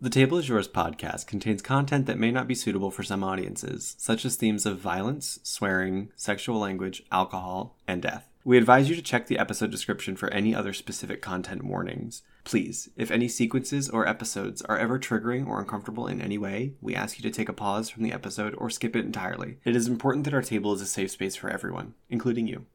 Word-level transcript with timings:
The 0.00 0.10
Table 0.10 0.38
is 0.38 0.48
Yours 0.48 0.68
podcast 0.68 1.26
contains 1.26 1.60
content 1.60 2.06
that 2.06 2.20
may 2.20 2.30
not 2.30 2.46
be 2.46 2.54
suitable 2.54 2.92
for 2.92 3.02
some 3.02 3.24
audiences, 3.24 3.96
such 3.98 4.24
as 4.24 4.36
themes 4.36 4.64
of 4.64 4.78
violence, 4.78 5.40
swearing, 5.42 6.10
sexual 6.14 6.60
language, 6.60 7.02
alcohol, 7.10 7.76
and 7.88 8.00
death. 8.00 8.28
We 8.44 8.58
advise 8.58 8.88
you 8.88 8.94
to 8.94 9.02
check 9.02 9.26
the 9.26 9.40
episode 9.40 9.72
description 9.72 10.14
for 10.14 10.28
any 10.28 10.54
other 10.54 10.72
specific 10.72 11.20
content 11.20 11.64
warnings. 11.64 12.22
Please, 12.44 12.90
if 12.94 13.10
any 13.10 13.26
sequences 13.26 13.90
or 13.90 14.06
episodes 14.06 14.62
are 14.62 14.78
ever 14.78 15.00
triggering 15.00 15.48
or 15.48 15.58
uncomfortable 15.58 16.06
in 16.06 16.20
any 16.20 16.38
way, 16.38 16.74
we 16.80 16.94
ask 16.94 17.18
you 17.18 17.24
to 17.24 17.36
take 17.36 17.48
a 17.48 17.52
pause 17.52 17.90
from 17.90 18.04
the 18.04 18.12
episode 18.12 18.54
or 18.56 18.70
skip 18.70 18.94
it 18.94 19.04
entirely. 19.04 19.58
It 19.64 19.74
is 19.74 19.88
important 19.88 20.26
that 20.26 20.34
our 20.34 20.42
table 20.42 20.72
is 20.74 20.80
a 20.80 20.86
safe 20.86 21.10
space 21.10 21.34
for 21.34 21.50
everyone, 21.50 21.94
including 22.08 22.46
you. 22.46 22.66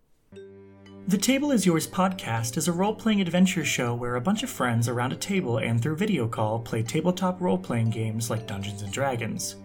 The 1.06 1.18
Table 1.18 1.52
is 1.52 1.66
Yours 1.66 1.86
podcast 1.86 2.56
is 2.56 2.70
a 2.70 2.72
role 2.72 2.96
playing 2.96 3.20
adventure 3.20 3.66
show 3.66 3.94
where 3.94 4.16
a 4.16 4.22
bunch 4.22 4.42
of 4.42 4.50
friends 4.50 4.88
around 4.88 5.12
a 5.12 5.18
table 5.18 5.58
and 5.58 5.82
through 5.82 5.98
video 5.98 6.30
call 6.30 6.60
play 6.60 6.82
tabletop 6.82 7.42
role 7.42 7.58
playing 7.58 7.90
games 7.90 8.30
like 8.30 8.48
Dungeons 8.48 8.84
and 8.84 8.94
Dragons. 8.94 9.58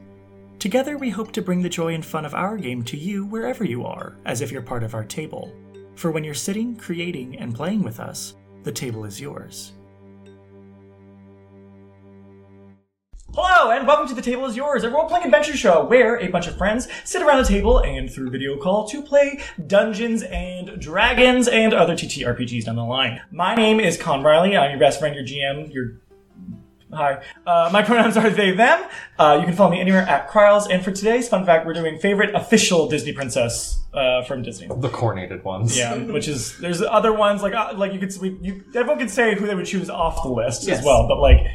Together, 0.58 0.98
we 0.98 1.10
hope 1.10 1.30
to 1.30 1.40
bring 1.40 1.62
the 1.62 1.68
joy 1.68 1.94
and 1.94 2.04
fun 2.04 2.24
of 2.24 2.34
our 2.34 2.56
game 2.56 2.82
to 2.82 2.96
you 2.96 3.24
wherever 3.24 3.62
you 3.62 3.86
are, 3.86 4.16
as 4.24 4.40
if 4.40 4.50
you're 4.50 4.62
part 4.62 4.82
of 4.82 4.94
our 4.94 5.04
table. 5.04 5.54
For 5.94 6.10
when 6.10 6.24
you're 6.24 6.34
sitting, 6.34 6.74
creating, 6.74 7.38
and 7.38 7.54
playing 7.54 7.84
with 7.84 8.00
us, 8.00 8.34
the 8.64 8.72
table 8.72 9.04
is 9.04 9.20
yours. 9.20 9.74
Hello, 13.40 13.70
and 13.70 13.86
welcome 13.86 14.08
to 14.08 14.14
The 14.14 14.20
Table 14.20 14.46
is 14.46 14.56
Yours, 14.56 14.82
a 14.82 14.90
role 14.90 15.04
playing 15.04 15.26
adventure 15.26 15.56
show 15.56 15.84
where 15.84 16.16
a 16.16 16.26
bunch 16.26 16.48
of 16.48 16.58
friends 16.58 16.88
sit 17.04 17.22
around 17.22 17.38
a 17.38 17.44
table 17.44 17.78
and 17.78 18.12
through 18.12 18.30
video 18.30 18.56
call 18.56 18.88
to 18.88 19.00
play 19.00 19.38
Dungeons 19.64 20.24
and 20.24 20.80
Dragons 20.80 21.46
and 21.46 21.72
other 21.72 21.94
TTRPGs 21.94 22.64
down 22.64 22.74
the 22.74 22.82
line. 22.82 23.20
My 23.30 23.54
name 23.54 23.78
is 23.78 23.96
Con 23.96 24.24
Riley. 24.24 24.56
I'm 24.56 24.70
your 24.70 24.80
best 24.80 24.98
friend, 24.98 25.14
your 25.14 25.22
GM, 25.22 25.72
your. 25.72 26.00
Hi. 26.92 27.22
Uh, 27.46 27.70
my 27.72 27.80
pronouns 27.84 28.16
are 28.16 28.28
they, 28.28 28.50
them. 28.50 28.84
Uh, 29.20 29.36
you 29.38 29.46
can 29.46 29.54
follow 29.54 29.70
me 29.70 29.80
anywhere 29.80 30.02
at 30.02 30.28
Kryles. 30.28 30.66
And 30.68 30.82
for 30.82 30.90
today's 30.90 31.28
fun 31.28 31.46
fact, 31.46 31.64
we're 31.64 31.74
doing 31.74 32.00
favorite 32.00 32.34
official 32.34 32.88
Disney 32.88 33.12
princess 33.12 33.80
uh, 33.94 34.24
from 34.24 34.42
Disney. 34.42 34.66
The 34.66 34.88
coronated 34.88 35.44
ones. 35.44 35.78
Yeah, 35.78 35.96
which 35.96 36.26
is 36.26 36.58
there's 36.58 36.82
other 36.82 37.12
ones 37.12 37.42
like 37.42 37.54
uh, 37.54 37.74
like 37.76 37.92
you 37.92 38.00
could 38.00 38.12
we, 38.20 38.36
you 38.42 38.64
everyone 38.74 38.98
could 38.98 39.10
say 39.10 39.36
who 39.36 39.46
they 39.46 39.54
would 39.54 39.66
choose 39.66 39.88
off 39.88 40.24
the 40.24 40.28
list 40.28 40.68
as 40.68 40.84
well, 40.84 41.06
but 41.06 41.20
like 41.20 41.46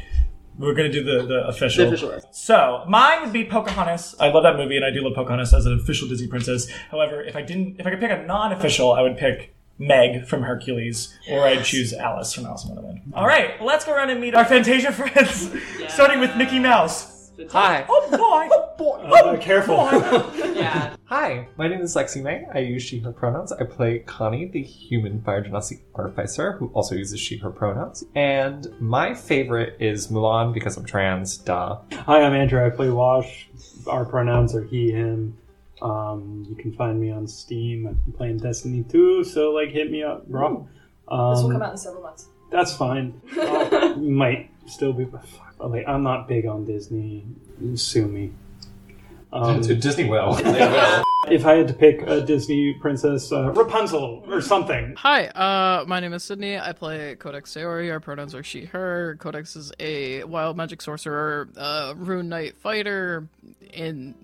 we're 0.58 0.74
gonna 0.74 0.92
do 0.92 1.02
the 1.02 1.26
the 1.26 1.46
official. 1.46 1.84
The 1.84 1.94
official. 1.94 2.20
So 2.30 2.84
mine 2.88 3.22
would 3.22 3.32
be 3.32 3.44
Pocahontas. 3.44 4.14
I 4.20 4.28
love 4.28 4.42
that 4.44 4.56
movie, 4.56 4.76
and 4.76 4.84
I 4.84 4.90
do 4.90 5.02
love 5.02 5.14
Pocahontas 5.14 5.52
as 5.54 5.66
an 5.66 5.74
official 5.74 6.08
Disney 6.08 6.28
princess. 6.28 6.68
However, 6.90 7.22
if 7.22 7.36
I 7.36 7.42
didn't, 7.42 7.80
if 7.80 7.86
I 7.86 7.90
could 7.90 8.00
pick 8.00 8.10
a 8.10 8.22
non-official, 8.22 8.92
I 8.92 9.02
would 9.02 9.16
pick 9.16 9.54
Meg 9.78 10.26
from 10.26 10.42
Hercules, 10.42 11.16
or 11.30 11.42
I'd 11.42 11.64
choose 11.64 11.92
Alice 11.92 12.32
from 12.32 12.46
Alice 12.46 12.64
in 12.64 12.70
Wonderland. 12.74 13.12
All 13.14 13.26
right, 13.26 13.60
let's 13.62 13.84
go 13.84 13.92
around 13.92 14.10
and 14.10 14.20
meet 14.20 14.34
our 14.34 14.44
Fantasia 14.44 14.92
friends, 14.92 15.50
starting 15.88 16.20
with 16.20 16.36
Mickey 16.36 16.58
Mouse. 16.58 17.13
Hi. 17.50 17.84
Oh 17.88 18.08
boy! 18.10 18.48
Oh 18.52 18.74
boy! 18.78 19.10
Oh, 19.12 19.36
careful. 19.38 19.76
Yeah. 20.54 20.94
Hi, 21.06 21.48
my 21.56 21.66
name 21.66 21.80
is 21.80 21.94
Lexi 21.96 22.22
May. 22.22 22.46
I 22.54 22.60
use 22.60 22.82
she, 22.82 23.00
her 23.00 23.10
pronouns. 23.10 23.50
I 23.50 23.64
play 23.64 23.98
Connie, 24.00 24.46
the 24.46 24.62
human 24.62 25.20
fire 25.22 25.42
genasi 25.42 25.80
artificer, 25.96 26.52
who 26.52 26.68
also 26.68 26.94
uses 26.94 27.18
she, 27.18 27.36
her 27.38 27.50
pronouns. 27.50 28.04
And 28.14 28.68
my 28.80 29.14
favorite 29.14 29.76
is 29.80 30.08
Mulan 30.08 30.54
because 30.54 30.76
I'm 30.76 30.84
trans, 30.84 31.36
duh. 31.38 31.80
Hi, 31.92 32.22
I'm 32.22 32.34
Andrew. 32.34 32.64
I 32.64 32.70
play 32.70 32.90
Wash. 32.90 33.48
Our 33.88 34.04
pronouns 34.04 34.54
are 34.54 34.64
he, 34.64 34.92
him. 34.92 35.36
Um, 35.82 36.46
you 36.48 36.54
can 36.54 36.72
find 36.72 37.00
me 37.00 37.10
on 37.10 37.26
Steam. 37.26 37.86
I'm 37.86 38.12
playing 38.12 38.38
Destiny 38.38 38.84
2, 38.84 39.24
so 39.24 39.50
like 39.50 39.70
hit 39.70 39.90
me 39.90 40.04
up, 40.04 40.28
bro. 40.28 40.68
Um, 41.08 41.34
This 41.34 41.42
will 41.42 41.50
come 41.50 41.62
out 41.62 41.72
in 41.72 41.78
several 41.78 42.02
months. 42.02 42.28
That's 42.50 42.74
fine. 42.76 43.20
Uh, 43.36 43.94
might 43.98 44.50
still 44.66 44.92
be. 44.92 45.04
Fuck, 45.04 45.53
like, 45.70 45.86
I'm 45.86 46.02
not 46.02 46.28
big 46.28 46.46
on 46.46 46.64
Disney. 46.64 47.24
Sue 47.74 48.06
me. 48.06 48.32
Um, 49.32 49.60
Disney 49.60 50.08
will. 50.08 50.36
if 51.28 51.44
I 51.44 51.54
had 51.54 51.68
to 51.68 51.74
pick 51.74 52.02
a 52.02 52.20
Disney 52.20 52.74
princess, 52.74 53.32
uh, 53.32 53.50
Rapunzel 53.52 54.24
or 54.28 54.40
something. 54.40 54.94
Hi, 54.98 55.26
uh, 55.26 55.84
my 55.86 56.00
name 56.00 56.12
is 56.12 56.22
Sydney. 56.22 56.58
I 56.58 56.72
play 56.72 57.16
Codex 57.16 57.52
Sayori. 57.52 57.90
Our 57.90 58.00
pronouns 58.00 58.34
are 58.34 58.42
she, 58.42 58.66
her. 58.66 59.16
Codex 59.18 59.56
is 59.56 59.72
a 59.80 60.24
wild 60.24 60.56
magic 60.56 60.82
sorcerer, 60.82 61.48
uh, 61.56 61.94
rune 61.96 62.28
knight 62.28 62.56
fighter 62.56 63.28
in 63.72 64.14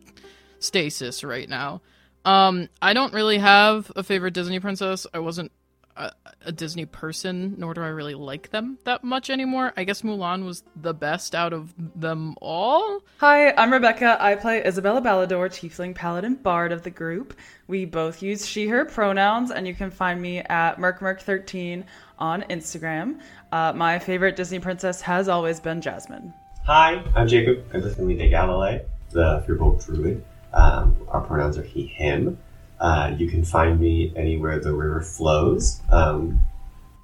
stasis 0.61 1.25
right 1.25 1.49
now. 1.49 1.81
Um, 2.25 2.69
I 2.83 2.93
don't 2.93 3.13
really 3.15 3.39
have 3.39 3.91
a 3.97 4.03
favorite 4.03 4.35
Disney 4.35 4.61
princess. 4.61 5.07
I 5.13 5.19
wasn't 5.21 5.53
a, 6.01 6.13
a 6.47 6.53
Disney 6.53 6.87
person, 6.87 7.55
nor 7.59 7.75
do 7.75 7.83
I 7.83 7.89
really 7.89 8.15
like 8.15 8.51
them 8.51 8.79
that 8.85 9.05
much 9.05 9.31
anymore. 9.31 9.73
I 9.77 9.85
guess 9.85 10.03
Mulan 10.03 10.45
was 10.45 10.63
the 10.75 10.95
best 10.95 11.35
out 11.35 11.53
of 11.53 11.75
them 11.77 12.35
all. 12.41 13.01
Hi, 13.19 13.53
I'm 13.53 13.73
Rebecca. 13.73 14.17
I 14.19 14.35
play 14.37 14.65
Isabella 14.65 15.03
Ballador, 15.03 15.49
Tiefling 15.49 15.95
Paladin 15.95 16.37
Bard 16.37 16.73
of 16.73 16.83
the 16.83 16.91
group. 16.91 17.35
We 17.69 17.85
both 17.85 18.23
use 18.23 18.47
she, 18.47 18.67
her 18.69 18.85
pronouns, 18.85 19.51
and 19.51 19.67
you 19.67 19.75
can 19.75 19.91
find 19.91 20.21
me 20.21 20.39
at 20.39 20.79
MerkMerk13 20.79 21.85
on 22.19 22.43
Instagram. 22.43 23.21
Uh, 23.53 23.73
my 23.75 23.99
favorite 23.99 24.37
Disney 24.37 24.59
princess 24.59 25.01
has 25.03 25.29
always 25.29 25.61
been 25.61 25.81
Jasmine. 25.81 26.33
Hi, 26.65 27.03
I'm 27.15 27.29
Jacob. 27.29 27.65
I'm 27.73 27.83
with 27.83 27.99
Lily 27.99 28.17
Galilei, 28.31 28.85
the 29.11 29.45
Firbolt 29.47 29.85
Druid. 29.85 30.25
Um, 30.53 30.97
our 31.09 31.21
pronouns 31.21 31.59
are 31.59 31.63
he, 31.63 31.87
him. 31.87 32.39
Uh, 32.81 33.15
you 33.19 33.29
can 33.29 33.45
find 33.45 33.79
me 33.79 34.13
anywhere 34.17 34.59
the 34.59 34.73
river 34.73 35.03
flows. 35.03 35.81
Um, 35.91 36.41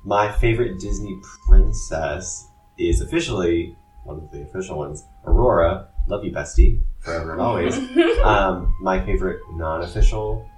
my 0.04 0.32
favorite 0.32 0.80
Disney 0.80 1.20
princess 1.46 2.46
is 2.78 3.00
officially 3.00 3.76
one 4.04 4.16
of 4.16 4.30
the 4.30 4.42
official 4.42 4.78
ones, 4.78 5.04
Aurora. 5.26 5.88
Love 6.08 6.24
you, 6.24 6.32
bestie, 6.32 6.80
forever 7.00 7.32
and 7.32 7.40
always. 7.40 7.76
um, 8.24 8.74
my 8.80 9.04
favorite 9.04 9.40
non-official 9.52 10.48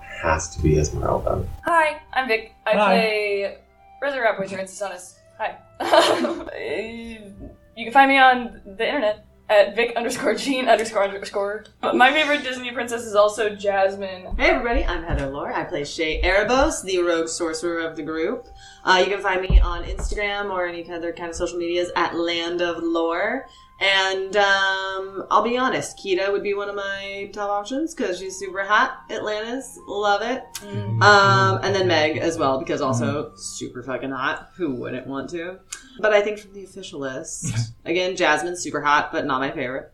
has 0.00 0.54
to 0.56 0.62
be 0.62 0.78
Esmeralda. 0.78 1.44
Hi, 1.64 2.00
I'm 2.12 2.28
Vic. 2.28 2.54
I 2.64 2.72
Hi. 2.72 2.76
play 2.76 3.58
Rosa 4.00 4.18
Rapwitcher 4.18 4.58
in 4.58 4.66
Sasanis. 4.66 5.18
Hi. 5.38 5.58
you 7.76 7.84
can 7.84 7.92
find 7.92 8.08
me 8.08 8.18
on 8.18 8.62
the 8.64 8.86
internet 8.86 9.26
at 9.48 9.76
Vic 9.76 9.92
underscore 9.96 10.34
Jean 10.34 10.68
underscore 10.68 11.04
underscore. 11.04 11.64
But 11.80 11.96
my 11.96 12.12
favorite 12.12 12.42
Disney 12.42 12.70
princess 12.72 13.02
is 13.02 13.14
also 13.14 13.54
Jasmine. 13.54 14.36
Hey 14.36 14.50
everybody, 14.50 14.84
I'm 14.84 15.02
Heather 15.02 15.26
Lore. 15.26 15.52
I 15.52 15.64
play 15.64 15.84
Shay 15.84 16.22
Erebos, 16.22 16.82
the 16.82 16.98
rogue 16.98 17.28
sorcerer 17.28 17.80
of 17.80 17.96
the 17.96 18.02
group. 18.02 18.48
Uh, 18.84 19.02
you 19.04 19.10
can 19.10 19.22
find 19.22 19.40
me 19.40 19.58
on 19.60 19.84
Instagram 19.84 20.50
or 20.50 20.66
any 20.66 20.88
other 20.90 21.12
kind 21.12 21.30
of 21.30 21.36
social 21.36 21.58
medias 21.58 21.90
at 21.96 22.14
Land 22.14 22.60
of 22.60 22.82
Lore. 22.82 23.46
And 23.80 24.36
um, 24.36 25.26
I'll 25.30 25.42
be 25.42 25.58
honest, 25.58 25.98
Kida 25.98 26.30
would 26.30 26.42
be 26.42 26.54
one 26.54 26.68
of 26.68 26.76
my 26.76 27.28
top 27.32 27.50
options 27.50 27.94
because 27.94 28.18
she's 28.18 28.38
super 28.38 28.62
hot. 28.64 28.98
Atlantis, 29.10 29.78
love 29.88 30.22
it. 30.22 30.44
Um, 31.02 31.58
and 31.62 31.74
then 31.74 31.88
Meg 31.88 32.18
as 32.18 32.38
well 32.38 32.58
because 32.58 32.80
also 32.80 33.32
super 33.34 33.82
fucking 33.82 34.10
hot. 34.10 34.50
Who 34.56 34.74
wouldn't 34.74 35.06
want 35.06 35.30
to? 35.30 35.58
But 35.98 36.12
I 36.12 36.22
think 36.22 36.38
from 36.38 36.52
the 36.52 36.62
official 36.64 37.00
list, 37.00 37.52
again, 37.84 38.16
Jasmine's 38.16 38.60
super 38.62 38.80
hot, 38.80 39.10
but 39.10 39.26
not 39.26 39.40
my 39.40 39.50
favorite. 39.50 39.92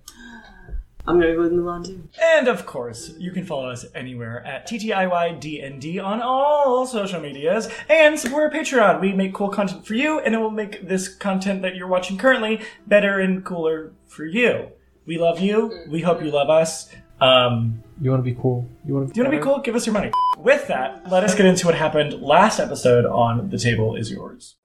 I'm 1.06 1.18
gonna 1.18 1.34
go 1.34 1.40
with 1.42 1.52
Mulan 1.52 1.84
too. 1.84 2.08
And 2.22 2.46
of 2.46 2.66
course, 2.66 3.12
you 3.18 3.32
can 3.32 3.44
follow 3.44 3.70
us 3.70 3.84
anywhere 3.94 4.44
at 4.46 4.68
TTIYDND 4.68 6.04
on 6.04 6.20
all 6.22 6.86
social 6.86 7.20
medias 7.20 7.68
and 7.88 8.18
support 8.18 8.54
our 8.54 8.60
Patreon. 8.60 9.00
We 9.00 9.12
make 9.12 9.34
cool 9.34 9.48
content 9.48 9.86
for 9.86 9.94
you, 9.94 10.20
and 10.20 10.34
it 10.34 10.38
will 10.38 10.50
make 10.50 10.86
this 10.86 11.08
content 11.08 11.62
that 11.62 11.74
you're 11.74 11.88
watching 11.88 12.16
currently 12.18 12.60
better 12.86 13.18
and 13.18 13.44
cooler 13.44 13.92
for 14.06 14.24
you. 14.24 14.68
We 15.06 15.18
love 15.18 15.40
you. 15.40 15.84
We 15.88 16.02
hope 16.02 16.22
you 16.22 16.30
love 16.30 16.50
us. 16.50 16.90
Um, 17.20 17.82
You 18.00 18.10
want 18.10 18.24
to 18.24 18.30
be 18.30 18.38
cool? 18.40 18.68
You 18.86 18.94
want 18.94 19.08
to? 19.08 19.14
do 19.14 19.20
you 19.20 19.24
want 19.24 19.34
to 19.34 19.40
be 19.40 19.44
cool? 19.44 19.58
Give 19.60 19.74
us 19.74 19.86
your 19.86 19.94
money. 19.94 20.10
With 20.38 20.68
that, 20.68 21.10
let 21.10 21.24
us 21.24 21.34
get 21.34 21.44
into 21.46 21.66
what 21.66 21.74
happened 21.74 22.22
last 22.22 22.60
episode 22.60 23.04
on 23.04 23.50
The 23.50 23.58
Table 23.58 23.96
Is 23.96 24.10
Yours. 24.10 24.56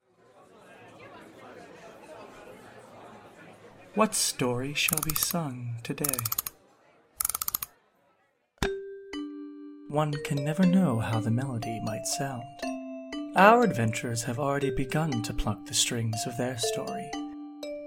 What 3.96 4.14
story 4.14 4.74
shall 4.74 5.00
be 5.06 5.16
sung 5.16 5.76
today? 5.82 6.18
One 9.88 10.14
can 10.26 10.44
never 10.44 10.66
know 10.66 11.00
how 11.00 11.22
the 11.22 11.32
melody 11.32 11.80
might 11.82 12.06
sound. 12.06 12.44
Our 13.38 13.64
adventurers 13.64 14.24
have 14.24 14.38
already 14.38 14.70
begun 14.70 15.24
to 15.24 15.34
pluck 15.34 15.66
the 15.66 15.74
strings 15.74 16.18
of 16.28 16.36
their 16.36 16.58
story, 16.58 17.09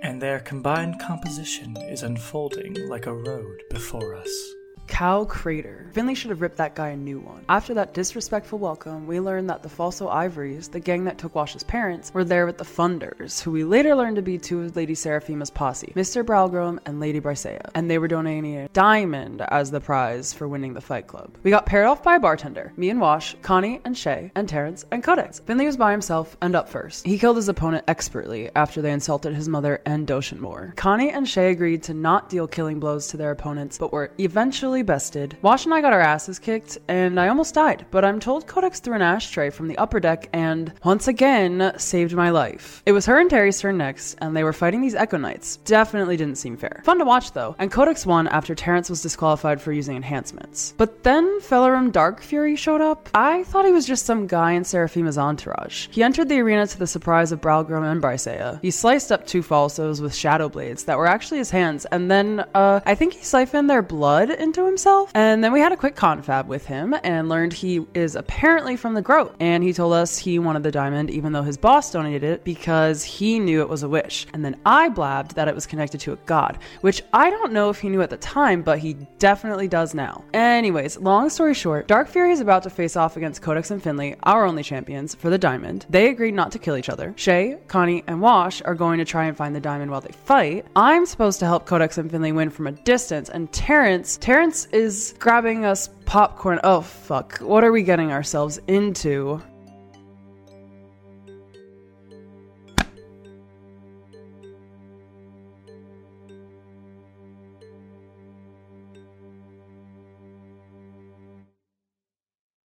and 0.03 0.23
their 0.23 0.41
combined 0.41 0.99
composition 0.99 1.77
is 1.77 2.03
unfolding 2.03 2.89
like 2.89 3.05
a 3.05 3.13
road 3.13 3.61
before 3.69 4.15
us. 4.15 4.55
Cow 4.89 5.25
Crater. 5.25 5.91
Finley 5.93 6.15
should 6.15 6.31
have 6.31 6.41
ripped 6.41 6.57
that 6.57 6.75
guy 6.75 6.89
a 6.89 6.97
new 6.97 7.21
one. 7.21 7.45
After 7.49 7.75
that 7.75 7.95
disrespectful 7.95 8.59
welcome, 8.59 9.07
we 9.07 9.21
learned 9.21 9.49
that 9.51 9.63
the 9.63 9.69
Falso 9.69 10.11
Ivories, 10.11 10.69
the 10.69 10.81
gang 10.81 11.05
that 11.05 11.19
took 11.19 11.35
Wash's 11.35 11.63
parents, 11.63 12.13
were 12.13 12.25
there 12.25 12.47
with 12.47 12.59
the 12.59 12.65
Funders, 12.65 13.41
who 13.41 13.53
we 13.53 13.63
later 13.63 13.95
learned 13.95 14.17
to 14.17 14.23
be 14.23 14.39
two 14.39 14.63
of 14.63 14.75
Lady 14.75 14.95
Seraphima's 14.95 15.51
posse, 15.51 15.93
Mr. 15.95 16.25
Bralgrom 16.25 16.79
and 16.87 16.99
Lady 16.99 17.21
Brisea, 17.21 17.71
and 17.75 17.89
they 17.89 17.99
were 17.99 18.09
donating 18.09 18.57
a 18.57 18.69
diamond 18.69 19.43
as 19.49 19.71
the 19.71 19.81
prize 19.81 20.33
for 20.33 20.49
winning 20.49 20.75
the 20.75 20.81
fight 20.81 21.07
club. 21.07 21.37
We 21.43 21.51
got 21.51 21.67
paired 21.67 21.87
off 21.87 22.03
by 22.03 22.17
a 22.17 22.21
bartender, 22.21 22.73
me 22.77 22.91
and 22.91 23.01
Wash, 23.01 23.37
Connie 23.43 23.81
and 23.85 23.97
Shay, 23.97 24.33
and 24.35 24.49
Terrence 24.49 24.85
and 24.91 25.05
Codex. 25.05 25.41
Finley 25.41 25.67
was 25.67 25.77
by 25.77 25.93
himself 25.93 26.37
and 26.41 26.57
up 26.57 26.69
first. 26.69 27.07
He 27.07 27.19
killed 27.19 27.37
his 27.37 27.49
opponent 27.49 27.85
expertly 27.87 28.51
after 28.57 28.83
they 28.83 28.93
insulted 28.93 29.35
his 29.35 29.49
mother 29.49 29.81
and 29.87 30.07
Doshinmore. 30.07 30.75
Connie 30.77 31.11
and 31.11 31.29
Shay 31.29 31.51
agreed 31.51 31.83
to 31.85 31.95
not 31.95 32.29
deal 32.29 32.49
killing 32.49 32.81
blows 32.81 33.07
to 33.09 33.17
their 33.17 33.31
opponents, 33.31 33.79
but 33.79 33.93
were 33.93 34.11
eventually 34.19 34.78
bested. 34.83 35.37
Wash 35.43 35.65
and 35.65 35.75
I 35.75 35.81
got 35.81 35.93
our 35.93 36.01
asses 36.01 36.39
kicked, 36.39 36.79
and 36.89 37.19
I 37.19 37.29
almost 37.29 37.55
died, 37.55 37.87
but 37.91 38.05
I'm 38.05 38.21
told 38.21 38.47
Codex 38.47 38.81
threw 38.81 38.95
an 38.95 39.03
ashtray 39.03 39.51
from 39.51 39.69
the 39.69 39.79
upper 39.79 40.01
deck 40.01 40.29
and, 40.33 40.73
once 40.85 41.09
again, 41.09 41.73
saved 41.77 42.15
my 42.15 42.31
life. 42.31 42.83
It 42.87 42.93
was 42.93 43.07
her 43.07 43.19
and 43.19 43.31
Terry's 43.31 43.61
turn 43.61 43.79
next, 43.79 44.17
and 44.21 44.37
they 44.37 44.45
were 44.45 44.53
fighting 44.53 44.81
these 44.81 44.95
Echo 44.95 45.17
Knights. 45.17 45.57
Definitely 45.59 46.17
didn't 46.17 46.37
seem 46.39 46.57
fair. 46.57 46.83
Fun 46.85 46.99
to 46.99 47.05
watch 47.05 47.33
though, 47.33 47.57
and 47.59 47.71
Codex 47.71 48.07
won 48.07 48.29
after 48.29 48.55
Terrence 48.55 48.91
was 48.91 49.03
disqualified 49.03 49.61
for 49.61 49.73
using 49.73 49.97
enhancements. 49.97 50.75
But 50.77 51.03
then 51.03 51.41
Felarum 51.41 51.93
Dark 51.93 52.21
Fury 52.21 52.57
showed 52.57 52.81
up. 52.81 53.09
I 53.15 53.45
thought 53.45 53.65
he 53.65 53.73
was 53.73 53.87
just 53.87 54.07
some 54.07 54.27
guy 54.27 54.53
in 54.53 54.65
Seraphima's 54.65 55.19
entourage. 55.19 55.89
He 55.91 56.03
entered 56.03 56.29
the 56.29 56.41
arena 56.41 56.67
to 56.67 56.79
the 56.79 56.87
surprise 56.87 57.33
of 57.33 57.41
Bralgrim 57.41 57.91
and 57.91 58.03
Brisea. 58.03 58.61
He 58.63 58.71
sliced 58.71 59.11
up 59.13 59.27
two 59.27 59.43
falsos 59.43 60.01
with 60.01 60.15
shadow 60.15 60.49
blades 60.49 60.85
that 60.85 60.99
were 60.99 61.07
actually 61.07 61.39
his 61.39 61.51
hands, 61.51 61.85
and 61.87 62.11
then 62.11 62.45
uh, 62.55 62.81
I 62.87 62.95
think 62.95 63.15
he 63.15 63.25
siphoned 63.25 63.69
their 63.69 63.83
blood 63.83 64.31
into 64.31 64.67
himself. 64.69 65.11
And 65.15 65.43
then 65.43 65.53
we 65.53 65.61
had 65.61 65.73
a 65.73 65.77
quick 65.77 65.97
confab 65.97 66.47
with 66.47 66.67
him 66.67 66.95
and 67.03 67.29
learned 67.29 67.53
he 67.53 67.87
is 67.95 68.15
apparently 68.15 68.77
from 68.77 68.95
the 68.95 69.03
Groat. 69.03 69.35
And 69.41 69.65
he 69.65 69.73
told 69.73 69.95
us 69.95 70.17
he 70.17 70.39
wanted 70.39 70.63
the 70.63 70.71
diamond 70.71 71.11
even 71.11 71.33
though 71.33 71.43
his 71.43 71.57
boss 71.57 71.91
donated 71.91 72.23
it 72.23 72.45
because 72.45 73.03
he 73.03 73.39
knew 73.39 73.61
it 73.61 73.69
was 73.69 73.83
a 73.83 73.89
wish. 73.89 74.27
And 74.33 74.45
then 74.45 74.61
I 74.65 74.89
blabbed 74.89 75.35
that 75.35 75.49
it 75.49 75.55
was 75.55 75.67
connected 75.67 76.01
to 76.01 76.13
a 76.13 76.17
god, 76.27 76.59
which 76.83 77.03
I 77.13 77.31
don't 77.31 77.53
know 77.53 77.71
if 77.71 77.81
he 77.81 77.89
knew 77.89 78.03
at 78.03 78.11
the 78.11 78.17
time, 78.19 78.63
but 78.63 78.79
he 78.79 78.95
definitely 79.19 79.69
does 79.69 79.95
now. 79.95 80.25
Anyways, 80.35 80.99
long 80.99 81.31
story 81.31 81.55
short, 81.55 81.89
Dark 81.89 82.09
Fury 82.09 82.33
is 82.33 82.41
about 82.41 82.63
to 82.65 82.71
face 82.71 82.97
off 82.97 83.17
against 83.17 83.43
Codex 83.43 83.71
and 83.71 83.83
Finley, 83.83 84.17
our 84.23 84.45
only 84.45 84.63
champions, 84.63 85.15
for 85.15 85.31
the 85.31 85.39
diamond. 85.39 85.87
They 85.89 86.09
agreed 86.09 86.35
not 86.35 86.53
to 86.53 86.59
kill 86.59 86.77
each 86.77 86.89
other. 86.89 87.15
Shay, 87.17 87.59
Connie, 87.69 88.05
and 88.07 88.21
Wash 88.21 88.63
are 88.63 88.75
going 88.75 88.99
to 88.99 89.05
try 89.05 89.25
and 89.25 89.37
find 89.37 89.55
the 89.55 89.61
diamond 89.61 89.91
while 89.91 90.01
they 90.01 90.13
fight. 90.13 90.67
I'm 90.77 91.07
supposed 91.07 91.41
to 91.41 91.47
help 91.47 91.67
Codex 91.67 91.99
and 91.99 92.11
Finley 92.11 92.33
win 92.33 92.51
from 92.51 92.67
a 92.67 92.73
distance, 92.73 93.29
and 93.29 93.51
Terrence, 93.53 94.19
Terrence 94.21 94.58
is 94.67 95.15
grabbing 95.19 95.65
us 95.65 95.89
popcorn. 96.07 96.61
Oh 96.65 96.81
fuck, 96.81 97.39
what 97.39 97.65
are 97.65 97.73
we 97.73 97.83
getting 97.83 98.13
ourselves 98.13 98.61
into? 98.67 99.41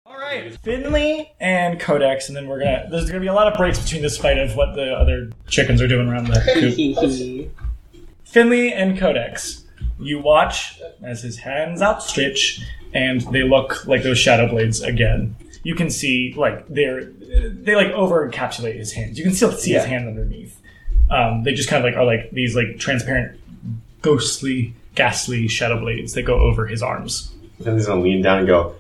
All 0.06 0.18
right, 0.18 0.54
Finley 0.64 1.32
and 1.40 1.80
Codex, 1.80 2.28
and 2.28 2.36
then 2.36 2.48
we're 2.48 2.60
gonna. 2.60 2.88
There's 2.90 3.08
gonna 3.08 3.20
be 3.20 3.28
a 3.28 3.34
lot 3.34 3.48
of 3.48 3.54
breaks 3.58 3.80
between 3.82 4.02
this 4.02 4.18
fight 4.18 4.38
of 4.38 4.56
what 4.56 4.76
the 4.76 4.92
other 4.94 5.30
chickens 5.48 5.82
are 5.82 5.88
doing 5.88 6.08
around 6.10 6.28
the 6.28 6.42
coop. 6.54 7.52
Finley 8.26 8.74
and 8.74 8.98
Codex. 8.98 9.63
You 10.00 10.20
watch 10.20 10.80
as 11.04 11.22
his 11.22 11.38
hands 11.40 11.82
outstretch, 11.82 12.62
and 12.94 13.22
they 13.34 13.44
look 13.44 13.86
like 13.88 14.04
those 14.04 14.18
shadow 14.18 14.48
blades 14.50 14.82
again. 14.82 15.36
You 15.64 15.76
can 15.76 15.90
see 15.90 16.34
like 16.36 16.68
they're 16.68 17.06
they 17.06 17.76
like 17.76 17.88
over 17.94 18.30
encapsulate 18.30 18.76
his 18.76 18.92
hands. 18.94 19.18
You 19.18 19.24
can 19.24 19.34
still 19.34 19.52
see 19.52 19.72
his 19.74 19.84
Yeah. 19.84 19.90
hand 19.90 20.08
underneath. 20.08 20.60
Um, 21.10 21.44
they 21.44 21.54
just 21.54 21.70
kind 21.70 21.84
of 21.86 21.90
like 21.92 21.98
are 21.98 22.06
like 22.06 22.32
these 22.32 22.56
like 22.56 22.80
transparent, 22.80 23.40
ghostly, 24.02 24.74
ghastly 24.96 25.48
shadow 25.48 25.80
blades 25.80 26.14
that 26.14 26.24
go 26.24 26.40
over 26.40 26.68
his 26.68 26.82
arms. 26.82 27.32
And 27.66 27.76
he's 27.76 27.88
gonna 27.88 28.02
lean 28.02 28.22
down 28.22 28.40
and 28.40 28.48
go, 28.48 28.76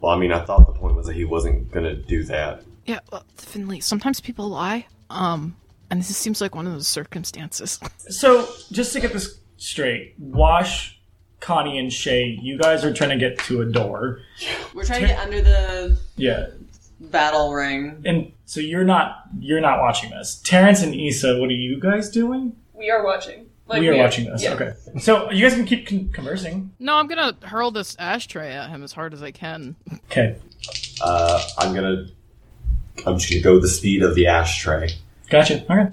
Well, 0.00 0.12
I 0.12 0.18
mean, 0.18 0.32
I 0.32 0.44
thought 0.44 0.66
the 0.66 0.72
point 0.72 0.96
was 0.96 1.06
that 1.06 1.14
he 1.14 1.24
wasn't 1.24 1.70
gonna 1.70 1.94
do 1.94 2.24
that. 2.24 2.62
Yeah, 2.86 3.00
well, 3.12 3.24
Finley, 3.36 3.80
sometimes 3.80 4.20
people 4.20 4.48
lie. 4.48 4.86
Um, 5.10 5.56
and 5.90 6.00
this 6.00 6.14
seems 6.16 6.40
like 6.40 6.54
one 6.54 6.66
of 6.66 6.72
those 6.72 6.88
circumstances. 6.88 7.78
So, 8.10 8.48
just 8.72 8.92
to 8.94 9.00
get 9.00 9.12
this 9.12 9.38
straight, 9.56 10.14
Wash, 10.18 10.98
Connie, 11.40 11.78
and 11.78 11.92
Shay, 11.92 12.38
you 12.42 12.58
guys 12.58 12.84
are 12.84 12.92
trying 12.92 13.10
to 13.10 13.16
get 13.18 13.38
to 13.46 13.60
a 13.62 13.64
door. 13.66 14.20
We're 14.74 14.84
trying 14.84 15.02
to 15.02 15.06
get 15.08 15.18
under 15.18 15.40
the 15.42 15.98
Yeah. 16.16 16.46
battle 17.00 17.52
ring. 17.52 18.02
And 18.04 18.32
so 18.46 18.60
you're 18.60 18.84
not 18.84 19.24
you're 19.38 19.60
not 19.60 19.80
watching 19.80 20.10
this. 20.10 20.40
Terrence 20.44 20.82
and 20.82 20.94
Issa, 20.94 21.38
what 21.38 21.50
are 21.50 21.52
you 21.52 21.78
guys 21.80 22.08
doing? 22.10 22.54
We 22.72 22.90
are 22.90 23.04
watching. 23.04 23.46
Like, 23.66 23.80
we 23.80 23.88
are 23.88 23.96
watching 23.96 24.26
this. 24.30 24.42
yeah. 24.42 24.52
Okay. 24.54 24.72
So 25.00 25.30
you 25.30 25.42
guys 25.46 25.54
can 25.56 25.64
keep 25.64 25.86
con- 25.86 26.10
conversing. 26.12 26.70
no, 26.78 26.96
I'm 26.96 27.06
gonna 27.06 27.34
hurl 27.42 27.70
this 27.70 27.96
ashtray 27.98 28.52
at 28.52 28.68
him 28.70 28.82
as 28.82 28.92
hard 28.92 29.14
as 29.14 29.22
I 29.22 29.30
can. 29.30 29.76
Okay. 30.10 30.36
Uh, 31.02 31.42
I'm 31.58 31.74
gonna. 31.74 32.06
I'm 33.06 33.18
just 33.18 33.30
gonna 33.30 33.42
go 33.42 33.58
the 33.60 33.68
speed 33.68 34.02
of 34.02 34.14
the 34.14 34.26
ashtray. 34.26 34.90
Gotcha. 35.30 35.64
Okay. 35.70 35.90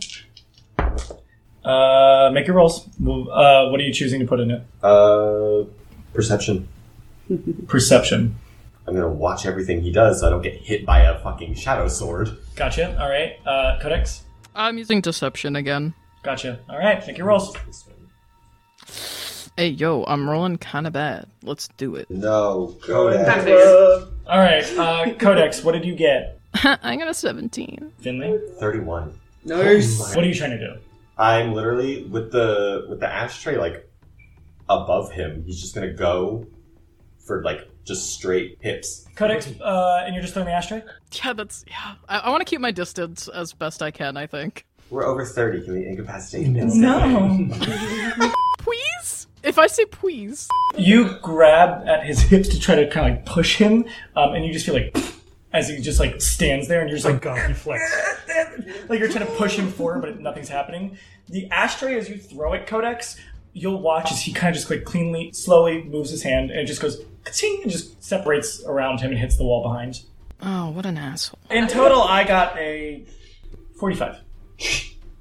Uh, 1.64 2.32
make 2.34 2.48
your 2.48 2.56
rolls. 2.56 2.88
Uh, 2.88 3.70
what 3.70 3.80
are 3.80 3.84
you 3.84 3.94
choosing 3.94 4.20
to 4.20 4.26
put 4.26 4.40
in 4.40 4.52
it? 4.52 4.64
Uh, 4.84 5.64
perception. 6.14 6.68
Perception. 7.68 8.36
I'm 8.88 8.96
gonna 8.96 9.08
watch 9.10 9.46
everything 9.46 9.82
he 9.82 9.92
does 9.92 10.20
so 10.20 10.28
I 10.28 10.30
don't 10.32 10.42
get 10.42 10.56
hit 10.56 10.86
by 10.86 11.02
a 11.02 11.20
fucking 11.20 11.54
shadow 11.56 11.88
sword. 11.88 12.36
Gotcha. 12.56 13.00
All 13.00 13.10
right. 13.10 13.38
Uh, 13.46 13.80
Codex. 13.80 14.24
I'm 14.56 14.78
using 14.78 15.00
deception 15.02 15.56
again. 15.56 15.94
Gotcha. 16.24 16.60
All 16.70 16.78
right. 16.78 17.06
Make 17.08 17.18
your 17.18 17.28
rolls. 17.28 17.56
Hey, 19.58 19.68
yo, 19.70 20.04
I'm 20.08 20.30
rolling 20.30 20.58
kind 20.58 20.88
of 20.88 20.94
bad. 20.94 21.28
Let's 21.44 21.68
do 21.78 21.96
it. 21.96 22.10
No, 22.10 22.76
go 22.88 23.10
Kind 23.12 23.22
of 23.22 23.28
ahead. 23.28 23.44
figured. 23.44 24.14
All 24.28 24.40
right. 24.40 24.78
Uh, 24.78 25.14
Codex. 25.20 25.64
What 25.64 25.74
did 25.74 25.86
you 25.86 25.96
get? 25.96 26.40
I 26.56 26.96
got 26.98 27.08
a 27.08 27.14
17. 27.14 27.92
Finley. 28.00 28.40
Thirty-one. 28.60 29.14
Nice. 29.46 30.16
What 30.16 30.26
are 30.26 30.28
you 30.28 30.34
trying 30.36 30.52
to 30.52 30.58
do? 30.58 30.74
I'm 31.18 31.54
literally 31.54 32.04
with 32.06 32.32
the 32.32 32.86
with 32.90 33.00
the 33.00 33.08
ashtray 33.08 33.58
like 33.58 33.90
above 34.70 35.12
him. 35.12 35.44
He's 35.46 35.62
just 35.62 35.76
gonna 35.76 35.94
go 35.94 36.48
for 37.20 37.44
like 37.44 37.70
just 37.84 38.14
straight 38.14 38.58
hips. 38.62 39.06
Codex. 39.16 39.48
Uh, 39.60 40.04
and 40.06 40.14
you're 40.14 40.22
just 40.22 40.34
throwing 40.34 40.48
the 40.48 40.54
ashtray. 40.54 40.84
Yeah, 41.24 41.34
that's. 41.34 41.66
Yeah. 41.68 41.96
I, 42.08 42.20
I 42.20 42.30
want 42.30 42.42
to 42.42 42.46
keep 42.46 42.62
my 42.62 42.72
distance 42.72 43.28
as 43.28 43.54
best 43.54 43.82
I 43.82 43.92
can, 43.92 44.18
I 44.18 44.28
think. 44.28 44.66
We're 44.90 45.06
over 45.06 45.26
thirty. 45.26 45.64
Can 45.64 45.74
we 45.74 45.86
incapacitate 45.86 46.48
him? 46.48 46.70
No. 46.80 47.50
Please? 48.60 49.28
If 49.44 49.58
I 49.58 49.66
say 49.66 49.86
please. 49.86 50.48
you 50.78 51.18
grab 51.20 51.88
at 51.88 52.06
his 52.06 52.22
hips 52.22 52.48
to 52.50 52.60
try 52.60 52.76
to 52.76 52.88
kind 52.92 53.12
of 53.12 53.18
like 53.18 53.26
push 53.26 53.58
him, 53.58 53.86
um, 54.16 54.34
and 54.34 54.46
you 54.46 54.54
just 54.54 54.66
feel 54.68 54.76
like 54.76 54.96
as 55.54 55.68
he 55.70 55.80
just 55.80 56.00
like 56.00 56.22
stands 56.22 56.68
there, 56.68 56.82
and 56.82 56.90
you're 56.90 56.98
just 56.98 57.06
like, 57.06 57.16
oh, 57.18 57.36
God, 57.36 57.48
he 57.48 57.54
flexed. 57.54 57.94
like 58.90 59.00
you're 59.00 59.10
trying 59.10 59.26
to 59.26 59.34
push 59.34 59.56
him 59.56 59.70
forward, 59.72 60.02
but 60.02 60.20
nothing's 60.20 60.50
happening. 60.50 60.98
The 61.30 61.50
ashtray, 61.52 61.98
as 61.98 62.10
you 62.10 62.18
throw 62.18 62.54
it, 62.54 62.68
Codex, 62.68 63.18
you'll 63.54 63.82
watch 63.82 64.12
as 64.12 64.22
he 64.22 64.34
kind 64.34 64.50
of 64.50 64.56
just 64.56 64.70
like 64.70 64.86
cleanly, 64.86 65.32
slowly 65.34 65.84
moves 65.84 66.10
his 66.10 66.24
hand, 66.24 66.52
and 66.52 66.60
it 66.60 66.66
just 66.66 66.82
goes 66.82 67.04
ka-ching, 67.24 67.62
and 67.64 67.72
just 67.72 68.02
separates 68.04 68.64
around 68.66 69.02
him 69.02 69.12
and 69.12 69.20
hits 69.20 69.38
the 69.38 69.44
wall 69.44 69.64
behind. 69.64 70.02
Oh, 70.42 70.70
what 70.72 70.86
an 70.86 70.98
asshole. 70.98 71.40
In 71.50 71.68
total, 71.68 72.02
I 72.02 72.24
got 72.24 72.58
a 72.58 73.06
forty-five. 73.78 74.18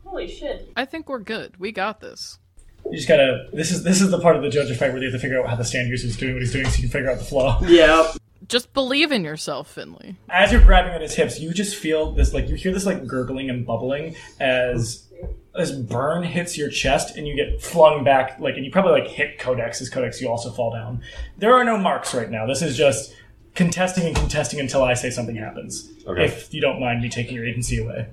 Holy 0.04 0.28
shit. 0.28 0.72
I 0.76 0.84
think 0.84 1.08
we're 1.08 1.18
good. 1.18 1.58
We 1.58 1.72
got 1.72 2.00
this. 2.00 2.38
You 2.86 2.96
just 2.96 3.08
gotta. 3.08 3.48
This 3.52 3.70
is 3.70 3.84
this 3.84 4.00
is 4.00 4.10
the 4.10 4.18
part 4.18 4.36
of 4.36 4.42
the 4.42 4.48
judge 4.48 4.74
fight 4.76 4.92
where 4.92 5.00
they 5.00 5.06
have 5.06 5.12
to 5.12 5.18
figure 5.18 5.40
out 5.40 5.48
how 5.48 5.56
the 5.56 5.64
stand 5.64 5.88
user 5.88 6.06
is 6.06 6.16
doing 6.16 6.32
what 6.32 6.42
he's 6.42 6.52
doing, 6.52 6.64
so 6.66 6.76
you 6.76 6.82
can 6.84 6.90
figure 6.90 7.10
out 7.10 7.18
the 7.18 7.24
flaw. 7.24 7.60
Yep. 7.62 8.16
Just 8.50 8.74
believe 8.74 9.12
in 9.12 9.22
yourself, 9.22 9.72
Finley. 9.72 10.16
as 10.28 10.50
you're 10.50 10.60
grabbing 10.60 10.92
at 10.92 11.00
his 11.00 11.14
hips, 11.14 11.38
you 11.38 11.52
just 11.54 11.76
feel 11.76 12.10
this 12.10 12.34
like 12.34 12.48
you 12.48 12.56
hear 12.56 12.72
this 12.72 12.84
like 12.84 13.06
gurgling 13.06 13.48
and 13.48 13.64
bubbling 13.64 14.16
as 14.40 15.06
this 15.54 15.70
burn 15.70 16.24
hits 16.24 16.58
your 16.58 16.68
chest 16.68 17.16
and 17.16 17.28
you 17.28 17.36
get 17.36 17.62
flung 17.62 18.02
back 18.02 18.40
like 18.40 18.56
and 18.56 18.64
you 18.64 18.72
probably 18.72 19.00
like 19.00 19.08
hit 19.08 19.38
Codex 19.38 19.80
as 19.80 19.88
Codex 19.88 20.20
you 20.20 20.28
also 20.28 20.50
fall 20.50 20.72
down. 20.72 21.00
There 21.38 21.54
are 21.54 21.62
no 21.64 21.78
marks 21.78 22.12
right 22.12 22.28
now. 22.28 22.44
This 22.44 22.60
is 22.60 22.76
just 22.76 23.14
contesting 23.54 24.08
and 24.08 24.16
contesting 24.16 24.58
until 24.58 24.82
I 24.82 24.94
say 24.94 25.10
something 25.10 25.36
happens. 25.36 25.88
Okay. 26.06 26.24
If 26.24 26.52
you 26.52 26.60
don't 26.60 26.80
mind 26.80 27.02
me 27.02 27.08
taking 27.08 27.36
your 27.36 27.46
agency 27.46 27.80
away. 27.80 28.08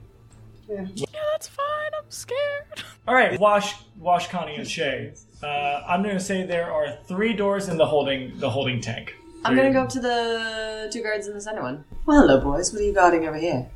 Yeah, 0.69 0.85
that's 1.31 1.47
fine. 1.47 1.91
I'm 1.97 2.09
scared. 2.09 2.83
All 3.07 3.15
right, 3.15 3.39
Wash, 3.39 3.73
Wash, 3.97 4.27
Connie, 4.27 4.55
and 4.55 4.67
Shay. 4.67 5.13
Uh, 5.41 5.81
I'm 5.87 6.03
going 6.03 6.15
to 6.17 6.23
say 6.23 6.43
there 6.43 6.71
are 6.71 6.97
three 7.07 7.33
doors 7.33 7.69
in 7.69 7.77
the 7.77 7.85
holding 7.85 8.37
the 8.37 8.49
holding 8.49 8.81
tank. 8.81 9.15
I'm 9.43 9.55
gonna 9.55 9.71
go 9.71 9.81
up 9.81 9.89
to 9.89 9.99
the 9.99 10.89
two 10.91 11.01
guards 11.03 11.27
in 11.27 11.33
the 11.33 11.41
center 11.41 11.61
one. 11.61 11.83
Well, 12.05 12.21
hello, 12.21 12.41
boys. 12.41 12.71
What 12.73 12.81
are 12.81 12.85
you 12.85 12.93
guarding 12.93 13.27
over 13.27 13.37
here? 13.37 13.67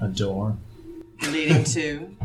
A 0.00 0.08
door. 0.08 0.56
Leading 1.30 1.64
to. 1.76 2.16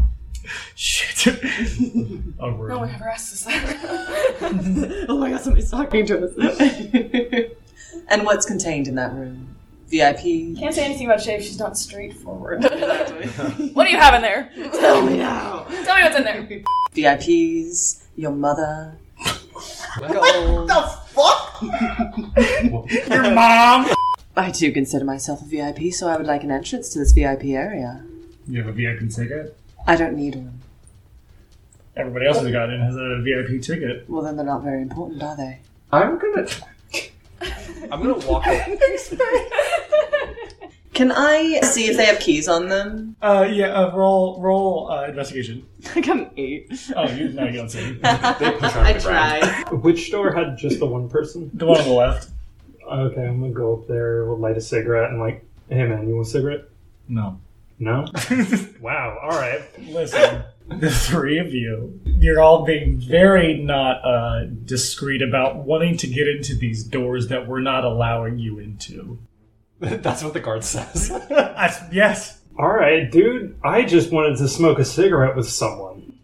Shit. 0.75 1.27
oh, 2.39 2.49
rude. 2.51 2.69
No 2.69 2.79
one 2.79 2.89
ever 2.89 3.07
asks 3.09 3.45
us 3.45 3.53
that. 3.53 5.05
oh 5.07 5.17
my 5.17 5.29
god, 5.31 5.41
somebody's 5.41 5.69
talking 5.69 6.05
to 6.07 6.25
us. 6.25 7.51
and 8.09 8.25
what's 8.25 8.45
contained 8.45 8.87
in 8.87 8.95
that 8.95 9.13
room? 9.13 9.55
VIP. 9.87 10.57
Can't 10.57 10.73
say 10.73 10.85
anything 10.85 11.05
about 11.05 11.21
Shay 11.21 11.35
if 11.35 11.43
she's 11.43 11.59
not 11.59 11.77
straightforward. 11.77 12.63
what 13.73 13.85
do 13.85 13.91
you 13.91 13.97
have 13.97 14.13
in 14.15 14.21
there? 14.21 14.49
Tell 14.55 15.05
me 15.05 15.17
now. 15.17 15.65
Tell 15.83 15.95
me 15.97 16.03
what's 16.03 16.15
in 16.15 16.23
there. 16.23 16.63
VIPs, 16.93 18.03
your 18.15 18.31
mother. 18.31 18.95
Gold. 19.99 20.71
Your 23.09 23.31
mom! 23.33 23.87
I 24.35 24.51
do 24.51 24.71
consider 24.71 25.05
myself 25.05 25.41
a 25.41 25.45
VIP, 25.45 25.93
so 25.93 26.07
I 26.07 26.17
would 26.17 26.25
like 26.25 26.43
an 26.43 26.51
entrance 26.51 26.89
to 26.93 26.99
this 26.99 27.11
VIP 27.11 27.45
area. 27.45 28.03
You 28.47 28.63
have 28.63 28.67
a 28.67 28.71
VIP 28.71 29.09
ticket? 29.09 29.57
I 29.85 29.95
don't 29.95 30.15
need 30.15 30.35
one. 30.35 30.59
Everybody 31.95 32.27
else 32.27 32.39
who's 32.39 32.51
got 32.51 32.69
in 32.69 32.79
has 32.79 32.95
a 32.95 33.21
VIP 33.21 33.61
ticket. 33.61 34.09
Well, 34.09 34.23
then 34.23 34.37
they're 34.37 34.45
not 34.45 34.63
very 34.63 34.81
important, 34.81 35.21
are 35.21 35.35
they? 35.35 35.59
I'm 35.91 36.17
gonna. 36.17 36.47
I'm 37.91 38.01
gonna 38.01 38.25
walk. 38.25 38.45
Away. 38.47 38.77
Can 40.93 41.11
I 41.11 41.61
see 41.61 41.87
if 41.87 41.95
they 41.97 42.05
have 42.05 42.19
keys 42.19 42.47
on 42.49 42.67
them? 42.67 43.15
Uh, 43.21 43.47
yeah, 43.49 43.67
uh, 43.67 43.95
roll, 43.95 44.41
roll, 44.41 44.91
uh, 44.91 45.05
investigation. 45.05 45.65
I 45.95 46.01
got 46.01 46.17
an 46.17 46.29
eight. 46.35 46.69
Oh, 46.95 47.07
you, 47.09 47.29
no, 47.29 47.45
you 47.45 47.53
don't 47.53 47.69
see. 47.69 47.79
They 48.01 48.51
push 48.51 48.75
on 48.75 48.85
I 48.85 48.93
the 48.93 48.99
ground. 48.99 49.41
tried. 49.43 49.71
Which 49.83 50.11
door 50.11 50.33
had 50.33 50.57
just 50.57 50.79
the 50.79 50.85
one 50.85 51.07
person? 51.09 51.49
The 51.53 51.65
one 51.65 51.79
on 51.79 51.87
the 51.87 51.93
left. 51.93 52.29
Okay, 52.85 53.25
I'm 53.25 53.39
gonna 53.39 53.53
go 53.53 53.73
up 53.77 53.87
there, 53.87 54.25
we'll 54.25 54.37
light 54.37 54.57
a 54.57 54.61
cigarette, 54.61 55.11
and 55.11 55.19
like, 55.19 55.45
hey 55.69 55.85
man, 55.85 56.09
you 56.09 56.15
want 56.15 56.27
a 56.27 56.29
cigarette? 56.29 56.65
No. 57.07 57.39
No. 57.79 58.05
wow. 58.81 59.17
All 59.23 59.29
right. 59.29 59.61
Listen, 59.89 60.43
the 60.67 60.91
three 60.91 61.39
of 61.39 61.53
you, 61.53 61.99
you're 62.05 62.41
all 62.41 62.63
being 62.65 62.99
very 62.99 63.57
not 63.57 64.05
uh, 64.05 64.45
discreet 64.45 65.21
about 65.21 65.57
wanting 65.57 65.97
to 65.97 66.07
get 66.07 66.27
into 66.27 66.53
these 66.53 66.83
doors 66.83 67.29
that 67.29 67.47
we're 67.47 67.61
not 67.61 67.83
allowing 67.85 68.37
you 68.37 68.59
into. 68.59 69.17
That's 70.01 70.23
what 70.23 70.33
the 70.33 70.39
guard 70.39 70.63
says. 70.63 71.09
That's, 71.29 71.77
yes. 71.91 72.39
All 72.59 72.69
right, 72.69 73.11
dude. 73.11 73.57
I 73.63 73.83
just 73.83 74.11
wanted 74.11 74.37
to 74.37 74.47
smoke 74.47 74.77
a 74.79 74.85
cigarette 74.85 75.35
with 75.35 75.49
someone. 75.49 76.17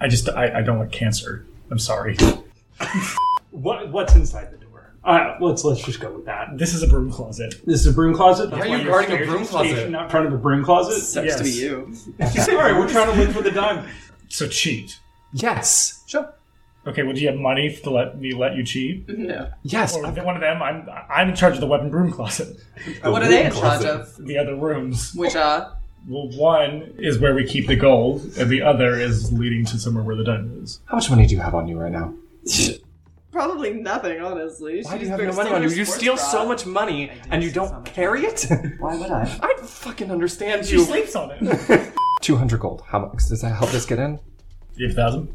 I 0.00 0.08
just, 0.08 0.28
I, 0.30 0.58
I 0.58 0.62
don't 0.62 0.78
want 0.78 0.92
cancer. 0.92 1.46
I'm 1.70 1.78
sorry. 1.78 2.16
What? 3.50 3.92
What's 3.92 4.14
inside 4.14 4.50
the 4.50 4.56
door? 4.56 4.94
Uh, 5.04 5.36
let's 5.40 5.62
let's 5.62 5.84
just 5.84 6.00
go 6.00 6.10
with 6.10 6.24
that. 6.24 6.56
This 6.56 6.72
is 6.72 6.82
a 6.82 6.86
broom 6.86 7.12
closet. 7.12 7.54
This 7.66 7.80
is 7.80 7.86
a 7.86 7.92
broom 7.92 8.14
closet. 8.14 8.50
Why 8.50 8.56
are 8.56 8.60
That's 8.60 8.70
you 8.70 8.76
your 8.78 8.86
guarding 8.86 9.22
a 9.22 9.26
broom 9.26 9.44
closet? 9.46 9.70
stationed 9.72 9.94
out 9.96 10.04
in 10.04 10.10
front 10.10 10.26
of 10.26 10.32
a 10.32 10.38
broom 10.38 10.64
closet. 10.64 11.00
Sucks 11.02 11.26
Yes. 11.26 11.36
to 11.38 11.44
be 11.44 11.50
you. 11.50 11.94
All 12.18 12.56
right, 12.62 12.74
we're 12.74 12.88
trying 12.88 13.12
to 13.12 13.20
look 13.20 13.30
for 13.30 13.42
the 13.42 13.50
diamond. 13.50 13.88
So 14.30 14.48
cheat. 14.48 14.98
yes. 15.34 16.02
Sure. 16.06 16.32
Okay, 16.86 17.04
would 17.04 17.16
you 17.18 17.28
have 17.28 17.38
money 17.38 17.74
to 17.84 17.90
let 17.90 18.18
me 18.18 18.34
let 18.34 18.56
you 18.56 18.64
cheat? 18.64 19.08
No. 19.08 19.48
Yes. 19.62 19.94
Or 19.96 20.02
one 20.02 20.34
of 20.34 20.40
them? 20.40 20.62
I'm 20.62 20.88
I'm 21.08 21.28
in 21.28 21.36
charge 21.36 21.54
of 21.54 21.60
the 21.60 21.66
weapon 21.66 21.90
broom 21.90 22.10
closet. 22.12 22.56
Uh, 23.04 23.10
what 23.12 23.22
are 23.22 23.28
they 23.28 23.46
in 23.46 23.52
charge 23.52 23.84
of? 23.84 24.16
The 24.16 24.36
other 24.38 24.56
rooms. 24.56 25.14
Which 25.14 25.36
are? 25.36 25.76
Well, 26.08 26.28
one 26.30 26.94
is 26.98 27.20
where 27.20 27.34
we 27.34 27.46
keep 27.46 27.68
the 27.68 27.76
gold, 27.76 28.22
and 28.36 28.50
the 28.50 28.62
other 28.62 28.98
is 28.98 29.32
leading 29.32 29.64
to 29.66 29.78
somewhere 29.78 30.02
where 30.02 30.16
the 30.16 30.24
diamond 30.24 30.64
is. 30.64 30.80
How 30.86 30.96
much 30.96 31.08
money 31.08 31.26
do 31.26 31.36
you 31.36 31.40
have 31.40 31.54
on 31.54 31.68
you 31.68 31.78
right 31.78 31.92
now? 31.92 32.12
Probably 33.30 33.72
nothing, 33.74 34.20
honestly. 34.20 34.82
Why 34.82 34.98
do 34.98 35.04
you 35.04 35.10
have 35.10 35.20
no 35.20 35.32
money 35.32 35.50
on 35.50 35.62
you? 35.62 35.70
You 35.70 35.84
steal 35.84 36.16
so 36.16 36.44
much 36.46 36.66
money 36.66 37.12
and 37.30 37.42
you 37.42 37.50
don't 37.52 37.84
carry 37.84 38.24
it? 38.24 38.44
Why 38.78 38.96
would 38.96 39.10
I? 39.10 39.22
I 39.40 39.54
fucking 39.62 40.10
understand 40.10 40.66
She 40.66 40.74
you. 40.74 40.84
sleeps 40.84 41.14
on 41.14 41.30
it. 41.30 41.92
200 42.20 42.58
gold. 42.60 42.82
How 42.86 42.98
much? 42.98 43.28
Does 43.28 43.40
that 43.40 43.54
help 43.56 43.72
us 43.72 43.86
get 43.86 43.98
in? 44.00 44.18
You 44.74 44.88
have 44.88 44.98
a 44.98 45.00
thousand. 45.00 45.34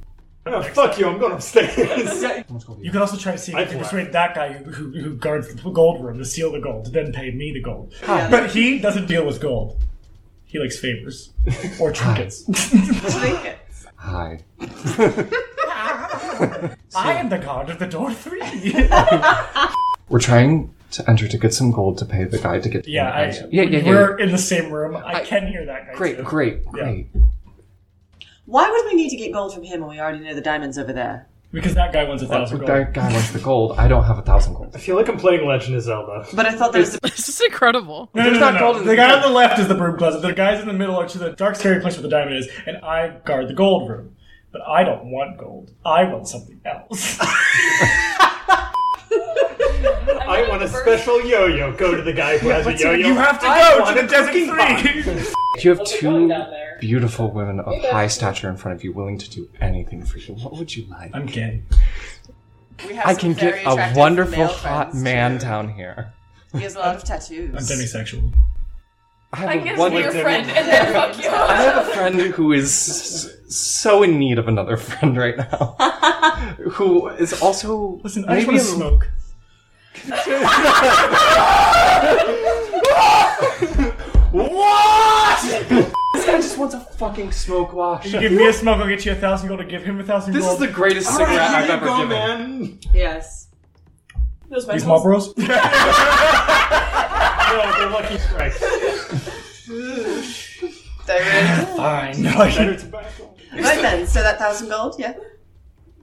Oh, 0.50 0.62
fuck 0.64 0.98
you! 0.98 1.08
I'm 1.08 1.20
going 1.20 1.34
upstairs. 1.34 1.76
How 1.76 2.44
much 2.54 2.68
You 2.68 2.78
you 2.82 2.92
can 2.92 3.02
also 3.02 3.18
try 3.18 3.34
to 3.34 3.38
see 3.38 3.52
if 3.52 3.58
I 3.58 3.62
you 3.62 3.68
can 3.68 3.80
persuade 3.80 4.12
that 4.14 4.34
guy 4.36 4.54
who, 4.54 4.72
who, 4.72 4.92
who 5.00 5.16
guards 5.16 5.54
the 5.54 5.70
gold 5.70 6.04
room 6.04 6.18
to 6.18 6.26
steal 6.26 6.52
the 6.52 6.60
gold, 6.60 6.86
to 6.86 6.92
then 6.92 7.12
pay 7.12 7.32
me 7.32 7.52
the 7.52 7.62
gold. 7.62 7.94
Yeah. 8.04 8.30
But 8.30 8.52
he 8.52 8.80
doesn't 8.80 9.08
deal 9.08 9.26
with 9.26 9.40
gold. 9.42 9.82
He 10.46 10.60
likes 10.60 10.80
favors 10.80 11.34
or 11.80 11.92
trinkets. 11.92 12.44
Trinkets. 12.46 13.86
Hi. 13.98 14.40
I 16.96 17.14
am 17.14 17.30
the 17.30 17.38
guard 17.38 17.70
of 17.70 17.80
the 17.80 17.88
door 17.88 18.14
three. 18.14 18.42
We're 20.10 20.20
trying 20.20 20.74
to 20.92 21.10
enter 21.10 21.28
to 21.28 21.38
get 21.38 21.54
some 21.54 21.72
gold 21.72 21.98
to 21.98 22.06
pay 22.06 22.24
the 22.24 22.38
guy 22.38 22.60
to 22.60 22.70
get 22.70 22.88
yeah, 22.88 23.12
I, 23.12 23.26
yeah, 23.26 23.64
yeah, 23.64 23.64
yeah. 23.64 23.86
we're 23.90 24.18
in 24.20 24.32
the 24.32 24.38
same 24.38 24.72
room. 24.72 24.96
I, 24.96 25.16
I- 25.16 25.26
can 25.26 25.48
hear 25.48 25.66
that 25.66 25.88
guy. 25.88 25.94
Great, 25.96 26.18
too. 26.18 26.24
great, 26.24 26.62
Yeah. 26.76 27.02
Great. 28.48 28.54
Why 28.54 28.70
would 28.70 28.86
we 28.86 28.96
need 28.96 29.10
to 29.10 29.16
get 29.18 29.32
gold 29.34 29.54
from 29.54 29.64
him 29.64 29.82
when 29.82 29.90
we 29.90 30.00
already 30.00 30.20
know 30.20 30.34
the 30.34 30.42
diamond's 30.42 30.78
over 30.78 30.94
there? 30.94 31.28
Because 31.54 31.76
that 31.76 31.94
guy 31.94 32.04
wants 32.04 32.22
a 32.24 32.28
Well, 32.28 32.40
thousand 32.40 32.58
gold. 32.60 32.70
that 32.70 32.94
guy 32.94 33.10
wants 33.14 33.32
the 33.32 33.40
gold. 33.40 33.78
I 33.80 33.88
don't 33.88 34.04
have 34.04 34.18
a 34.18 34.22
thousand 34.22 34.56
gold. 34.56 34.72
I 34.76 34.80
feel 34.80 34.98
like 34.98 35.08
I'm 35.08 35.18
playing 35.18 35.48
Legend 35.48 35.76
of 35.78 35.82
Zelda. 35.84 36.26
But 36.34 36.46
I 36.46 36.52
thought 36.52 36.74
there 36.74 36.82
was. 36.82 37.00
This 37.02 37.30
is 37.30 37.40
incredible. 37.42 38.10
No, 38.14 38.24
no, 38.24 38.30
There's 38.30 38.40
no, 38.42 38.46
not 38.48 38.54
no. 38.56 38.60
gold 38.60 38.76
in 38.78 38.84
The 38.84 38.90
the 38.90 38.96
guy 38.98 39.14
on 39.16 39.22
the 39.22 39.30
left 39.30 39.58
is 39.58 39.68
the 39.70 39.76
broom 39.76 39.98
closet. 39.98 40.22
The 40.22 40.34
guys 40.34 40.60
in 40.60 40.68
the 40.68 40.74
middle 40.74 40.96
are 40.98 41.08
to 41.08 41.18
the 41.18 41.32
dark, 41.32 41.56
scary 41.56 41.80
place 41.80 41.94
where 41.96 42.02
the 42.04 42.10
diamond 42.10 42.36
is, 42.36 42.50
and 42.66 42.78
I 42.84 43.18
guard 43.24 43.48
the 43.48 43.54
gold 43.54 43.90
room. 43.90 44.14
But 44.52 44.62
I 44.68 44.84
don't 44.84 45.06
want 45.10 45.38
gold. 45.38 45.72
I 45.86 46.04
want 46.04 46.28
something 46.28 46.60
else. 46.66 47.18
I 50.30 50.46
want 50.50 50.62
a 50.64 50.68
special 50.68 51.22
yo-yo. 51.26 51.72
Go 51.78 51.96
to 51.96 52.02
the 52.02 52.12
guy 52.14 52.38
who 52.38 52.50
has 52.50 52.68
a 52.68 52.74
yo-yo. 52.76 53.08
you 53.08 53.16
have 53.16 53.40
to 53.40 53.46
go 53.46 53.94
to 53.94 54.02
the 54.02 54.08
desert 54.08 54.32
cooking 54.34 54.48
pot. 54.50 54.82
three. 54.82 55.64
You 55.64 55.76
have 55.76 55.86
two 55.86 56.28
beautiful 56.80 57.32
women 57.32 57.60
of 57.60 57.76
high 57.86 58.08
stature 58.08 58.50
in 58.50 58.58
front 58.58 58.78
of 58.78 58.84
you 58.84 58.92
willing 58.94 59.18
to 59.18 59.30
do 59.30 59.50
anything 59.62 60.04
for 60.06 60.18
you. 60.20 60.36
What 60.36 60.54
would 60.54 60.76
you 60.76 60.86
like? 60.86 61.12
I'm 61.16 61.26
gay. 61.26 61.64
We 62.88 62.94
have 62.96 63.08
I 63.08 63.14
some 63.14 63.20
can 63.22 63.34
very 63.34 63.58
get 63.60 63.68
a 63.68 63.72
attractive 63.72 63.98
wonderful 63.98 64.38
male 64.38 64.48
hot 64.48 64.92
friends, 64.92 65.04
man 65.04 65.40
too. 65.40 65.46
down 65.46 65.70
here. 65.70 66.14
He 66.54 66.60
has 66.60 66.76
a 66.76 66.80
lot 66.80 66.96
of 66.96 67.04
tattoos. 67.04 67.50
I'm 67.54 67.64
demisexual. 67.64 68.34
I 69.34 69.38
have 69.38 69.50
I 69.50 69.54
a 69.56 69.64
guess 69.64 69.78
one- 69.78 69.92
be 69.92 69.98
your 69.98 70.12
friend 70.12 70.50
and 70.50 70.68
then 70.68 70.94
fuck 71.14 71.18
you. 71.22 71.30
I 71.30 71.56
have 71.56 71.88
a 71.88 71.92
friend 71.92 72.20
who 72.20 72.54
is 72.54 72.66
s- 72.70 73.28
so 73.54 74.04
in 74.04 74.18
need 74.20 74.38
of 74.40 74.48
another 74.48 74.78
friend 74.78 75.18
right 75.18 75.36
now. 75.38 75.76
who 76.72 77.10
is 77.10 77.34
also 77.42 78.00
Listen, 78.04 78.24
I 78.26 78.36
just 78.42 78.48
want 78.48 78.60
to 78.60 78.66
in- 78.66 78.72
smoke. 78.78 79.10
What? 86.58 86.72
this 86.72 86.80
guy 86.80 86.80
just 86.80 86.80
wants 86.82 86.96
a 86.96 86.98
fucking 86.98 87.32
smoke 87.32 87.74
wash. 87.74 88.06
You 88.06 88.20
give 88.20 88.32
me 88.32 88.48
a 88.48 88.54
smoke, 88.54 88.78
I'll 88.80 88.88
get 88.88 89.06
you 89.06 89.12
a 89.12 89.16
thousand 89.16 89.48
gold. 89.48 89.60
To 89.60 89.66
give 89.66 89.84
him 89.84 90.00
a 90.00 90.04
thousand 90.04 90.34
This 90.34 90.44
is 90.44 90.50
gold. 90.50 90.60
the 90.62 90.68
greatest 90.68 91.10
cigarette 91.16 91.40
I've 91.40 91.70
ever 91.70 91.86
go, 91.86 91.98
given. 91.98 92.10
man. 92.10 92.80
Yes. 92.94 93.48
Those 94.50 94.68
These 94.68 94.84
mentals. 94.84 95.34
Marlboros. 95.36 95.38
No, 97.48 97.64
they're 97.80 97.90
lucky 97.90 98.18
strikes. 98.18 98.60
Diamond. 101.08 101.68
Fine. 101.78 102.24
Better 102.24 102.76
tobacco. 102.80 103.36
right 103.54 103.82
then, 103.82 104.06
so 104.06 104.22
that 104.22 104.38
thousand 104.38 104.68
gold, 104.70 104.96
yeah. 105.00 105.14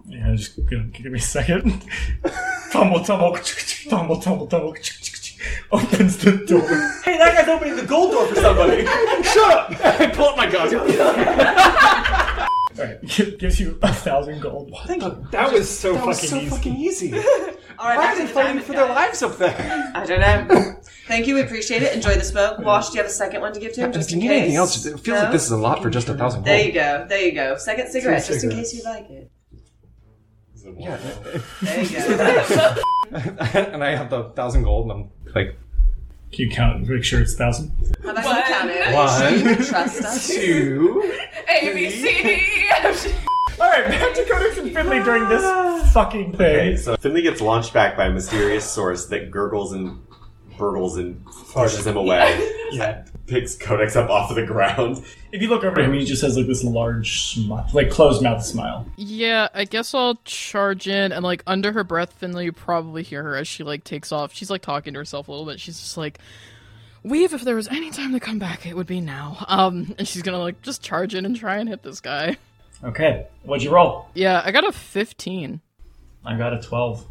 Yeah, 0.06 0.34
just 0.34 0.56
give, 0.68 0.90
give 0.92 1.12
me 1.12 1.18
a 1.18 1.22
second. 1.22 1.84
tumble, 2.72 3.04
tumble, 3.04 3.36
tumble, 3.88 4.20
tumble, 4.20 4.46
tumble. 4.46 4.72
Opens 5.72 6.16
the 6.18 6.32
door. 6.46 6.60
Hey, 7.04 7.18
that 7.18 7.34
guy's 7.36 7.48
opening 7.48 7.76
the 7.76 7.84
gold 7.84 8.12
door 8.12 8.26
for 8.26 8.34
somebody. 8.36 8.84
Shut 9.24 9.52
up! 9.52 9.70
I 9.84 10.06
pull 10.14 10.26
up 10.26 10.36
my 10.36 10.50
gun. 10.50 10.74
Alright, 12.76 13.00
gives 13.38 13.60
you 13.60 13.78
a 13.82 13.92
thousand 13.92 14.40
gold. 14.40 14.72
That 15.30 15.52
was 15.52 15.68
so 15.70 15.94
That 15.94 16.06
was 16.06 16.18
fucking 16.20 16.30
so 16.30 16.36
easy. 16.38 16.48
fucking 16.50 16.76
easy. 16.76 17.12
All 17.78 17.88
right, 17.88 17.96
Why 17.96 17.96
back 17.96 18.14
are 18.14 18.16
to 18.16 18.18
they 18.22 18.26
the 18.26 18.32
fighting 18.32 18.46
diamond 18.48 18.66
for 18.66 18.72
their 18.72 18.86
guy. 18.88 18.94
lives 18.94 19.22
up 19.22 19.38
there? 19.38 19.92
I 19.94 20.04
don't 20.06 20.20
know. 20.20 20.74
Thank 21.06 21.26
you, 21.28 21.34
we 21.36 21.42
appreciate 21.42 21.82
it. 21.82 21.92
Enjoy 21.94 22.14
the 22.14 22.24
smoke. 22.24 22.58
Wash, 22.60 22.88
do 22.90 22.94
you 22.96 23.02
have 23.02 23.10
a 23.10 23.14
second 23.14 23.42
one 23.42 23.52
to 23.52 23.60
give 23.60 23.74
to 23.74 23.80
him? 23.82 23.84
And 23.86 23.94
Just 23.94 24.08
if 24.10 24.16
you 24.16 24.22
in 24.22 24.28
need 24.28 24.34
anything 24.36 24.56
else, 24.56 24.84
it 24.86 24.90
feels 24.98 25.06
No? 25.06 25.22
like 25.24 25.32
this 25.32 25.44
is 25.44 25.50
a 25.52 25.56
lot 25.56 25.82
for 25.82 25.90
just 25.90 26.08
a 26.08 26.14
thousand 26.14 26.42
There 26.44 26.56
gold. 26.56 26.66
you 26.66 26.72
go. 26.72 27.06
There 27.08 27.20
you 27.20 27.32
go. 27.32 27.56
Second 27.58 27.88
cigarette, 27.90 28.24
just 28.26 28.42
in 28.42 28.50
case 28.50 28.74
you 28.74 28.82
like 28.84 29.08
it. 29.10 29.30
Yeah. 30.78 30.96
There 31.62 31.82
you 31.84 31.90
go. 31.90 32.82
and 33.54 33.84
I 33.84 33.94
have 33.94 34.10
the 34.10 34.24
thousand 34.30 34.64
gold, 34.64 34.90
and 34.90 34.92
I'm 35.26 35.32
like, 35.34 35.56
Can 36.32 36.48
you 36.48 36.50
count 36.50 36.76
and 36.78 36.88
make 36.88 37.04
sure 37.04 37.20
it's 37.20 37.34
a 37.34 37.36
thousand? 37.36 37.70
How 38.02 38.10
about 38.10 38.24
One. 38.24 38.36
you 38.36 38.42
count 38.42 38.70
it? 38.70 38.94
Are 38.94 39.36
you 39.36 39.56
can 39.56 39.64
trust 39.64 40.02
us? 40.02 40.26
two. 40.34 41.12
A 41.48 41.72
B 41.74 41.90
C 41.90 42.02
D 42.22 42.28
E 42.30 42.68
F. 42.80 43.06
Alright, 43.60 43.86
back 43.86 44.14
to 44.14 44.24
Codex 44.28 44.58
and 44.58 44.74
Finley 44.74 45.00
during 45.04 45.28
this 45.28 45.92
fucking 45.92 46.32
thing. 46.32 46.40
Okay, 46.40 46.74
thing. 46.74 46.76
so 46.76 46.96
Finley 46.96 47.22
gets 47.22 47.40
launched 47.40 47.72
back 47.72 47.96
by 47.96 48.06
a 48.06 48.10
mysterious 48.10 48.68
source 48.68 49.06
that 49.06 49.30
gurgles 49.30 49.72
and 49.72 50.04
burgles 50.58 50.96
and 50.96 51.24
pushes 51.52 51.86
him 51.86 51.96
away. 51.96 52.50
Yeah. 52.72 53.04
Picks 53.26 53.56
Codex 53.56 53.96
up 53.96 54.10
off 54.10 54.30
of 54.30 54.36
the 54.36 54.44
ground. 54.46 55.04
If 55.32 55.42
you 55.42 55.48
look 55.48 55.64
over 55.64 55.80
him, 55.80 55.92
he 55.92 56.04
just 56.04 56.22
has 56.22 56.36
like 56.36 56.46
this 56.46 56.62
large 56.62 57.34
smile, 57.34 57.66
like 57.72 57.90
closed 57.90 58.22
mouth 58.22 58.44
smile. 58.44 58.86
Yeah, 58.96 59.48
I 59.54 59.64
guess 59.64 59.94
I'll 59.94 60.16
charge 60.24 60.86
in 60.88 61.10
and 61.12 61.24
like 61.24 61.42
under 61.46 61.72
her 61.72 61.84
breath, 61.84 62.12
Finley, 62.12 62.44
you 62.44 62.52
probably 62.52 63.02
hear 63.02 63.22
her 63.22 63.36
as 63.36 63.48
she 63.48 63.64
like 63.64 63.84
takes 63.84 64.12
off. 64.12 64.34
She's 64.34 64.50
like 64.50 64.62
talking 64.62 64.94
to 64.94 65.00
herself 65.00 65.28
a 65.28 65.30
little 65.30 65.46
bit. 65.46 65.58
She's 65.58 65.80
just 65.80 65.96
like, 65.96 66.18
Weave, 67.02 67.34
if 67.34 67.42
there 67.42 67.56
was 67.56 67.68
any 67.68 67.90
time 67.90 68.12
to 68.12 68.20
come 68.20 68.38
back, 68.38 68.66
it 68.66 68.76
would 68.76 68.86
be 68.86 69.00
now. 69.00 69.44
Um, 69.48 69.94
and 69.98 70.06
she's 70.06 70.22
gonna 70.22 70.38
like 70.38 70.62
just 70.62 70.82
charge 70.82 71.14
in 71.14 71.24
and 71.26 71.36
try 71.36 71.56
and 71.56 71.68
hit 71.68 71.82
this 71.82 72.00
guy. 72.00 72.36
Okay, 72.82 73.26
what'd 73.42 73.62
you 73.62 73.72
roll? 73.72 74.08
Yeah, 74.14 74.42
I 74.44 74.52
got 74.52 74.66
a 74.66 74.72
15. 74.72 75.60
I 76.24 76.36
got 76.36 76.52
a 76.52 76.60
12. 76.60 77.06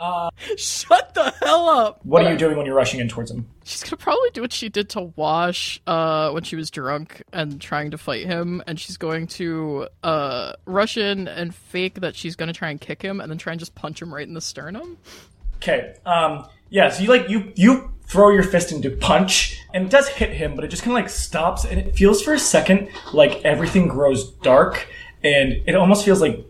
Shut 0.56 1.14
the 1.14 1.32
hell 1.42 1.68
up! 1.68 2.00
What 2.04 2.24
are 2.24 2.32
you 2.32 2.38
doing 2.38 2.56
when 2.56 2.66
you're 2.66 2.74
rushing 2.74 3.00
in 3.00 3.08
towards 3.08 3.30
him? 3.30 3.46
She's 3.64 3.82
gonna 3.82 3.98
probably 3.98 4.30
do 4.30 4.40
what 4.40 4.52
she 4.52 4.68
did 4.68 4.88
to 4.90 5.12
Wash 5.16 5.80
uh, 5.86 6.30
when 6.30 6.42
she 6.42 6.56
was 6.56 6.70
drunk 6.70 7.22
and 7.32 7.60
trying 7.60 7.90
to 7.92 7.98
fight 7.98 8.26
him, 8.26 8.62
and 8.66 8.80
she's 8.80 8.96
going 8.96 9.26
to 9.28 9.88
uh, 10.02 10.54
rush 10.66 10.96
in 10.96 11.28
and 11.28 11.54
fake 11.54 12.00
that 12.00 12.16
she's 12.16 12.36
gonna 12.36 12.52
try 12.52 12.70
and 12.70 12.80
kick 12.80 13.02
him, 13.02 13.20
and 13.20 13.30
then 13.30 13.38
try 13.38 13.52
and 13.52 13.60
just 13.60 13.74
punch 13.74 14.00
him 14.00 14.12
right 14.12 14.26
in 14.26 14.34
the 14.34 14.40
sternum. 14.40 14.96
Okay. 15.56 15.94
Um. 16.06 16.46
Yeah. 16.70 16.88
So 16.88 17.02
you 17.02 17.08
like 17.08 17.28
you 17.28 17.52
you 17.54 17.92
throw 18.06 18.30
your 18.30 18.42
fist 18.42 18.72
into 18.72 18.90
punch, 18.90 19.60
and 19.72 19.84
it 19.84 19.90
does 19.90 20.08
hit 20.08 20.30
him, 20.30 20.56
but 20.56 20.64
it 20.64 20.68
just 20.68 20.82
kind 20.82 20.96
of 20.96 21.02
like 21.02 21.10
stops, 21.10 21.64
and 21.64 21.78
it 21.78 21.94
feels 21.94 22.22
for 22.22 22.32
a 22.34 22.38
second 22.38 22.88
like 23.12 23.44
everything 23.44 23.86
grows 23.86 24.30
dark, 24.38 24.88
and 25.22 25.62
it 25.66 25.74
almost 25.74 26.04
feels 26.04 26.20
like 26.20 26.44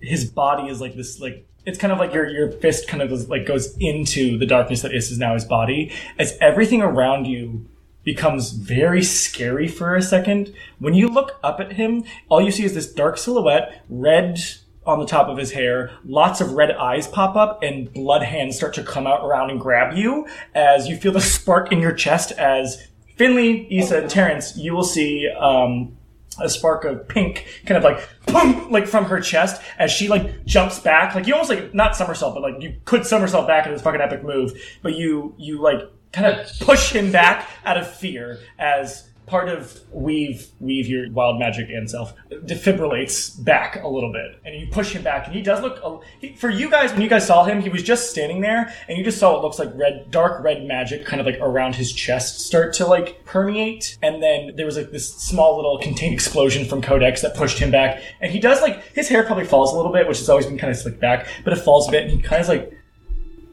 his 0.00 0.30
body 0.30 0.68
is 0.70 0.80
like 0.80 0.94
this 0.94 1.20
like. 1.20 1.46
It's 1.64 1.78
kind 1.78 1.92
of 1.92 1.98
like 1.98 2.12
your, 2.12 2.28
your 2.28 2.50
fist 2.50 2.88
kind 2.88 3.02
of 3.02 3.08
goes, 3.08 3.28
like 3.28 3.46
goes 3.46 3.76
into 3.78 4.36
the 4.38 4.46
darkness 4.46 4.82
that 4.82 4.92
is, 4.92 5.16
now 5.18 5.34
his 5.34 5.44
body 5.44 5.92
as 6.18 6.36
everything 6.40 6.82
around 6.82 7.26
you 7.26 7.68
becomes 8.04 8.50
very 8.50 9.02
scary 9.02 9.68
for 9.68 9.94
a 9.94 10.02
second. 10.02 10.52
When 10.78 10.94
you 10.94 11.08
look 11.08 11.38
up 11.44 11.60
at 11.60 11.74
him, 11.74 12.04
all 12.28 12.40
you 12.40 12.50
see 12.50 12.64
is 12.64 12.74
this 12.74 12.92
dark 12.92 13.16
silhouette, 13.16 13.84
red 13.88 14.40
on 14.84 14.98
the 14.98 15.06
top 15.06 15.28
of 15.28 15.38
his 15.38 15.52
hair, 15.52 15.92
lots 16.04 16.40
of 16.40 16.52
red 16.52 16.72
eyes 16.72 17.06
pop 17.06 17.36
up, 17.36 17.62
and 17.62 17.92
blood 17.92 18.22
hands 18.22 18.56
start 18.56 18.74
to 18.74 18.82
come 18.82 19.06
out 19.06 19.24
around 19.24 19.50
and 19.50 19.60
grab 19.60 19.96
you 19.96 20.26
as 20.54 20.88
you 20.88 20.96
feel 20.96 21.12
the 21.12 21.20
spark 21.20 21.70
in 21.70 21.80
your 21.80 21.92
chest 21.92 22.32
as 22.32 22.88
Finley, 23.16 23.68
Issa, 23.70 24.02
and 24.02 24.10
Terrence, 24.10 24.56
you 24.56 24.72
will 24.72 24.82
see 24.82 25.28
um, 25.38 25.96
a 26.42 26.48
spark 26.48 26.84
of 26.84 27.06
pink 27.08 27.46
kind 27.66 27.76
of 27.78 27.84
like 27.84 28.08
boom 28.26 28.70
like 28.70 28.86
from 28.86 29.04
her 29.04 29.20
chest 29.20 29.62
as 29.78 29.90
she 29.90 30.08
like 30.08 30.44
jumps 30.44 30.78
back. 30.78 31.14
Like 31.14 31.26
you 31.26 31.34
almost 31.34 31.50
like 31.50 31.72
not 31.74 31.96
somersault 31.96 32.34
but 32.34 32.42
like 32.42 32.60
you 32.60 32.76
could 32.84 33.06
somersault 33.06 33.46
back 33.46 33.66
in 33.66 33.72
this 33.72 33.82
fucking 33.82 34.00
epic 34.00 34.22
move 34.24 34.52
but 34.82 34.94
you 34.94 35.34
you 35.38 35.60
like 35.60 35.80
kind 36.12 36.26
of 36.26 36.46
push 36.60 36.92
him 36.92 37.10
back 37.10 37.48
out 37.64 37.76
of 37.78 37.90
fear 37.90 38.38
as 38.58 39.08
part 39.32 39.48
of 39.48 39.80
weave 39.92 40.48
weave 40.60 40.86
your 40.86 41.10
wild 41.10 41.38
magic 41.38 41.70
and 41.70 41.88
self 41.88 42.12
defibrillates 42.44 43.42
back 43.42 43.82
a 43.82 43.88
little 43.88 44.12
bit. 44.12 44.38
And 44.44 44.54
you 44.54 44.66
push 44.66 44.92
him 44.92 45.02
back 45.02 45.26
and 45.26 45.34
he 45.34 45.40
does 45.40 45.62
look 45.62 46.04
he, 46.20 46.36
for 46.36 46.50
you 46.50 46.70
guys 46.70 46.92
when 46.92 47.00
you 47.00 47.08
guys 47.08 47.26
saw 47.26 47.42
him 47.42 47.62
he 47.62 47.70
was 47.70 47.82
just 47.82 48.10
standing 48.10 48.42
there 48.42 48.74
and 48.88 48.98
you 48.98 49.02
just 49.02 49.16
saw 49.16 49.32
what 49.32 49.40
looks 49.40 49.58
like 49.58 49.70
red 49.74 50.10
dark 50.10 50.44
red 50.44 50.64
magic 50.64 51.06
kind 51.06 51.18
of 51.18 51.26
like 51.26 51.38
around 51.40 51.74
his 51.74 51.90
chest 51.94 52.40
start 52.40 52.74
to 52.74 52.86
like 52.86 53.24
permeate. 53.24 53.96
And 54.02 54.22
then 54.22 54.54
there 54.54 54.66
was 54.66 54.76
like 54.76 54.90
this 54.90 55.14
small 55.14 55.56
little 55.56 55.78
contained 55.78 56.12
explosion 56.12 56.66
from 56.66 56.82
codex 56.82 57.22
that 57.22 57.34
pushed 57.34 57.58
him 57.58 57.70
back. 57.70 58.02
And 58.20 58.30
he 58.30 58.38
does 58.38 58.60
like 58.60 58.84
his 58.94 59.08
hair 59.08 59.24
probably 59.24 59.46
falls 59.46 59.72
a 59.72 59.76
little 59.76 59.92
bit 59.92 60.06
which 60.06 60.18
has 60.18 60.28
always 60.28 60.44
been 60.44 60.58
kind 60.58 60.70
of 60.70 60.76
slicked 60.76 61.00
back 61.00 61.26
but 61.42 61.54
it 61.54 61.60
falls 61.60 61.88
a 61.88 61.90
bit 61.90 62.02
and 62.02 62.10
he 62.10 62.20
kind 62.20 62.42
of 62.42 62.48
like 62.48 62.78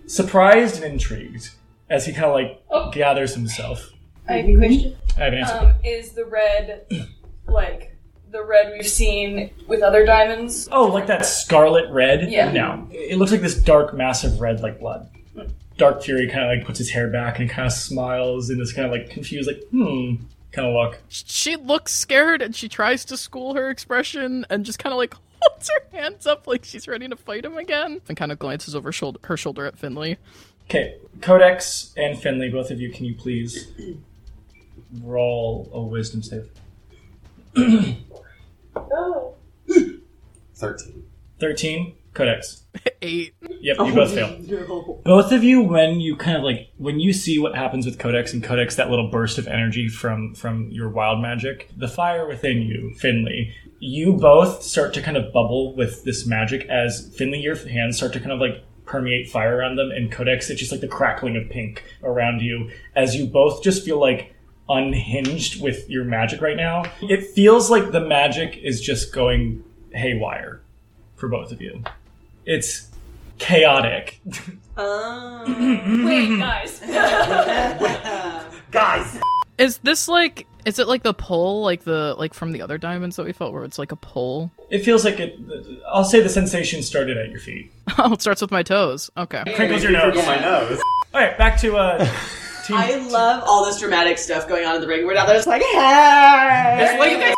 surprised 0.08 0.84
and 0.84 0.92
intrigued 0.92 1.52
as 1.90 2.06
he 2.06 2.12
kind 2.12 2.26
of 2.26 2.34
like 2.34 2.62
oh. 2.70 2.92
gathers 2.92 3.34
himself 3.34 3.94
I 4.30 4.34
have 4.38 4.48
a 4.50 4.56
question. 4.56 4.96
i 5.18 5.20
have 5.24 5.34
an 5.34 5.40
answer 5.40 5.56
Um, 5.56 5.74
is 5.84 6.12
the 6.12 6.26
red 6.26 6.86
like 7.48 7.96
the 8.32 8.44
red 8.44 8.74
we've 8.74 8.88
seen 8.88 9.50
with 9.68 9.82
other 9.82 10.06
diamonds? 10.06 10.70
Oh, 10.72 10.86
like 10.88 11.08
that 11.08 11.26
scarlet 11.26 11.92
red? 11.92 12.30
Yeah. 12.32 12.52
No. 12.52 12.88
It 12.92 13.18
looks 13.18 13.32
like 13.32 13.42
this 13.42 13.56
dark, 13.62 13.94
massive 13.96 14.40
red 14.40 14.62
like 14.62 14.80
blood. 14.80 15.10
Dark 15.78 16.04
Fury 16.04 16.28
kind 16.28 16.44
of 16.52 16.58
like 16.58 16.68
puts 16.68 16.78
his 16.78 16.90
hair 16.90 17.08
back 17.08 17.40
and 17.40 17.50
kind 17.50 17.66
of 17.66 17.72
smiles 17.74 18.50
in 18.50 18.60
this 18.60 18.74
kind 18.74 18.86
of 18.86 18.92
like 18.92 19.10
confused, 19.10 19.48
like, 19.48 19.64
hmm, 19.72 20.16
kind 20.52 20.68
of 20.68 20.74
look. 20.76 21.02
She 21.08 21.56
looks 21.56 21.94
scared 21.96 22.42
and 22.42 22.54
she 22.56 22.68
tries 22.68 23.06
to 23.06 23.16
school 23.18 23.56
her 23.56 23.70
expression 23.70 24.46
and 24.50 24.66
just 24.66 24.78
kind 24.78 24.92
of 24.94 24.98
like 24.98 25.16
holds 25.42 25.70
her 25.70 25.98
hands 25.98 26.28
up 26.28 26.46
like 26.48 26.66
she's 26.66 26.88
ready 26.88 27.08
to 27.08 27.16
fight 27.16 27.46
him 27.46 27.58
again 27.58 28.02
and 28.10 28.18
kind 28.18 28.32
of 28.32 28.38
glances 28.38 28.76
over 28.76 28.92
shoulder- 28.92 29.20
her 29.24 29.38
shoulder 29.38 29.66
at 29.66 29.78
Finley. 29.80 30.18
Okay, 30.66 30.98
Codex 31.22 31.94
and 31.98 32.20
Finley, 32.20 32.50
both 32.50 32.70
of 32.72 32.80
you, 32.80 32.92
can 32.92 33.06
you 33.06 33.16
please 33.16 33.72
roll 35.04 35.70
a 35.74 35.82
wisdom 35.82 36.24
save? 36.24 36.50
13. 40.56 41.04
13? 41.40 41.96
Codex. 42.14 42.64
Eight. 43.02 43.34
Yep, 43.62 43.78
you 43.78 43.94
both 43.94 44.14
fail. 44.14 45.00
Both 45.06 45.32
of 45.32 45.44
you, 45.44 45.62
when 45.62 46.00
you 46.00 46.16
kind 46.16 46.36
of 46.36 46.44
like 46.44 46.70
when 46.78 47.00
you 47.00 47.14
see 47.14 47.40
what 47.40 47.56
happens 47.56 47.86
with 47.86 47.98
Codex 47.98 48.34
and 48.34 48.44
Codex, 48.44 48.76
that 48.76 48.90
little 48.90 49.10
burst 49.10 49.38
of 49.38 49.48
energy 49.48 49.88
from 49.88 50.36
from 50.36 50.70
your 50.70 50.90
wild 50.90 51.22
magic, 51.22 51.70
the 51.78 51.88
fire 51.88 52.28
within 52.28 52.62
you, 52.62 52.94
Finley, 52.96 53.54
you 53.80 54.14
both 54.14 54.64
start 54.64 54.94
to 54.96 55.02
kind 55.02 55.16
of 55.18 55.32
bubble 55.32 55.76
with 55.76 56.04
this 56.04 56.26
magic 56.26 56.68
as 56.68 57.14
Finley, 57.16 57.40
your 57.40 57.56
hands 57.56 57.98
start 57.98 58.12
to 58.14 58.20
kind 58.20 58.32
of 58.32 58.40
like 58.40 58.64
permeate 58.86 59.30
fire 59.30 59.56
around 59.56 59.78
them, 59.78 59.92
and 59.92 60.12
Codex, 60.12 60.50
it's 60.50 60.60
just 60.60 60.72
like 60.72 60.82
the 60.82 60.88
crackling 60.88 61.38
of 61.38 61.50
pink 61.50 61.84
around 62.04 62.42
you 62.42 62.70
as 62.96 63.16
you 63.16 63.28
both 63.28 63.64
just 63.64 63.86
feel 63.86 64.00
like 64.00 64.34
unhinged 64.70 65.62
with 65.62 65.90
your 65.90 66.04
magic 66.06 66.42
right 66.42 66.56
now. 66.58 66.84
It 67.02 67.28
feels 67.32 67.70
like 67.70 67.92
the 67.92 68.02
magic 68.02 68.58
is 68.58 68.80
just 68.82 69.12
going 69.12 69.64
haywire 69.94 70.62
for 71.16 71.28
both 71.28 71.52
of 71.52 71.62
you. 71.62 71.84
It's 72.46 72.88
chaotic. 73.40 74.22
Um, 74.78 76.06
Wait, 76.06 76.38
guys. 76.38 76.80
Guys! 78.72 79.20
Is 79.58 79.80
this 79.80 80.08
like 80.08 80.46
is 80.66 80.78
it 80.78 80.88
like 80.88 81.02
the 81.02 81.14
pull 81.14 81.64
like 81.64 81.84
the 81.84 82.16
like 82.20 82.36
from 82.36 82.52
the 82.52 82.62
other 82.62 82.78
diamonds 82.78 83.16
that 83.16 83.26
we 83.26 83.34
felt 83.34 83.52
where 83.52 83.64
it's 83.64 83.80
like 83.80 83.92
a 83.92 83.96
pull? 83.96 84.52
It 84.70 84.86
feels 84.86 85.04
like 85.04 85.20
it. 85.20 85.40
I'll 85.92 86.04
say 86.04 86.22
the 86.22 86.30
sensation 86.30 86.84
started 86.84 87.18
at 87.18 87.30
your 87.30 87.40
feet. 87.40 87.72
Oh, 87.98 88.14
it 88.14 88.22
starts 88.22 88.42
with 88.42 88.52
my 88.52 88.64
toes. 88.64 89.10
Okay. 89.18 89.44
Crinkles 89.56 89.84
your 89.84 89.92
nose. 89.92 90.16
My 90.16 90.40
nose. 90.40 90.80
All 91.14 91.20
right, 91.20 91.38
back 91.38 91.60
to 91.62 91.76
uh. 91.76 92.08
Team, 92.66 92.78
I 92.78 92.96
love 92.96 93.44
all 93.46 93.66
this 93.66 93.80
dramatic 93.80 94.18
stuff 94.18 94.48
going 94.48 94.66
on 94.66 94.76
in 94.76 94.82
the 94.82 94.88
ring. 94.88 95.06
We're 95.06 95.14
down 95.14 95.28
there 95.28 95.36
just 95.36 95.48
like, 95.48 95.62
hey! 95.62 97.34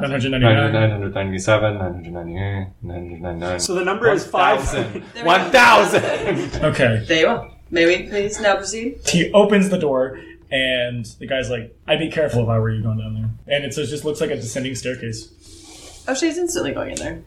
999. 0.00 0.72
997, 0.72 1.74
998, 1.78 2.68
999. 2.82 3.60
So 3.60 3.74
the 3.74 3.84
number 3.84 4.10
is 4.10 4.26
five. 4.26 4.58
1,000. 4.58 4.92
There 4.92 5.02
we 5.02 5.20
go. 5.20 5.26
1,000! 5.26 6.64
Okay. 6.64 7.04
There 7.06 7.16
you 7.18 7.24
go. 7.24 7.50
May 7.70 7.86
we 7.86 8.08
please 8.08 8.40
now 8.40 8.56
proceed? 8.56 9.00
He 9.08 9.30
opens 9.32 9.68
the 9.70 9.78
door, 9.78 10.18
and 10.50 11.04
the 11.18 11.26
guy's 11.26 11.48
like, 11.50 11.74
"I'd 11.86 11.98
be 11.98 12.10
careful 12.10 12.42
if 12.42 12.48
I 12.48 12.58
were 12.58 12.70
you 12.70 12.82
going 12.82 12.98
down 12.98 13.14
there." 13.14 13.56
And 13.56 13.64
it 13.64 13.72
so 13.74 13.80
it 13.80 13.86
just 13.86 14.04
looks 14.04 14.20
like 14.20 14.30
a 14.30 14.36
descending 14.36 14.74
staircase. 14.74 16.04
Oh, 16.06 16.14
she's 16.14 16.36
instantly 16.36 16.72
going 16.72 16.90
in 16.90 16.96
there. 16.96 17.22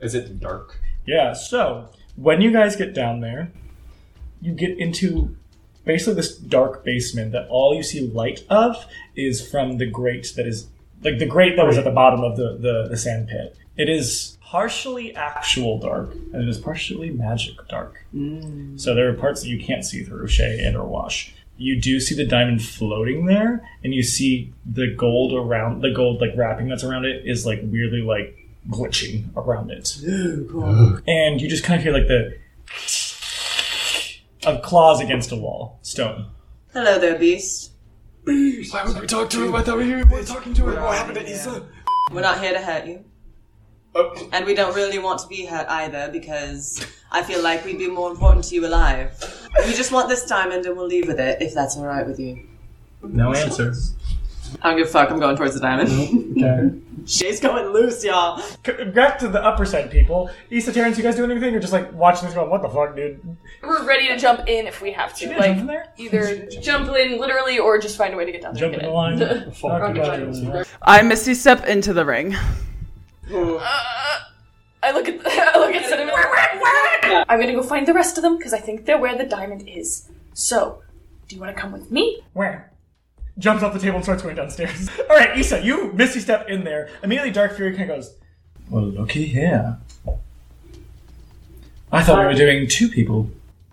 Is 0.00 0.14
it 0.14 0.40
dark? 0.40 0.80
Yeah. 1.06 1.34
So 1.34 1.90
when 2.20 2.42
you 2.42 2.52
guys 2.52 2.76
get 2.76 2.94
down 2.94 3.20
there, 3.20 3.50
you 4.42 4.52
get 4.52 4.78
into 4.78 5.36
basically 5.84 6.14
this 6.14 6.36
dark 6.36 6.84
basement 6.84 7.32
that 7.32 7.48
all 7.48 7.74
you 7.74 7.82
see 7.82 8.06
light 8.08 8.44
of 8.50 8.86
is 9.16 9.46
from 9.46 9.78
the 9.78 9.86
grate 9.86 10.32
that 10.36 10.46
is 10.46 10.68
like 11.02 11.18
the 11.18 11.26
grate 11.26 11.56
that 11.56 11.66
was 11.66 11.78
at 11.78 11.84
the 11.84 11.90
bottom 11.90 12.22
of 12.22 12.36
the, 12.36 12.58
the, 12.58 12.88
the 12.90 12.96
sand 12.96 13.28
pit. 13.28 13.56
It 13.76 13.88
is 13.88 14.36
partially 14.42 15.14
actual 15.16 15.78
dark 15.78 16.12
and 16.12 16.42
it 16.42 16.48
is 16.48 16.58
partially 16.58 17.10
magic 17.10 17.56
dark. 17.68 18.04
Mm. 18.14 18.78
So 18.78 18.94
there 18.94 19.08
are 19.08 19.14
parts 19.14 19.40
that 19.40 19.48
you 19.48 19.58
can't 19.58 19.84
see 19.84 20.04
through 20.04 20.28
Shay 20.28 20.62
and 20.62 20.76
or 20.76 20.86
Wash. 20.86 21.34
You 21.56 21.80
do 21.80 22.00
see 22.00 22.14
the 22.14 22.24
diamond 22.24 22.64
floating 22.64 23.26
there, 23.26 23.68
and 23.84 23.92
you 23.92 24.02
see 24.02 24.50
the 24.64 24.94
gold 24.94 25.34
around 25.34 25.82
the 25.82 25.90
gold 25.90 26.18
like 26.18 26.30
wrapping 26.34 26.68
that's 26.68 26.84
around 26.84 27.04
it 27.04 27.26
is 27.26 27.44
like 27.44 27.60
weirdly 27.62 28.00
like 28.00 28.39
glitching 28.68 29.34
around 29.36 29.70
it. 29.70 29.96
And 31.06 31.40
you 31.40 31.48
just 31.48 31.64
kind 31.64 31.78
of 31.78 31.84
hear 31.84 31.92
like 31.92 32.08
the 32.08 32.38
of 34.46 34.62
claws 34.62 35.00
against 35.00 35.32
a 35.32 35.36
wall, 35.36 35.78
stone. 35.82 36.26
Hello 36.72 36.98
there, 36.98 37.18
beast. 37.18 37.72
Why 38.24 38.84
would 38.86 39.00
we 39.00 39.06
talk 39.06 39.30
to 39.30 39.44
him? 39.44 39.54
I 39.54 39.62
thought 39.62 39.78
we 39.78 39.94
were 40.04 40.22
talking 40.22 40.54
to 40.54 40.70
him. 40.70 40.82
What 40.82 40.96
happened 40.96 41.16
to 41.16 41.28
Issa? 41.28 41.66
We're 42.12 42.20
not 42.20 42.40
here 42.40 42.52
to 42.52 42.60
hurt 42.60 42.86
you. 42.86 43.04
Oh. 43.94 44.28
And 44.32 44.46
we 44.46 44.54
don't 44.54 44.74
really 44.74 44.98
want 44.98 45.20
to 45.20 45.26
be 45.26 45.44
hurt 45.44 45.66
either 45.68 46.10
because 46.12 46.86
I 47.10 47.22
feel 47.22 47.42
like 47.42 47.64
we'd 47.64 47.78
be 47.78 47.88
more 47.88 48.10
important 48.10 48.44
to 48.46 48.54
you 48.54 48.66
alive. 48.66 49.48
We 49.66 49.72
just 49.74 49.90
want 49.90 50.08
this 50.08 50.24
diamond 50.26 50.64
and 50.66 50.76
we'll 50.76 50.86
leave 50.86 51.08
with 51.08 51.18
it 51.18 51.42
if 51.42 51.54
that's 51.54 51.76
alright 51.76 52.06
with 52.06 52.20
you. 52.20 52.46
No 53.02 53.34
answer. 53.34 53.74
I 54.62 54.70
don't 54.70 54.78
give 54.78 54.88
a 54.88 54.90
fuck, 54.90 55.10
I'm 55.10 55.18
going 55.18 55.36
towards 55.36 55.54
the 55.54 55.60
diamond. 55.60 55.90
Okay. 56.42 56.78
She's 57.06 57.40
going 57.40 57.66
loose, 57.72 58.04
y'all. 58.04 58.38
C- 58.64 58.84
Back 58.94 59.18
to 59.20 59.28
the 59.28 59.42
upper 59.42 59.64
side, 59.64 59.90
people. 59.90 60.30
Issa, 60.50 60.72
Terrence, 60.72 60.96
you 60.98 61.02
guys 61.02 61.16
doing 61.16 61.30
anything? 61.30 61.50
You're 61.52 61.60
just 61.60 61.72
like 61.72 61.90
watching 61.94 62.26
this 62.26 62.34
going, 62.34 62.50
what 62.50 62.60
the 62.62 62.68
fuck, 62.68 62.94
dude? 62.94 63.20
We're 63.62 63.84
ready 63.86 64.06
to 64.08 64.18
jump 64.18 64.40
in 64.48 64.66
if 64.66 64.82
we 64.82 64.92
have 64.92 65.14
to. 65.14 65.18
Should 65.26 65.30
like 65.36 65.56
jump 65.56 65.60
in 65.60 65.66
there? 65.66 65.92
either 65.96 66.46
jump 66.60 66.88
in 66.90 67.18
literally 67.18 67.58
or 67.58 67.78
just 67.78 67.96
find 67.96 68.12
a 68.12 68.16
way 68.16 68.26
to 68.26 68.32
get 68.32 68.42
down 68.42 68.52
there. 68.54 68.60
Jump 68.60 68.74
in 68.74 68.80
and 68.80 68.88
the 68.88 68.92
line. 68.94 69.18
get 69.18 69.56
Fuck, 69.56 69.82
Okay. 69.96 70.30
you. 70.32 70.64
I 70.82 71.00
misty 71.02 71.34
step 71.34 71.64
into 71.66 71.92
the 71.94 72.04
ring. 72.04 72.34
Uh, 73.32 73.58
I 74.82 74.92
look 74.92 75.08
at 75.08 75.20
I 75.26 75.58
look 75.58 75.74
at 75.74 75.86
Cinnamon. 75.86 76.14
I'm 77.28 77.40
gonna 77.40 77.52
go 77.54 77.62
find 77.62 77.86
the 77.86 77.94
rest 77.94 78.18
of 78.18 78.22
them 78.22 78.36
because 78.36 78.52
I 78.52 78.58
think 78.58 78.84
they're 78.86 78.98
where 78.98 79.16
the 79.16 79.24
diamond 79.24 79.68
is. 79.68 80.08
So, 80.34 80.82
do 81.28 81.34
you 81.36 81.40
want 81.40 81.54
to 81.54 81.60
come 81.60 81.72
with 81.72 81.90
me? 81.90 82.20
Where? 82.32 82.69
Jumps 83.38 83.62
off 83.62 83.72
the 83.72 83.78
table 83.78 83.96
and 83.96 84.04
starts 84.04 84.22
going 84.22 84.36
downstairs. 84.36 84.88
All 85.10 85.16
right, 85.16 85.36
Issa, 85.38 85.62
you 85.62 85.92
misty 85.92 86.20
step 86.20 86.48
in 86.48 86.64
there. 86.64 86.90
Immediately, 87.02 87.30
Dark 87.32 87.56
Fury 87.56 87.76
kind 87.76 87.90
of 87.90 87.96
goes, 87.96 88.14
Well, 88.68 88.84
looky 88.84 89.26
here. 89.26 89.78
I 91.92 92.02
thought 92.02 92.20
we 92.20 92.26
were 92.26 92.34
doing 92.34 92.68
two 92.68 92.88
people. 92.88 93.30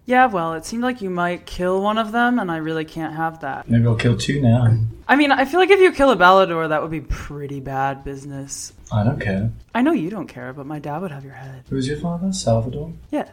Yeah, 0.08 0.28
well, 0.28 0.54
it 0.54 0.65
seemed 0.65 0.84
like 0.84 1.02
you 1.02 1.10
might 1.10 1.46
kill 1.46 1.82
one 1.82 1.98
of 1.98 2.13
them, 2.13 2.39
and 2.39 2.50
I 2.50 2.58
really 2.58 2.86
can't 2.86 3.13
have 3.13 3.41
that. 3.41 3.70
Maybe 3.70 3.86
I'll 3.86 3.96
kill 3.96 4.17
two 4.17 4.41
now. 4.41 4.78
I 5.06 5.17
mean, 5.17 5.34
I 5.34 5.43
feel 5.43 5.60
like 5.60 5.70
if 5.70 5.82
you 5.82 5.91
kill 5.91 6.12
a 6.12 6.15
Balador, 6.15 6.70
that 6.70 6.82
would 6.82 6.91
be 6.91 7.02
pretty 7.02 7.60
bad 7.60 8.06
business. 8.06 8.72
I 8.89 9.04
don't 9.04 9.20
care. 9.20 9.52
I 9.76 9.82
know 9.82 9.91
you 9.91 10.10
don't 10.10 10.28
care, 10.28 10.54
but 10.54 10.65
my 10.65 10.80
dad 10.80 11.02
would 11.02 11.12
have 11.12 11.26
your 11.26 11.34
head. 11.34 11.65
Who's 11.70 11.89
your 11.89 11.98
father? 11.98 12.32
Salvador? 12.32 12.93
Yeah. 13.12 13.30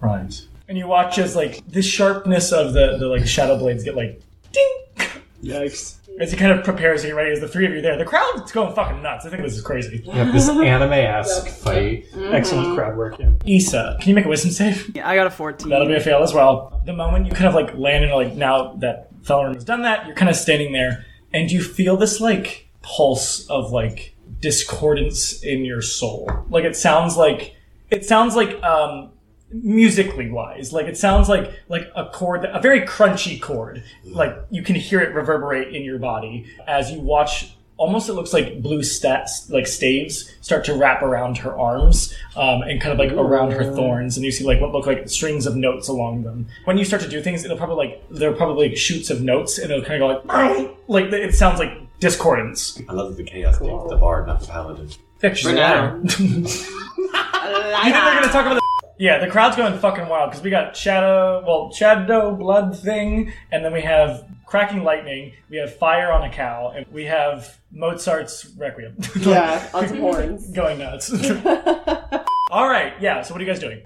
Right. 0.00 0.40
And 0.68 0.78
you 0.78 0.86
watch 0.86 1.18
as, 1.18 1.36
like, 1.36 1.60
the 1.68 1.82
sharpness 1.82 2.50
of 2.50 2.72
the, 2.72 2.96
the 2.96 3.06
like, 3.06 3.26
shadow 3.26 3.58
blades 3.58 3.84
get, 3.84 3.94
like, 3.94 4.22
ding! 4.52 5.08
Yikes. 5.42 5.96
As 6.20 6.30
he 6.30 6.36
kind 6.36 6.52
of 6.52 6.62
prepares 6.62 7.00
to 7.02 7.08
get 7.08 7.16
ready, 7.16 7.32
as 7.32 7.40
the 7.40 7.48
three 7.48 7.66
of 7.66 7.72
you 7.72 7.80
there, 7.80 7.96
the 7.96 8.04
crowd's 8.04 8.52
going 8.52 8.74
fucking 8.74 9.02
nuts. 9.02 9.24
I 9.24 9.30
think 9.30 9.42
this 9.42 9.56
is 9.56 9.62
crazy. 9.62 10.02
You 10.04 10.12
have 10.12 10.32
this 10.32 10.48
anime-esque 10.48 11.48
fight. 11.62 12.06
Excellent 12.14 12.76
crowd 12.76 12.96
work. 12.96 13.18
Yeah. 13.18 13.30
Issa, 13.46 13.96
can 13.98 14.10
you 14.10 14.14
make 14.14 14.26
a 14.26 14.28
wisdom 14.28 14.50
save? 14.50 14.94
Yeah, 14.94 15.08
I 15.08 15.16
got 15.16 15.26
a 15.26 15.30
14. 15.30 15.68
That'll 15.68 15.88
be 15.88 15.94
a 15.94 16.00
fail 16.00 16.22
as 16.22 16.34
well. 16.34 16.80
The 16.84 16.92
moment 16.92 17.26
you 17.26 17.32
kind 17.32 17.46
of 17.46 17.54
like 17.54 17.74
land 17.76 18.04
and 18.04 18.12
like 18.12 18.34
now 18.34 18.74
that 18.76 19.08
Felron 19.22 19.54
has 19.54 19.64
done 19.64 19.82
that, 19.82 20.06
you're 20.06 20.14
kind 20.14 20.28
of 20.28 20.36
standing 20.36 20.72
there 20.72 21.04
and 21.32 21.50
you 21.50 21.62
feel 21.62 21.96
this 21.96 22.20
like 22.20 22.68
pulse 22.82 23.48
of 23.48 23.72
like 23.72 24.14
discordance 24.40 25.42
in 25.42 25.64
your 25.64 25.80
soul. 25.80 26.30
Like 26.50 26.64
it 26.64 26.76
sounds 26.76 27.16
like 27.16 27.56
it 27.90 28.04
sounds 28.04 28.36
like 28.36 28.62
um 28.62 29.10
musically 29.52 30.30
wise 30.30 30.72
like 30.72 30.86
it 30.86 30.96
sounds 30.96 31.28
like 31.28 31.52
like 31.68 31.90
a 31.94 32.06
chord 32.06 32.44
a 32.44 32.60
very 32.60 32.82
crunchy 32.82 33.40
chord. 33.40 33.82
Like 34.04 34.36
you 34.50 34.62
can 34.62 34.76
hear 34.76 35.00
it 35.00 35.14
reverberate 35.14 35.74
in 35.74 35.82
your 35.82 35.98
body 35.98 36.46
as 36.66 36.90
you 36.90 37.00
watch 37.00 37.54
almost 37.76 38.08
it 38.08 38.12
looks 38.12 38.32
like 38.32 38.62
blue 38.62 38.80
stats 38.80 39.50
like 39.50 39.66
staves 39.66 40.32
start 40.40 40.64
to 40.64 40.74
wrap 40.74 41.02
around 41.02 41.38
her 41.38 41.58
arms 41.58 42.14
um, 42.36 42.62
and 42.62 42.80
kind 42.80 42.92
of 42.92 42.98
like 42.98 43.12
around 43.12 43.50
her 43.50 43.74
thorns 43.74 44.16
and 44.16 44.24
you 44.24 44.30
see 44.30 44.44
like 44.44 44.60
what 44.60 44.70
look 44.72 44.86
like 44.86 45.08
strings 45.08 45.46
of 45.46 45.56
notes 45.56 45.88
along 45.88 46.22
them. 46.22 46.46
When 46.64 46.78
you 46.78 46.84
start 46.84 47.02
to 47.02 47.08
do 47.08 47.20
things 47.20 47.44
it'll 47.44 47.56
probably 47.56 47.76
like 47.76 48.04
there 48.10 48.30
are 48.30 48.34
probably 48.34 48.68
like 48.68 48.76
shoots 48.76 49.10
of 49.10 49.22
notes 49.22 49.58
and 49.58 49.70
it'll 49.70 49.84
kind 49.84 50.02
of 50.02 50.24
go 50.26 50.32
like 50.32 50.76
like 50.86 51.12
it 51.12 51.34
sounds 51.34 51.58
like 51.58 51.72
discordance. 51.98 52.80
I 52.88 52.92
love 52.92 53.16
the 53.16 53.24
chaos 53.24 53.58
picked 53.58 53.88
the 53.88 53.96
bard, 53.96 54.26
not 54.26 54.40
the 54.40 54.46
paladin. 54.46 54.90
Pictures 55.18 55.50
For 55.50 55.56
now. 55.56 55.96
you 56.02 56.08
think 56.44 58.04
they're 58.04 58.20
gonna 58.20 58.32
talk 58.32 58.46
about 58.46 58.54
the 58.54 58.61
yeah, 59.02 59.18
the 59.18 59.26
crowd's 59.26 59.56
going 59.56 59.76
fucking 59.80 60.06
wild 60.06 60.30
because 60.30 60.44
we 60.44 60.50
got 60.50 60.76
shadow, 60.76 61.42
well, 61.44 61.72
shadow 61.72 62.36
blood 62.36 62.78
thing, 62.78 63.32
and 63.50 63.64
then 63.64 63.72
we 63.72 63.80
have 63.80 64.24
cracking 64.46 64.84
lightning, 64.84 65.32
we 65.50 65.56
have 65.56 65.74
fire 65.76 66.12
on 66.12 66.22
a 66.22 66.30
cow, 66.30 66.72
and 66.76 66.86
we 66.92 67.04
have 67.06 67.58
Mozart's 67.72 68.46
Requiem. 68.56 68.96
Yeah, 69.20 69.68
on 69.74 69.88
some 69.88 69.98
horns. 69.98 70.48
going 70.54 70.78
nuts. 70.78 71.10
All 72.52 72.68
right, 72.68 72.92
yeah. 73.00 73.22
So 73.22 73.34
what 73.34 73.40
are 73.40 73.44
you 73.44 73.50
guys 73.50 73.58
doing? 73.58 73.82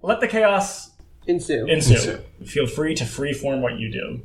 Let 0.00 0.20
the 0.20 0.28
chaos 0.28 0.90
Ensue. 1.26 1.66
ensue. 1.66 2.18
Feel 2.46 2.66
free 2.66 2.94
to 2.94 3.04
freeform 3.04 3.60
what 3.60 3.78
you 3.78 3.92
do, 3.92 4.22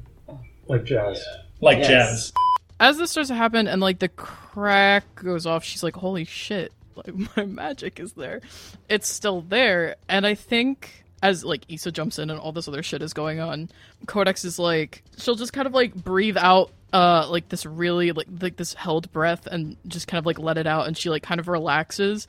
Like 0.68 0.86
jazz. 0.86 1.22
like 1.60 1.80
Yes. 1.80 1.88
jazz. 1.90 2.34
As 2.80 2.98
this 2.98 3.12
starts 3.12 3.28
to 3.30 3.36
happen 3.36 3.68
and 3.68 3.82
like 3.82 4.00
the 4.00 4.08
crack 4.08 5.04
goes 5.16 5.46
off, 5.46 5.66
she's 5.66 5.84
like, 5.84 5.96
"Holy 5.98 6.24
shit! 6.24 6.72
Like 6.96 7.14
my 7.38 7.46
magic 7.46 8.00
is 8.00 8.14
there. 8.14 8.42
It's 8.90 9.08
still 9.08 9.42
there." 9.42 9.96
And 10.10 10.26
I 10.26 10.36
think 10.36 11.04
as 11.24 11.44
like 11.46 11.66
Issa 11.70 11.92
jumps 11.92 12.20
in 12.20 12.30
and 12.30 12.40
all 12.40 12.52
this 12.52 12.68
other 12.68 12.84
shit 12.84 13.02
is 13.02 13.14
going 13.14 13.40
on, 13.40 13.70
Codex 14.08 14.44
is 14.44 14.58
like, 14.58 15.04
she'll 15.18 15.36
just 15.36 15.54
kind 15.54 15.68
of 15.68 15.74
like 15.74 15.94
breathe 15.94 16.38
out 16.38 16.72
uh 16.94 17.26
like 17.30 17.48
this 17.50 17.66
really 17.66 18.12
like 18.12 18.28
like 18.42 18.58
this 18.58 18.74
held 18.74 19.10
breath 19.14 19.48
and 19.48 19.78
just 19.88 20.08
kind 20.10 20.20
of 20.20 20.26
like 20.26 20.38
let 20.38 20.58
it 20.58 20.68
out 20.68 20.88
and 20.88 20.98
she 20.98 21.10
like 21.10 21.24
kind 21.24 21.40
of 21.40 21.48
relaxes 21.48 22.28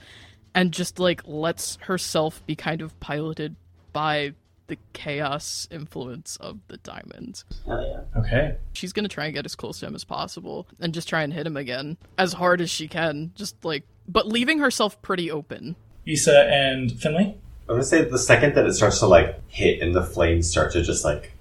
and 0.54 0.72
just 0.72 1.00
like 1.00 1.20
lets 1.26 1.76
herself 1.82 2.44
be 2.46 2.54
kind 2.54 2.80
of 2.80 2.98
piloted 3.00 3.56
by 3.92 4.32
the 4.68 4.78
chaos 4.92 5.66
influence 5.72 6.36
of 6.36 6.60
the 6.68 6.76
diamond 6.78 7.42
Hell 7.66 8.04
yeah. 8.14 8.20
Okay. 8.20 8.56
she's 8.72 8.92
gonna 8.92 9.08
try 9.08 9.24
and 9.24 9.34
get 9.34 9.44
as 9.44 9.56
close 9.56 9.80
to 9.80 9.86
him 9.86 9.96
as 9.96 10.04
possible 10.04 10.68
and 10.78 10.94
just 10.94 11.08
try 11.08 11.24
and 11.24 11.32
hit 11.32 11.44
him 11.44 11.56
again 11.56 11.96
as 12.16 12.32
hard 12.32 12.60
as 12.60 12.70
she 12.70 12.86
can 12.86 13.32
just 13.34 13.64
like 13.64 13.84
but 14.08 14.26
leaving 14.26 14.58
herself 14.58 15.00
pretty 15.02 15.30
open 15.30 15.76
Issa 16.06 16.48
and 16.50 16.92
Finley. 16.92 17.36
I'm 17.68 17.76
gonna 17.76 17.84
say 17.84 18.04
the 18.04 18.18
second 18.18 18.54
that 18.54 18.66
it 18.66 18.74
starts 18.74 18.98
to 19.00 19.06
like 19.06 19.40
hit 19.48 19.80
and 19.80 19.94
the 19.94 20.02
flames 20.02 20.50
start 20.50 20.72
to 20.72 20.82
just 20.82 21.04
like 21.04 21.32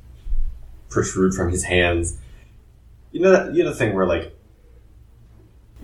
protrude 0.90 1.34
from 1.34 1.52
his 1.52 1.64
hands. 1.64 2.18
You 3.12 3.22
know 3.22 3.32
that 3.32 3.54
you 3.54 3.64
know 3.64 3.72
the 3.72 3.76
thing 3.76 3.96
where 3.96 4.06
like 4.06 4.36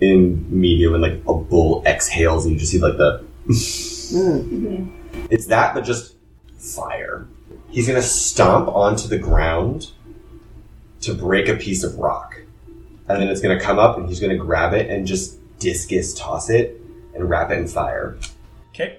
in 0.00 0.46
media 0.48 0.90
when 0.90 1.00
like 1.00 1.20
a 1.26 1.34
bull 1.34 1.82
exhales 1.84 2.44
and 2.44 2.54
you 2.54 2.60
just 2.60 2.70
see 2.70 2.78
like 2.78 2.96
the 2.96 3.24
It's 5.30 5.46
that 5.46 5.74
but 5.74 5.82
just 5.82 6.14
fire. 6.58 7.26
He's 7.70 7.86
gonna 7.86 8.00
stomp 8.00 8.68
onto 8.68 9.08
the 9.08 9.18
ground 9.18 9.90
to 11.00 11.14
break 11.14 11.48
a 11.48 11.56
piece 11.56 11.82
of 11.82 11.98
rock. 11.98 12.40
And 13.08 13.20
then 13.20 13.28
it's 13.28 13.40
gonna 13.40 13.60
come 13.60 13.78
up 13.78 13.98
and 13.98 14.08
he's 14.08 14.20
gonna 14.20 14.36
grab 14.36 14.72
it 14.72 14.88
and 14.88 15.06
just 15.06 15.37
discus 15.58 16.14
toss 16.14 16.50
it 16.50 16.80
and 17.14 17.28
wrap 17.28 17.50
it 17.50 17.58
in 17.58 17.66
fire. 17.66 18.18
Okay. 18.70 18.98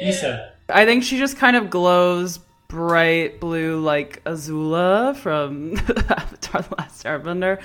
Issa. 0.00 0.52
I 0.68 0.84
think 0.84 1.04
she 1.04 1.18
just 1.18 1.36
kind 1.36 1.56
of 1.56 1.70
glows 1.70 2.38
bright 2.68 3.40
blue 3.40 3.80
like 3.80 4.22
Azula 4.24 5.16
from 5.16 5.76
Avatar 5.88 6.62
The 6.62 6.74
Last 6.78 7.04
Airbender. 7.04 7.60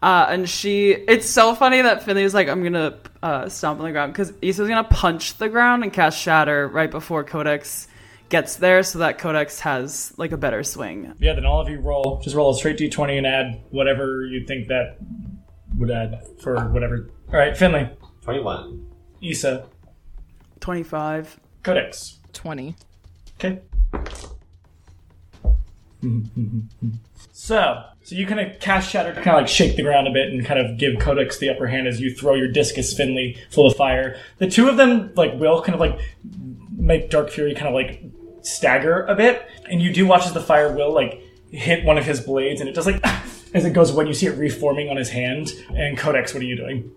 Uh, 0.00 0.26
and 0.28 0.48
she, 0.48 0.90
it's 0.90 1.28
so 1.28 1.54
funny 1.54 1.82
that 1.82 2.04
Finley's 2.04 2.32
like, 2.32 2.48
I'm 2.48 2.62
gonna 2.62 2.98
uh, 3.22 3.48
stomp 3.48 3.80
on 3.80 3.86
the 3.86 3.92
ground 3.92 4.12
because 4.12 4.32
Issa's 4.40 4.68
gonna 4.68 4.84
punch 4.84 5.38
the 5.38 5.48
ground 5.48 5.82
and 5.82 5.92
cast 5.92 6.20
Shatter 6.20 6.68
right 6.68 6.90
before 6.90 7.24
Codex 7.24 7.88
gets 8.28 8.56
there 8.56 8.82
so 8.82 9.00
that 9.00 9.18
Codex 9.18 9.60
has 9.60 10.12
like 10.16 10.32
a 10.32 10.36
better 10.36 10.62
swing. 10.62 11.14
Yeah, 11.18 11.32
then 11.34 11.46
all 11.46 11.60
of 11.60 11.68
you 11.68 11.80
roll. 11.80 12.20
Just 12.22 12.36
roll 12.36 12.50
a 12.50 12.54
straight 12.54 12.78
d20 12.78 13.18
and 13.18 13.26
add 13.26 13.60
whatever 13.70 14.24
you 14.24 14.46
think 14.46 14.68
that 14.68 14.98
would 15.76 15.90
add 15.90 16.24
for 16.42 16.56
whatever. 16.68 17.10
All 17.30 17.38
right, 17.38 17.56
Finley, 17.56 17.88
Twenty 18.22 18.40
one. 18.40 18.86
Issa, 19.22 19.66
25. 20.60 21.40
Codex. 21.62 22.18
20 22.32 22.74
Okay. 23.36 23.60
so, 27.32 27.82
so 28.02 28.14
you 28.14 28.26
kind 28.26 28.40
of 28.40 28.60
cast 28.60 28.90
shatter 28.90 29.12
to 29.12 29.16
kind 29.16 29.36
of 29.36 29.42
like 29.42 29.48
shake 29.48 29.76
the 29.76 29.82
ground 29.82 30.06
a 30.06 30.12
bit 30.12 30.28
and 30.32 30.44
kind 30.46 30.60
of 30.60 30.78
give 30.78 30.98
Codex 31.00 31.38
the 31.38 31.48
upper 31.50 31.66
hand 31.66 31.86
as 31.86 32.00
you 32.00 32.14
throw 32.14 32.34
your 32.34 32.48
discus 32.48 32.94
Finley 32.96 33.36
full 33.50 33.66
of 33.66 33.76
fire. 33.76 34.16
The 34.38 34.48
two 34.48 34.68
of 34.68 34.76
them 34.76 35.12
like 35.16 35.34
will 35.34 35.60
kind 35.62 35.74
of 35.74 35.80
like 35.80 35.98
make 36.76 37.10
Dark 37.10 37.30
Fury 37.30 37.54
kind 37.54 37.66
of 37.68 37.74
like 37.74 38.02
stagger 38.42 39.04
a 39.06 39.14
bit, 39.14 39.46
and 39.70 39.82
you 39.82 39.92
do 39.92 40.06
watch 40.06 40.26
as 40.26 40.32
the 40.32 40.40
fire 40.40 40.72
will 40.74 40.92
like 40.92 41.20
hit 41.50 41.84
one 41.84 41.98
of 41.98 42.04
his 42.04 42.20
blades, 42.20 42.60
and 42.60 42.68
it 42.68 42.74
does 42.74 42.86
like 42.86 43.04
as 43.54 43.64
it 43.64 43.72
goes 43.72 43.92
when 43.92 44.06
you 44.06 44.14
see 44.14 44.26
it 44.26 44.36
reforming 44.38 44.88
on 44.90 44.96
his 44.96 45.10
hand. 45.10 45.52
And 45.74 45.98
Codex, 45.98 46.32
what 46.34 46.42
are 46.42 46.46
you 46.46 46.56
doing? 46.56 46.90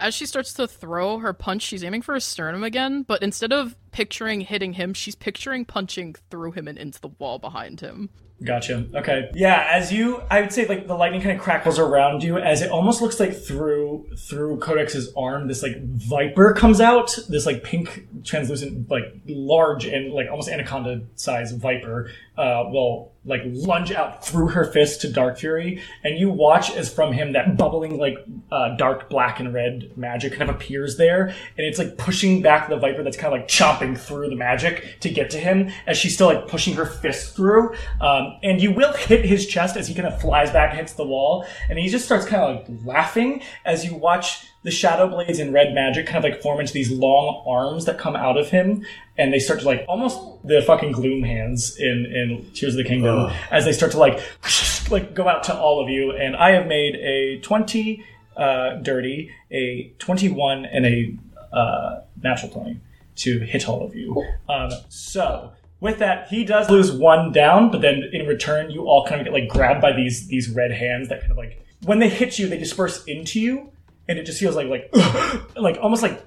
As 0.00 0.14
she 0.14 0.26
starts 0.26 0.52
to 0.52 0.66
throw 0.66 1.18
her 1.18 1.32
punch 1.32 1.62
she's 1.62 1.84
aiming 1.84 2.02
for 2.02 2.14
his 2.14 2.24
sternum 2.24 2.64
again 2.64 3.02
but 3.02 3.22
instead 3.22 3.52
of 3.52 3.76
picturing 3.92 4.40
hitting 4.40 4.74
him 4.74 4.92
she's 4.92 5.14
picturing 5.14 5.64
punching 5.64 6.14
through 6.30 6.52
him 6.52 6.68
and 6.68 6.78
into 6.78 7.00
the 7.00 7.08
wall 7.08 7.38
behind 7.38 7.80
him 7.80 8.10
Gotcha. 8.44 8.86
Okay. 8.94 9.30
Yeah, 9.32 9.66
as 9.70 9.90
you, 9.90 10.22
I 10.30 10.42
would 10.42 10.52
say 10.52 10.66
like 10.66 10.86
the 10.86 10.94
lightning 10.94 11.22
kind 11.22 11.34
of 11.34 11.42
crackles 11.42 11.78
around 11.78 12.22
you 12.22 12.36
as 12.36 12.60
it 12.60 12.70
almost 12.70 13.00
looks 13.00 13.18
like 13.18 13.34
through 13.34 14.10
through 14.18 14.58
Codex's 14.58 15.10
arm, 15.16 15.48
this 15.48 15.62
like 15.62 15.82
viper 15.82 16.52
comes 16.52 16.80
out, 16.82 17.16
this 17.30 17.46
like 17.46 17.64
pink, 17.64 18.06
translucent, 18.24 18.90
like 18.90 19.04
large 19.26 19.86
and 19.86 20.12
like 20.12 20.28
almost 20.28 20.50
anaconda 20.50 21.00
size 21.14 21.52
viper, 21.52 22.10
uh, 22.36 22.64
will 22.68 23.12
like 23.24 23.42
lunge 23.44 23.90
out 23.90 24.24
through 24.24 24.48
her 24.48 24.64
fist 24.64 25.00
to 25.00 25.10
Dark 25.10 25.38
Fury, 25.38 25.82
and 26.04 26.16
you 26.18 26.30
watch 26.30 26.70
as 26.70 26.92
from 26.92 27.12
him 27.12 27.32
that 27.32 27.56
bubbling 27.56 27.98
like 27.98 28.16
uh, 28.52 28.76
dark 28.76 29.10
black 29.10 29.40
and 29.40 29.52
red 29.52 29.96
magic 29.96 30.32
kind 30.34 30.48
of 30.48 30.56
appears 30.56 30.96
there, 30.96 31.26
and 31.26 31.66
it's 31.66 31.78
like 31.78 31.98
pushing 31.98 32.40
back 32.40 32.68
the 32.68 32.76
viper 32.76 33.02
that's 33.02 33.16
kind 33.16 33.34
of 33.34 33.40
like 33.40 33.48
chomping 33.48 33.98
through 33.98 34.28
the 34.28 34.36
magic 34.36 35.00
to 35.00 35.10
get 35.10 35.30
to 35.30 35.38
him 35.38 35.72
as 35.86 35.98
she's 35.98 36.14
still 36.14 36.28
like 36.28 36.46
pushing 36.46 36.74
her 36.74 36.86
fist 36.86 37.34
through. 37.34 37.74
Um, 38.00 38.38
and 38.42 38.62
you 38.62 38.70
will 38.72 38.92
hit 38.92 39.24
his 39.24 39.46
chest 39.46 39.76
as 39.76 39.88
he 39.88 39.94
kind 39.94 40.06
of 40.06 40.20
flies 40.20 40.50
back 40.50 40.74
hits 40.74 40.92
the 40.92 41.06
wall, 41.06 41.46
and 41.68 41.78
he 41.78 41.88
just 41.88 42.04
starts 42.04 42.26
kind 42.26 42.42
of 42.42 42.68
like 42.68 42.84
laughing 42.84 43.42
as 43.64 43.84
you 43.84 43.94
watch 43.96 44.46
the 44.66 44.72
shadow 44.72 45.06
blades 45.06 45.38
and 45.38 45.54
red 45.54 45.72
magic 45.72 46.06
kind 46.06 46.24
of 46.24 46.28
like 46.28 46.42
form 46.42 46.58
into 46.58 46.72
these 46.72 46.90
long 46.90 47.40
arms 47.46 47.84
that 47.84 47.98
come 47.98 48.16
out 48.16 48.36
of 48.36 48.50
him, 48.50 48.84
and 49.16 49.32
they 49.32 49.38
start 49.38 49.60
to 49.60 49.66
like 49.66 49.84
almost 49.86 50.18
the 50.42 50.60
fucking 50.60 50.90
gloom 50.90 51.22
hands 51.22 51.76
in 51.78 52.04
in 52.04 52.50
Tears 52.52 52.74
of 52.74 52.78
the 52.78 52.84
Kingdom 52.84 53.30
as 53.52 53.64
they 53.64 53.72
start 53.72 53.92
to 53.92 53.98
like 53.98 54.20
like 54.90 55.14
go 55.14 55.28
out 55.28 55.44
to 55.44 55.56
all 55.56 55.80
of 55.80 55.88
you. 55.88 56.10
And 56.10 56.34
I 56.34 56.50
have 56.50 56.66
made 56.66 56.96
a 56.96 57.38
twenty 57.42 58.04
uh, 58.36 58.74
dirty, 58.82 59.30
a 59.52 59.92
twenty-one, 60.00 60.64
and 60.64 60.84
a 60.84 61.16
uh, 61.56 62.00
natural 62.20 62.50
twenty. 62.50 62.80
to 63.18 63.38
hit 63.38 63.68
all 63.68 63.86
of 63.86 63.94
you. 63.94 64.20
Um, 64.48 64.72
so 64.88 65.52
with 65.78 66.00
that, 66.00 66.26
he 66.26 66.44
does 66.44 66.68
lose 66.68 66.90
one 66.90 67.30
down, 67.30 67.70
but 67.70 67.82
then 67.82 68.02
in 68.12 68.26
return, 68.26 68.72
you 68.72 68.88
all 68.88 69.06
kind 69.06 69.20
of 69.20 69.26
get 69.26 69.32
like 69.32 69.48
grabbed 69.48 69.80
by 69.80 69.92
these 69.92 70.26
these 70.26 70.50
red 70.50 70.72
hands 70.72 71.08
that 71.10 71.20
kind 71.20 71.30
of 71.30 71.38
like 71.38 71.64
when 71.84 72.00
they 72.00 72.08
hit 72.08 72.36
you, 72.36 72.48
they 72.48 72.58
disperse 72.58 73.04
into 73.04 73.38
you, 73.38 73.70
and 74.08 74.18
it 74.18 74.24
just 74.24 74.38
feels 74.40 74.56
like 74.56 74.68
like 74.68 74.90
like 75.56 75.78
almost 75.80 76.02
like 76.02 76.22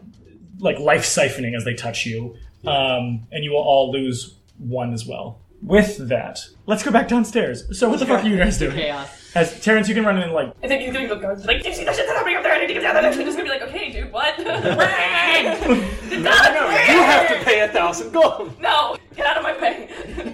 like 0.60 0.80
life 0.80 1.04
siphoning 1.06 1.56
as 1.56 1.64
they 1.66 1.74
touch 1.74 2.06
you, 2.06 2.36
um, 2.68 3.28
and 3.32 3.44
you 3.44 3.52
will 3.52 3.60
all 3.62 3.92
lose 3.92 4.36
one 4.58 4.94
as 4.94 5.06
well. 5.06 5.42
With 5.62 6.08
that, 6.08 6.40
let's 6.68 6.84
go 6.84 6.92
back 6.92 7.10
downstairs. 7.10 7.78
So 7.78 7.90
what 7.90 8.00
the 8.00 8.06
fuck 8.06 8.24
are 8.24 8.28
you 8.28 8.38
guys 8.38 8.58
doing? 8.58 8.76
Chaos. 8.76 9.10
As 9.36 9.60
Terrence, 9.62 9.88
you 9.90 9.94
can 9.94 10.06
run 10.06 10.16
in 10.18 10.24
and 10.24 10.32
like 10.32 10.54
I 10.64 10.68
think 10.68 10.82
he's 10.84 10.94
gonna 10.94 11.08
go 11.08 11.20
guards 11.20 11.46
like, 11.46 11.62
do 11.62 11.70
you 11.70 11.76
see 11.76 11.84
that 11.84 11.96
shit 11.96 12.06
that's 12.08 12.18
happening 12.18 12.38
up 12.38 12.44
there? 12.44 12.54
I 12.54 12.62
need 12.62 12.68
to 12.68 12.74
get 12.74 12.82
down 12.82 12.96
there. 12.96 13.06
And 13.06 13.14
he's 13.16 13.26
just 13.26 13.38
gonna 13.38 13.50
be 13.50 13.60
like, 13.60 13.68
okay, 13.70 13.92
dude, 13.92 14.12
what? 14.12 14.38
Run! 14.40 16.24
No, 16.24 16.32
you 16.70 17.04
have 17.04 17.28
to 17.28 17.44
pay 17.44 17.60
a 17.62 17.68
thousand 17.68 18.12
gold. 18.12 18.60
No, 18.62 18.98
get 19.16 19.26
out 19.28 19.38
of 19.38 19.44
my 19.44 19.60
way. 19.62 19.90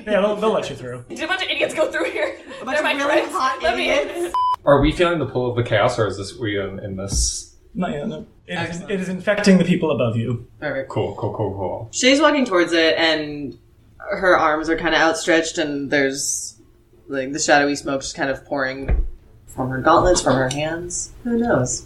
yeah, 0.05 0.21
they'll, 0.21 0.35
they'll 0.35 0.51
let 0.53 0.69
you 0.69 0.75
through. 0.75 1.03
Did 1.09 1.21
a 1.23 1.27
bunch 1.27 1.43
of 1.43 1.49
idiots 1.49 1.73
go 1.73 1.91
through 1.91 2.11
here? 2.11 2.37
A 2.61 2.65
bunch 2.65 2.77
They're 2.77 2.91
of 2.91 2.97
my 2.97 3.03
really 3.03 3.21
friends. 3.21 3.31
hot 3.31 3.61
Let 3.63 3.75
me 3.77 3.91
in. 3.91 4.07
idiots. 4.09 4.35
Are 4.65 4.81
we 4.81 4.91
feeling 4.91 5.19
the 5.19 5.25
pull 5.25 5.49
of 5.49 5.55
the 5.55 5.63
chaos, 5.63 5.99
or 5.99 6.07
is 6.07 6.17
this 6.17 6.35
we 6.37 6.59
in, 6.59 6.79
in 6.79 6.95
this? 6.95 7.55
Not 7.73 7.91
yet, 7.91 8.07
no. 8.07 8.25
It 8.47 8.53
is, 8.53 8.59
Excellent. 8.59 8.91
it 8.91 8.99
is 9.01 9.09
infecting 9.09 9.57
the 9.57 9.63
people 9.65 9.91
above 9.91 10.15
you. 10.15 10.47
Perfect. 10.59 10.89
Cool, 10.89 11.15
cool, 11.15 11.33
cool, 11.33 11.53
cool. 11.53 11.89
Shay's 11.91 12.19
walking 12.21 12.45
towards 12.45 12.73
it, 12.73 12.95
and 12.97 13.57
her 13.97 14.37
arms 14.37 14.69
are 14.69 14.77
kind 14.77 14.95
of 14.95 15.01
outstretched, 15.01 15.57
and 15.57 15.89
there's 15.91 16.59
like 17.07 17.31
the 17.33 17.39
shadowy 17.39 17.75
smoke 17.75 18.01
just 18.01 18.15
kind 18.15 18.29
of 18.29 18.43
pouring 18.45 19.05
from 19.47 19.69
her 19.69 19.81
gauntlets, 19.81 20.21
from 20.21 20.35
her 20.35 20.49
hands. 20.49 21.11
Who 21.23 21.37
knows? 21.37 21.85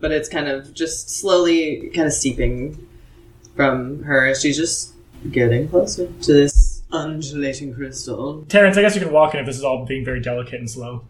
But 0.00 0.12
it's 0.12 0.28
kind 0.28 0.48
of 0.48 0.74
just 0.74 1.10
slowly 1.10 1.90
kind 1.94 2.06
of 2.06 2.12
steeping 2.12 2.86
from 3.56 4.02
her 4.04 4.26
as 4.26 4.40
she's 4.42 4.56
just 4.56 4.92
getting 5.30 5.68
closer 5.68 6.06
to 6.06 6.32
this 6.32 6.82
undulating 6.92 7.74
crystal. 7.74 8.44
Terrence, 8.48 8.76
I 8.76 8.82
guess 8.82 8.94
you 8.94 9.00
can 9.00 9.12
walk 9.12 9.34
in 9.34 9.40
if 9.40 9.46
this 9.46 9.56
is 9.56 9.64
all 9.64 9.84
being 9.84 10.04
very 10.04 10.20
delicate 10.20 10.60
and 10.60 10.70
slow. 10.70 11.04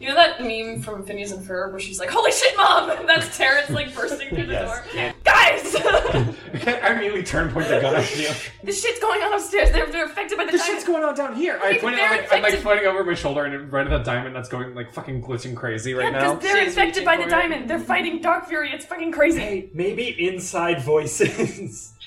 You 0.00 0.08
know 0.08 0.14
that 0.14 0.40
meme 0.40 0.80
from 0.80 1.04
Phineas 1.04 1.30
and 1.30 1.46
Ferb 1.46 1.72
where 1.72 1.78
she's 1.78 2.00
like, 2.00 2.08
"Holy 2.10 2.32
shit, 2.32 2.56
mom!" 2.56 2.88
That's 3.06 3.36
Terrence 3.36 3.68
like 3.68 3.94
bursting 3.94 4.30
through 4.30 4.46
the 4.46 4.54
door. 4.54 4.82
Guys, 5.24 5.76
I 6.66 6.92
immediately 6.94 7.22
turn 7.22 7.50
point 7.52 7.68
the 7.68 7.80
gun 7.80 7.96
at 7.96 8.16
you. 8.18 8.28
this 8.64 8.82
shit's 8.82 8.98
going 8.98 9.20
on 9.22 9.34
upstairs. 9.34 9.70
They're, 9.70 9.86
they're 9.92 10.06
affected 10.06 10.38
by 10.38 10.46
the. 10.46 10.52
This 10.52 10.62
diamond. 10.62 10.78
shit's 10.78 10.86
going 10.88 11.04
on 11.04 11.14
down 11.14 11.34
here. 11.36 11.60
I 11.62 11.72
They're 11.72 11.80
point 11.80 12.00
out, 12.00 12.10
like, 12.12 12.20
I'm 12.32 12.42
like 12.42 12.54
infected. 12.54 12.62
floating 12.62 12.86
over 12.86 13.04
my 13.04 13.12
shoulder 13.14 13.44
and 13.44 13.70
right 13.70 13.86
at 13.86 13.90
the 13.90 13.98
diamond 14.10 14.34
that's 14.34 14.48
going 14.48 14.74
like 14.74 14.90
fucking 14.90 15.22
glitching 15.22 15.54
crazy 15.54 15.92
right 15.92 16.04
Yeah, 16.12 16.18
now. 16.18 16.34
because 16.34 16.50
they're 16.50 16.64
She's 16.64 16.76
infected 16.76 17.04
by 17.04 17.16
the 17.16 17.24
reaching 17.24 17.30
for 17.30 17.36
it. 17.38 17.48
diamond. 17.50 17.70
They're 17.70 17.78
fighting 17.80 18.20
Dark 18.22 18.46
Fury. 18.46 18.70
It's 18.72 18.86
fucking 18.86 19.12
crazy. 19.12 19.40
Hey, 19.40 19.70
maybe 19.74 20.26
inside 20.28 20.80
voices. 20.82 21.92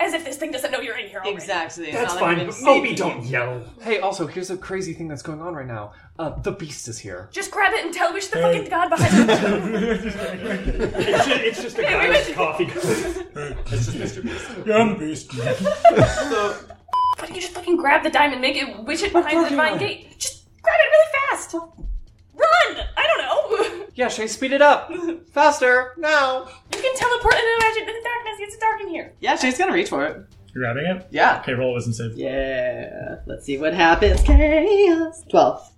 As 0.00 0.14
if 0.14 0.24
this 0.24 0.36
thing 0.36 0.50
doesn't 0.50 0.70
know 0.72 0.80
you're 0.80 0.96
in 0.98 1.06
here 1.08 1.18
already. 1.20 1.34
Exactly. 1.34 1.84
It's 1.88 1.92
That's 1.96 2.14
not 2.14 2.22
like 2.22 2.36
fine, 2.36 2.46
we've 2.46 2.46
but 2.48 2.56
been 2.56 2.64
maybe 2.64 2.96
sneaking. 2.96 2.96
don't 3.14 3.24
yell. 3.26 3.64
Hey, 3.82 4.00
also, 4.00 4.26
here's 4.26 4.50
a 4.50 4.56
crazy 4.56 4.94
thing 4.94 5.06
that's 5.06 5.22
going 5.22 5.40
on 5.40 5.54
right 5.54 5.66
now. 5.66 5.92
Uh, 6.18 6.30
the 6.40 6.50
beast 6.52 6.88
is 6.88 6.98
here. 6.98 7.28
Just 7.30 7.50
grab 7.50 7.72
it 7.74 7.84
and 7.84 7.94
tell 7.94 8.12
which 8.12 8.30
the 8.30 8.38
Hey. 8.38 8.42
fucking 8.58 8.70
god 8.70 8.88
behind 8.88 9.30
it. 9.30 10.04
It's 11.02 11.26
just, 11.26 11.28
it's 11.30 11.62
just 11.62 11.78
a 11.78 11.82
Hey, 11.86 11.92
guy 11.92 12.08
with 12.08 12.34
coffee. 12.34 12.64
it's 12.64 13.86
just 13.92 13.96
Mr. 13.96 14.22
Beast. 14.22 14.50
Yeah, 14.66 14.76
I'm 14.78 14.88
the 14.94 14.98
beast. 14.98 15.32
Why 15.34 17.26
don't 17.26 17.34
you 17.36 17.40
just 17.40 17.52
fucking 17.54 17.76
grab 17.76 18.02
the 18.02 18.10
diamond, 18.10 18.40
make 18.40 18.56
it 18.56 18.84
wish 18.84 19.02
it 19.02 19.12
behind 19.12 19.44
the 19.44 19.50
divine 19.50 19.78
gate? 19.78 20.18
Just 20.18 20.46
grab 20.62 20.74
it 20.80 20.90
really 20.90 21.12
fast. 21.30 21.54
Yeah, 23.94 24.08
Shay, 24.08 24.26
speed 24.26 24.52
it 24.52 24.62
up. 24.62 24.90
Faster, 25.32 25.92
now. 25.98 26.46
You 26.74 26.80
can 26.80 26.96
teleport 26.96 27.34
and 27.34 27.62
imagine 27.62 27.82
in 27.88 27.94
the 27.94 28.02
darkness. 28.08 28.36
It's 28.40 28.56
dark 28.58 28.80
in 28.80 28.88
here. 28.88 29.12
Yeah, 29.20 29.36
Shay's 29.36 29.58
gonna 29.58 29.72
reach 29.72 29.88
for 29.90 30.04
it. 30.06 30.16
You're 30.54 30.64
grabbing 30.64 30.86
it? 30.86 31.06
Yeah. 31.10 31.40
Okay, 31.40 31.52
roll 31.54 31.70
a 31.70 31.74
wisdom 31.74 31.92
save. 31.92 32.16
Yeah. 32.16 33.16
Let's 33.26 33.44
see 33.44 33.58
what 33.58 33.74
happens. 33.74 34.22
Chaos. 34.22 35.22
Twelve. 35.28 35.68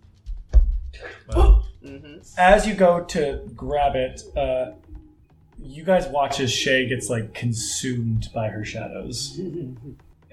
As 2.38 2.66
you 2.66 2.74
go 2.74 3.00
to 3.04 3.40
grab 3.54 3.94
it, 3.94 4.22
uh, 4.36 4.72
you 5.62 5.84
guys 5.84 6.06
watch 6.08 6.40
as 6.40 6.52
Shay 6.52 6.88
gets 6.88 7.08
like 7.10 7.34
consumed 7.34 8.28
by 8.34 8.48
her 8.48 8.64
shadows. 8.64 9.38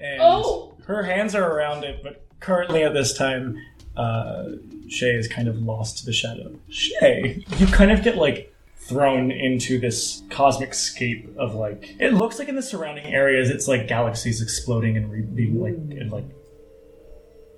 And 0.04 0.20
Oh. 0.20 0.74
her 0.86 1.04
hands 1.04 1.32
are 1.36 1.48
around 1.56 1.84
it, 1.84 2.02
but 2.02 2.24
currently 2.40 2.82
at 2.82 2.92
this 2.92 3.16
time, 3.16 3.56
uh, 3.96 4.44
Shay 4.88 5.14
is 5.14 5.28
kind 5.28 5.48
of 5.48 5.62
lost 5.62 5.98
to 5.98 6.06
the 6.06 6.12
shadow. 6.12 6.58
Shay, 6.68 7.44
you 7.58 7.66
kind 7.66 7.90
of 7.90 8.02
get 8.02 8.16
like 8.16 8.52
thrown 8.82 9.30
into 9.30 9.78
this 9.78 10.22
cosmic 10.28 10.74
scape 10.74 11.28
of 11.36 11.54
like 11.54 11.94
it 12.00 12.14
looks 12.14 12.38
like 12.40 12.48
in 12.48 12.56
the 12.56 12.62
surrounding 12.62 13.06
areas 13.14 13.48
it's 13.48 13.68
like 13.68 13.86
galaxies 13.86 14.42
exploding 14.42 14.96
and 14.96 15.08
re- 15.08 15.20
being 15.20 15.60
like 15.60 15.74
and 15.74 16.10
like 16.10 16.24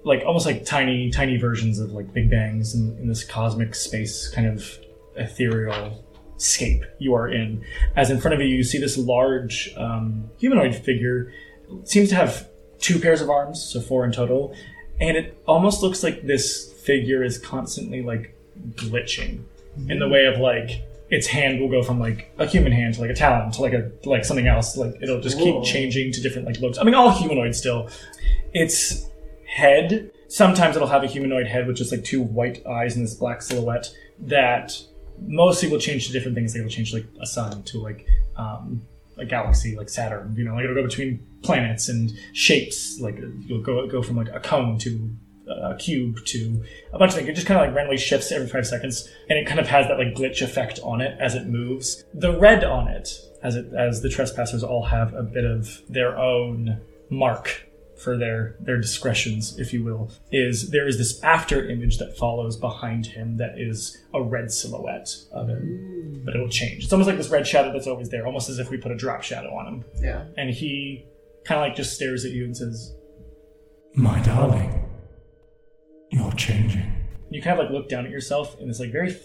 like 0.05 0.23
almost 0.27 0.44
like 0.44 0.66
tiny 0.66 1.11
tiny 1.11 1.38
versions 1.38 1.79
of 1.79 1.92
like 1.92 2.12
big 2.12 2.31
bangs 2.31 2.75
in, 2.75 2.94
in 2.99 3.09
this 3.09 3.25
cosmic 3.25 3.75
space 3.75 4.29
kind 4.29 4.47
of 4.47 4.79
ethereal 5.16 6.05
scape 6.37 6.85
you 6.99 7.14
are 7.14 7.29
in 7.29 7.64
as 7.97 8.11
in 8.11 8.20
front 8.20 8.35
of 8.35 8.40
you 8.40 8.47
you 8.55 8.62
see 8.62 8.79
this 8.79 8.99
large 8.99 9.73
um, 9.79 10.29
humanoid 10.38 10.75
figure 10.75 11.33
It 11.70 11.88
seems 11.88 12.11
to 12.11 12.16
have 12.16 12.49
two 12.79 12.99
pairs 12.99 13.23
of 13.23 13.31
arms 13.31 13.62
so 13.62 13.81
four 13.81 14.05
in 14.05 14.12
total 14.12 14.55
and 15.09 15.17
it 15.17 15.38
almost 15.47 15.83
looks 15.83 16.03
like 16.03 16.23
this 16.23 16.73
figure 16.73 17.23
is 17.23 17.38
constantly 17.38 18.03
like 18.03 18.37
glitching 18.73 19.43
in 19.88 19.99
the 19.99 20.09
way 20.09 20.27
of 20.27 20.38
like 20.38 20.83
its 21.11 21.27
hand 21.27 21.61
will 21.61 21.69
go 21.69 21.83
from 21.83 21.99
like 21.99 22.33
a 22.38 22.47
human 22.47 22.73
hand 22.73 22.95
to 22.95 23.01
like 23.01 23.11
a 23.11 23.14
talon 23.14 23.51
to 23.51 23.61
like 23.61 23.73
a 23.73 23.90
like 24.05 24.25
something 24.25 24.47
else 24.47 24.77
like 24.77 24.95
it'll 25.03 25.21
just 25.21 25.38
keep 25.38 25.62
changing 25.64 26.12
to 26.12 26.21
different 26.21 26.47
like 26.47 26.59
looks 26.61 26.79
i 26.79 26.83
mean 26.85 26.95
all 26.95 27.11
humanoid 27.11 27.55
still 27.55 27.88
its 28.53 29.11
head 29.47 30.11
sometimes 30.29 30.77
it'll 30.77 30.88
have 30.88 31.03
a 31.03 31.07
humanoid 31.07 31.47
head 31.47 31.67
with 31.67 31.77
just 31.77 31.93
like 31.93 32.03
two 32.03 32.23
white 32.23 32.64
eyes 32.67 32.97
and 32.97 33.05
this 33.05 33.14
black 33.14 33.43
silhouette 33.43 33.95
that 34.19 34.77
mostly 35.27 35.71
will 35.71 35.79
change 35.79 36.07
to 36.07 36.12
different 36.12 36.35
things. 36.35 36.55
Like 36.55 36.61
it'll 36.61 36.71
change 36.71 36.93
like 36.93 37.07
a 37.21 37.27
sun 37.27 37.62
to 37.64 37.79
like 37.79 38.07
um, 38.37 38.83
a 39.17 39.25
galaxy 39.25 39.77
like 39.77 39.88
Saturn. 39.88 40.35
You 40.37 40.45
know, 40.45 40.55
like 40.55 40.64
it'll 40.64 40.77
go 40.77 40.83
between 40.83 41.25
planets 41.45 41.89
and 41.89 42.13
shapes. 42.33 42.99
Like 43.01 43.19
you'll 43.41 43.63
go 43.63 43.87
go 43.87 44.03
from 44.03 44.17
like 44.17 44.29
a 44.33 44.41
cone 44.41 44.79
to 44.81 45.17
uh, 45.49 45.73
a 45.73 45.77
cube 45.77 46.25
to 46.25 46.65
a 46.93 46.99
bunch 46.99 47.11
of 47.11 47.17
things. 47.17 47.29
It 47.29 47.35
just 47.35 47.47
kind 47.47 47.61
of 47.61 47.67
like 47.67 47.77
randomly 47.77 47.99
shifts 47.99 48.33
every 48.33 48.49
five 48.49 48.67
seconds, 48.67 49.09
and 49.29 49.39
it 49.39 49.47
kind 49.47 49.61
of 49.61 49.69
has 49.69 49.87
that 49.89 49.99
like 49.99 50.15
glitch 50.15 50.43
effect 50.43 50.81
on 50.83 51.01
it 51.01 51.17
as 51.21 51.35
it 51.35 51.47
moves. 51.47 52.05
The 52.15 52.39
red 52.39 52.65
on 52.65 52.89
it, 52.89 53.11
as 53.43 53.57
it 53.57 53.73
as 53.75 54.03
the 54.03 54.09
trespassers 54.09 54.63
all 54.63 54.85
have 54.87 55.15
a 55.15 55.23
bit 55.23 55.45
of 55.45 55.83
their 55.89 56.17
own 56.19 56.81
mark 57.11 57.69
for 58.03 58.17
their 58.17 58.57
their 58.61 58.81
discretions, 58.81 59.59
if 59.59 59.73
you 59.73 59.85
will, 59.85 60.11
is 60.33 60.71
there 60.71 60.87
is 60.87 60.99
this 60.99 61.23
after 61.23 61.69
image 61.69 61.99
that 61.99 62.17
follows 62.17 62.57
behind 62.57 63.07
him 63.07 63.37
that 63.37 63.59
is 63.59 63.99
a 64.15 64.23
red 64.23 64.51
silhouette 64.51 65.15
of 65.33 65.49
him, 65.49 66.23
but 66.25 66.35
it'll 66.35 66.49
change. 66.49 66.85
It's 66.85 66.93
almost 66.93 67.09
like 67.09 67.17
this 67.17 67.31
red 67.31 67.47
shadow 67.47 67.73
that's 67.73 67.87
always 67.87 68.09
there, 68.09 68.27
almost 68.27 68.49
as 68.49 68.59
if 68.59 68.71
we 68.71 68.79
put 68.79 68.93
a 68.93 68.97
drop 68.97 69.23
shadow 69.23 69.55
on 69.55 69.67
him. 69.67 69.85
Yeah. 70.01 70.25
And 70.37 70.51
he 70.51 71.05
kind 71.45 71.61
of 71.61 71.67
like 71.69 71.77
just 71.77 71.95
stares 71.95 72.25
at 72.25 72.33
you 72.33 72.45
and 72.45 72.57
says, 72.57 72.95
My 73.95 74.21
darling, 74.23 74.89
you're 76.11 76.33
changing. 76.33 76.93
you 77.31 77.43
kind 77.43 77.59
of 77.59 77.65
like 77.65 77.73
look 77.73 77.89
down 77.89 78.05
at 78.05 78.11
yourself 78.11 78.59
and 78.61 78.69
it's 78.71 78.81
like 78.81 78.93
very 78.93 79.17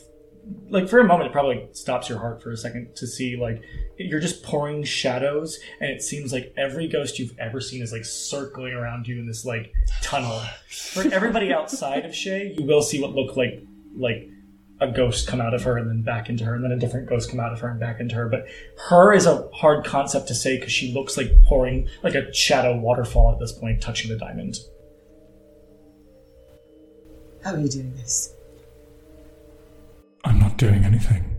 like 0.70 0.90
for 0.90 1.00
a 1.00 1.04
moment 1.04 1.30
it 1.30 1.34
probably 1.34 1.56
like 1.58 1.70
stops 1.76 2.10
your 2.10 2.18
heart 2.18 2.42
for 2.42 2.52
a 2.52 2.58
second 2.58 2.96
to 2.96 3.06
see 3.06 3.36
like 3.36 3.62
you're 3.98 4.22
just 4.22 4.42
pouring 4.42 4.84
shadows 4.84 5.60
and 5.80 5.92
it 5.92 6.02
seems 6.02 6.34
like 6.34 6.52
every 6.58 6.88
ghost 6.88 7.20
you've 7.20 7.38
ever 7.38 7.60
seen 7.62 7.84
is 7.84 7.92
like 7.92 8.06
circling 8.06 8.74
around 8.74 9.08
you 9.08 9.20
in 9.20 9.28
this 9.28 9.46
like 9.46 9.72
tunnel 10.02 10.42
for 10.70 11.04
everybody 11.14 11.54
outside 11.60 12.04
of 12.06 12.16
shay 12.16 12.56
you 12.58 12.66
will 12.66 12.82
see 12.82 13.00
what 13.00 13.12
look 13.14 13.36
like 13.38 13.62
like 13.96 14.28
a 14.82 14.92
ghost 14.92 15.28
come 15.28 15.42
out 15.42 15.54
of 15.54 15.64
her 15.64 15.78
and 15.78 15.90
then 15.90 16.02
back 16.02 16.30
into 16.30 16.46
her 16.46 16.56
and 16.56 16.64
then 16.64 16.72
a 16.72 16.78
different 16.78 17.08
ghost 17.08 17.30
come 17.30 17.40
out 17.40 17.52
of 17.52 17.60
her 17.60 17.70
and 17.70 17.80
back 17.80 18.00
into 18.00 18.16
her 18.16 18.30
but 18.30 18.46
her 18.90 19.14
is 19.14 19.26
a 19.26 19.48
hard 19.54 19.86
concept 19.86 20.28
to 20.28 20.36
say 20.36 20.58
because 20.58 20.72
she 20.72 20.94
looks 20.94 21.18
like 21.18 21.32
pouring 21.44 21.88
like 22.04 22.16
a 22.16 22.34
shadow 22.34 22.78
waterfall 22.78 23.32
at 23.32 23.40
this 23.40 23.52
point 23.52 23.82
touching 23.82 24.10
the 24.10 24.18
diamond 24.18 24.58
How 27.44 27.54
are 27.54 27.60
you 27.60 27.70
doing 27.70 27.94
this? 27.96 28.34
I'm 30.26 30.40
not 30.40 30.58
doing 30.58 30.84
anything. 30.84 31.36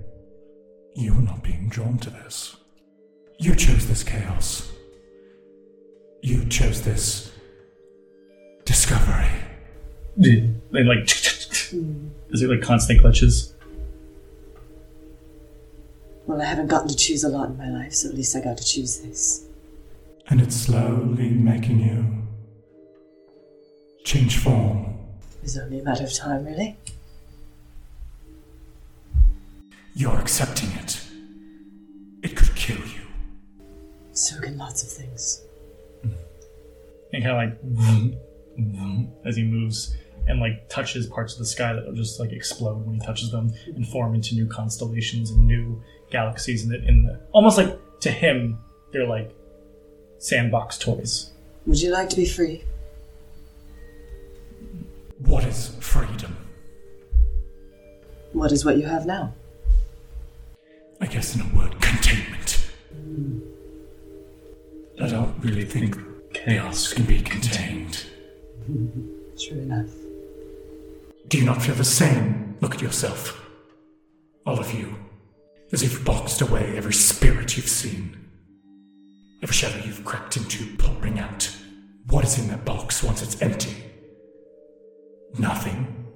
You 0.95 1.15
are 1.15 1.23
not 1.23 1.43
being 1.43 1.69
drawn 1.69 1.99
to 1.99 2.11
this. 2.11 2.57
You 3.39 3.55
chose 3.55 3.87
this 3.87 4.03
chaos. 4.03 4.71
You 6.23 6.45
chose 6.47 6.83
this 6.83 7.31
discovery. 8.65 9.31
and 10.17 10.61
like 10.73 11.07
is 12.31 12.43
it 12.43 12.49
like 12.49 12.61
constant 12.63 13.01
glitches 13.03 13.53
Well, 16.27 16.41
I 16.41 16.45
haven't 16.45 16.69
gotten 16.69 16.89
to 16.89 16.97
choose 16.97 17.25
a 17.25 17.29
lot 17.29 17.49
in 17.49 17.59
my 17.59 17.69
life, 17.69 17.93
so 17.93 18.09
at 18.09 18.15
least 18.15 18.37
I 18.37 18.41
got 18.41 18.57
to 18.59 18.65
choose 18.65 18.99
this. 18.99 19.47
And 20.29 20.41
it's 20.41 20.55
slowly 20.55 21.31
making 21.31 21.81
you 21.81 22.23
change 24.05 24.39
form. 24.39 24.95
It's 25.43 25.57
only 25.59 25.81
a 25.81 25.83
matter 25.83 26.05
of 26.05 26.13
time, 26.15 26.45
really. 26.45 26.77
You're 29.95 30.19
accepting 30.21 30.71
it. 30.73 31.01
It 32.23 32.37
could 32.37 32.55
kill 32.55 32.79
you. 32.79 33.03
So 34.13 34.41
can 34.41 34.57
lots 34.57 34.83
of 34.85 34.89
things. 34.89 35.43
and 37.13 37.25
kind 37.25 37.27
of 37.27 37.37
like 37.37 37.63
vroom, 37.63 38.15
vroom, 38.57 39.13
as 39.25 39.37
he 39.37 39.43
moves 39.43 39.97
and 40.31 40.41
like 40.41 40.69
touches 40.69 41.07
parts 41.07 41.33
of 41.35 41.39
the 41.41 41.47
sky 41.47 41.73
that 41.73 41.85
will 41.87 41.93
just 41.95 42.19
like 42.21 42.33
explode 42.33 42.85
when 42.87 42.95
he 42.95 43.01
touches 43.05 43.31
them 43.31 43.53
and 43.67 43.87
form 43.89 44.15
into 44.15 44.35
new 44.35 44.47
constellations 44.47 45.31
and 45.31 45.47
new 45.47 45.83
galaxies 46.11 46.65
in 46.65 46.71
the, 46.71 46.83
in 46.89 47.05
the 47.05 47.21
almost 47.33 47.59
like 47.59 47.79
to 48.01 48.11
him 48.11 48.59
they're 48.93 49.07
like 49.07 49.31
sandbox 50.19 50.79
toys 50.79 51.31
Would 51.67 51.81
you 51.81 51.91
like 51.91 52.09
to 52.11 52.17
be 52.17 52.25
free? 52.27 52.65
What 55.25 55.45
is 55.45 55.77
freedom? 55.81 56.37
What 58.33 58.53
is 58.53 58.65
what 58.65 58.77
you 58.79 58.85
have 58.87 59.07
now? 59.07 59.35
I 61.01 61.07
guess 61.07 61.35
in 61.35 61.43
a 61.43 61.57
word, 61.57 61.81
containment. 61.81 62.71
I 65.01 65.09
don't 65.09 65.35
really 65.41 65.65
think 65.65 65.97
chaos 66.33 66.93
can 66.93 67.05
be 67.05 67.21
contained. 67.21 68.05
True 69.39 69.59
enough. 69.59 70.00
Do 71.31 71.39
you 71.39 71.45
not 71.45 71.63
feel 71.63 71.77
the 71.77 71.85
same? 71.85 72.57
Look 72.61 72.75
at 72.75 72.83
yourself. 72.83 73.41
All 74.45 74.59
of 74.59 74.75
you. 74.75 74.97
As 75.71 75.85
if 75.85 75.93
you've 75.93 76.05
boxed 76.05 76.41
away 76.41 76.77
every 76.77 76.93
spirit 76.93 77.57
you've 77.57 77.69
seen. 77.69 78.29
Every 79.41 79.55
shadow 79.55 79.81
you've 79.87 80.05
crept 80.05 80.37
into, 80.37 80.77
pouring 80.77 81.21
out. 81.21 81.49
What 82.09 82.25
is 82.25 82.37
in 82.41 82.49
that 82.49 82.65
box 82.65 83.05
once 83.05 83.23
it's 83.23 83.41
empty? 83.41 83.77
Nothing. 85.39 86.09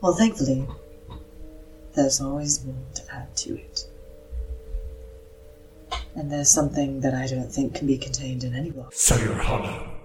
Well, 0.00 0.14
thankfully, 0.14 0.66
there's 1.94 2.20
always 2.20 2.64
more 2.64 2.74
to 2.96 3.14
add 3.14 3.36
to 3.36 3.56
it. 3.56 3.86
And 6.16 6.28
there's 6.28 6.50
something 6.50 7.02
that 7.02 7.14
I 7.14 7.28
don't 7.28 7.52
think 7.52 7.76
can 7.76 7.86
be 7.86 7.98
contained 7.98 8.42
in 8.42 8.56
any 8.56 8.72
box. 8.72 8.98
So 8.98 9.16
you're 9.16 9.32
hollow. 9.34 9.99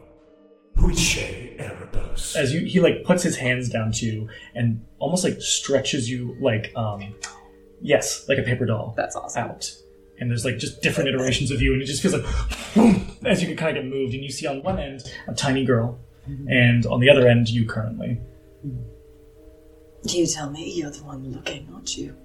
Who 0.78 0.90
is 0.90 1.00
Shay 1.00 1.56
Erebos? 1.60 2.36
as 2.36 2.54
you 2.54 2.62
he 2.66 2.80
like 2.80 3.04
puts 3.04 3.24
his 3.24 3.36
hands 3.38 3.70
down 3.70 3.92
to 3.92 4.06
you 4.06 4.30
and 4.56 4.84
almost 5.00 5.24
like 5.24 5.42
stretches 5.42 6.10
you 6.10 6.36
like 6.40 6.72
um 6.76 7.14
yes 7.82 8.26
like 8.30 8.38
a 8.38 8.42
paper 8.44 8.66
doll 8.66 8.94
That's 8.96 9.16
awesome. 9.16 9.44
out 9.44 9.72
and 10.20 10.30
there's 10.30 10.46
like 10.46 10.58
just 10.58 10.82
different 10.82 11.10
iterations 11.10 11.52
of 11.52 11.62
you 11.62 11.74
and 11.74 11.82
it 11.82 11.86
just 11.86 12.02
feels 12.02 12.14
like 12.14 12.26
boom 12.74 13.06
as 13.26 13.42
you 13.42 13.48
can 13.50 13.58
kind 13.58 13.78
of 13.78 13.84
get 13.84 13.92
moved 13.92 14.14
and 14.14 14.24
you 14.24 14.30
see 14.32 14.48
on 14.48 14.64
one 14.64 14.80
end 14.80 15.02
a 15.28 15.34
tiny 15.34 15.66
girl 15.66 16.00
and 16.48 16.86
on 16.88 17.00
the 17.02 17.10
other 17.10 17.28
end 17.28 17.50
you 17.50 17.66
currently 17.66 18.20
You 20.04 20.26
tell 20.28 20.50
me 20.50 20.72
you're 20.74 20.90
the 20.92 21.04
one 21.04 21.32
looking, 21.32 21.68
aren't 21.74 21.98
you? 21.98 22.16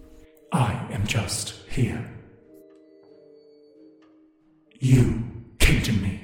I 0.53 0.73
am 0.93 1.07
just 1.07 1.55
here. 1.71 2.05
You 4.79 5.23
came 5.59 5.83
to 5.83 5.93
me. 5.93 6.20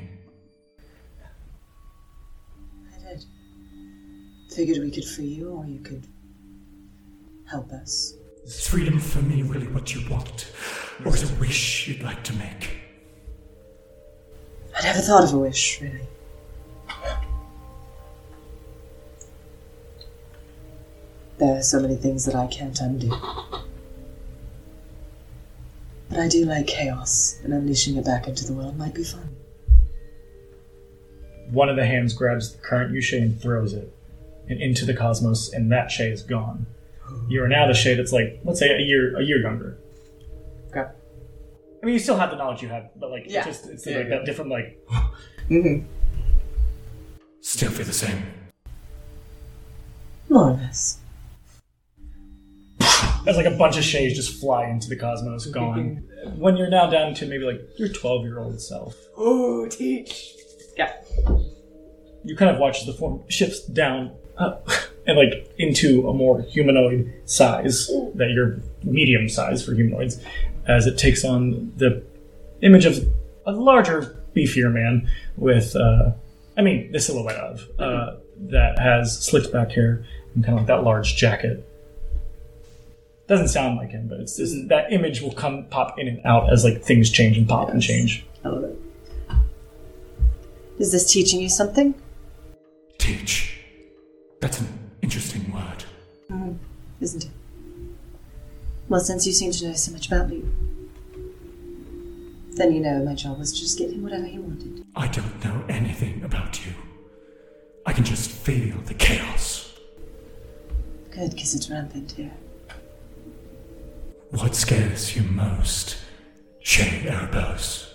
Figured 4.57 4.79
we 4.79 4.90
could 4.90 5.05
free 5.05 5.27
you, 5.27 5.51
or 5.51 5.66
you 5.66 5.81
could 5.81 6.07
help 7.45 7.71
us. 7.73 8.14
Is 8.42 8.66
freedom 8.66 8.99
for 8.99 9.21
me 9.21 9.42
really 9.42 9.66
what 9.66 9.95
you 9.95 10.09
want? 10.09 10.51
Or 11.05 11.14
is 11.14 11.25
it 11.25 11.31
a 11.31 11.35
wish 11.35 11.87
you'd 11.87 12.03
like 12.03 12.25
to 12.25 12.33
make? 12.37 12.79
I 14.75 14.83
never 14.83 15.01
thought 15.01 15.25
of 15.25 15.35
a 15.35 15.38
wish, 15.38 15.83
really. 15.83 16.09
There 21.37 21.59
are 21.59 21.62
so 21.62 21.79
many 21.79 21.97
things 21.97 22.25
that 22.25 22.35
I 22.35 22.47
can't 22.47 22.81
undo. 22.81 23.11
But 26.09 26.19
I 26.19 26.29
do 26.29 26.47
like 26.47 26.66
chaos, 26.66 27.38
and 27.45 27.53
unleashing 27.53 27.99
it 27.99 28.07
back 28.07 28.27
into 28.27 28.47
the 28.47 28.55
world 28.55 28.79
might 28.79 28.95
be 28.95 29.05
fun. 29.05 29.37
one 31.51 31.69
of 31.69 31.77
the 31.77 31.85
hands 31.85 32.14
grabs 32.14 32.53
the 32.53 32.59
current 32.62 32.95
you 32.95 33.19
and 33.19 33.38
throws 33.40 33.75
it 33.75 33.96
and 34.49 34.61
into 34.61 34.85
the 34.85 34.95
cosmos 34.95 35.53
and 35.53 35.71
that 35.73 35.91
Shay 35.91 36.11
is 36.11 36.23
gone 36.23 36.67
you 37.29 37.43
are 37.43 37.49
now 37.49 37.67
the 37.67 37.75
Shay 37.75 37.95
that's 37.95 38.13
like 38.13 38.41
let's 38.45 38.59
say 38.59 38.69
a 38.75 38.81
year 38.81 39.17
a 39.19 39.23
year 39.23 39.41
younger 39.41 39.79
Okay. 40.71 40.81
I 41.83 41.87
mean 41.87 41.93
you 41.95 41.99
still 42.01 42.17
have 42.17 42.31
the 42.31 42.37
knowledge 42.37 42.63
you 42.63 42.69
have 42.69 42.91
but 42.97 43.11
like 43.11 43.25
Yeah. 43.27 43.47
it's 43.47 43.61
just 43.63 43.71
it's 43.71 43.87
Yeah, 43.87 43.97
like 43.99 44.05
yeah. 44.09 44.17
that 44.17 44.25
different 44.27 44.51
like 44.51 44.79
Mm-hmm. 45.51 45.87
Still 47.41 47.71
feel 47.71 47.87
the 47.87 47.93
same. 47.93 48.25
More 50.29 50.51
or 50.51 50.53
less. 50.55 50.99
as 53.27 53.37
like 53.37 53.47
a 53.47 53.51
bunch 53.57 53.77
of 53.77 53.85
shays 53.85 54.15
just 54.17 54.41
fly 54.41 54.67
into 54.69 54.89
the 54.89 54.97
cosmos, 54.97 55.47
gone. 55.53 56.03
when 56.37 56.57
you're 56.57 56.69
now 56.71 56.89
down 56.91 57.15
to 57.15 57.27
maybe 57.27 57.45
like 57.45 57.61
your 57.77 57.89
12 57.89 58.25
year 58.25 58.39
old 58.41 58.61
self, 58.61 58.97
Oh, 59.17 59.69
teach. 59.69 60.33
Yeah. 60.77 60.93
you 62.25 62.35
kind 62.37 62.51
of 62.51 62.59
watch 62.59 62.85
the 62.87 62.93
form 62.93 63.23
shifts 63.29 63.65
down 63.67 64.11
up 64.38 64.68
and 65.07 65.16
like 65.16 65.53
into 65.59 66.09
a 66.09 66.14
more 66.14 66.42
humanoid 66.42 67.12
size 67.25 67.88
that 68.14 68.31
you're 68.31 68.59
medium 68.83 69.29
size 69.29 69.64
for 69.64 69.75
humanoids 69.75 70.20
as 70.66 70.87
it 70.87 70.99
takes 70.99 71.25
on 71.25 71.72
the 71.77 72.03
image 72.62 72.85
of 72.85 73.07
a 73.46 73.53
larger, 73.53 74.22
beefier 74.35 74.72
man 74.72 75.09
with, 75.37 75.75
uh, 75.77 76.12
I 76.57 76.62
mean, 76.62 76.92
the 76.92 77.01
silhouette 77.01 77.37
of 77.37 77.68
uh, 77.79 78.16
that 78.49 78.79
has 78.79 79.18
slicked 79.18 79.53
back 79.53 79.70
hair 79.70 80.05
and 80.35 80.44
kind 80.44 80.59
of 80.59 80.62
like 80.62 80.66
that 80.68 80.85
large 80.85 81.16
jacket. 81.16 81.66
Doesn't 83.29 83.49
sound 83.49 83.77
like 83.77 83.90
him, 83.90 84.09
but 84.09 84.20
it's 84.20 84.37
just, 84.37 84.68
that 84.68 84.92
image 84.92 85.20
will 85.20 85.33
come 85.33 85.64
pop 85.66 85.99
in 85.99 86.07
and 86.09 86.20
out 86.25 86.53
as 86.53 86.64
like 86.64 86.83
things 86.83 87.11
change 87.11 87.37
and 87.37 87.49
pop 87.49 87.70
and 87.70 87.83
change. 87.83 88.25
I 88.44 88.49
love 88.49 88.64
it. 88.64 88.79
Is 90.79 90.92
this 90.92 91.11
teaching 91.11 91.40
you 91.40 91.49
something? 91.49 91.94
Teach. 92.99 93.56
That's 94.40 94.61
an 94.61 94.68
interesting 95.03 95.51
word. 95.53 95.85
Mm, 96.31 96.59
isn't 97.01 97.25
it? 97.25 97.31
Well, 98.88 99.01
since 99.01 99.27
you 99.27 99.33
seem 99.33 99.51
to 99.53 99.68
know 99.68 99.75
so 99.75 99.92
much 99.92 100.07
about 100.07 100.29
me, 100.29 100.44
then 102.53 102.72
you 102.72 102.81
know 102.81 103.05
my 103.05 103.14
job 103.14 103.38
was 103.38 103.53
to 103.53 103.59
just 103.59 103.79
give 103.79 103.90
him 103.90 104.03
whatever 104.03 104.25
he 104.27 104.38
wanted. 104.38 104.85
I 104.94 105.09
don't 105.09 105.44
know 105.44 105.64
anything 105.68 106.22
about 106.22 106.64
you. 106.64 106.72
I 107.85 107.92
can 107.92 108.05
just 108.05 108.31
feel 108.31 108.79
the 108.83 108.94
chaos. 108.94 109.75
Good, 111.11 111.31
because 111.31 111.55
it's 111.55 111.70
rampant 111.70 112.12
here. 112.12 112.33
What 114.31 114.55
scares 114.55 115.16
you 115.16 115.22
most, 115.22 115.96
Shay 116.61 117.05
Erebos? 117.07 117.92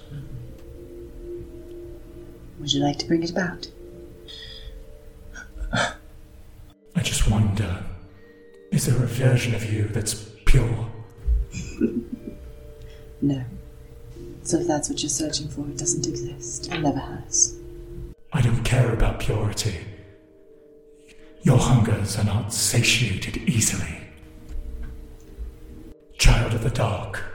Would 2.60 2.74
you 2.74 2.82
like 2.82 2.98
to 3.00 3.08
bring 3.08 3.24
it 3.24 3.32
about? 3.32 3.68
I 6.96 7.02
just 7.02 7.30
wonder 7.30 7.84
is 8.72 8.86
there 8.86 9.04
a 9.04 9.08
version 9.08 9.54
of 9.54 9.72
you 9.72 9.84
that's 9.90 10.14
pure? 10.46 10.90
No. 13.22 13.44
So 14.44 14.58
if 14.60 14.68
that's 14.68 14.90
what 14.90 15.02
you're 15.04 15.10
searching 15.10 15.50
for, 15.50 15.62
it 15.68 15.78
doesn't 15.78 16.08
exist. 16.08 16.72
It 16.72 16.80
never 16.80 17.00
has. 17.00 17.60
I 18.34 18.42
don't 18.42 18.64
care 18.64 18.94
about 18.94 19.20
purity. 19.20 19.76
Your 21.44 21.58
hungers 21.58 22.18
are 22.18 22.24
not 22.24 22.54
satiated 22.54 23.38
easily. 23.50 24.00
Child 26.18 26.54
of 26.54 26.64
the 26.64 26.70
dark. 26.70 27.31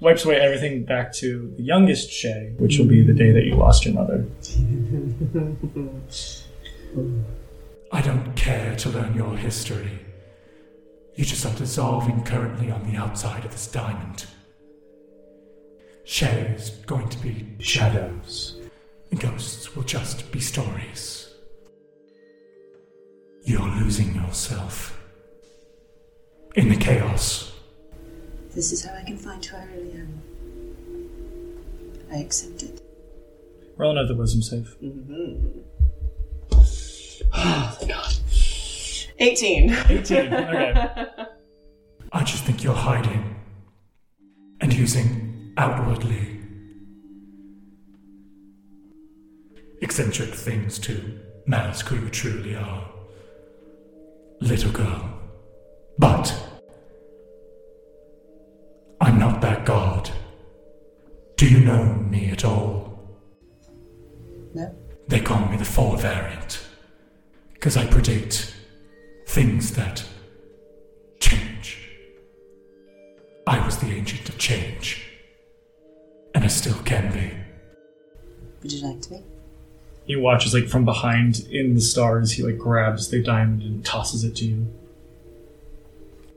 Wipes 0.00 0.24
away 0.24 0.40
everything 0.40 0.84
back 0.84 1.12
to 1.14 1.52
the 1.58 1.62
youngest 1.62 2.10
Shay, 2.10 2.54
which 2.56 2.78
will 2.78 2.86
be 2.86 3.02
the 3.02 3.12
day 3.12 3.32
that 3.32 3.44
you 3.44 3.54
lost 3.54 3.84
your 3.84 3.92
mother. 3.92 4.24
I 7.92 8.00
don't 8.00 8.34
care 8.34 8.74
to 8.76 8.88
learn 8.88 9.14
your 9.14 9.36
history. 9.36 9.98
You 11.16 11.26
just 11.26 11.44
are 11.44 11.54
dissolving 11.54 12.24
currently 12.24 12.70
on 12.70 12.90
the 12.90 12.96
outside 12.96 13.44
of 13.44 13.50
this 13.50 13.66
diamond. 13.66 14.24
Shay 16.04 16.54
is 16.56 16.70
going 16.86 17.10
to 17.10 17.18
be 17.18 17.46
shadows, 17.58 18.58
and 19.10 19.20
ghosts 19.20 19.76
will 19.76 19.82
just 19.82 20.32
be 20.32 20.40
stories. 20.40 21.28
You're 23.44 23.60
losing 23.60 24.14
yourself. 24.14 24.98
In 26.54 26.70
the 26.70 26.76
chaos. 26.76 27.52
This 28.54 28.72
is 28.72 28.84
how 28.84 28.94
I 28.94 29.02
can 29.02 29.16
find 29.16 29.44
who 29.44 29.56
I 29.56 29.64
really 29.66 29.92
am. 29.92 30.20
I 32.12 32.16
accept 32.16 32.62
it. 32.64 32.82
Roll 33.76 33.92
another 33.92 34.16
wisdom 34.16 34.42
save. 34.42 34.76
Oh, 37.32 37.76
thank 37.78 37.92
God. 37.92 38.14
18. 39.18 39.70
18. 39.88 40.34
Okay. 40.34 41.06
I 42.12 42.24
just 42.24 42.44
think 42.44 42.64
you're 42.64 42.74
hiding 42.74 43.36
and 44.60 44.72
using 44.72 45.52
outwardly 45.56 46.40
eccentric 49.80 50.34
things 50.34 50.78
to 50.80 51.20
mask 51.46 51.86
who 51.86 51.96
you 51.96 52.10
truly 52.10 52.56
are, 52.56 52.90
little 54.40 54.72
girl. 54.72 55.20
But 55.98 56.32
I'm 56.32 56.49
not 59.20 59.42
that 59.42 59.66
god. 59.66 60.10
Do 61.36 61.46
you 61.46 61.60
know 61.60 61.84
me 61.84 62.30
at 62.30 62.42
all? 62.42 63.18
No. 64.54 64.74
They 65.08 65.20
call 65.20 65.46
me 65.46 65.58
the 65.58 65.64
Four 65.64 65.98
Variant 65.98 66.66
because 67.52 67.76
I 67.76 67.86
predict 67.86 68.54
things 69.26 69.74
that 69.74 70.02
change. 71.20 71.90
I 73.46 73.62
was 73.64 73.76
the 73.76 73.92
agent 73.92 74.26
of 74.30 74.38
change, 74.38 75.06
and 76.34 76.42
I 76.42 76.48
still 76.48 76.78
can 76.84 77.12
be. 77.12 77.30
Would 78.62 78.72
you 78.72 78.88
like 78.88 79.02
to 79.02 79.10
be? 79.10 79.22
He 80.06 80.16
watches 80.16 80.54
like 80.54 80.68
from 80.68 80.86
behind 80.86 81.40
in 81.50 81.74
the 81.74 81.80
stars. 81.82 82.32
He 82.32 82.42
like 82.42 82.56
grabs 82.56 83.10
the 83.10 83.22
diamond 83.22 83.62
and 83.62 83.84
tosses 83.84 84.24
it 84.24 84.36
to 84.36 84.46
you. 84.46 84.66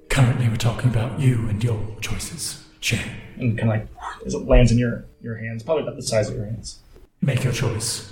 Currently, 0.09 0.49
we're 0.49 0.57
talking 0.57 0.89
about 0.89 1.19
you 1.19 1.47
and 1.47 1.63
your 1.63 1.79
choices, 2.01 2.61
Shay. 2.61 2.62
And 2.91 3.57
kind 3.57 3.61
of 3.61 3.67
like 3.79 3.87
as 4.25 4.33
it 4.33 4.39
lands 4.47 4.71
in 4.71 4.77
your 4.77 5.05
your 5.21 5.37
hands, 5.37 5.63
probably 5.63 5.83
about 5.83 5.95
the 5.95 6.01
size 6.03 6.29
of 6.29 6.35
your 6.35 6.45
hands. 6.45 6.79
Make 7.21 7.43
your 7.43 7.53
choice. 7.53 8.11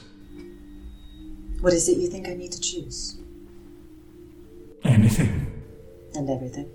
What 1.60 1.74
is 1.74 1.90
it 1.90 1.98
you 1.98 2.08
think 2.08 2.28
I 2.30 2.34
need 2.34 2.52
to 2.54 2.62
choose? 2.62 3.18
Anything, 4.84 5.62
And 6.16 6.30
everything. 6.30 6.70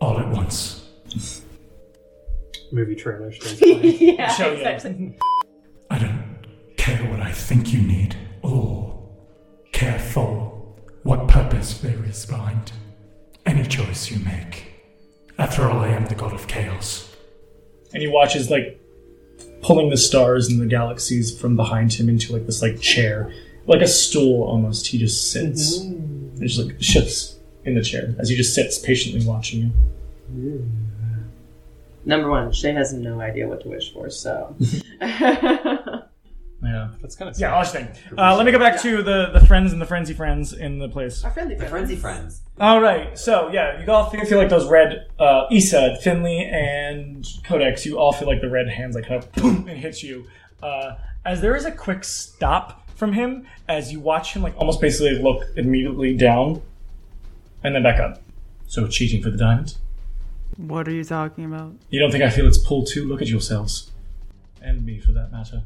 all 0.00 0.18
at 0.20 0.28
once. 0.28 0.84
Movie 2.72 2.94
trailer 2.94 3.32
starts 3.32 3.60
yeah, 3.62 4.28
Show 4.34 4.52
you. 4.52 4.58
exactly. 4.64 5.16
I 5.90 5.98
don't 5.98 6.36
care 6.76 6.98
what 7.10 7.20
I 7.20 7.32
think 7.32 7.72
you 7.72 7.80
need, 7.80 8.14
or 8.42 9.02
care 9.72 9.98
for 9.98 10.52
what 11.02 11.26
purpose 11.28 11.78
there 11.78 12.04
is 12.04 12.24
behind 12.26 12.70
any 13.46 13.64
choice 13.66 14.10
you 14.10 14.18
make. 14.24 14.67
After 15.38 15.70
all, 15.70 15.78
I 15.80 15.88
am 15.88 16.06
the 16.06 16.16
god 16.16 16.32
of 16.32 16.48
chaos. 16.48 17.14
And 17.92 18.02
he 18.02 18.08
watches 18.08 18.50
like 18.50 18.80
pulling 19.62 19.90
the 19.90 19.96
stars 19.96 20.48
and 20.48 20.60
the 20.60 20.66
galaxies 20.66 21.38
from 21.38 21.56
behind 21.56 21.92
him 21.92 22.08
into 22.08 22.32
like 22.32 22.46
this 22.46 22.60
like 22.60 22.80
chair, 22.80 23.32
like 23.66 23.80
a 23.80 23.86
stool 23.86 24.42
almost. 24.42 24.88
He 24.88 24.98
just 24.98 25.30
sits 25.30 25.78
mm-hmm. 25.78 26.38
and 26.38 26.48
just 26.48 26.60
like 26.60 26.82
shifts 26.82 27.36
in 27.64 27.74
the 27.74 27.82
chair 27.82 28.14
as 28.18 28.28
he 28.28 28.36
just 28.36 28.52
sits 28.52 28.78
patiently 28.78 29.24
watching 29.24 29.72
you. 30.28 30.68
Number 32.04 32.30
one, 32.30 32.52
Shay 32.52 32.72
has 32.72 32.92
no 32.92 33.20
idea 33.20 33.46
what 33.46 33.62
to 33.62 33.68
wish 33.68 33.92
for, 33.92 34.10
so. 34.10 34.56
Yeah. 36.78 36.88
That's 37.00 37.16
kind 37.16 37.30
of 37.30 37.38
Yeah, 37.38 37.54
I'll 37.54 37.62
just 37.62 37.74
think. 37.74 37.90
Uh, 38.16 38.36
let 38.36 38.46
me 38.46 38.52
go 38.52 38.58
back 38.58 38.80
to 38.82 39.02
the, 39.02 39.30
the 39.32 39.44
friends 39.46 39.72
and 39.72 39.80
the 39.82 39.86
frenzy 39.86 40.14
friends 40.14 40.52
in 40.52 40.78
the 40.78 40.88
place. 40.88 41.24
Our 41.24 41.30
friendly 41.30 41.54
The 41.54 41.60
friends. 41.60 41.72
frenzy 41.72 41.96
friends. 41.96 42.42
All 42.60 42.80
right, 42.80 43.16
so 43.18 43.50
yeah, 43.52 43.80
you 43.84 43.90
all 43.92 44.10
feel, 44.10 44.24
feel 44.24 44.38
like 44.38 44.48
those 44.48 44.68
red 44.68 45.06
uh, 45.18 45.46
Issa, 45.50 45.98
Finley, 46.02 46.44
and 46.44 47.24
Codex. 47.44 47.84
You 47.86 47.98
all 47.98 48.12
feel 48.12 48.26
like 48.28 48.40
the 48.40 48.50
red 48.50 48.68
hands 48.68 48.94
like 48.94 49.06
kind 49.06 49.22
of 49.22 49.30
boom 49.32 49.68
and 49.68 49.78
hits 49.78 50.02
you. 50.02 50.26
Uh, 50.62 50.96
as 51.24 51.40
there 51.40 51.54
is 51.54 51.64
a 51.64 51.70
quick 51.72 52.02
stop 52.04 52.88
from 52.96 53.12
him, 53.12 53.46
as 53.68 53.92
you 53.92 54.00
watch 54.00 54.34
him 54.34 54.42
like 54.42 54.56
almost 54.56 54.80
basically 54.80 55.18
look 55.22 55.44
immediately 55.56 56.16
down, 56.16 56.60
and 57.62 57.74
then 57.74 57.82
back 57.84 58.00
up. 58.00 58.20
So 58.66 58.86
cheating 58.88 59.22
for 59.22 59.30
the 59.30 59.38
diamond. 59.38 59.76
What 60.56 60.88
are 60.88 60.92
you 60.92 61.04
talking 61.04 61.44
about? 61.44 61.74
You 61.90 62.00
don't 62.00 62.10
think 62.10 62.24
I 62.24 62.30
feel 62.30 62.46
it's 62.46 62.58
pull 62.58 62.84
too? 62.84 63.06
Look 63.06 63.22
at 63.22 63.28
yourselves, 63.28 63.92
and 64.60 64.84
me 64.84 64.98
for 64.98 65.12
that 65.12 65.30
matter. 65.30 65.62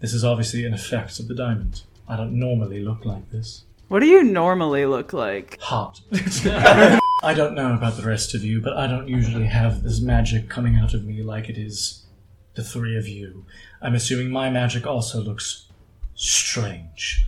This 0.00 0.14
is 0.14 0.24
obviously 0.24 0.64
an 0.64 0.74
effect 0.74 1.18
of 1.18 1.28
the 1.28 1.34
diamond. 1.34 1.82
I 2.08 2.16
don't 2.16 2.38
normally 2.38 2.82
look 2.82 3.04
like 3.04 3.30
this. 3.30 3.64
What 3.88 4.00
do 4.00 4.06
you 4.06 4.22
normally 4.22 4.86
look 4.86 5.12
like? 5.12 5.58
Hot. 5.60 6.00
I 6.12 7.34
don't 7.34 7.54
know 7.54 7.74
about 7.74 7.96
the 7.96 8.06
rest 8.06 8.34
of 8.34 8.44
you, 8.44 8.60
but 8.60 8.76
I 8.76 8.86
don't 8.86 9.08
usually 9.08 9.46
have 9.46 9.82
this 9.82 10.00
magic 10.00 10.48
coming 10.48 10.76
out 10.76 10.94
of 10.94 11.04
me 11.04 11.22
like 11.22 11.48
it 11.48 11.58
is 11.58 12.04
the 12.54 12.62
three 12.62 12.96
of 12.96 13.08
you. 13.08 13.44
I'm 13.82 13.94
assuming 13.94 14.30
my 14.30 14.50
magic 14.50 14.86
also 14.86 15.20
looks 15.20 15.66
strange. 16.14 17.24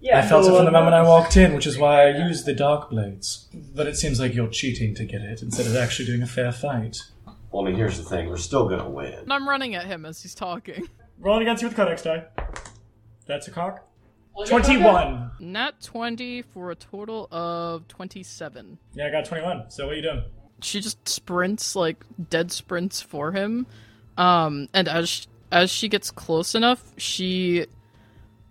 Yeah, 0.00 0.18
I 0.18 0.22
felt 0.22 0.46
it 0.46 0.54
from 0.54 0.64
the 0.64 0.70
moment 0.70 0.94
I 0.94 1.00
uh, 1.00 1.06
walked 1.06 1.36
in, 1.36 1.54
which 1.54 1.66
is 1.66 1.78
why 1.78 2.06
I 2.08 2.26
used 2.26 2.44
the 2.44 2.54
dark 2.54 2.90
blades. 2.90 3.46
But 3.74 3.86
it 3.86 3.96
seems 3.96 4.20
like 4.20 4.34
you're 4.34 4.48
cheating 4.48 4.94
to 4.96 5.04
get 5.04 5.22
it 5.22 5.42
instead 5.42 5.66
of 5.66 5.76
actually 5.76 6.06
doing 6.06 6.22
a 6.22 6.26
fair 6.26 6.52
fight. 6.52 7.02
Well, 7.52 7.62
I 7.62 7.66
mean, 7.66 7.76
here's 7.76 7.98
the 7.98 8.04
thing: 8.04 8.28
we're 8.28 8.36
still 8.36 8.68
gonna 8.68 8.88
win. 8.88 9.14
And 9.14 9.32
I'm 9.32 9.48
running 9.48 9.76
at 9.76 9.86
him 9.86 10.04
as 10.04 10.22
he's 10.22 10.34
talking. 10.34 10.88
Rolling 11.22 11.42
against 11.42 11.62
you 11.62 11.68
with 11.68 11.76
Codex 11.76 12.02
die. 12.02 12.24
That's 13.26 13.46
a 13.46 13.52
cock. 13.52 13.86
21. 14.46 15.30
Nat 15.40 15.80
20 15.80 16.42
for 16.42 16.72
a 16.72 16.74
total 16.74 17.28
of 17.30 17.86
27. 17.86 18.78
Yeah, 18.94 19.06
I 19.06 19.10
got 19.10 19.24
21. 19.24 19.70
So 19.70 19.86
what 19.86 19.92
are 19.92 19.96
you 19.96 20.02
doing? 20.02 20.24
She 20.62 20.80
just 20.80 21.08
sprints, 21.08 21.76
like, 21.76 22.04
dead 22.30 22.50
sprints 22.50 23.00
for 23.00 23.30
him. 23.30 23.66
Um, 24.16 24.68
and 24.74 24.88
as, 24.88 25.08
sh- 25.08 25.26
as 25.52 25.70
she 25.70 25.88
gets 25.88 26.10
close 26.10 26.54
enough, 26.56 26.92
she, 26.96 27.66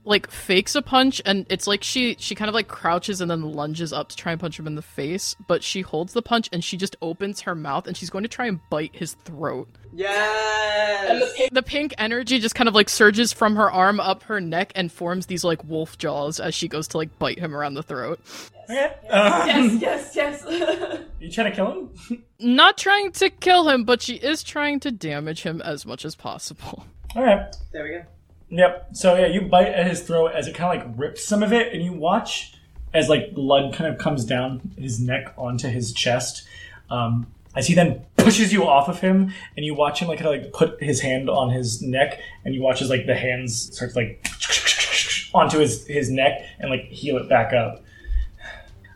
like, 0.04 0.30
fakes 0.30 0.76
a 0.76 0.82
punch, 0.82 1.22
and 1.26 1.46
it's 1.50 1.68
like 1.68 1.84
she, 1.84 2.16
she 2.20 2.36
kind 2.36 2.50
of, 2.50 2.56
like, 2.56 2.68
crouches 2.68 3.22
and 3.22 3.30
then 3.30 3.42
lunges 3.42 3.94
up 3.94 4.10
to 4.10 4.16
try 4.16 4.32
and 4.32 4.42
punch 4.42 4.58
him 4.58 4.68
in 4.68 4.76
the 4.76 4.82
face, 4.82 5.36
but 5.48 5.64
she 5.64 5.82
holds 5.82 6.14
the 6.14 6.22
punch 6.22 6.50
and 6.52 6.64
she 6.64 6.78
just 6.78 6.96
opens 7.02 7.42
her 7.42 7.56
mouth 7.56 7.88
and 7.88 7.96
she's 7.96 8.10
going 8.10 8.24
to 8.24 8.30
try 8.30 8.48
and 8.48 8.60
bite 8.70 8.96
his 8.96 9.14
throat. 9.14 9.68
Yes! 9.94 11.50
The 11.52 11.64
pink 11.64 11.94
energy 11.98 12.40
just 12.40 12.56
kind 12.56 12.68
of 12.68 12.76
like 12.76 12.90
surges 12.90 13.34
from 13.34 13.56
her 13.58 13.70
arm 13.70 14.00
up 14.00 14.24
her 14.24 14.40
neck 14.40 14.72
and 14.76 14.92
forms 14.92 15.26
these 15.26 15.44
like 15.44 15.64
wolf 15.66 15.98
jaws 15.98 16.40
as 16.40 16.56
she 16.56 16.68
goes 16.68 16.88
to 16.90 16.98
like 16.98 17.18
bite 17.20 17.40
him 17.40 17.56
around 17.56 17.74
the 17.74 17.84
throat. 17.84 18.20
Okay. 18.70 18.86
Um, 19.10 19.78
yes, 19.80 20.16
yes, 20.16 20.46
yes. 20.48 21.00
You 21.20 21.30
trying 21.30 21.52
to 21.52 21.56
kill 21.56 21.72
him? 21.72 22.24
Not 22.40 22.78
trying 22.80 23.12
to 23.14 23.30
kill 23.30 23.70
him, 23.70 23.84
but 23.84 24.02
she 24.02 24.16
is 24.16 24.42
trying 24.42 24.80
to 24.80 24.92
damage 24.92 25.44
him 25.44 25.62
as 25.62 25.86
much 25.86 26.04
as 26.04 26.16
possible. 26.16 26.86
All 27.16 27.24
right. 27.24 27.56
There 27.74 27.84
we 27.84 27.90
go. 27.92 28.04
Yep. 28.52 28.90
So 28.94 29.16
yeah, 29.16 29.28
you 29.28 29.42
bite 29.42 29.70
at 29.70 29.88
his 29.88 30.02
throat 30.02 30.34
as 30.34 30.48
it 30.48 30.54
kind 30.54 30.78
of 30.78 30.86
like 30.86 31.00
rips 31.00 31.26
some 31.26 31.42
of 31.42 31.54
it, 31.54 31.74
and 31.74 31.84
you 31.84 31.94
watch 31.94 32.54
as 32.94 33.08
like 33.08 33.34
blood 33.34 33.74
kind 33.74 33.92
of 33.92 33.98
comes 33.98 34.26
down 34.26 34.74
his 34.78 35.00
neck 35.00 35.34
onto 35.38 35.70
his 35.70 35.94
chest. 35.94 36.46
Um, 36.90 37.28
as 37.56 37.68
he 37.68 37.74
then 37.74 38.06
pushes 38.18 38.52
you 38.52 38.68
off 38.68 38.90
of 38.90 39.00
him, 39.00 39.34
and 39.56 39.66
you 39.66 39.74
watch 39.74 40.02
him 40.02 40.10
like 40.10 40.20
kind 40.20 40.36
of 40.36 40.44
like 40.44 40.54
put 40.54 40.84
his 40.84 41.00
hand 41.00 41.30
on 41.30 41.50
his 41.50 41.82
neck, 41.82 42.20
and 42.44 42.54
you 42.54 42.62
watch 42.62 42.82
as 42.82 42.90
like 42.90 43.06
the 43.06 43.16
hands 43.16 43.74
start 43.74 43.96
like 43.96 44.28
onto 45.34 45.60
his 45.60 45.88
his 45.88 46.10
neck 46.12 46.42
and 46.60 46.70
like 46.70 46.84
heal 46.90 47.18
it 47.18 47.30
back 47.30 47.54
up. 47.54 47.82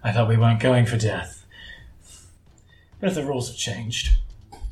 I 0.04 0.12
thought 0.12 0.28
we 0.28 0.38
weren't 0.38 0.60
going 0.60 0.86
for 0.86 0.98
death, 0.98 1.46
but 3.00 3.08
if 3.08 3.16
the 3.16 3.24
rules 3.26 3.48
have 3.48 3.58
changed, 3.58 4.18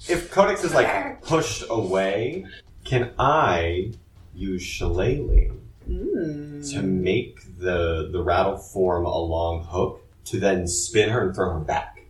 If 0.10 0.30
Codex 0.30 0.66
is 0.66 0.74
like 0.74 1.22
pushed 1.22 1.64
away, 1.70 2.46
can 2.84 3.12
I 3.18 3.94
use 4.34 4.62
Shillelagh 4.62 5.52
to 5.88 6.82
make 6.82 7.58
the 7.60 8.10
the 8.12 8.22
rattle 8.24 8.58
form 8.58 9.06
a 9.06 9.18
long 9.18 9.64
hook 9.64 10.02
to 10.26 10.40
then 10.40 10.68
spin 10.68 11.10
her 11.10 11.28
and 11.28 11.36
throw 11.36 11.54
her 11.54 11.60
back 11.60 12.06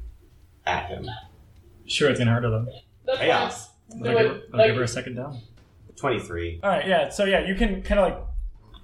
at 0.65 0.87
him? 0.87 1.09
sure 1.85 2.09
it's 2.09 2.19
gonna 2.19 2.31
hurt 2.31 2.41
them. 2.41 2.67
Chaos. 3.17 3.69
I'll 3.91 3.99
give, 3.99 4.13
her, 4.13 4.41
I'll 4.53 4.67
give 4.67 4.75
her 4.75 4.83
a 4.83 4.87
second 4.87 5.15
down. 5.15 5.39
Twenty 5.95 6.19
three. 6.19 6.59
All 6.63 6.69
right, 6.69 6.87
yeah. 6.87 7.09
So 7.09 7.25
yeah, 7.25 7.45
you 7.45 7.55
can 7.55 7.81
kind 7.81 7.99
of 7.99 8.09
like. 8.09 8.19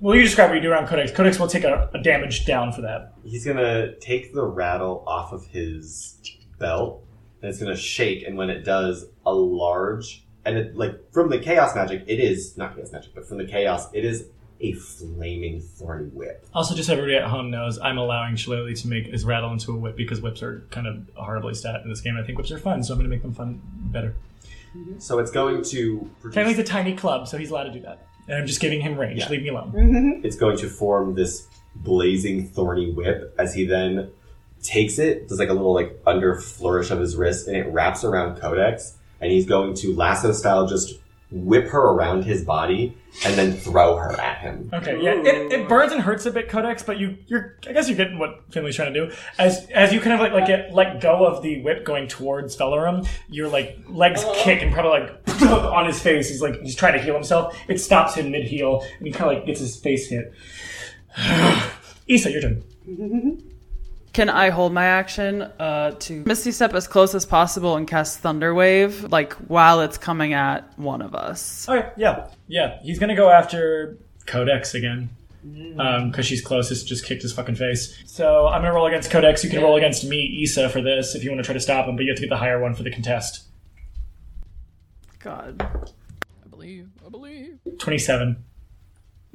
Well, 0.02 0.16
you 0.16 0.22
describe 0.22 0.50
what 0.50 0.56
you 0.56 0.62
do 0.62 0.72
around 0.72 0.88
Codex. 0.88 1.12
Codex 1.12 1.38
will 1.40 1.48
take 1.48 1.66
a, 1.66 1.90
a 1.94 2.02
damage 2.02 2.46
down 2.46 2.72
for 2.72 2.82
that. 2.82 3.14
He's 3.24 3.46
gonna 3.46 3.96
take 4.00 4.34
the 4.34 4.44
rattle 4.44 5.04
off 5.08 5.34
of 5.34 5.46
his 5.48 6.18
belt, 6.58 7.04
and 7.42 7.50
it's 7.50 7.60
gonna 7.60 7.76
shake. 7.76 8.26
And 8.26 8.38
when 8.38 8.50
it 8.50 8.64
does, 8.64 9.06
a 9.26 9.34
large 9.34 10.26
and 10.46 10.58
it 10.58 10.76
like 10.76 11.12
from 11.12 11.30
the 11.30 11.40
chaos 11.40 11.76
magic, 11.76 12.04
it 12.08 12.20
is 12.20 12.58
not 12.58 12.76
chaos 12.76 12.92
magic, 12.92 13.14
but 13.14 13.28
from 13.28 13.38
the 13.38 13.46
chaos, 13.46 13.88
it 13.94 14.06
is 14.06 14.26
a 14.62 14.74
flaming 14.74 15.62
thorny 15.62 16.10
whip. 16.10 16.46
Also, 16.54 16.76
just 16.76 16.88
so 16.88 16.94
everybody 16.94 17.16
at 17.16 17.30
home 17.30 17.50
knows, 17.50 17.80
I'm 17.80 17.98
allowing 17.98 18.36
Shillelagh 18.36 18.76
to 18.76 18.88
make 18.88 19.08
his 19.08 19.24
rattle 19.24 19.52
into 19.52 19.72
a 19.72 19.76
whip 19.76 19.96
because 19.96 20.20
whips 20.22 20.44
are 20.44 20.66
kind 20.70 20.86
of 20.86 21.10
horribly 21.16 21.54
stat 21.54 21.82
in 21.84 21.90
this 21.90 22.02
game. 22.02 22.18
I 22.18 22.24
think 22.26 22.38
whips 22.38 22.52
are 22.52 22.58
fun, 22.60 22.84
so 22.84 22.94
I'm 22.94 23.00
going 23.00 23.10
to 23.10 23.16
make 23.16 23.22
them 23.22 23.34
fun 23.34 23.62
better. 23.64 24.16
So 25.00 25.20
it's 25.20 25.32
going 25.32 25.64
to 25.64 26.00
Technically, 26.00 26.32
produce, 26.32 26.60
it's 26.60 26.70
a 26.70 26.74
tiny 26.74 26.96
club, 26.96 27.28
so 27.28 27.38
he's 27.38 27.50
allowed 27.50 27.64
to 27.64 27.72
do 27.72 27.80
that. 27.82 28.06
And 28.28 28.38
I'm 28.38 28.46
just 28.46 28.60
giving 28.60 28.82
him 28.82 28.98
range. 29.00 29.20
Yeah. 29.22 29.30
Leave 29.30 29.42
me 29.42 29.50
alone. 29.50 29.72
Mm-hmm. 29.72 30.26
it's 30.26 30.36
going 30.36 30.58
to 30.58 30.70
form 30.70 31.16
this 31.16 31.48
blazing 31.76 32.48
thorny 32.48 32.92
whip 32.92 33.34
as 33.40 33.54
he 33.54 33.66
then 33.66 34.12
takes 34.62 35.00
it, 35.00 35.28
does 35.30 35.40
like 35.40 35.50
a 35.50 35.54
little 35.54 35.74
like 35.74 36.00
under 36.06 36.36
flourish 36.36 36.92
of 36.92 37.00
his 37.00 37.16
wrist, 37.16 37.48
and 37.48 37.56
it 37.56 37.68
wraps 37.72 38.04
around 38.04 38.40
Codex, 38.40 38.98
and 39.22 39.32
he's 39.32 39.46
going 39.46 39.74
to 39.76 39.96
lasso 39.96 40.32
style 40.32 40.68
just 40.68 41.00
whip 41.32 41.68
her 41.68 41.82
around 41.82 42.24
his 42.24 42.44
body 42.44 42.98
and 43.24 43.36
then 43.36 43.54
throw 43.54 43.96
her 43.96 44.20
at 44.20 44.40
him. 44.40 44.70
Okay, 44.74 45.00
yeah, 45.02 45.14
it, 45.14 45.52
it 45.52 45.70
burns 45.70 45.92
and 45.92 46.02
hurts 46.02 46.26
a 46.26 46.32
bit, 46.32 46.50
Codex, 46.50 46.82
but 46.82 46.98
you, 46.98 47.18
you're, 47.28 47.56
I 47.68 47.74
guess 47.74 47.88
you're 47.88 47.98
getting 47.98 48.18
what 48.18 48.42
Finley's 48.50 48.76
trying 48.76 48.94
to 48.94 49.08
do. 49.08 49.16
As 49.38 49.68
as 49.70 49.94
you 49.94 50.00
kind 50.00 50.14
of 50.14 50.20
like, 50.20 50.34
like 50.34 50.48
get 50.48 50.74
let 50.74 51.02
go 51.02 51.26
of 51.26 51.44
the 51.44 51.62
whip 51.62 51.86
going 51.86 52.08
towards 52.08 52.56
Velarum, 52.56 53.08
your 53.30 53.48
like 53.48 53.78
legs 53.88 54.24
uh-huh. 54.24 54.44
kick 54.44 54.62
and 54.62 54.74
probably 54.74 55.02
like 55.02 55.42
on 55.52 55.86
his 55.86 56.00
face. 56.00 56.30
He's 56.30 56.42
like 56.42 56.60
he's 56.62 56.76
trying 56.76 56.94
to 56.94 57.00
heal 57.00 57.14
himself. 57.14 57.58
It 57.68 57.80
stops 57.80 58.16
him 58.16 58.32
mid 58.32 58.46
heal, 58.46 58.84
and 58.98 59.08
he 59.08 59.12
kind 59.14 59.32
of 59.32 59.38
like 59.38 59.46
gets 59.46 59.60
his 59.60 59.76
face 59.76 60.10
hit. 60.10 60.34
Issa, 62.08 62.32
your 62.32 62.42
turn. 62.42 62.64
Can 64.14 64.30
I 64.30 64.50
hold 64.50 64.74
my 64.74 64.86
action 64.86 65.44
uh, 65.44 65.92
to 66.00 66.24
Misty 66.26 66.52
Step 66.52 66.74
as 66.74 66.88
close 66.88 67.14
as 67.14 67.26
possible 67.26 67.76
and 67.76 67.88
cast 67.88 68.20
Thunder 68.20 68.54
Wave, 68.54 69.04
like 69.12 69.34
while 69.34 69.82
it's 69.82 69.98
coming 69.98 70.34
at 70.34 70.78
one 70.80 71.02
of 71.02 71.14
us? 71.14 71.70
Okay, 71.70 71.90
yeah, 71.96 72.28
yeah. 72.48 72.80
He's 72.82 72.98
gonna 72.98 73.16
go 73.16 73.30
after 73.30 73.98
Codex 74.26 74.74
again. 74.74 75.10
Um, 75.78 76.12
because 76.12 76.26
she's 76.26 76.42
closest, 76.42 76.86
just 76.86 77.06
kicked 77.06 77.22
his 77.22 77.32
fucking 77.32 77.56
face. 77.56 77.98
So 78.06 78.48
I'm 78.48 78.62
gonna 78.62 78.74
roll 78.74 78.88
against 78.88 79.10
Codex. 79.10 79.42
You 79.44 79.50
can 79.50 79.62
roll 79.62 79.78
against 79.78 80.04
me, 80.04 80.42
Issa, 80.44 80.68
for 80.70 80.82
this 80.82 81.16
if 81.16 81.24
you 81.24 81.30
want 81.32 81.40
to 81.40 81.46
try 81.46 81.54
to 81.54 81.62
stop 81.62 81.88
him, 81.88 81.96
but 81.96 82.04
you 82.04 82.12
have 82.12 82.18
to 82.18 82.22
get 82.24 82.30
the 82.30 82.38
higher 82.38 82.60
one 82.60 82.74
for 82.74 82.84
the 82.84 82.92
contest. 82.92 83.44
God. 85.20 85.62
I 85.62 86.48
believe. 86.50 86.90
I 87.06 87.10
believe. 87.10 87.60
Twenty-seven. 87.78 88.44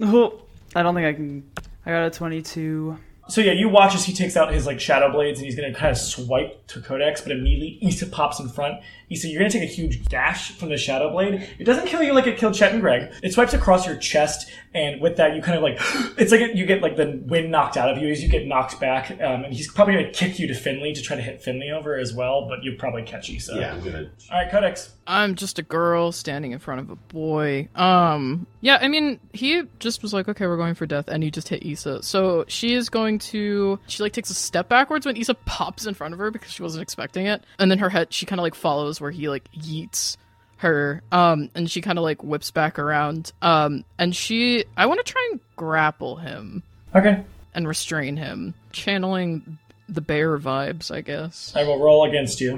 Oh, 0.03 0.43
I 0.75 0.83
don't 0.83 0.95
think 0.95 1.07
I 1.07 1.12
can. 1.14 1.51
I 1.87 1.91
got 1.91 2.07
a 2.07 2.11
22. 2.11 2.99
So 3.29 3.41
yeah, 3.41 3.53
you 3.53 3.68
watch 3.68 3.95
as 3.95 4.05
he 4.05 4.12
takes 4.12 4.37
out 4.37 4.53
his 4.53 4.66
like 4.66 4.81
shadow 4.81 5.11
blades 5.11 5.39
and 5.39 5.47
he's 5.47 5.57
gonna 5.57 5.72
kind 5.72 5.91
of 5.91 5.99
swipe 5.99 6.66
to 6.68 6.81
Codex, 6.81 7.20
but 7.20 7.33
immediately 7.33 7.79
Issa 7.87 8.07
pops 8.07 8.39
in 8.39 8.49
front. 8.49 8.81
Issa, 9.11 9.28
you're 9.28 9.40
gonna 9.40 9.50
take 9.50 9.62
a 9.62 9.66
huge 9.66 10.09
gash 10.09 10.52
from 10.52 10.68
the 10.70 10.76
shadow 10.76 11.11
blade. 11.11 11.48
It 11.59 11.64
doesn't 11.64 11.86
kill 11.86 12.02
you 12.02 12.12
like 12.12 12.26
it 12.26 12.38
killed 12.38 12.55
Chet 12.55 12.72
and 12.72 12.80
Greg. 12.80 13.12
It 13.22 13.32
swipes 13.32 13.55
across 13.55 13.86
your 13.86 13.96
chest, 13.96 14.50
and 14.74 15.00
with 15.00 15.16
that, 15.16 15.34
you 15.36 15.42
kind 15.42 15.57
of 15.57 15.62
like 15.62 15.78
it's 16.18 16.32
like 16.32 16.55
you 16.55 16.66
get 16.66 16.82
like 16.82 16.96
the 16.96 17.22
wind 17.26 17.50
knocked 17.50 17.76
out 17.76 17.90
of 17.90 17.98
you 17.98 18.09
as 18.09 18.22
you 18.22 18.28
get 18.28 18.46
knocked 18.46 18.80
back. 18.80 19.11
Um, 19.11 19.44
and 19.44 19.55
he's 19.55 19.70
probably 19.70 19.94
gonna 19.94 20.11
kick 20.11 20.38
you 20.38 20.46
to 20.48 20.55
Finley 20.55 20.92
to 20.92 21.02
try 21.02 21.16
to 21.16 21.22
hit 21.22 21.42
Finley 21.42 21.70
over 21.70 21.96
as 21.96 22.12
well, 22.12 22.48
but 22.48 22.62
you'll 22.62 22.76
probably 22.78 23.02
catch 23.02 23.30
Issa. 23.30 23.57
Yeah, 23.57 23.74
I'm 23.74 23.82
gonna. 23.82 24.11
All 24.30 24.38
right, 24.38 24.50
Codex. 24.50 24.92
I'm 25.07 25.34
just 25.34 25.59
a 25.59 25.62
girl 25.62 26.12
standing 26.12 26.52
in 26.52 26.59
front 26.59 26.80
of 26.80 26.90
a 26.90 26.96
boy. 26.96 27.68
Um, 27.74 28.46
yeah, 28.61 28.78
I 28.80 28.88
mean, 28.88 29.20
he 29.32 29.62
just 29.78 30.02
was 30.02 30.14
like, 30.14 30.28
okay, 30.28 30.46
we're 30.46 30.57
going 30.57 30.74
for 30.74 30.86
death, 30.86 31.09
and 31.09 31.22
he 31.22 31.30
just 31.30 31.48
hit 31.48 31.64
Issa. 31.64 32.02
So 32.02 32.44
she 32.48 32.74
is 32.74 32.88
going 32.88 33.18
to, 33.18 33.78
she 33.86 34.02
like 34.02 34.12
takes 34.12 34.30
a 34.30 34.34
step 34.34 34.68
backwards 34.68 35.05
when 35.05 35.16
Issa 35.16 35.34
pops 35.34 35.86
in 35.86 35.94
front 35.94 36.14
of 36.14 36.20
her 36.20 36.30
because 36.30 36.50
she 36.50 36.62
wasn't 36.62 36.82
expecting 36.82 37.26
it, 37.26 37.44
and 37.59 37.70
then 37.70 37.78
her 37.78 37.90
head, 37.90 38.12
she 38.12 38.24
kind 38.26 38.40
of 38.40 38.42
like 38.42 38.55
follows 38.55 38.93
where 39.01 39.11
he 39.11 39.28
like 39.28 39.51
yeets 39.53 40.16
her, 40.59 41.03
um, 41.12 41.51
and 41.55 41.70
she 41.70 41.80
kind 41.80 41.99
of 41.99 42.03
like 42.05 42.22
whips 42.22 42.51
back 42.51 42.78
around, 42.78 43.32
um, 43.42 43.84
and 43.99 44.14
she, 44.16 44.64
I 44.76 44.86
want 44.86 45.05
to 45.05 45.12
try 45.12 45.28
and 45.32 45.40
grapple 45.57 46.16
him 46.16 46.62
Okay. 46.95 47.22
and 47.55 47.68
restrain 47.68 48.16
him, 48.16 48.55
channeling 48.72 49.59
the 49.88 50.01
bear 50.01 50.38
vibes, 50.38 50.90
I 50.90 51.01
guess. 51.03 51.53
I 51.55 51.64
will 51.64 51.78
roll 51.78 52.05
against 52.09 52.40
you. 52.40 52.57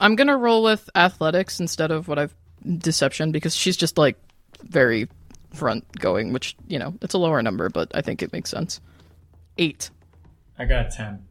I'm 0.00 0.16
gonna 0.16 0.36
roll 0.36 0.62
with 0.62 0.88
athletics 0.94 1.60
instead 1.60 1.90
of 1.90 2.08
what 2.08 2.18
I've 2.18 2.34
deception 2.78 3.32
because 3.32 3.54
she's 3.54 3.76
just 3.76 3.98
like 3.98 4.16
very 4.62 5.08
front 5.52 5.84
going, 5.98 6.32
which 6.32 6.56
you 6.68 6.78
know 6.78 6.94
it's 7.02 7.12
a 7.14 7.18
lower 7.18 7.42
number, 7.42 7.68
but 7.68 7.90
I 7.94 8.00
think 8.00 8.22
it 8.22 8.32
makes 8.32 8.48
sense. 8.50 8.80
Eight. 9.58 9.90
I 10.58 10.64
got 10.64 10.90
ten. 10.92 11.24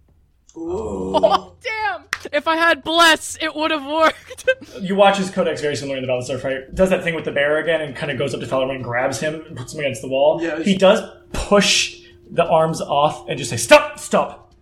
Oh 0.55 1.53
damn! 1.63 2.03
If 2.33 2.47
I 2.47 2.55
had 2.57 2.83
bless, 2.83 3.37
it 3.41 3.55
would 3.55 3.71
have 3.71 3.85
worked. 3.85 4.49
You 4.81 4.95
watch 4.95 5.19
as 5.19 5.29
Codex, 5.29 5.61
very 5.61 5.75
similar 5.75 5.97
in 5.97 6.03
the 6.03 6.07
Battle 6.07 6.21
Star 6.23 6.37
fight, 6.37 6.73
does 6.73 6.89
that 6.89 7.03
thing 7.03 7.13
with 7.15 7.25
the 7.25 7.31
bear 7.31 7.57
again 7.57 7.81
and 7.81 7.95
kind 7.95 8.11
of 8.11 8.17
goes 8.17 8.33
up 8.33 8.39
to 8.39 8.47
Falarin 8.47 8.75
and 8.75 8.83
grabs 8.83 9.19
him 9.19 9.43
and 9.47 9.55
puts 9.55 9.73
him 9.73 9.79
against 9.79 10.01
the 10.01 10.07
wall. 10.07 10.41
Yeah, 10.41 10.61
he 10.61 10.77
does 10.77 11.01
push 11.33 12.01
the 12.29 12.45
arms 12.45 12.81
off 12.81 13.27
and 13.29 13.37
just 13.37 13.49
say, 13.49 13.57
Stop! 13.57 13.99
Stop! 13.99 14.53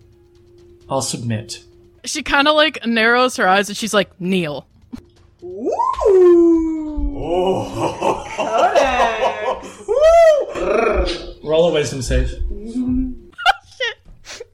I'll 0.89 1.01
submit. 1.01 1.63
she 2.03 2.23
kind 2.23 2.47
of 2.47 2.55
like 2.55 2.85
narrows 2.85 3.37
her 3.37 3.47
eyes 3.47 3.69
and 3.69 3.77
she's 3.77 3.93
like, 3.93 4.19
"Kneel." 4.19 4.67
Oh. 5.41 5.75
Roll 11.43 11.69
a 11.69 11.73
wisdom 11.73 12.01
save. 12.01 12.31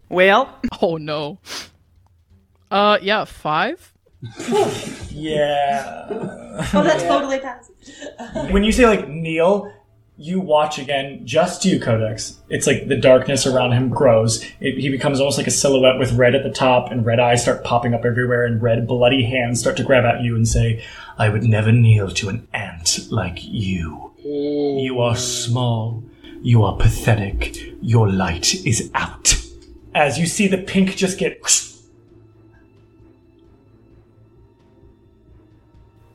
Well, 0.09 0.59
Oh 0.81 0.97
no. 0.97 1.39
Uh, 2.71 2.97
yeah, 3.01 3.25
five. 3.25 3.93
Yeah. 5.11 6.07
Oh, 6.09 6.83
that's 6.83 7.03
totally 7.03 7.39
passive. 7.39 7.75
when 8.51 8.63
you 8.63 8.71
say 8.71 8.85
like 8.85 9.07
kneel, 9.07 9.71
you 10.17 10.39
watch 10.39 10.79
again, 10.79 11.21
just 11.25 11.65
you, 11.65 11.79
Codex. 11.79 12.39
It's 12.49 12.65
like 12.65 12.87
the 12.87 12.95
darkness 12.97 13.45
around 13.45 13.73
him 13.73 13.89
grows. 13.89 14.43
It, 14.59 14.77
he 14.79 14.89
becomes 14.89 15.19
almost 15.19 15.37
like 15.37 15.47
a 15.47 15.51
silhouette 15.51 15.99
with 15.99 16.13
red 16.13 16.35
at 16.35 16.43
the 16.43 16.49
top, 16.51 16.91
and 16.91 17.05
red 17.05 17.19
eyes 17.19 17.41
start 17.43 17.63
popping 17.63 17.93
up 17.93 18.05
everywhere, 18.05 18.45
and 18.45 18.61
red 18.61 18.87
bloody 18.87 19.23
hands 19.25 19.59
start 19.59 19.77
to 19.77 19.83
grab 19.83 20.05
at 20.05 20.21
you 20.21 20.35
and 20.35 20.47
say, 20.47 20.83
I 21.17 21.29
would 21.29 21.43
never 21.43 21.71
kneel 21.71 22.09
to 22.11 22.29
an 22.29 22.47
ant 22.53 23.11
like 23.11 23.39
you. 23.41 24.13
You 24.23 24.99
are 25.01 25.15
small. 25.15 26.03
You 26.41 26.63
are 26.63 26.75
pathetic. 26.77 27.57
Your 27.81 28.09
light 28.09 28.55
is 28.65 28.89
out. 28.95 29.35
As 29.95 30.19
you 30.19 30.25
see 30.27 30.47
the 30.47 30.57
pink 30.57 30.95
just 30.97 31.17
get. 31.17 31.41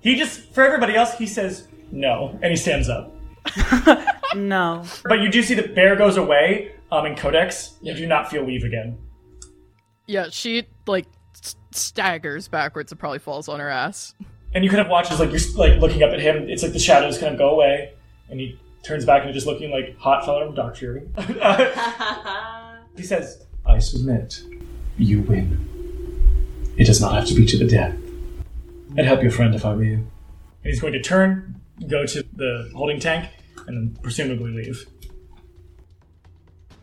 He 0.02 0.16
just, 0.16 0.40
for 0.54 0.62
everybody 0.62 0.94
else, 0.94 1.16
he 1.16 1.26
says 1.26 1.66
no, 1.90 2.38
and 2.42 2.50
he 2.50 2.56
stands 2.56 2.88
up. 2.88 3.12
no. 4.36 4.84
But 5.04 5.20
you 5.20 5.30
do 5.30 5.42
see 5.42 5.54
the 5.54 5.66
bear 5.68 5.96
goes 5.96 6.16
away, 6.18 6.74
um, 6.92 7.06
in 7.06 7.16
Codex. 7.16 7.74
You 7.80 7.94
do 7.94 8.06
not 8.06 8.30
feel 8.30 8.44
weave 8.44 8.64
again. 8.64 8.98
Yeah, 10.06 10.26
she 10.30 10.66
like 10.86 11.06
s- 11.34 11.56
staggers 11.70 12.48
backwards 12.48 12.92
and 12.92 12.98
probably 12.98 13.18
falls 13.18 13.48
on 13.48 13.60
her 13.60 13.68
ass. 13.68 14.14
And 14.54 14.64
you 14.64 14.70
kind 14.70 14.82
of 14.82 14.88
watch 14.88 15.10
as 15.10 15.20
like 15.20 15.30
you're 15.30 15.56
like 15.56 15.80
looking 15.80 16.02
up 16.02 16.10
at 16.10 16.20
him. 16.20 16.48
It's 16.48 16.62
like 16.62 16.72
the 16.72 16.78
shadows 16.78 17.18
kind 17.18 17.32
of 17.32 17.38
go 17.38 17.50
away, 17.50 17.94
and 18.28 18.38
he 18.40 18.58
turns 18.82 19.04
back 19.04 19.24
and 19.24 19.32
just 19.32 19.46
looking 19.46 19.70
like 19.70 19.96
hot 19.98 20.24
fella 20.24 20.44
from 20.46 20.54
Dark 20.54 20.76
Fury. 20.78 21.08
he 22.96 23.02
says, 23.02 23.46
"I 23.70 23.78
submit. 23.78 24.42
You 24.98 25.22
win. 25.22 25.66
It 26.76 26.84
does 26.84 27.00
not 27.00 27.14
have 27.14 27.26
to 27.26 27.34
be 27.34 27.46
to 27.46 27.58
the 27.58 27.66
death. 27.66 27.96
I'd 28.98 29.04
help 29.04 29.22
your 29.22 29.30
friend 29.32 29.54
if 29.54 29.64
I 29.64 29.74
were 29.74 29.84
you." 29.84 29.94
And 29.94 30.06
he's 30.64 30.80
going 30.80 30.92
to 30.92 31.02
turn, 31.02 31.60
go 31.88 32.04
to 32.06 32.22
the 32.34 32.70
holding 32.74 33.00
tank, 33.00 33.30
and 33.66 33.76
then 33.76 34.02
presumably 34.02 34.52
leave. 34.52 34.86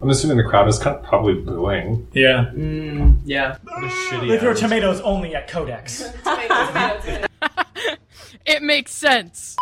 I'm 0.01 0.09
assuming 0.09 0.37
the 0.37 0.43
crowd 0.43 0.67
is 0.67 0.77
kind 0.77 0.95
of 0.95 1.03
probably 1.03 1.33
booing. 1.35 2.07
Yeah. 2.13 2.51
Mm, 2.53 3.19
yeah. 3.25 3.57
What 3.63 3.83
a 3.83 3.87
shitty. 3.87 4.27
They 4.27 4.37
throw 4.37 4.51
attitude. 4.51 4.57
tomatoes 4.57 5.01
only 5.01 5.33
at 5.35 5.47
Codex. 5.47 6.09
It 8.47 8.63
makes 8.63 8.93
sense. 8.93 9.57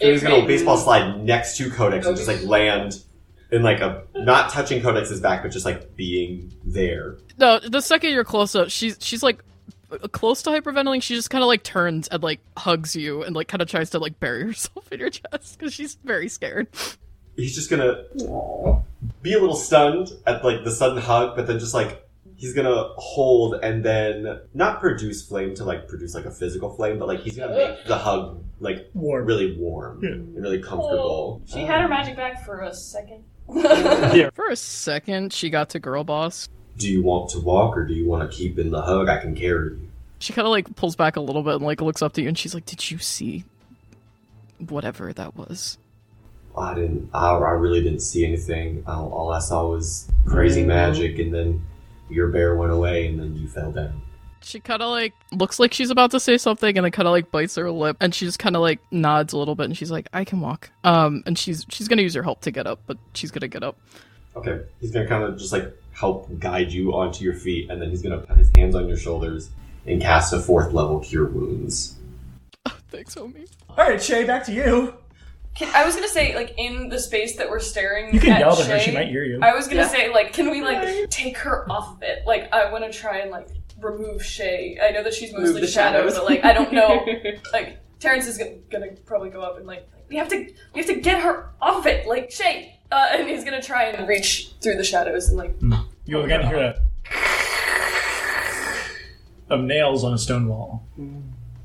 So 0.00 0.12
he's 0.12 0.22
gonna 0.22 0.46
baseball 0.46 0.76
slide 0.76 1.24
next 1.24 1.56
to 1.56 1.68
Codex 1.70 2.06
and 2.06 2.16
just 2.16 2.28
like 2.28 2.42
land 2.44 3.02
in 3.50 3.62
like 3.62 3.80
a 3.80 4.04
not 4.14 4.50
touching 4.50 4.82
Codex's 4.82 5.20
back, 5.20 5.42
but 5.42 5.50
just 5.50 5.64
like 5.64 5.96
being 5.96 6.52
there. 6.64 7.16
No, 7.38 7.58
the 7.60 7.80
second 7.80 8.10
you're 8.10 8.24
close 8.24 8.54
up, 8.54 8.68
she's 8.70 8.96
she's 9.00 9.22
like 9.22 9.42
close 10.12 10.42
to 10.42 10.50
hyperventilating. 10.50 11.02
She 11.02 11.14
just 11.14 11.30
kind 11.30 11.42
of 11.42 11.48
like 11.48 11.62
turns 11.62 12.08
and 12.08 12.22
like 12.22 12.40
hugs 12.56 12.94
you 12.94 13.22
and 13.22 13.34
like 13.34 13.48
kind 13.48 13.62
of 13.62 13.68
tries 13.68 13.90
to 13.90 13.98
like 13.98 14.20
bury 14.20 14.42
herself 14.46 14.90
in 14.92 15.00
your 15.00 15.10
chest 15.10 15.58
because 15.58 15.72
she's 15.72 15.94
very 16.04 16.28
scared. 16.28 16.68
He's 17.36 17.54
just 17.54 17.70
gonna 17.70 18.02
be 19.22 19.32
a 19.32 19.38
little 19.38 19.54
stunned 19.56 20.10
at 20.26 20.44
like 20.44 20.64
the 20.64 20.72
sudden 20.72 21.00
hug, 21.00 21.36
but 21.36 21.46
then 21.46 21.58
just 21.58 21.72
like 21.72 22.04
he's 22.36 22.52
gonna 22.52 22.88
hold 22.96 23.54
and 23.62 23.84
then 23.84 24.40
not 24.54 24.80
produce 24.80 25.26
flame 25.26 25.54
to 25.54 25.64
like 25.64 25.88
produce 25.88 26.14
like 26.14 26.24
a 26.24 26.30
physical 26.30 26.74
flame, 26.74 26.98
but 26.98 27.08
like 27.08 27.20
he's 27.20 27.36
gonna 27.36 27.54
make 27.54 27.84
the 27.86 27.96
hug 27.96 28.44
like 28.60 28.90
warm. 28.92 29.24
really 29.24 29.56
warm 29.56 30.04
and 30.04 30.34
really 30.42 30.60
comfortable. 30.60 31.40
Oh, 31.40 31.52
she 31.52 31.60
had 31.64 31.80
her 31.80 31.88
magic 31.88 32.16
back 32.16 32.44
for 32.44 32.60
a 32.60 32.74
second. 32.74 33.24
For 34.34 34.48
a 34.50 34.56
second, 34.56 35.32
she 35.32 35.50
got 35.50 35.70
to 35.70 35.78
girl 35.78 36.04
boss. 36.04 36.48
Do 36.76 36.90
you 36.90 37.02
want 37.02 37.30
to 37.30 37.40
walk 37.40 37.76
or 37.76 37.86
do 37.86 37.94
you 37.94 38.06
want 38.06 38.30
to 38.30 38.36
keep 38.36 38.58
in 38.58 38.70
the 38.70 38.82
hug? 38.82 39.08
I 39.08 39.18
can 39.18 39.34
carry 39.34 39.70
you. 39.70 39.88
She 40.20 40.32
kind 40.32 40.46
of 40.46 40.50
like 40.50 40.74
pulls 40.76 40.96
back 40.96 41.16
a 41.16 41.20
little 41.20 41.42
bit 41.42 41.54
and 41.54 41.64
like 41.64 41.80
looks 41.80 42.02
up 42.02 42.12
to 42.14 42.22
you 42.22 42.28
and 42.28 42.36
she's 42.36 42.54
like, 42.54 42.66
"Did 42.66 42.90
you 42.90 42.98
see 42.98 43.44
whatever 44.58 45.12
that 45.12 45.36
was?" 45.36 45.78
I 46.56 46.74
didn't. 46.74 47.10
I, 47.14 47.30
I 47.30 47.50
really 47.52 47.82
didn't 47.82 48.00
see 48.00 48.24
anything. 48.26 48.82
All, 48.86 49.12
all 49.12 49.32
I 49.32 49.38
saw 49.38 49.66
was 49.68 50.10
crazy 50.26 50.64
magic, 50.64 51.18
and 51.18 51.32
then 51.32 51.64
your 52.10 52.28
bear 52.28 52.56
went 52.56 52.72
away, 52.72 53.06
and 53.06 53.18
then 53.18 53.36
you 53.36 53.48
fell 53.48 53.70
down. 53.70 54.02
She 54.40 54.60
kind 54.60 54.82
of 54.82 54.90
like 54.90 55.12
looks 55.32 55.58
like 55.58 55.74
she's 55.74 55.90
about 55.90 56.10
to 56.12 56.20
say 56.20 56.38
something 56.38 56.76
and 56.78 56.84
then 56.84 56.92
kind 56.92 57.06
of 57.08 57.12
like 57.12 57.30
bites 57.30 57.56
her 57.56 57.70
lip 57.70 57.96
and 58.00 58.14
she 58.14 58.24
just 58.24 58.38
kind 58.38 58.56
of 58.56 58.62
like 58.62 58.78
nods 58.90 59.32
a 59.32 59.38
little 59.38 59.54
bit 59.54 59.64
and 59.66 59.76
she's 59.76 59.90
like, 59.90 60.08
"I 60.12 60.24
can 60.24 60.40
walk." 60.40 60.70
Um, 60.84 61.22
and 61.26 61.38
she's 61.38 61.66
she's 61.70 61.88
gonna 61.88 62.02
use 62.02 62.14
her 62.14 62.22
help 62.22 62.40
to 62.42 62.50
get 62.50 62.66
up, 62.66 62.80
but 62.86 62.96
she's 63.14 63.30
gonna 63.30 63.48
get 63.48 63.62
up. 63.62 63.76
Okay, 64.36 64.60
he's 64.80 64.90
gonna 64.90 65.06
kind 65.08 65.24
of 65.24 65.38
just 65.38 65.52
like 65.52 65.70
help 65.92 66.28
guide 66.38 66.72
you 66.72 66.94
onto 66.94 67.24
your 67.24 67.34
feet, 67.34 67.68
and 67.70 67.82
then 67.82 67.90
he's 67.90 68.00
gonna 68.02 68.18
put 68.18 68.36
his 68.36 68.50
hands 68.56 68.74
on 68.74 68.86
your 68.88 68.96
shoulders 68.96 69.50
and 69.86 70.00
cast 70.00 70.32
a 70.32 70.38
fourth 70.40 70.72
level 70.72 71.00
cure 71.00 71.26
wounds. 71.26 71.96
Thanks, 72.90 73.14
homie. 73.16 73.48
All 73.70 73.76
right, 73.88 74.00
Shay, 74.02 74.24
back 74.24 74.44
to 74.44 74.52
you. 74.52 74.94
Can, 75.54 75.74
I 75.74 75.84
was 75.84 75.96
gonna 75.96 76.06
say, 76.08 76.36
like, 76.36 76.54
in 76.56 76.88
the 76.88 77.00
space 77.00 77.36
that 77.36 77.50
we're 77.50 77.58
staring 77.58 78.14
You 78.14 78.20
can 78.20 78.30
at 78.34 78.38
yell 78.40 78.56
at 78.60 78.66
her, 78.68 78.78
she 78.78 78.92
might 78.92 79.08
hear 79.08 79.24
you. 79.24 79.40
I 79.42 79.54
was 79.54 79.66
gonna 79.66 79.80
Yeah. 79.82 79.88
say, 79.88 80.12
like, 80.12 80.32
can 80.32 80.50
we, 80.50 80.62
like, 80.62 81.10
take 81.10 81.36
her 81.38 81.70
off 81.70 81.96
of 81.96 82.02
it? 82.02 82.22
Like, 82.26 82.52
I 82.52 82.70
wanna 82.70 82.92
try 82.92 83.18
and, 83.18 83.30
like, 83.32 83.48
remove 83.80 84.24
Shay. 84.24 84.78
I 84.82 84.90
know 84.92 85.02
that 85.02 85.14
she's 85.14 85.32
mostly 85.32 85.60
the 85.60 85.66
shadow, 85.66 85.98
shadows. 85.98 86.14
but, 86.14 86.24
like, 86.24 86.44
I 86.44 86.52
don't 86.52 86.72
know. 86.72 87.04
like, 87.52 87.78
Terrence 88.00 88.26
is 88.26 88.38
gonna, 88.38 88.56
gonna 88.70 88.92
probably 89.06 89.30
go 89.30 89.40
up 89.40 89.56
and, 89.58 89.66
like, 89.66 89.88
we 90.08 90.16
have 90.16 90.28
to, 90.28 90.36
we 90.74 90.80
have 90.80 90.86
to 90.86 91.00
get 91.00 91.20
her 91.22 91.50
off 91.60 91.78
of 91.78 91.86
it. 91.86 92.06
Like, 92.06 92.30
Shay, 92.30 92.78
Uh, 92.90 93.08
and 93.12 93.28
he's 93.28 93.44
gonna 93.44 93.62
try 93.62 93.84
and 93.84 94.08
reach 94.08 94.52
through 94.62 94.76
the 94.76 94.84
shadows 94.84 95.28
and 95.28 95.36
like. 95.36 95.54
You 96.06 96.20
again 96.20 96.46
hear 96.46 96.56
a 96.56 96.80
of 99.54 99.60
nails 99.60 100.04
on 100.04 100.14
a 100.14 100.18
stone 100.18 100.48
wall. 100.48 100.86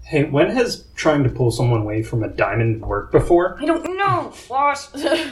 Hey, 0.03 0.25
when 0.25 0.49
has 0.51 0.85
trying 0.95 1.23
to 1.23 1.29
pull 1.29 1.49
someone 1.51 1.81
away 1.81 2.03
from 2.03 2.23
a 2.23 2.27
diamond 2.27 2.85
worked 2.85 3.11
before? 3.13 3.57
I 3.61 3.65
don't 3.65 3.97
know, 3.97 4.33
boss. 4.49 4.91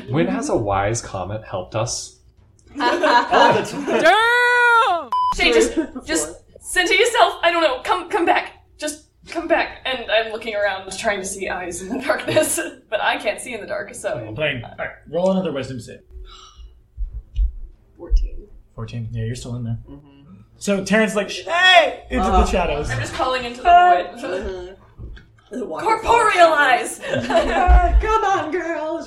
When 0.10 0.28
has 0.28 0.48
a 0.50 0.56
wise 0.56 1.02
comet 1.02 1.44
helped 1.44 1.76
us? 1.76 2.18
All 2.80 3.00
the 3.00 3.64
time. 3.70 4.02
Damn! 4.02 5.10
Shay, 5.36 5.52
just 5.52 5.78
just 6.06 6.41
center 6.62 6.94
yourself. 6.94 7.36
I 7.44 7.52
don't 7.52 7.62
know. 7.62 7.82
Come 7.82 8.10
come 8.10 8.26
back. 8.26 8.66
Just 8.78 9.10
come 9.28 9.48
back. 9.48 9.82
And 9.86 10.10
I'm 10.10 10.32
looking 10.32 10.56
around, 10.56 10.86
just 10.86 11.00
trying 11.00 11.20
to 11.20 11.26
see 11.26 11.50
eyes 11.50 11.82
in 11.82 11.90
the 11.90 12.04
darkness, 12.06 12.60
but 12.90 13.02
I 13.02 13.18
can't 13.18 13.42
see 13.42 13.54
in 13.54 13.60
the 13.60 13.68
dark. 13.68 13.94
So 13.94 14.26
I'm 14.28 14.36
Playing. 14.36 14.64
All 14.64 14.76
right, 14.78 14.96
roll 15.10 15.32
another 15.32 15.52
wisdom 15.52 15.80
save. 15.80 16.00
Fourteen. 17.98 18.48
14. 18.76 19.10
Yeah, 19.12 19.26
you're 19.26 19.36
still 19.36 19.56
in 19.58 19.64
there. 19.64 19.78
Mm-hmm. 19.88 20.42
So 20.58 20.84
Terrence 20.84 21.16
like, 21.16 21.30
hey, 21.30 22.06
into 22.10 22.24
the 22.24 22.32
uh-huh. 22.32 22.46
shadows. 22.46 22.90
I'm 22.90 23.00
just 23.00 23.14
calling 23.14 23.44
into 23.44 23.62
the 23.62 23.70
uh-huh. 23.70 24.76
void. 25.52 25.82
Corporeal 25.82 26.54
eyes. 26.54 27.02
Uh, 27.12 28.00
come 28.02 28.24
on, 28.24 28.52
girl. 28.52 29.06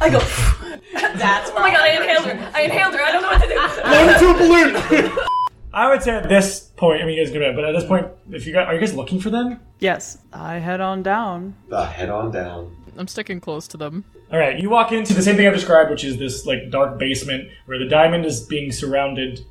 I 0.00 0.08
go. 0.08 0.18
That's 1.18 1.50
Oh 1.50 1.60
my 1.60 1.70
god! 1.70 1.80
I 1.80 1.88
inhaled 1.96 2.26
her. 2.26 2.52
I 2.54 2.60
inhaled 2.62 2.94
her. 2.94 3.02
I 3.02 3.12
don't 3.12 3.22
know 3.22 3.28
what 3.28 3.42
to 3.42 3.48
do. 3.48 3.58
Blown 3.82 4.08
into 4.14 4.30
a 4.30 5.10
balloon. 5.10 5.26
I 5.76 5.90
would 5.90 6.02
say 6.02 6.12
at 6.12 6.26
this 6.26 6.60
point, 6.60 7.02
I 7.02 7.04
mean, 7.04 7.18
you 7.18 7.22
guys 7.22 7.30
can 7.30 7.42
it, 7.42 7.54
but 7.54 7.66
at 7.66 7.72
this 7.72 7.84
point, 7.84 8.06
if 8.30 8.46
you 8.46 8.54
guys, 8.54 8.66
are 8.66 8.72
you 8.72 8.80
guys 8.80 8.94
looking 8.94 9.20
for 9.20 9.28
them? 9.28 9.60
Yes, 9.78 10.16
I 10.32 10.54
head 10.54 10.80
on 10.80 11.02
down. 11.02 11.54
Uh, 11.70 11.84
head 11.84 12.08
on 12.08 12.30
down. 12.30 12.74
I'm 12.96 13.06
sticking 13.06 13.40
close 13.40 13.68
to 13.68 13.76
them. 13.76 14.06
All 14.32 14.38
right, 14.38 14.58
you 14.58 14.70
walk 14.70 14.90
into 14.90 15.12
the 15.12 15.20
same 15.20 15.36
thing 15.36 15.46
I've 15.46 15.52
described, 15.52 15.90
which 15.90 16.02
is 16.02 16.16
this 16.16 16.46
like 16.46 16.70
dark 16.70 16.98
basement 16.98 17.50
where 17.66 17.78
the 17.78 17.84
diamond 17.84 18.24
is 18.24 18.40
being 18.40 18.72
surrounded. 18.72 19.44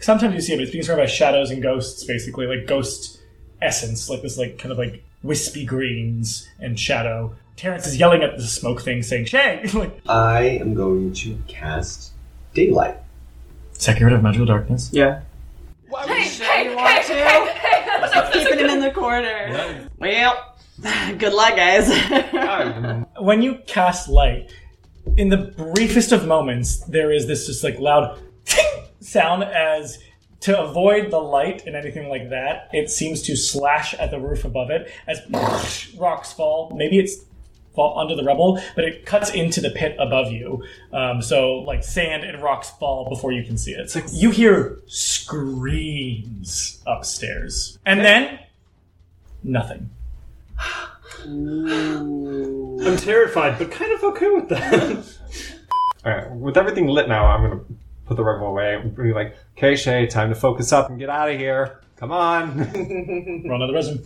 Sometimes 0.00 0.34
you 0.34 0.42
see 0.42 0.52
it, 0.52 0.56
but 0.56 0.64
it's 0.64 0.70
being 0.70 0.84
surrounded 0.84 1.04
by 1.04 1.10
shadows 1.10 1.50
and 1.50 1.62
ghosts, 1.62 2.04
basically 2.04 2.46
like 2.46 2.66
ghost 2.66 3.18
essence, 3.62 4.10
like 4.10 4.20
this 4.20 4.36
like 4.36 4.58
kind 4.58 4.72
of 4.72 4.76
like 4.76 5.02
wispy 5.22 5.64
greens 5.64 6.46
and 6.58 6.78
shadow. 6.78 7.34
Terrence 7.56 7.86
is 7.86 7.98
yelling 7.98 8.22
at 8.22 8.36
the 8.36 8.42
smoke 8.42 8.82
thing, 8.82 9.02
saying, 9.02 9.24
"Shay!" 9.24 9.62
like 9.72 9.98
I 10.06 10.42
am 10.42 10.74
going 10.74 11.14
to 11.14 11.38
cast 11.48 12.12
daylight. 12.52 12.98
second 13.72 14.04
rid 14.04 14.12
of 14.12 14.22
magical 14.22 14.44
darkness. 14.44 14.90
Yeah. 14.92 15.22
Hey, 15.98 16.22
hey, 16.22 16.74
hey, 16.76 17.02
hey, 17.02 17.52
hey! 17.54 17.84
That's 17.86 18.14
not- 18.14 18.32
that's 18.32 18.36
Keeping 18.36 18.58
a 18.60 18.62
him 18.62 18.70
in 18.70 18.80
the 18.80 18.90
corner. 18.92 19.88
Well, 19.98 20.54
good 21.18 21.32
luck, 21.32 21.56
guys. 21.56 21.88
when 23.20 23.42
you 23.42 23.58
cast 23.66 24.08
light, 24.08 24.52
in 25.16 25.28
the 25.28 25.36
briefest 25.74 26.12
of 26.12 26.26
moments, 26.26 26.80
there 26.86 27.10
is 27.12 27.26
this 27.26 27.46
just 27.46 27.64
like 27.64 27.78
loud 27.78 28.18
ting 28.44 28.84
sound 29.00 29.42
as 29.44 29.98
to 30.40 30.58
avoid 30.58 31.10
the 31.10 31.18
light 31.18 31.66
and 31.66 31.76
anything 31.76 32.08
like 32.08 32.30
that, 32.30 32.68
it 32.72 32.90
seems 32.90 33.20
to 33.22 33.36
slash 33.36 33.92
at 33.94 34.10
the 34.10 34.18
roof 34.18 34.44
above 34.44 34.70
it 34.70 34.90
as 35.06 35.20
rocks 35.98 36.32
fall. 36.32 36.72
Maybe 36.74 36.98
it's 36.98 37.16
fall 37.80 37.98
under 37.98 38.14
the 38.14 38.22
rubble, 38.22 38.60
but 38.74 38.84
it 38.84 39.06
cuts 39.06 39.30
into 39.30 39.62
the 39.62 39.70
pit 39.70 39.96
above 39.98 40.30
you. 40.30 40.62
Um, 40.92 41.22
so 41.22 41.60
like 41.60 41.82
sand 41.82 42.24
and 42.24 42.42
rocks 42.42 42.68
fall 42.68 43.08
before 43.08 43.32
you 43.32 43.42
can 43.42 43.56
see 43.56 43.72
it. 43.72 43.88
So 43.88 44.02
you 44.12 44.30
hear 44.30 44.80
screams 44.86 46.82
upstairs, 46.86 47.78
and 47.86 48.00
then 48.00 48.38
nothing. 49.42 49.88
I'm 51.24 52.96
terrified, 52.98 53.58
but 53.58 53.70
kind 53.70 53.92
of 53.92 54.04
okay 54.04 54.28
with 54.30 54.50
that. 54.50 55.06
Alright, 56.06 56.30
with 56.32 56.58
everything 56.58 56.86
lit 56.86 57.08
now, 57.08 57.26
I'm 57.26 57.42
gonna 57.42 57.60
put 58.04 58.18
the 58.18 58.24
rubble 58.24 58.48
away. 58.48 58.74
I'm 58.74 58.90
be 58.90 59.14
like, 59.14 59.36
okay, 59.56 59.74
Shay, 59.74 60.06
time 60.06 60.28
to 60.28 60.34
focus 60.34 60.70
up 60.72 60.90
and 60.90 60.98
get 60.98 61.08
out 61.08 61.30
of 61.30 61.38
here. 61.38 61.79
Come 62.00 62.12
on. 62.12 62.58
Roll 63.44 63.56
another 63.56 63.74
resume. 63.74 64.02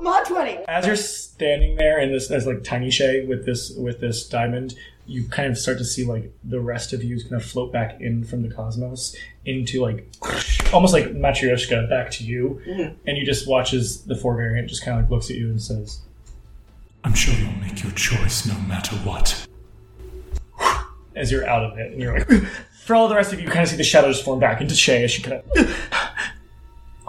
Mod 0.00 0.24
20. 0.26 0.50
as 0.68 0.86
you're 0.86 0.96
standing 0.96 1.76
there 1.76 1.98
in 2.00 2.12
this 2.12 2.30
as 2.30 2.46
like 2.46 2.62
tiny 2.62 2.90
shay 2.90 3.24
with 3.24 3.44
this 3.44 3.70
with 3.70 4.00
this 4.00 4.28
diamond 4.28 4.74
you 5.06 5.26
kind 5.28 5.50
of 5.50 5.58
start 5.58 5.78
to 5.78 5.84
see 5.84 6.04
like 6.04 6.30
the 6.44 6.60
rest 6.60 6.92
of 6.92 7.02
you 7.02 7.20
kind 7.22 7.34
of 7.34 7.44
float 7.44 7.72
back 7.72 8.00
in 8.00 8.22
from 8.24 8.42
the 8.42 8.54
cosmos 8.54 9.16
into 9.46 9.80
like 9.80 10.06
almost 10.72 10.92
like 10.92 11.06
matryoshka 11.14 11.88
back 11.88 12.10
to 12.10 12.24
you 12.24 12.60
mm-hmm. 12.66 12.94
and 13.06 13.16
you 13.16 13.24
just 13.24 13.48
watches 13.48 14.02
the 14.02 14.14
four 14.14 14.36
variant 14.36 14.68
just 14.68 14.84
kind 14.84 14.98
of 14.98 15.04
like 15.04 15.10
looks 15.10 15.30
at 15.30 15.36
you 15.36 15.48
and 15.48 15.60
says 15.60 16.00
I'm 17.02 17.14
sure 17.14 17.34
you'll 17.34 17.52
make 17.52 17.82
your 17.82 17.92
choice 17.92 18.46
no 18.46 18.54
matter 18.60 18.94
what. 18.96 19.46
as 21.16 21.32
you're 21.32 21.48
out 21.48 21.64
of 21.64 21.78
it 21.78 21.92
and 21.92 22.00
you're 22.00 22.18
like 22.18 22.28
for 22.84 22.94
all 22.94 23.08
the 23.08 23.14
rest 23.14 23.32
of 23.32 23.40
you 23.40 23.46
you 23.46 23.50
kind 23.50 23.62
of 23.62 23.68
see 23.68 23.76
the 23.76 23.84
shadows 23.84 24.20
form 24.20 24.38
back 24.38 24.60
into 24.60 24.74
shay 24.74 25.02
as 25.04 25.10
she 25.10 25.22
kind 25.22 25.42
of 25.42 25.89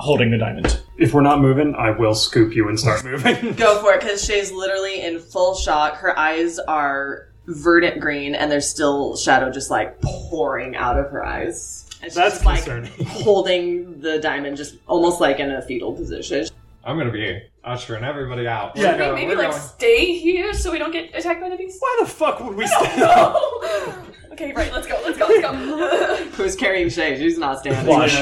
holding 0.02 0.32
the 0.32 0.38
diamond 0.38 0.82
if 1.02 1.14
we're 1.16 1.22
not 1.22 1.42
moving, 1.42 1.74
I 1.76 1.90
will 1.90 2.14
scoop 2.14 2.56
you 2.56 2.70
and 2.70 2.80
start 2.80 3.04
moving. 3.06 3.54
Go 3.54 3.82
for 3.82 3.94
it, 3.94 4.02
because 4.02 4.24
Shay's 4.24 4.52
literally 4.52 5.02
in 5.02 5.20
full 5.20 5.56
shock. 5.56 5.96
Her 5.96 6.18
eyes 6.18 6.60
are 6.60 7.28
verdant 7.48 8.00
green, 8.00 8.36
and 8.36 8.52
there's 8.52 8.70
still 8.70 9.18
shadow 9.18 9.50
just 9.52 9.72
like 9.72 10.00
pouring 10.02 10.76
out 10.76 11.00
of 11.00 11.10
her 11.10 11.26
eyes. 11.26 11.88
And 12.04 12.12
she's 12.12 12.16
That's 12.16 12.36
just, 12.36 12.46
like 12.46 12.64
concerning. 12.64 12.92
holding 13.06 14.00
the 14.00 14.20
diamond, 14.20 14.58
just 14.58 14.76
almost 14.88 15.20
like 15.20 15.40
in 15.40 15.50
a 15.52 15.62
fetal 15.64 15.94
position. 15.94 16.46
I'm 16.84 16.98
gonna 16.98 17.12
be 17.12 17.42
ushering 17.64 18.04
everybody 18.04 18.48
out. 18.48 18.76
Yeah. 18.76 18.92
We're 18.94 18.98
going, 18.98 19.16
Maybe 19.16 19.28
we're 19.28 19.38
like 19.38 19.52
going. 19.52 19.62
stay 19.62 20.14
here 20.18 20.54
so 20.54 20.72
we 20.72 20.80
don't 20.80 20.92
get 20.92 21.14
attacked 21.16 21.42
by 21.42 21.50
the 21.50 21.58
beast. 21.58 21.78
Why 21.80 21.98
the 22.02 22.08
fuck 22.08 22.40
would 22.40 22.56
we 22.56 22.66
stay? 22.66 22.98
No. 22.98 23.62
okay, 24.32 24.52
right. 24.54 24.72
Let's 24.74 24.88
go. 24.88 25.00
Let's 25.06 25.18
go. 25.18 25.28
Let's 25.28 25.42
go. 25.42 26.26
Who's 26.38 26.56
carrying 26.56 26.90
Shay? 26.90 27.18
She's 27.18 27.38
not 27.38 27.60
standing. 27.60 27.86
Watch. 27.86 28.14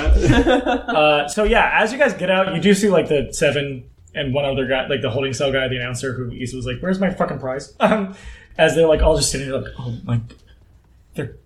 Uh, 0.90 1.28
so 1.28 1.44
yeah, 1.44 1.72
as 1.82 1.94
you 1.94 1.98
guys 1.98 2.14
get 2.14 2.30
out, 2.30 2.54
you 2.54 2.62
do 2.62 2.74
see 2.74 2.90
like 2.90 3.08
the 3.08 3.30
seven 3.32 3.90
and 4.16 4.34
one 4.34 4.44
other 4.44 4.66
guy, 4.68 4.88
like 4.88 5.02
the 5.02 5.10
holding 5.10 5.34
cell 5.34 5.52
guy, 5.52 5.68
the 5.68 5.78
announcer, 5.78 6.14
who 6.14 6.32
Issa 6.32 6.56
was 6.56 6.66
like, 6.66 6.80
"Where's 6.82 7.00
my 7.00 7.10
fucking 7.12 7.40
prize?" 7.40 7.76
Um, 7.80 8.16
as 8.58 8.76
they're 8.76 8.88
like 8.88 9.02
all 9.02 9.16
just 9.16 9.32
sitting 9.32 9.50
there, 9.50 9.62
like, 9.62 9.72
"Oh 9.78 9.96
my," 10.04 10.20
they're 11.14 11.38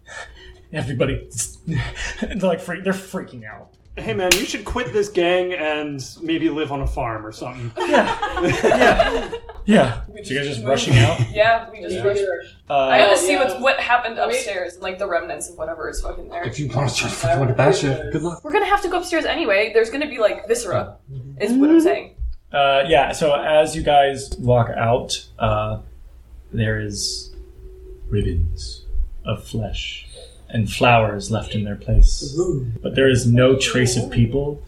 everybody, 0.71 1.29
they're 1.67 2.35
like 2.37 2.61
freak, 2.61 2.83
they're 2.83 2.93
freaking 2.93 3.43
out. 3.45 3.69
Hey 3.97 4.13
man, 4.13 4.31
you 4.33 4.45
should 4.45 4.65
quit 4.65 4.91
this 4.93 5.09
gang 5.09 5.53
and 5.53 6.03
maybe 6.21 6.49
live 6.49 6.71
on 6.71 6.81
a 6.81 6.87
farm 6.87 7.25
or 7.25 7.31
something. 7.31 7.71
Yeah, 7.83 9.31
yeah. 9.65 10.01
yeah. 10.07 10.23
So 10.23 10.33
you 10.33 10.39
guys 10.39 10.47
just 10.55 10.65
rushing 10.65 10.97
out. 10.97 11.19
yeah, 11.31 11.69
we 11.71 11.81
just 11.81 12.03
rushed. 12.03 12.55
I 12.69 12.73
Uh, 12.73 12.97
gotta 13.05 13.17
see 13.17 13.35
what's 13.37 13.53
what 13.61 13.79
happened 13.79 14.17
upstairs 14.19 14.73
and 14.73 14.81
like 14.83 14.97
the 14.99 15.07
remnants 15.07 15.49
of 15.49 15.57
whatever 15.57 15.89
is 15.89 16.01
fucking 16.01 16.27
there. 16.29 16.43
If 16.43 16.59
you 16.59 16.67
want 16.69 16.89
to 16.89 16.95
try 16.95 17.09
to 17.09 17.15
fucking 17.15 17.39
look 17.39 17.49
at 17.51 17.57
that 17.57 17.75
shit, 17.75 18.11
good 18.11 18.21
luck. 18.23 18.43
We're 18.43 18.51
gonna 18.51 18.65
have 18.65 18.81
to 18.81 18.89
go 18.89 18.97
upstairs 18.97 19.25
anyway. 19.25 19.71
There's 19.73 19.89
gonna 19.89 20.09
be 20.09 20.17
like 20.17 20.47
viscera, 20.47 20.97
is 21.39 21.53
what 21.53 21.69
I'm 21.69 21.79
saying. 21.81 22.15
uh, 22.51 22.83
yeah. 22.87 23.11
So 23.13 23.33
as 23.35 23.75
you 23.75 23.83
guys 23.83 24.35
walk 24.39 24.69
out, 24.75 25.25
uh, 25.39 25.79
there 26.51 26.79
is 26.81 27.33
ribbons 28.09 28.85
of 29.25 29.43
flesh 29.47 30.07
and 30.53 30.71
flowers 30.71 31.31
left 31.31 31.55
in 31.55 31.63
their 31.63 31.75
place. 31.75 32.37
But 32.81 32.95
there 32.95 33.09
is 33.09 33.25
no 33.25 33.57
trace 33.57 33.97
of 33.97 34.11
people. 34.11 34.61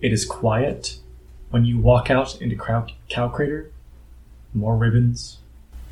It 0.00 0.12
is 0.12 0.24
quiet. 0.26 0.98
When 1.48 1.64
you 1.64 1.78
walk 1.78 2.10
out 2.10 2.40
into 2.40 2.56
Cow, 2.56 2.86
Cow 3.08 3.28
Crater, 3.28 3.72
more 4.54 4.76
ribbons, 4.76 5.38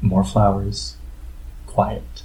more 0.01 0.23
flowers, 0.23 0.97
quiet. 1.67 2.23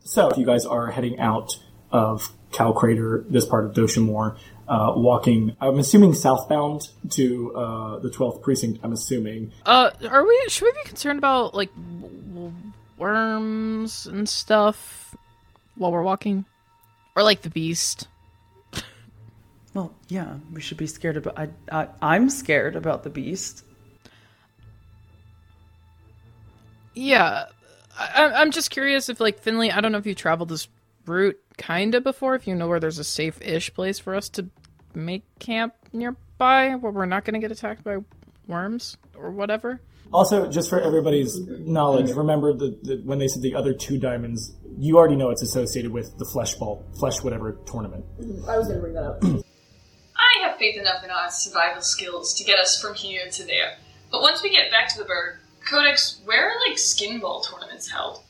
So, 0.00 0.28
if 0.28 0.36
you 0.36 0.44
guys 0.44 0.66
are 0.66 0.88
heading 0.90 1.18
out 1.18 1.56
of 1.90 2.32
Cow 2.52 2.72
Crater, 2.72 3.24
this 3.28 3.46
part 3.46 3.64
of 3.64 3.72
Doshamore, 3.72 4.36
uh, 4.68 4.92
walking, 4.96 5.56
I'm 5.60 5.78
assuming 5.78 6.14
southbound 6.14 6.88
to 7.10 7.54
uh, 7.54 7.98
the 8.00 8.10
12th 8.10 8.42
precinct, 8.42 8.80
I'm 8.82 8.92
assuming. 8.92 9.52
Uh, 9.64 9.90
are 10.10 10.26
we? 10.26 10.44
Should 10.48 10.66
we 10.66 10.72
be 10.72 10.88
concerned 10.88 11.18
about 11.18 11.54
like 11.54 11.74
w- 11.74 12.22
w- 12.32 12.52
worms 12.98 14.06
and 14.06 14.28
stuff 14.28 15.03
while 15.76 15.92
we're 15.92 16.02
walking, 16.02 16.44
or 17.16 17.22
like 17.22 17.42
the 17.42 17.50
beast? 17.50 18.08
Well, 19.74 19.92
yeah, 20.08 20.34
we 20.52 20.60
should 20.60 20.76
be 20.76 20.86
scared 20.86 21.16
about. 21.16 21.38
I, 21.38 21.48
I 21.72 21.88
I'm 22.00 22.30
scared 22.30 22.76
about 22.76 23.02
the 23.02 23.10
beast. 23.10 23.64
Yeah, 26.94 27.46
I, 27.98 28.22
I'm- 28.22 28.32
I'm 28.34 28.50
just 28.50 28.70
curious 28.70 29.08
if 29.08 29.20
like 29.20 29.40
Finley. 29.40 29.70
I 29.72 29.80
don't 29.80 29.92
know 29.92 29.98
if 29.98 30.06
you 30.06 30.14
traveled 30.14 30.48
this 30.48 30.68
route 31.06 31.38
kinda 31.56 32.00
before. 32.00 32.34
If 32.34 32.46
you 32.46 32.54
know 32.54 32.68
where 32.68 32.80
there's 32.80 32.98
a 32.98 33.04
safe-ish 33.04 33.74
place 33.74 33.98
for 33.98 34.14
us 34.14 34.28
to 34.30 34.46
make 34.94 35.22
camp 35.40 35.74
nearby, 35.92 36.74
where 36.76 36.92
we're 36.92 37.04
not 37.06 37.24
gonna 37.24 37.40
get 37.40 37.50
attacked 37.52 37.82
by 37.84 37.98
worms 38.46 38.96
or 39.16 39.30
whatever. 39.32 39.80
Also, 40.12 40.48
just 40.48 40.70
for 40.70 40.80
everybody's 40.80 41.36
knowledge, 41.40 42.12
remember 42.12 42.52
that 42.52 42.84
that 42.84 43.04
when 43.04 43.18
they 43.18 43.26
said 43.26 43.42
the 43.42 43.54
other 43.56 43.72
two 43.74 43.98
diamonds, 43.98 44.52
you 44.78 44.96
already 44.96 45.16
know 45.16 45.30
it's 45.30 45.42
associated 45.42 45.92
with 45.92 46.18
the 46.18 46.24
flesh 46.24 46.54
ball, 46.54 46.84
flesh 46.98 47.22
whatever 47.22 47.58
tournament. 47.66 48.04
I 48.48 48.58
was 48.58 48.68
gonna 48.68 48.80
bring 48.80 48.94
that 48.94 49.04
up. 49.04 49.24
I 49.24 50.46
have 50.46 50.56
faith 50.58 50.78
enough 50.78 51.04
in 51.04 51.10
our 51.10 51.30
survival 51.30 51.82
skills 51.82 52.34
to 52.34 52.44
get 52.44 52.58
us 52.58 52.80
from 52.80 52.94
here 52.94 53.28
to 53.30 53.44
there. 53.44 53.76
But 54.10 54.22
once 54.22 54.42
we 54.42 54.50
get 54.50 54.70
back 54.70 54.88
to 54.90 54.98
the 54.98 55.04
bird, 55.04 55.38
Codex, 55.68 56.20
where 56.24 56.50
are 56.50 56.68
like 56.68 56.78
skin 56.78 57.20
ball 57.20 57.42
tournaments 57.42 57.90
held? 57.90 58.22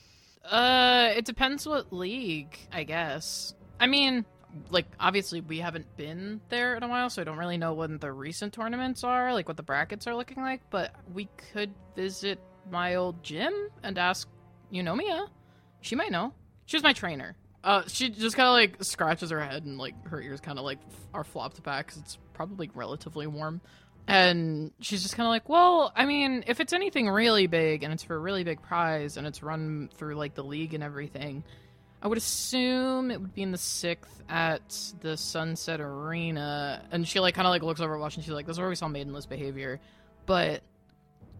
Uh, 0.44 1.12
it 1.16 1.24
depends 1.24 1.66
what 1.66 1.92
league, 1.92 2.56
I 2.72 2.84
guess. 2.84 3.54
I 3.80 3.86
mean, 3.86 4.24
like 4.70 4.86
obviously 5.00 5.40
we 5.40 5.58
haven't 5.58 5.96
been 5.96 6.40
there 6.48 6.76
in 6.76 6.82
a 6.82 6.88
while, 6.88 7.10
so 7.10 7.22
I 7.22 7.24
don't 7.24 7.38
really 7.38 7.58
know 7.58 7.74
when 7.74 7.98
the 7.98 8.12
recent 8.12 8.52
tournaments 8.52 9.04
are, 9.04 9.32
like 9.32 9.48
what 9.48 9.56
the 9.56 9.62
brackets 9.62 10.06
are 10.06 10.14
looking 10.14 10.42
like. 10.42 10.62
But 10.70 10.94
we 11.12 11.28
could 11.52 11.72
visit 11.96 12.38
my 12.70 12.94
old 12.94 13.22
gym 13.22 13.52
and 13.82 13.98
ask 13.98 14.28
Eunomia. 14.72 15.28
She 15.84 15.96
might 15.96 16.10
know. 16.10 16.32
She's 16.64 16.82
my 16.82 16.94
trainer. 16.94 17.36
Uh, 17.62 17.82
she 17.88 18.08
just 18.08 18.36
kind 18.36 18.48
of 18.48 18.54
like 18.54 18.82
scratches 18.82 19.30
her 19.30 19.40
head 19.40 19.64
and 19.64 19.76
like 19.76 19.94
her 20.08 20.20
ears 20.20 20.40
kind 20.40 20.58
of 20.58 20.64
like 20.64 20.78
are 21.12 21.24
flopped 21.24 21.62
back 21.62 21.86
because 21.86 22.00
it's 22.00 22.18
probably 22.32 22.70
relatively 22.74 23.26
warm. 23.26 23.60
And 24.08 24.70
she's 24.80 25.02
just 25.02 25.14
kind 25.14 25.26
of 25.26 25.30
like, 25.30 25.48
well, 25.48 25.92
I 25.94 26.06
mean, 26.06 26.44
if 26.46 26.60
it's 26.60 26.72
anything 26.72 27.08
really 27.08 27.46
big 27.46 27.82
and 27.82 27.92
it's 27.92 28.02
for 28.02 28.16
a 28.16 28.18
really 28.18 28.44
big 28.44 28.62
prize 28.62 29.18
and 29.18 29.26
it's 29.26 29.42
run 29.42 29.90
through 29.94 30.14
like 30.14 30.34
the 30.34 30.42
league 30.42 30.72
and 30.72 30.82
everything, 30.82 31.44
I 32.02 32.08
would 32.08 32.18
assume 32.18 33.10
it 33.10 33.20
would 33.20 33.34
be 33.34 33.42
in 33.42 33.52
the 33.52 33.58
sixth 33.58 34.22
at 34.28 34.94
the 35.00 35.18
Sunset 35.18 35.82
Arena. 35.82 36.82
And 36.92 37.06
she 37.06 37.20
like 37.20 37.34
kind 37.34 37.46
of 37.46 37.50
like 37.50 37.62
looks 37.62 37.80
over 37.80 37.94
at 37.94 38.00
Wash 38.00 38.16
and 38.16 38.24
she's 38.24 38.32
like, 38.32 38.46
"This 38.46 38.54
is 38.54 38.60
where 38.60 38.70
we 38.70 38.74
saw 38.74 38.88
Maidenless 38.88 39.26
behavior," 39.26 39.80
but 40.24 40.62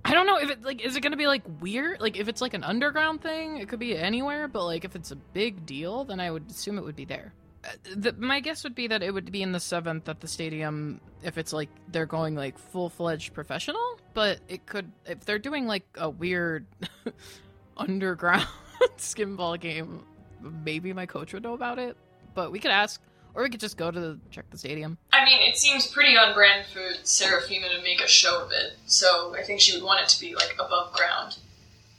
I 0.05 0.13
don't 0.13 0.27
know 0.27 0.39
if 0.39 0.51
it 0.51 0.63
like 0.63 0.85
is 0.85 0.97
it 0.97 1.01
gonna 1.01 1.17
be 1.17 1.27
like 1.27 1.43
weird? 1.61 2.01
Like 2.01 2.17
if 2.19 2.29
it's 2.29 2.41
like 2.41 2.55
an 2.55 2.63
underground 2.65 3.23
thing, 3.23 3.57
it 3.57 3.69
could 3.69 3.79
be 3.79 3.97
anywhere. 3.97 4.49
But 4.49 4.65
like 4.65 4.85
if 4.85 4.95
it's 4.95 5.11
a 5.11 5.17
big 5.17 5.65
deal, 5.65 6.05
then 6.05 6.21
I 6.21 6.31
would 6.31 6.51
assume 6.51 6.79
it 6.79 6.85
would 6.85 6.97
be 6.97 7.07
there. 7.07 7.33
Uh, 7.65 7.71
The, 7.97 8.13
my 8.13 8.41
guess 8.41 8.65
would 8.65 8.75
be 8.75 8.87
that 8.89 9.03
it 9.03 9.13
would 9.13 9.33
be 9.33 9.43
in 9.43 9.53
the 9.53 9.61
seventh 9.61 10.09
at 10.09 10.21
the 10.21 10.29
stadium 10.29 11.01
if 11.23 11.39
it's 11.39 11.53
like 11.55 11.71
they're 11.89 12.07
going 12.07 12.35
like 12.35 12.59
full 12.59 12.91
fledged 12.91 13.33
professional. 13.33 13.99
But 14.13 14.41
it 14.49 14.67
could 14.67 14.93
if 15.07 15.25
they're 15.25 15.39
doing 15.39 15.67
like 15.67 15.87
a 15.97 16.11
weird 16.11 16.67
underground 17.77 18.47
skinball 18.99 19.59
game. 19.59 20.05
Maybe 20.41 20.93
my 20.93 21.07
coach 21.07 21.33
would 21.33 21.43
know 21.43 21.55
about 21.55 21.79
it. 21.79 21.97
But 22.35 22.53
we 22.53 22.59
could 22.59 22.71
ask, 22.73 23.01
or 23.35 23.43
we 23.43 23.49
could 23.49 23.61
just 23.61 23.79
go 23.79 23.91
to 23.91 23.99
the, 23.99 24.21
check 24.31 24.51
the 24.51 24.59
stadium. 24.59 24.99
I 25.15 25.25
mean, 25.25 25.49
it 25.49 25.57
seems 25.57 25.87
pretty 25.87 26.17
on 26.17 26.35
brand 26.35 26.67
for 26.67 26.81
Seraphina 27.05 27.69
to 27.69 27.81
make 27.83 28.01
a 28.01 28.09
show 28.09 28.45
of 28.45 28.51
it, 28.51 28.73
so 28.87 29.33
I 29.39 29.45
think 29.45 29.61
she 29.61 29.73
would 29.73 29.85
want 29.85 30.03
it 30.03 30.09
to 30.09 30.21
be 30.21 30.35
like 30.35 30.57
above 30.59 30.93
ground. 30.93 31.39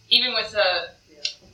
Even 0.09 0.33
with 0.33 0.53
uh, 0.53 0.87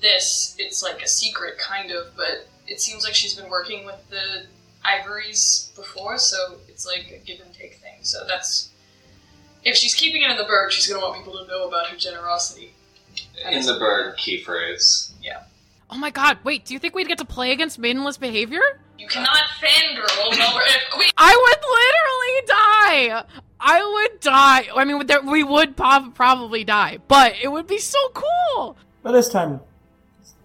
this, 0.01 0.55
it's 0.57 0.81
like 0.81 1.03
a 1.03 1.07
secret 1.07 1.59
kind 1.59 1.91
of, 1.91 2.15
but 2.17 2.47
it 2.65 2.81
seems 2.81 3.03
like 3.03 3.13
she's 3.13 3.35
been 3.35 3.47
working 3.47 3.85
with 3.85 4.09
the 4.09 4.47
ivories 4.83 5.71
before, 5.75 6.17
so 6.17 6.55
it's 6.67 6.87
like 6.87 7.11
a 7.11 7.23
give 7.23 7.39
and 7.41 7.53
take 7.53 7.75
thing. 7.75 7.99
So 8.01 8.25
that's 8.27 8.71
if 9.63 9.75
she's 9.75 9.93
keeping 9.93 10.23
it 10.23 10.31
in 10.31 10.37
the 10.37 10.45
bird, 10.45 10.73
she's 10.73 10.87
gonna 10.87 11.05
want 11.05 11.15
people 11.15 11.37
to 11.37 11.47
know 11.47 11.67
about 11.67 11.89
her 11.89 11.95
generosity. 11.95 12.73
In 13.47 13.63
the 13.63 13.77
bird 13.77 14.17
key 14.17 14.41
phrase. 14.41 15.13
Yeah. 15.21 15.43
Oh 15.91 15.97
my 15.97 16.09
god, 16.09 16.39
wait, 16.43 16.65
do 16.65 16.73
you 16.73 16.79
think 16.79 16.95
we'd 16.95 17.07
get 17.07 17.19
to 17.19 17.25
play 17.25 17.51
against 17.51 17.77
maidenless 17.77 18.17
behavior? 18.17 18.61
You 19.01 19.07
cannot 19.07 19.45
fangirl 19.59 20.37
while 20.37 20.53
we're 20.53 20.61
if 20.61 20.95
we 20.95 21.09
I 21.17 21.35
would 21.35 23.09
literally 23.09 23.17
die! 23.17 23.23
I 23.59 23.83
would 23.83 24.19
die. 24.19 24.67
I 24.75 24.85
mean, 24.85 25.07
there, 25.07 25.23
we 25.23 25.43
would 25.43 25.75
pop, 25.75 26.13
probably 26.13 26.63
die, 26.63 26.99
but 27.07 27.33
it 27.41 27.47
would 27.47 27.65
be 27.65 27.79
so 27.79 27.97
cool! 28.13 28.77
By 29.01 29.11
this 29.11 29.27
time, 29.27 29.61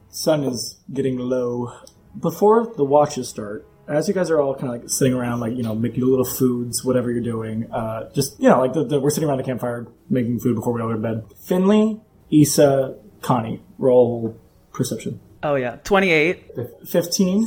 sun 0.08 0.42
is 0.44 0.78
getting 0.90 1.18
low. 1.18 1.70
Before 2.18 2.72
the 2.74 2.84
watches 2.84 3.28
start, 3.28 3.68
as 3.88 4.08
you 4.08 4.14
guys 4.14 4.30
are 4.30 4.40
all 4.40 4.54
kind 4.54 4.74
of 4.74 4.80
like 4.80 4.88
sitting 4.88 5.12
around, 5.12 5.40
like 5.40 5.54
you 5.54 5.62
know, 5.62 5.74
making 5.74 6.02
little 6.02 6.24
foods, 6.24 6.82
whatever 6.82 7.10
you're 7.10 7.20
doing, 7.20 7.70
uh, 7.70 8.10
just 8.14 8.40
you 8.40 8.48
know, 8.48 8.58
like 8.58 8.72
the, 8.72 8.84
the, 8.84 9.00
we're 9.00 9.10
sitting 9.10 9.28
around 9.28 9.36
the 9.36 9.44
campfire 9.44 9.86
making 10.08 10.40
food 10.40 10.54
before 10.54 10.72
we 10.72 10.80
all 10.80 10.88
go 10.88 10.94
to 10.94 10.98
bed. 10.98 11.24
Finley, 11.44 12.00
Issa, 12.32 12.96
Connie, 13.20 13.62
roll 13.76 14.40
perception. 14.72 15.20
Oh 15.42 15.56
yeah, 15.56 15.76
twenty-eight. 15.84 16.52
Fifteen, 16.88 17.46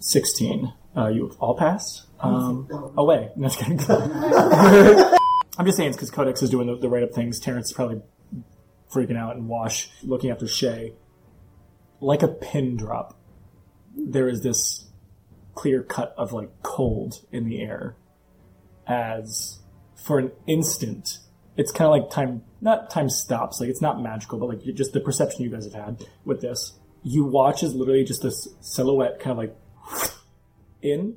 sixteen. 0.00 0.72
Uh, 0.96 1.06
you 1.06 1.34
all 1.38 1.56
passed. 1.56 2.06
Um, 2.18 2.68
away. 2.96 3.30
No, 3.36 3.48
just 3.48 3.58
kidding. 3.60 3.78
I'm 5.58 5.66
just 5.66 5.76
saying 5.76 5.90
it's 5.90 5.96
because 5.96 6.10
Codex 6.10 6.42
is 6.42 6.50
doing 6.50 6.66
the, 6.66 6.76
the 6.76 6.88
right 6.88 7.02
up 7.02 7.12
things. 7.12 7.38
Terrence 7.38 7.66
is 7.68 7.72
probably 7.72 8.02
freaking 8.92 9.16
out 9.16 9.36
and 9.36 9.48
Wash 9.48 9.88
looking 10.02 10.30
after 10.30 10.46
Shay. 10.46 10.94
Like 12.00 12.22
a 12.22 12.28
pin 12.28 12.76
drop, 12.76 13.16
there 13.94 14.28
is 14.28 14.42
this 14.42 14.86
clear 15.54 15.82
cut 15.82 16.14
of 16.16 16.32
like 16.32 16.50
cold 16.62 17.20
in 17.30 17.44
the 17.44 17.60
air 17.60 17.96
as 18.86 19.58
for 19.94 20.18
an 20.18 20.32
instant 20.46 21.18
it's 21.56 21.70
kind 21.70 21.86
of 21.86 21.90
like 21.90 22.10
time 22.10 22.42
not 22.60 22.88
time 22.88 23.10
stops 23.10 23.60
like 23.60 23.68
it's 23.68 23.82
not 23.82 24.00
magical 24.00 24.38
but 24.38 24.48
like 24.48 24.62
just 24.74 24.92
the 24.92 25.00
perception 25.00 25.42
you 25.42 25.50
guys 25.50 25.64
have 25.64 25.74
had 25.74 26.06
with 26.24 26.40
this 26.40 26.78
you 27.02 27.24
watch 27.24 27.62
as 27.62 27.74
literally 27.74 28.04
just 28.04 28.22
this 28.22 28.48
silhouette 28.60 29.18
kind 29.18 29.32
of 29.32 29.38
like 29.38 29.56
in 30.82 31.16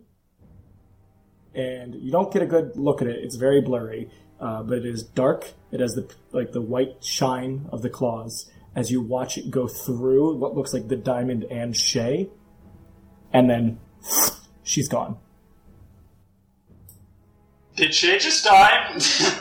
and 1.55 1.95
you 1.95 2.11
don't 2.11 2.31
get 2.33 2.41
a 2.41 2.45
good 2.45 2.75
look 2.75 3.01
at 3.01 3.07
it 3.07 3.19
it's 3.23 3.35
very 3.35 3.61
blurry 3.61 4.09
uh, 4.39 4.63
but 4.63 4.79
it 4.79 4.85
is 4.85 5.03
dark 5.03 5.53
it 5.71 5.79
has 5.79 5.93
the 5.93 6.07
like 6.31 6.51
the 6.51 6.61
white 6.61 7.03
shine 7.03 7.67
of 7.71 7.81
the 7.81 7.89
claws 7.89 8.49
as 8.75 8.91
you 8.91 9.01
watch 9.01 9.37
it 9.37 9.49
go 9.51 9.67
through 9.67 10.35
what 10.35 10.55
looks 10.55 10.73
like 10.73 10.87
the 10.87 10.95
diamond 10.95 11.45
and 11.45 11.75
shay 11.77 12.29
and 13.31 13.49
then 13.49 13.79
she's 14.63 14.87
gone 14.87 15.17
Did 17.75 17.93
Shay 17.93 18.19
just 18.19 18.43
die? 18.43 18.97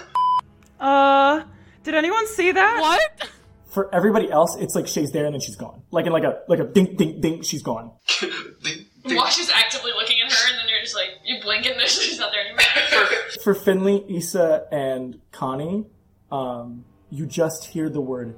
Uh, 0.81 1.45
did 1.85 1.95
anyone 1.95 2.27
see 2.27 2.51
that? 2.51 2.81
What? 2.81 3.31
for 3.73 3.93
everybody 3.95 4.31
else 4.31 4.57
it's 4.61 4.75
like 4.75 4.87
shay's 4.87 5.13
there 5.13 5.25
and 5.25 5.35
then 5.35 5.41
she's 5.41 5.57
gone 5.57 5.83
like 5.91 6.07
in 6.07 6.13
like 6.13 6.25
a 6.25 6.41
like 6.47 6.59
a 6.59 6.65
ding 6.65 6.95
ding 6.97 7.21
ding 7.21 7.43
she's 7.43 7.63
gone 7.63 7.91
Wash 9.05 9.39
is 9.39 9.51
actively 9.51 9.93
looking 9.93 10.17
at 10.25 10.33
her, 10.33 10.51
and 10.51 10.59
then 10.61 10.69
you're 10.69 10.81
just 10.83 10.95
like 10.95 11.11
you 11.25 11.41
blink 11.43 11.67
and 11.67 11.79
then 11.79 11.87
she's 11.89 12.19
not 12.19 12.31
there 12.33 12.45
anymore. 12.45 13.07
for 13.43 13.55
finley 13.55 14.05
issa 14.09 14.67
and 14.71 15.19
connie 15.33 15.85
um 16.31 16.85
you 17.11 17.27
just 17.27 17.65
hear 17.65 17.89
the 17.89 18.01
word 18.01 18.35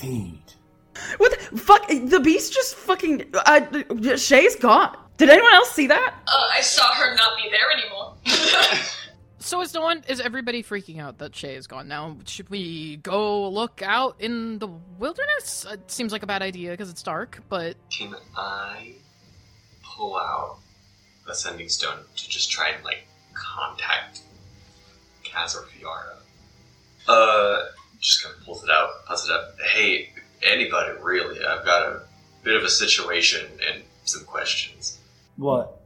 feed 0.00 0.42
What 1.18 1.30
the 1.50 1.58
fuck? 1.58 1.86
The 1.88 2.20
beast 2.20 2.52
just 2.52 2.74
fucking. 2.74 3.32
Uh, 3.34 4.16
Shay's 4.16 4.56
gone. 4.56 4.94
Did 5.16 5.30
anyone 5.30 5.52
else 5.54 5.70
see 5.70 5.86
that? 5.86 6.14
Uh, 6.26 6.46
I 6.54 6.60
saw 6.60 6.92
her 6.94 7.14
not 7.14 7.36
be 7.36 7.48
there 7.50 7.70
anymore. 7.72 8.14
So 9.42 9.62
is 9.62 9.72
no 9.72 9.80
one, 9.80 10.04
is 10.06 10.20
everybody 10.20 10.62
freaking 10.62 11.00
out 11.00 11.16
that 11.18 11.34
Shay 11.34 11.54
is 11.54 11.66
gone 11.66 11.88
now? 11.88 12.18
Should 12.26 12.50
we 12.50 12.98
go 12.98 13.48
look 13.48 13.80
out 13.82 14.16
in 14.20 14.58
the 14.58 14.68
wilderness? 14.98 15.64
It 15.68 15.90
seems 15.90 16.12
like 16.12 16.22
a 16.22 16.26
bad 16.26 16.42
idea 16.42 16.72
because 16.72 16.90
it's 16.90 17.02
dark, 17.02 17.40
but 17.48 17.74
Can 17.90 18.14
I 18.36 18.92
pull 20.00 20.16
out 20.16 20.56
a 21.28 21.34
sending 21.34 21.68
stone 21.68 21.98
to 22.16 22.28
just 22.28 22.50
try 22.50 22.70
and 22.70 22.82
like 22.84 23.06
contact 23.34 24.22
Kaz 25.24 25.54
or 25.54 25.66
Fiara? 25.66 26.16
Uh, 27.06 27.66
just 28.00 28.24
kind 28.24 28.34
of 28.34 28.42
pulls 28.44 28.64
it 28.64 28.70
out, 28.70 28.88
puts 29.06 29.26
it 29.26 29.30
up. 29.30 29.54
Hey, 29.74 30.08
anybody 30.42 30.92
really? 31.02 31.44
I've 31.44 31.64
got 31.64 31.82
a 31.82 32.00
bit 32.42 32.56
of 32.56 32.62
a 32.64 32.70
situation 32.70 33.46
and 33.68 33.82
some 34.04 34.24
questions. 34.24 34.98
what 35.36 35.76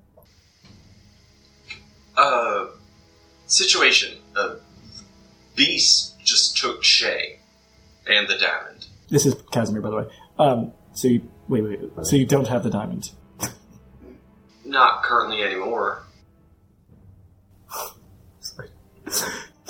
Uh, 2.16 2.66
situation. 3.46 4.18
Uh, 4.36 4.54
Beast 5.56 6.14
just 6.24 6.56
took 6.56 6.82
Shay 6.84 7.38
and 8.08 8.28
the 8.28 8.36
diamond. 8.38 8.86
this 9.08 9.24
is 9.26 9.34
casimir 9.52 9.80
by 9.80 9.90
the 9.90 9.96
way 9.96 10.06
um 10.38 10.72
so 10.94 11.06
you 11.08 11.20
wait 11.48 11.62
wait 11.62 11.80
wait. 11.96 12.06
so 12.06 12.16
you 12.16 12.26
don't 12.26 12.48
have 12.48 12.62
the 12.64 12.70
diamond 12.70 13.10
Not 14.64 15.02
currently 15.02 15.42
anymore. 15.42 16.02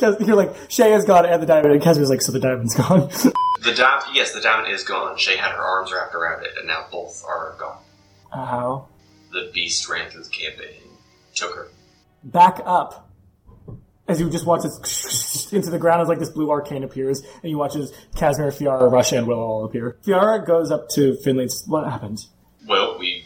You're 0.01 0.37
like 0.37 0.55
shay 0.69 0.91
has 0.91 1.05
gone 1.05 1.25
and 1.25 1.41
the 1.43 1.47
diamond 1.47 1.73
and 1.73 1.83
casimir's 1.83 2.11
like 2.11 2.21
so 2.21 2.33
the 2.33 2.41
diamond's 2.41 2.75
gone 2.75 3.09
The 3.63 3.73
diamond, 3.73 4.15
yes, 4.15 4.33
the 4.35 4.43
diamond 4.43 4.71
is 4.75 4.85
gone. 4.85 5.17
Shay 5.17 5.39
had 5.39 5.53
her 5.53 5.63
arms 5.63 5.91
wrapped 5.91 6.15
around 6.15 6.45
it, 6.45 6.51
and 6.59 6.67
now 6.67 6.85
both 6.93 7.25
are 7.27 7.57
gone. 7.59 7.79
how 8.31 8.89
The 9.33 9.51
beast 9.55 9.89
ran 9.89 10.11
through 10.11 10.25
the 10.25 10.29
camp 10.29 10.57
and 10.59 10.91
took 11.35 11.55
her. 11.55 11.69
back 12.23 12.61
up 12.67 13.09
as 14.07 14.21
you 14.21 14.29
just 14.29 14.45
watch 14.45 14.65
this 14.65 15.51
into 15.55 15.71
the 15.71 15.79
ground 15.79 16.03
as 16.03 16.09
like 16.09 16.19
this 16.19 16.29
blue 16.29 16.51
arcane 16.51 16.85
appears, 16.85 17.23
and 17.43 17.49
you 17.51 17.57
watch 17.57 17.75
as 17.75 17.91
Casimir, 18.17 18.51
Fiara, 18.51 18.93
Russia, 18.93 19.17
and 19.17 19.27
Will 19.27 19.39
all 19.39 19.65
appear. 19.65 19.97
Fiara 20.05 20.47
goes 20.47 20.71
up 20.71 20.91
to 20.91 21.17
Finley. 21.25 21.45
and 21.45 21.53
says, 21.53 21.67
What 21.67 21.89
happened? 21.91 22.19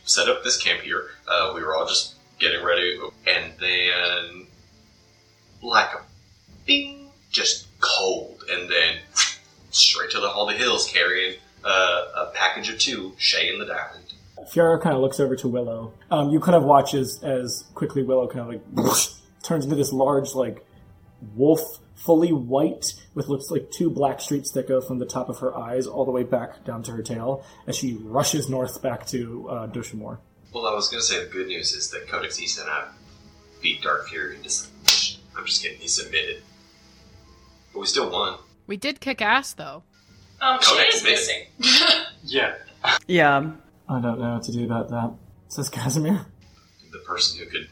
Set 0.09 0.27
up 0.29 0.43
this 0.43 0.57
camp 0.57 0.81
here. 0.81 1.11
Uh, 1.29 1.53
we 1.55 1.63
were 1.63 1.77
all 1.77 1.87
just 1.87 2.15
getting 2.39 2.65
ready, 2.65 2.99
and 3.27 3.53
then 3.61 4.47
like 5.63 5.93
a 5.93 6.01
bing, 6.67 7.11
just 7.31 7.67
cold, 7.81 8.43
and 8.51 8.71
then 8.71 8.97
straight 9.71 10.11
to 10.13 10.21
the 10.21 10.29
Hall 10.29 10.49
of 10.49 10.57
Hills 10.57 10.91
carrying 10.91 11.37
uh, 11.63 12.05
a 12.17 12.31
package 12.35 12.71
of 12.71 12.79
two, 12.79 13.13
Shay 13.19 13.51
and 13.51 13.61
the 13.61 13.67
diamond. 13.67 14.15
Fiara 14.51 14.81
kind 14.81 14.97
of 14.97 15.03
looks 15.03 15.21
over 15.21 15.37
to 15.37 15.49
Willow. 15.49 15.93
Um, 16.11 16.31
you 16.31 16.41
kind 16.41 16.57
of 16.57 16.65
watch 16.65 16.95
as, 16.95 17.23
as 17.23 17.65
quickly 17.75 18.03
Willow 18.03 18.29
kind 18.29 18.41
of 18.41 18.49
like 18.49 18.99
turns 19.43 19.65
into 19.65 19.77
this 19.77 19.93
large, 19.93 20.35
like 20.35 20.65
wolf, 21.37 21.81
fully 22.05 22.33
white, 22.33 22.95
with 23.15 23.29
looks 23.29 23.51
like 23.51 23.71
two 23.71 23.91
black 23.91 24.21
streaks 24.21 24.51
that 24.53 24.67
go 24.69 24.81
from 24.81 24.99
the 24.99 25.07
top 25.07 25.29
of 25.29 25.39
her 25.39 25.57
eyes 25.57 25.87
all 25.87 26.05
the 26.05 26.11
way 26.11 26.23
back 26.23 26.65
down 26.65 26.83
to 26.85 26.93
her 26.93 27.03
tail, 27.03 27.45
as 27.67 27.77
she 27.77 27.95
rushes 28.03 28.49
north 28.49 28.81
back 28.83 29.07
to 29.07 29.49
uh, 29.49 29.67
Doshamore. 29.69 30.19
Well, 30.53 30.67
I 30.67 30.75
was 30.75 30.89
going 30.89 31.01
to 31.01 31.07
say 31.07 31.25
the 31.25 31.31
good 31.31 31.49
news 31.49 31.73
is 31.73 31.91
that 31.91 32.09
Codex 32.09 32.41
East 32.41 32.59
and 32.59 32.69
I 32.71 32.89
beat 33.61 33.83
Dark 33.83 34.09
Fury. 34.09 34.35
and 34.37 34.45
Just, 34.45 34.71
I'm 35.37 35.45
just 35.45 35.63
kidding. 35.63 35.79
He 35.79 35.89
submitted, 35.89 36.43
but 37.73 37.81
we 37.81 37.87
still 37.87 38.11
won. 38.11 38.39
We 38.67 38.77
did 38.77 39.01
kick 39.01 39.21
ass 39.21 39.53
though. 39.53 39.83
Um, 40.41 40.59
she 40.61 40.71
Codex 40.71 40.97
is 40.97 41.05
missing. 41.05 41.43
Yeah. 42.25 42.57
Yeah. 43.07 43.53
I 43.89 44.01
don't 44.01 44.21
know 44.21 44.35
what 44.35 44.43
to 44.45 44.53
do 44.53 44.65
about 44.65 44.91
that, 44.91 45.13
says 45.49 45.69
Casimir. 45.71 46.27
The 46.93 46.99
person 46.99 47.39
who 47.39 47.47
could 47.47 47.69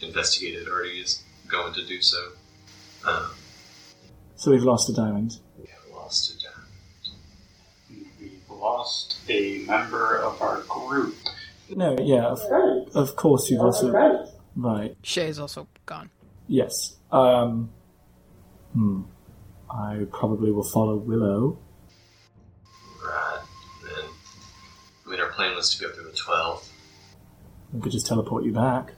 investigate 0.00 0.54
it 0.56 0.68
already 0.68 1.00
is 1.00 1.22
going 1.48 1.72
to 1.74 1.86
do 1.86 2.02
so. 2.02 2.18
Um, 3.06 3.30
So 4.36 4.50
we've 4.50 4.62
lost 4.62 4.88
a 4.88 4.92
diamond. 4.92 5.38
we 5.58 5.66
have 5.68 5.80
lost 5.92 6.34
a 6.34 6.38
diamond. 6.42 8.08
We've 8.20 8.50
lost 8.50 9.18
a 9.28 9.64
member 9.66 10.16
of 10.18 10.40
our 10.42 10.60
group. 10.62 11.14
No, 11.70 11.96
yeah, 12.00 12.26
of, 12.26 12.40
of 12.94 13.16
course 13.16 13.50
you've 13.50 13.60
also. 13.60 13.90
Right. 14.56 14.96
Shay's 15.02 15.38
also 15.38 15.66
gone. 15.86 16.10
Yes. 16.46 16.96
Um. 17.10 17.70
Hmm. 18.72 19.02
I 19.70 20.06
probably 20.12 20.52
will 20.52 20.62
follow 20.64 20.96
Willow. 20.96 21.58
Right. 23.04 23.40
Then, 23.82 24.04
I 25.06 25.10
mean, 25.10 25.20
our 25.20 25.30
plan 25.32 25.56
was 25.56 25.74
to 25.74 25.80
go 25.82 25.90
through 25.92 26.04
the 26.04 26.10
12th. 26.10 26.68
We 27.72 27.80
could 27.80 27.90
just 27.90 28.06
teleport 28.06 28.44
you 28.44 28.52
back. 28.52 28.92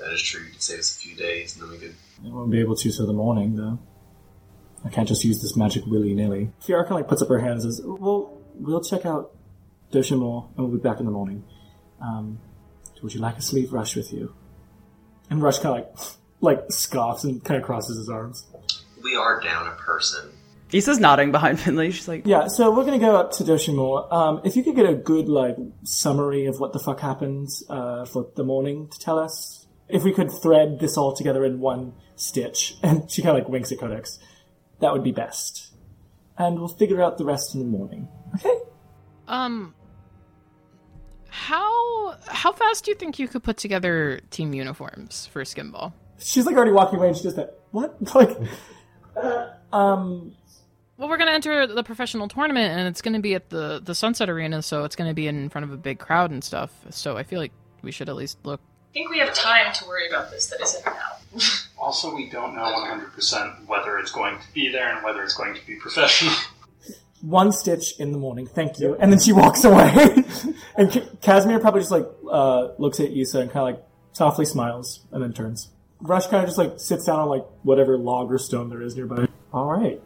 That 0.00 0.12
is 0.12 0.20
true. 0.22 0.44
You 0.44 0.50
could 0.50 0.62
save 0.62 0.80
us 0.80 0.96
a 0.96 0.98
few 0.98 1.14
days, 1.14 1.54
and 1.54 1.62
then 1.62 1.70
we 1.70 1.78
could. 1.78 1.94
I 2.24 2.28
won't 2.28 2.50
be 2.50 2.60
able 2.60 2.74
to 2.76 2.90
till 2.90 3.06
the 3.06 3.12
morning, 3.12 3.54
though. 3.54 3.78
I 4.86 4.90
can't 4.90 5.08
just 5.08 5.24
use 5.24 5.42
this 5.42 5.56
magic 5.56 5.84
willy 5.86 6.14
nilly. 6.14 6.52
Fiora 6.62 6.82
kind 6.82 6.92
of 6.92 6.96
like 6.98 7.08
puts 7.08 7.22
up 7.22 7.28
her 7.28 7.40
hands 7.40 7.64
and 7.64 7.74
says, 7.74 7.84
"Well, 7.84 8.40
we'll 8.54 8.82
check 8.82 9.04
out 9.04 9.32
Doshamore 9.92 10.48
and 10.56 10.68
we'll 10.68 10.78
be 10.78 10.82
back 10.82 11.00
in 11.00 11.06
the 11.06 11.12
morning. 11.12 11.44
Um, 12.00 12.38
would 13.02 13.12
you 13.14 13.20
like 13.20 13.36
a 13.36 13.42
sleeve 13.42 13.72
rush 13.72 13.96
with 13.96 14.12
you?" 14.12 14.34
And 15.28 15.42
Rush 15.42 15.58
kind 15.58 15.80
of 15.80 15.86
like 15.86 16.08
like 16.40 16.72
scoffs 16.72 17.24
and 17.24 17.42
kind 17.44 17.58
of 17.60 17.66
crosses 17.66 17.96
his 17.98 18.08
arms. 18.08 18.46
We 19.02 19.16
are 19.16 19.40
down 19.40 19.66
a 19.66 19.72
person. 19.72 20.30
Issa's 20.72 20.98
nodding 20.98 21.32
behind 21.32 21.60
Finley. 21.64 21.90
She's 21.90 22.08
like, 22.08 22.26
Yeah, 22.26 22.48
so 22.48 22.70
we're 22.70 22.84
gonna 22.84 22.98
go 22.98 23.16
up 23.16 23.32
to 23.32 23.44
Doshamore. 23.44 24.12
Um, 24.12 24.40
if 24.44 24.56
you 24.56 24.62
could 24.62 24.76
get 24.76 24.86
a 24.86 24.94
good 24.94 25.28
like 25.28 25.56
summary 25.84 26.46
of 26.46 26.60
what 26.60 26.72
the 26.72 26.78
fuck 26.78 27.00
happens 27.00 27.62
uh, 27.68 28.04
for 28.04 28.28
the 28.36 28.44
morning 28.44 28.88
to 28.88 28.98
tell 28.98 29.18
us, 29.18 29.66
if 29.88 30.02
we 30.02 30.12
could 30.12 30.30
thread 30.30 30.78
this 30.80 30.96
all 30.96 31.14
together 31.14 31.44
in 31.44 31.60
one 31.60 31.94
stitch, 32.16 32.74
and 32.82 33.10
she 33.10 33.22
kind 33.22 33.36
of 33.36 33.44
like 33.44 33.48
winks 33.50 33.72
at 33.72 33.78
Codex, 33.78 34.18
that 34.80 34.92
would 34.92 35.04
be 35.04 35.12
best. 35.12 35.72
And 36.38 36.58
we'll 36.58 36.68
figure 36.68 37.02
out 37.02 37.18
the 37.18 37.24
rest 37.24 37.54
in 37.54 37.60
the 37.60 37.66
morning. 37.66 38.08
Okay. 38.34 38.54
Um, 39.26 39.74
how 41.28 42.16
how 42.28 42.52
fast 42.52 42.84
do 42.84 42.90
you 42.90 42.94
think 42.96 43.18
you 43.18 43.28
could 43.28 43.42
put 43.42 43.56
together 43.56 44.20
team 44.30 44.54
uniforms 44.54 45.26
for 45.32 45.42
Skimball? 45.44 45.92
She's 46.18 46.46
like 46.46 46.56
already 46.56 46.72
walking 46.72 46.98
away, 46.98 47.08
and 47.08 47.16
she 47.16 47.22
does 47.24 47.34
that. 47.36 47.58
What? 47.72 47.96
Like, 48.14 48.30
uh, 49.16 49.48
um, 49.72 50.34
Well, 50.96 51.08
we're 51.08 51.16
gonna 51.18 51.32
enter 51.32 51.66
the 51.66 51.82
professional 51.82 52.28
tournament, 52.28 52.78
and 52.78 52.88
it's 52.88 53.02
gonna 53.02 53.20
be 53.20 53.34
at 53.34 53.50
the 53.50 53.80
the 53.82 53.94
Sunset 53.94 54.28
Arena, 54.30 54.62
so 54.62 54.84
it's 54.84 54.96
gonna 54.96 55.14
be 55.14 55.26
in 55.26 55.48
front 55.48 55.64
of 55.64 55.72
a 55.72 55.76
big 55.76 55.98
crowd 55.98 56.30
and 56.30 56.42
stuff. 56.42 56.70
So 56.90 57.16
I 57.16 57.22
feel 57.22 57.40
like 57.40 57.52
we 57.82 57.92
should 57.92 58.08
at 58.08 58.16
least 58.16 58.38
look. 58.44 58.60
I 58.90 58.92
think 58.94 59.10
we 59.10 59.18
have 59.18 59.34
time 59.34 59.72
to 59.74 59.86
worry 59.86 60.08
about 60.08 60.30
this 60.30 60.46
that 60.48 60.60
isn't 60.60 60.84
now. 60.86 60.92
Also, 61.96 62.14
we 62.14 62.28
don't 62.28 62.54
know 62.54 62.60
100% 62.60 63.66
whether 63.66 63.96
it's 63.96 64.10
going 64.10 64.36
to 64.36 64.44
be 64.52 64.68
there 64.68 64.94
and 64.94 65.02
whether 65.02 65.22
it's 65.22 65.32
going 65.32 65.54
to 65.54 65.66
be 65.66 65.76
professional. 65.76 66.34
one 67.22 67.50
stitch 67.50 67.98
in 67.98 68.12
the 68.12 68.18
morning. 68.18 68.46
Thank 68.46 68.78
you. 68.78 68.98
And 69.00 69.10
then 69.10 69.18
she 69.18 69.32
walks 69.32 69.64
away. 69.64 69.88
and 70.76 70.92
Ca- 70.92 71.08
Casimir 71.22 71.58
probably 71.58 71.80
just 71.80 71.90
like 71.90 72.06
uh, 72.30 72.68
looks 72.76 73.00
at 73.00 73.12
Issa 73.12 73.40
and 73.40 73.50
kind 73.50 73.66
of 73.66 73.76
like 73.76 73.86
softly 74.12 74.44
smiles 74.44 75.06
and 75.10 75.22
then 75.22 75.32
turns. 75.32 75.70
Rush 76.02 76.26
kind 76.26 76.42
of 76.42 76.48
just 76.50 76.58
like 76.58 76.78
sits 76.78 77.06
down 77.06 77.18
on 77.18 77.28
like 77.30 77.46
whatever 77.62 77.96
log 77.96 78.30
or 78.30 78.36
stone 78.36 78.68
there 78.68 78.82
is 78.82 78.94
nearby. 78.94 79.26
All 79.50 79.64
right. 79.64 79.98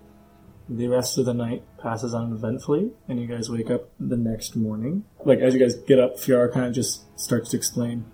The 0.68 0.86
rest 0.86 1.18
of 1.18 1.24
the 1.24 1.34
night 1.34 1.64
passes 1.82 2.14
uneventfully, 2.14 2.92
and 3.08 3.20
you 3.20 3.26
guys 3.26 3.50
wake 3.50 3.68
up 3.68 3.90
the 3.98 4.16
next 4.16 4.54
morning. 4.54 5.06
Like 5.24 5.40
as 5.40 5.54
you 5.54 5.58
guys 5.58 5.74
get 5.74 5.98
up, 5.98 6.18
Fiora 6.18 6.52
kind 6.52 6.66
of 6.66 6.72
just 6.72 7.02
starts 7.18 7.50
to 7.50 7.56
explain. 7.56 8.04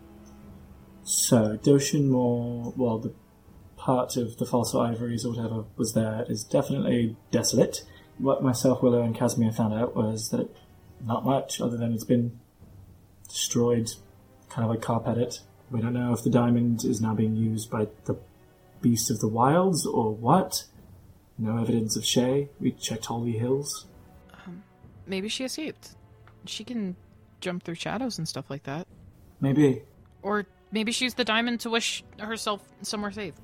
So 1.03 1.59
Doshamore, 1.63 2.75
well, 2.75 2.99
the 2.99 3.13
part 3.87 4.17
of 4.17 4.37
the 4.39 4.45
Fossil 4.45 4.81
ivories 4.81 5.25
or 5.25 5.31
whatever 5.31 5.65
was 5.77 5.93
there 5.93 6.27
is 6.29 6.43
definitely 6.43 7.17
desolate 7.31 7.85
what 8.19 8.43
myself, 8.43 8.83
Willow, 8.83 9.01
and 9.01 9.15
Casimir 9.15 9.53
found 9.53 9.75
out 9.75 9.95
was 9.95 10.31
that 10.31 10.49
not 11.05 11.25
much, 11.25 11.61
other 11.61 11.77
than 11.77 11.93
it's 11.93 12.03
been 12.03 12.41
destroyed, 13.29 13.93
kind 14.49 14.65
of 14.65 14.71
like 14.71 14.83
carpet 14.83 15.19
it. 15.19 15.41
We 15.71 15.81
don't 15.81 15.93
know 15.93 16.13
if 16.13 16.25
the 16.25 16.31
diamond 16.31 16.85
is 16.85 17.01
now 17.01 17.15
being 17.15 17.37
used 17.37 17.71
by 17.71 17.87
the 18.07 18.17
beast 18.81 19.09
of 19.09 19.21
the 19.21 19.29
wilds 19.29 19.87
or 19.87 20.13
what. 20.13 20.65
No 21.39 21.59
evidence 21.59 21.95
of 21.97 22.05
Shay. 22.05 22.49
We 22.59 22.73
checked 22.73 23.05
Holy 23.05 23.39
Hills. 23.39 23.87
Um, 24.47 24.65
maybe 25.07 25.29
she 25.29 25.45
escaped. 25.45 25.91
She 26.47 26.65
can 26.65 26.97
jump 27.41 27.63
through 27.63 27.75
shadows 27.77 28.19
and 28.19 28.27
stuff 28.27 28.51
like 28.51 28.65
that. 28.65 28.89
Maybe. 29.41 29.83
Or 30.23 30.47
maybe 30.73 30.91
she 30.91 31.05
used 31.05 31.19
the 31.19 31.25
diamond 31.25 31.61
to 31.61 31.71
wish 31.71 32.03
herself 32.19 32.63
somewhere 32.83 33.13
safe. 33.13 33.35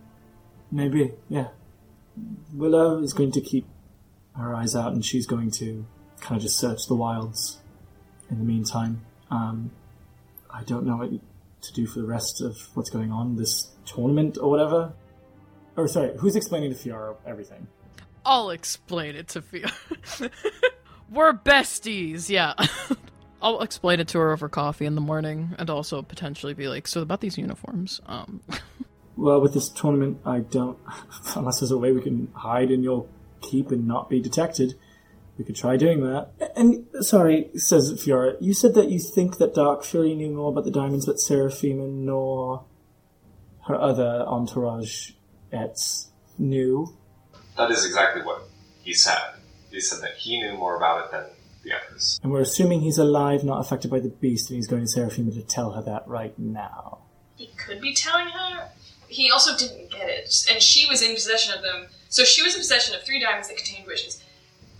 Maybe, 0.73 1.13
yeah. 1.29 1.49
Willow 2.53 3.03
is 3.03 3.13
going 3.13 3.31
to 3.33 3.41
keep 3.41 3.67
her 4.35 4.55
eyes 4.55 4.75
out 4.75 4.93
and 4.93 5.05
she's 5.05 5.27
going 5.27 5.51
to 5.53 5.87
kind 6.21 6.37
of 6.37 6.43
just 6.43 6.59
search 6.59 6.87
the 6.87 6.95
wilds 6.95 7.61
in 8.31 8.39
the 8.39 8.45
meantime. 8.45 9.03
Um, 9.31 9.71
I 10.51 10.63
don't 10.65 10.87
know 10.87 10.97
what 10.97 11.11
to 11.11 11.73
do 11.73 11.87
for 11.87 12.01
the 12.01 12.07
rest 12.07 12.41
of 12.41 12.69
what's 12.75 12.91
going 12.91 13.13
on, 13.13 13.37
this 13.37 13.69
tournament 13.85 14.39
or 14.41 14.51
whatever. 14.51 14.93
Or, 15.77 15.87
sorry, 15.89 16.17
who's 16.19 16.37
explaining 16.37 16.75
to 16.75 16.77
Fiora 16.77 17.17
everything? 17.27 17.67
I'll 18.25 18.51
explain 18.51 19.17
it 19.17 19.29
to 19.29 19.43
Fia. 19.43 19.73
We're 21.11 21.33
besties, 21.33 22.29
yeah. 22.29 22.55
I'll 23.43 23.61
explain 23.61 24.01
it 24.01 24.09
to 24.09 24.19
her 24.19 24.33
over 24.33 24.49
coffee 24.49 24.87
in 24.87 24.95
the 24.95 25.01
morning, 25.01 25.55
and 25.59 25.69
also 25.69 26.01
potentially 26.01 26.55
be 26.55 26.69
like, 26.69 26.87
"So 26.87 27.03
about 27.03 27.21
these 27.21 27.37
uniforms, 27.37 28.01
um, 28.07 28.41
Well, 29.17 29.41
with 29.41 29.55
this 29.55 29.69
tournament, 29.69 30.21
I 30.25 30.41
don't. 30.41 30.79
Unless 31.37 31.61
there's 31.61 31.71
a 31.71 31.79
way 31.79 31.93
we 31.93 32.01
can 32.01 32.29
hide 32.35 32.71
in 32.71 32.83
your 32.83 33.07
keep 33.41 33.71
and 33.71 33.87
not 33.87 34.09
be 34.09 34.21
detected, 34.21 34.75
we 35.39 35.45
could 35.45 35.57
try 35.57 35.77
doing 35.77 36.01
that. 36.03 36.31
And, 36.57 36.87
sorry, 37.01 37.51
says 37.55 37.93
Fiora, 37.93 38.37
you 38.41 38.55
said 38.55 38.75
that 38.75 38.91
you 38.91 38.99
think 38.99 39.39
that 39.39 39.55
Dark 39.55 39.85
Fury 39.85 40.15
knew 40.15 40.31
more 40.31 40.51
about 40.51 40.65
the 40.65 40.71
diamonds, 40.71 41.07
but 41.07 41.19
Seraphina 41.19 41.87
nor 41.87 42.65
her 43.67 43.75
other 43.75 44.25
entourage 44.27 45.13
ets 45.53 46.11
knew. 46.39 46.97
That 47.57 47.71
is 47.71 47.85
exactly 47.85 48.23
what 48.23 48.49
he 48.83 48.93
said. 48.93 49.19
He 49.71 49.81
said 49.81 50.03
that 50.03 50.17
he 50.17 50.41
knew 50.41 50.53
more 50.57 50.77
about 50.77 51.05
it 51.05 51.11
than 51.13 51.25
the 51.65 51.73
others. 51.75 52.21
And 52.23 52.33
we're 52.33 52.41
assuming 52.41 52.81
he's 52.81 52.99
alive, 52.99 53.45
not 53.45 53.61
affected 53.61 53.91
by 53.91 54.01
the 54.01 54.09
beast, 54.09 54.51
and 54.51 54.57
he's 54.57 54.67
going 54.67 54.83
to 54.83 54.89
Seraphina 54.89 55.33
to 55.33 55.43
tell 55.43 55.73
her 55.73 55.83
that 55.83 56.07
right 56.07 56.39
now. 56.39 56.99
He 57.37 57.51
could 57.57 57.81
be 57.81 57.95
telling 57.95 58.29
her. 58.29 58.69
He 59.13 59.31
also 59.31 59.57
didn't 59.57 59.91
get 59.91 60.09
it, 60.09 60.47
and 60.51 60.63
she 60.63 60.89
was 60.89 61.03
in 61.03 61.15
possession 61.15 61.53
of 61.55 61.63
them. 61.63 61.87
So 62.09 62.25
she 62.25 62.43
was 62.43 62.55
in 62.55 62.61
possession 62.61 62.95
of 62.95 63.03
three 63.03 63.21
diamonds 63.21 63.49
that 63.49 63.57
contained 63.57 63.87
wishes. 63.87 64.23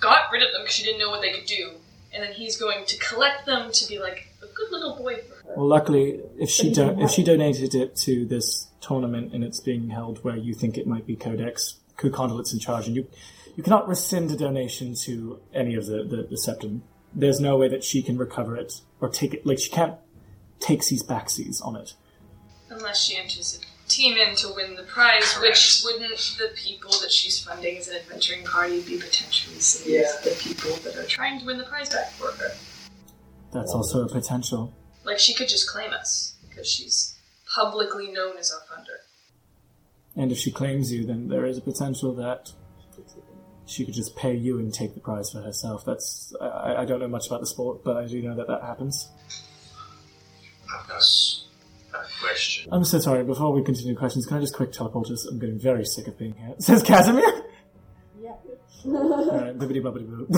Got 0.01 0.33
rid 0.33 0.43
of 0.43 0.53
them 0.53 0.63
because 0.63 0.75
she 0.75 0.83
didn't 0.85 1.01
know 1.01 1.11
what 1.11 1.21
they 1.21 1.33
could 1.33 1.47
do, 1.47 1.73
and 2.13 2.23
then 2.23 2.33
he's 2.33 2.57
going 2.57 2.85
to 2.87 2.97
collect 2.99 3.47
them 3.47 3.71
to 3.73 3.87
be 3.89 3.99
like 3.99 4.29
a 4.43 4.47
good 4.47 4.71
little 4.71 4.97
boy 4.97 5.17
for 5.17 5.35
her. 5.49 5.55
Well, 5.57 5.67
luckily, 5.67 6.21
if 6.39 6.51
she 6.51 6.71
do- 6.73 6.97
if 7.01 7.11
she 7.11 7.23
donated 7.23 7.75
it 7.75 7.95
to 7.97 8.25
this 8.27 8.67
tournament 8.81 9.33
and 9.33 9.45
it's 9.45 9.61
being 9.61 9.91
held 9.91 10.25
where 10.25 10.37
you 10.37 10.55
think 10.55 10.77
it 10.77 10.87
might 10.87 11.07
be 11.07 11.15
Codex, 11.15 11.77
Conduit's 11.97 12.53
in 12.53 12.59
charge, 12.59 12.87
and 12.87 12.97
you 12.97 13.07
you 13.55 13.63
cannot 13.63 13.87
rescind 13.87 14.31
a 14.31 14.37
donation 14.37 14.95
to 14.95 15.39
any 15.55 15.75
of 15.75 15.85
the, 15.87 16.03
the, 16.03 16.27
the 16.31 16.39
septum. 16.39 16.83
There's 17.15 17.39
no 17.39 17.59
way 17.59 17.69
that 17.69 17.85
she 17.85 18.03
can 18.03 18.17
recover 18.17 18.57
it 18.57 18.81
or 19.01 19.11
take 19.11 19.35
it. 19.35 19.45
Like 19.45 19.59
she 19.59 19.71
can't 19.71 19.97
take 20.59 20.85
these 20.87 21.03
backsies 21.03 21.65
on 21.65 21.77
it. 21.77 21.93
Unless 22.71 23.05
she 23.05 23.17
enters 23.19 23.61
a 23.61 23.72
team 23.93 24.17
in 24.17 24.35
to 24.37 24.53
win 24.55 24.75
the 24.75 24.83
prize, 24.85 25.37
which 25.41 25.83
wouldn't 25.85 26.37
the 26.39 26.51
people 26.55 26.91
that 27.01 27.13
she's 27.13 27.39
funding 27.43 27.77
as 27.77 27.89
an 27.89 27.97
adventuring 27.97 28.45
party 28.45 28.81
be 28.83 28.99
potentially 28.99 29.59
seeing 29.59 30.03
as 30.03 30.21
the 30.23 30.31
people 30.41 30.75
that 30.85 30.97
are 30.97 31.07
trying 31.07 31.39
to 31.41 31.47
win 31.47 31.59
the 31.59 31.65
prize 31.65 31.91
back 31.91 32.11
for 32.13 32.33
her? 32.33 32.53
That's 33.53 33.73
also 33.73 34.05
a 34.05 34.09
potential. 34.09 34.73
Like 35.05 35.19
she 35.19 35.35
could 35.35 35.49
just 35.49 35.69
claim 35.69 35.93
us 35.93 36.35
because 36.49 36.69
she's 36.69 37.19
publicly 37.55 38.11
known 38.11 38.37
as 38.39 38.51
our 38.53 38.61
funder. 38.61 38.99
And 40.17 40.33
if 40.33 40.39
she 40.39 40.51
claims 40.51 40.93
you, 40.93 41.05
then 41.07 41.29
there 41.29 41.45
is 41.47 41.59
a 41.59 41.63
potential 41.63 42.15
that 42.15 42.53
she 43.67 43.85
could 43.85 43.95
just 43.95 44.17
pay 44.17 44.35
you 44.35 44.59
and 44.59 44.73
take 44.73 44.95
the 44.95 45.01
prize 45.01 45.31
for 45.31 45.41
herself. 45.41 45.85
That's 45.85 46.35
I, 46.41 46.77
I 46.79 46.85
don't 46.85 47.01
know 47.01 47.09
much 47.09 47.27
about 47.27 47.41
the 47.41 47.47
sport, 47.47 47.85
but 47.85 47.97
I 47.97 48.07
do 48.07 48.23
know 48.23 48.35
that 48.37 48.47
that 48.49 48.63
happens. 48.63 49.09
I've 50.75 50.89
got 50.89 51.01
a 51.01 51.05
question. 52.23 52.73
I'm 52.73 52.85
so 52.85 52.99
sorry. 52.99 53.25
Before 53.25 53.53
we 53.53 53.63
continue 53.63 53.97
questions, 53.97 54.27
can 54.27 54.37
I 54.37 54.41
just 54.41 54.55
quick 54.55 54.73
teleport? 54.73 55.11
us? 55.11 55.27
I'm 55.27 55.39
getting 55.39 55.59
very 55.59 55.85
sick 55.85 56.07
of 56.07 56.19
being 56.19 56.35
here. 56.35 56.55
Says 56.59 56.83
Casimir. 56.83 57.23
Yeah. 58.21 58.35
Alright, 58.87 59.59
bibbidi 59.59 59.83
bobbidi 59.83 60.07
boo. 60.09 60.27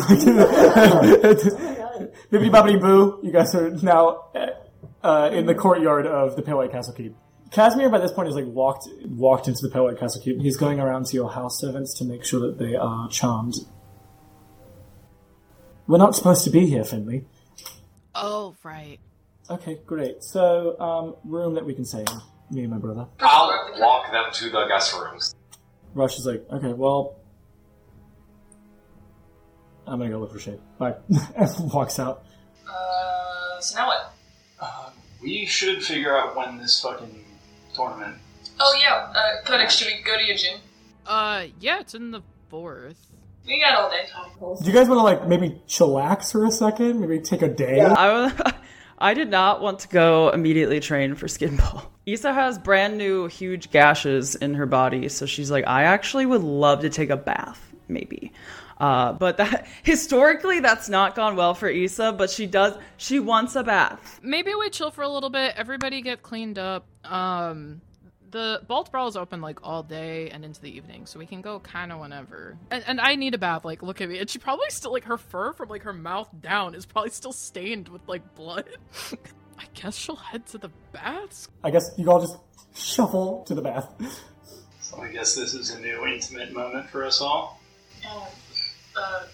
bibbidi 2.30 2.50
bobbidi 2.50 2.80
boo. 2.80 3.20
You 3.22 3.32
guys 3.32 3.54
are 3.54 3.70
now 3.70 4.26
uh, 5.02 5.30
in 5.32 5.46
the 5.46 5.54
courtyard 5.54 6.06
of 6.06 6.36
the 6.36 6.42
Pale 6.42 6.56
White 6.56 6.72
Castle 6.72 6.94
Keep. 6.94 7.14
Casimir, 7.50 7.88
by 7.88 7.98
this 7.98 8.10
point, 8.10 8.26
has 8.26 8.34
like 8.34 8.46
walked 8.46 8.88
walked 9.06 9.48
into 9.48 9.60
the 9.62 9.70
Pale 9.70 9.84
White 9.84 9.98
Castle 9.98 10.20
Keep. 10.22 10.40
He's 10.40 10.56
going 10.56 10.80
around 10.80 11.06
to 11.06 11.14
your 11.14 11.30
house 11.30 11.60
servants 11.60 11.98
to 11.98 12.04
make 12.04 12.24
sure 12.24 12.40
that 12.40 12.58
they 12.58 12.74
are 12.74 13.08
charmed. 13.08 13.54
We're 15.86 15.98
not 15.98 16.14
supposed 16.14 16.44
to 16.44 16.50
be 16.50 16.66
here, 16.66 16.84
Finley. 16.84 17.26
Oh, 18.14 18.56
right. 18.62 18.98
Okay, 19.50 19.78
great. 19.86 20.22
So, 20.22 20.78
um, 20.80 21.16
room 21.24 21.54
that 21.54 21.64
we 21.64 21.74
can 21.74 21.84
stay 21.84 22.00
in. 22.00 22.56
Me 22.56 22.62
and 22.62 22.70
my 22.70 22.78
brother. 22.78 23.06
I'll 23.20 23.70
walk 23.78 24.10
them 24.12 24.24
to 24.32 24.50
the 24.50 24.66
guest 24.66 24.94
rooms. 24.94 25.34
Rush 25.94 26.18
is 26.18 26.26
like, 26.26 26.44
okay, 26.50 26.72
well, 26.72 27.16
I'm 29.86 29.98
gonna 29.98 30.10
go 30.10 30.18
look 30.18 30.32
for 30.32 30.38
shade. 30.38 30.60
Bye. 30.78 30.94
and 31.36 31.72
walks 31.72 31.98
out. 31.98 32.24
Uh, 32.68 33.60
so 33.60 33.78
now 33.78 33.86
what? 33.88 34.14
We 35.22 35.46
should 35.46 35.82
figure 35.82 36.14
out 36.16 36.36
when 36.36 36.58
this 36.58 36.80
fucking 36.82 37.24
tournament. 37.74 38.16
Oh 38.60 38.78
yeah, 38.78 39.10
uh, 39.14 39.42
Codex, 39.46 39.74
should 39.76 39.86
we 39.86 40.02
go 40.02 40.18
to 40.18 40.22
your 40.22 40.36
gym? 40.36 40.58
Uh, 41.06 41.46
yeah, 41.60 41.80
it's 41.80 41.94
in 41.94 42.10
the 42.10 42.20
fourth. 42.50 43.10
We 43.46 43.58
got 43.60 43.74
all 43.74 43.90
day. 43.90 44.06
Do 44.62 44.66
you 44.70 44.72
guys 44.74 44.86
want 44.88 44.98
to 44.98 45.02
like 45.02 45.26
maybe 45.26 45.62
chillax 45.66 46.32
for 46.32 46.44
a 46.44 46.50
second? 46.50 47.00
Maybe 47.00 47.20
take 47.20 47.40
a 47.40 47.48
day? 47.48 47.78
Yeah. 47.78 47.94
I, 47.94 48.08
wa- 48.26 48.52
I 49.04 49.12
did 49.12 49.28
not 49.28 49.60
want 49.60 49.80
to 49.80 49.88
go 49.88 50.30
immediately 50.30 50.80
train 50.80 51.14
for 51.14 51.28
skin 51.28 51.58
ball. 51.58 51.92
Issa 52.06 52.32
has 52.32 52.58
brand 52.58 52.96
new 52.96 53.26
huge 53.26 53.70
gashes 53.70 54.34
in 54.34 54.54
her 54.54 54.64
body, 54.64 55.10
so 55.10 55.26
she's 55.26 55.50
like, 55.50 55.66
I 55.66 55.82
actually 55.82 56.24
would 56.24 56.40
love 56.40 56.80
to 56.80 56.88
take 56.88 57.10
a 57.10 57.16
bath, 57.18 57.74
maybe. 57.86 58.32
Uh, 58.80 59.12
but 59.12 59.36
that 59.36 59.66
historically, 59.82 60.60
that's 60.60 60.88
not 60.88 61.14
gone 61.14 61.36
well 61.36 61.52
for 61.52 61.68
Issa. 61.68 62.12
But 62.12 62.30
she 62.30 62.46
does. 62.46 62.78
She 62.96 63.20
wants 63.20 63.56
a 63.56 63.62
bath. 63.62 64.20
Maybe 64.22 64.54
we 64.54 64.70
chill 64.70 64.90
for 64.90 65.02
a 65.02 65.08
little 65.08 65.28
bit. 65.28 65.54
Everybody 65.54 66.00
get 66.00 66.22
cleaned 66.22 66.58
up. 66.58 66.86
Um, 67.04 67.82
the 68.34 68.60
Bald's 68.66 68.90
Brawl 68.90 69.06
is 69.06 69.16
open 69.16 69.40
like 69.40 69.60
all 69.62 69.84
day 69.84 70.28
and 70.28 70.44
into 70.44 70.60
the 70.60 70.76
evening, 70.76 71.06
so 71.06 71.20
we 71.20 71.24
can 71.24 71.40
go 71.40 71.60
kind 71.60 71.92
of 71.92 72.00
whenever. 72.00 72.58
And, 72.68 72.82
and 72.84 73.00
I 73.00 73.14
need 73.14 73.32
a 73.32 73.38
bath. 73.38 73.64
Like, 73.64 73.80
look 73.80 74.00
at 74.00 74.08
me. 74.08 74.18
And 74.18 74.28
she 74.28 74.40
probably 74.40 74.66
still 74.70 74.92
like 74.92 75.04
her 75.04 75.16
fur 75.16 75.52
from 75.52 75.68
like 75.68 75.84
her 75.84 75.92
mouth 75.92 76.28
down 76.40 76.74
is 76.74 76.84
probably 76.84 77.10
still 77.10 77.32
stained 77.32 77.88
with 77.88 78.02
like 78.08 78.34
blood. 78.34 78.68
I 79.58 79.66
guess 79.72 79.96
she'll 79.96 80.16
head 80.16 80.46
to 80.46 80.58
the 80.58 80.70
baths. 80.92 81.48
I 81.62 81.70
guess 81.70 81.92
you 81.96 82.10
all 82.10 82.20
just 82.20 82.36
shuffle 82.74 83.44
to 83.44 83.54
the 83.54 83.62
bath. 83.62 83.88
So 84.80 85.00
I 85.00 85.12
guess 85.12 85.36
this 85.36 85.54
is 85.54 85.70
a 85.70 85.78
new 85.78 86.04
intimate 86.04 86.52
moment 86.52 86.90
for 86.90 87.04
us 87.04 87.20
all. 87.20 87.60
Uh, 88.04 88.26
uh, 88.98 89.26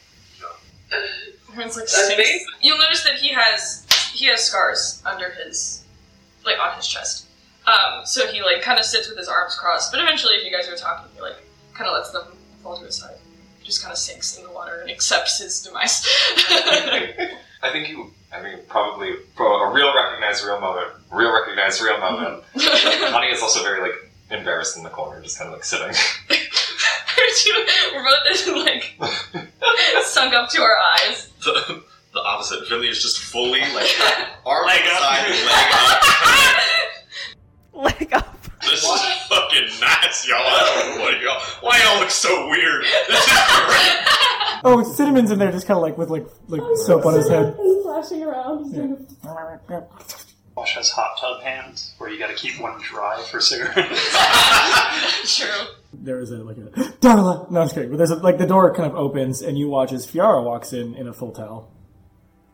everyone's 1.48 1.76
like 1.76 1.88
stinks. 1.88 2.44
You'll 2.60 2.78
notice 2.78 3.02
that 3.04 3.14
he 3.14 3.30
has 3.30 3.86
he 4.12 4.26
has 4.26 4.44
scars 4.44 5.02
under 5.06 5.30
his 5.30 5.84
like 6.44 6.58
on 6.58 6.76
his 6.76 6.86
chest. 6.86 7.28
Um, 7.70 8.04
so 8.06 8.26
he 8.26 8.42
like 8.42 8.62
kind 8.62 8.78
of 8.78 8.84
sits 8.84 9.08
with 9.08 9.16
his 9.18 9.28
arms 9.28 9.54
crossed. 9.54 9.92
But 9.92 10.00
eventually, 10.02 10.34
if 10.34 10.44
you 10.44 10.50
guys 10.56 10.68
are 10.68 10.76
talking, 10.76 11.10
he 11.14 11.20
like 11.20 11.36
kind 11.74 11.88
of 11.88 11.94
lets 11.94 12.10
them 12.10 12.24
fall 12.62 12.76
to 12.78 12.84
his 12.84 12.96
side. 12.96 13.16
Just 13.62 13.82
kind 13.82 13.92
of 13.92 13.98
sinks 13.98 14.36
in 14.36 14.42
the 14.44 14.50
water 14.50 14.80
and 14.80 14.90
accepts 14.90 15.38
his 15.38 15.62
demise. 15.62 16.04
I 17.62 17.70
think 17.70 17.88
you. 17.88 18.10
I 18.32 18.42
mean, 18.42 18.58
probably 18.68 19.12
for 19.36 19.66
a 19.68 19.72
real 19.72 19.94
recognize 19.94 20.42
real 20.44 20.60
moment. 20.60 20.88
Real 21.12 21.32
recognize 21.32 21.80
real 21.80 21.98
moment. 21.98 22.42
Connie 23.10 23.26
is 23.32 23.42
also 23.42 23.62
very 23.62 23.80
like 23.80 23.92
embarrassed 24.30 24.76
in 24.76 24.82
the 24.84 24.90
corner, 24.90 25.20
just 25.22 25.38
kind 25.38 25.48
of 25.48 25.54
like 25.54 25.64
sitting. 25.64 25.94
We're 27.92 28.02
both 28.04 28.56
like 28.64 28.94
sunk 30.04 30.34
up 30.34 30.48
to 30.50 30.62
our 30.62 30.74
eyes. 30.98 31.28
the, 31.44 31.82
the 32.14 32.20
opposite. 32.20 32.66
Finley 32.66 32.88
is 32.88 33.02
just 33.02 33.18
fully 33.18 33.60
like 33.60 33.90
arm 34.46 34.66
Leg 34.66 34.80
up. 34.86 34.98
side, 35.00 35.28
leg 35.28 35.74
up. 35.74 36.66
Leg 37.82 38.12
up. 38.12 38.36
This 38.62 38.84
is 38.84 39.02
fucking 39.28 39.80
nice, 39.80 40.28
y'all. 40.28 40.36
I 40.38 40.84
don't 40.84 40.98
know 40.98 41.02
what 41.02 41.20
y'all. 41.20 41.40
Why 41.60 41.82
y'all 41.82 42.00
look 42.00 42.10
so 42.10 42.48
weird? 42.48 42.84
This 43.08 43.26
is 43.26 43.32
great. 43.32 44.10
Oh, 44.62 44.92
Cinnamon's 44.94 45.30
in 45.30 45.38
there, 45.38 45.50
just 45.50 45.66
kind 45.66 45.78
of 45.78 45.82
like 45.82 45.96
with 45.96 46.10
like 46.10 46.26
like 46.48 46.62
soap 46.84 47.06
on 47.06 47.14
his 47.14 47.28
head. 47.28 47.56
He's 47.62 47.82
flashing 47.82 48.22
around. 48.22 48.64
He's 48.64 48.72
doing 48.74 49.06
Wash 50.56 50.74
has 50.74 50.90
hot 50.90 51.16
tub 51.18 51.42
hands, 51.42 51.94
where 51.96 52.10
you 52.10 52.18
got 52.18 52.26
to 52.28 52.34
keep 52.34 52.60
one 52.60 52.78
dry 52.82 53.22
for 53.30 53.40
cigarettes. 53.40 53.78
True. 55.38 55.66
There 55.94 56.20
is 56.20 56.30
a 56.32 56.38
like 56.38 56.58
a 56.58 56.60
Darla. 57.00 57.50
No, 57.50 57.60
I'm 57.60 57.66
just 57.66 57.74
kidding. 57.74 57.90
But 57.90 57.96
there's 57.96 58.10
a, 58.10 58.16
like 58.16 58.36
the 58.36 58.46
door 58.46 58.74
kind 58.74 58.90
of 58.90 58.94
opens 58.94 59.40
and 59.40 59.56
you 59.58 59.68
watch 59.68 59.92
as 59.92 60.06
Fiara 60.06 60.44
walks 60.44 60.72
in 60.74 60.94
in 60.94 61.08
a 61.08 61.14
full 61.14 61.32
towel. 61.32 61.72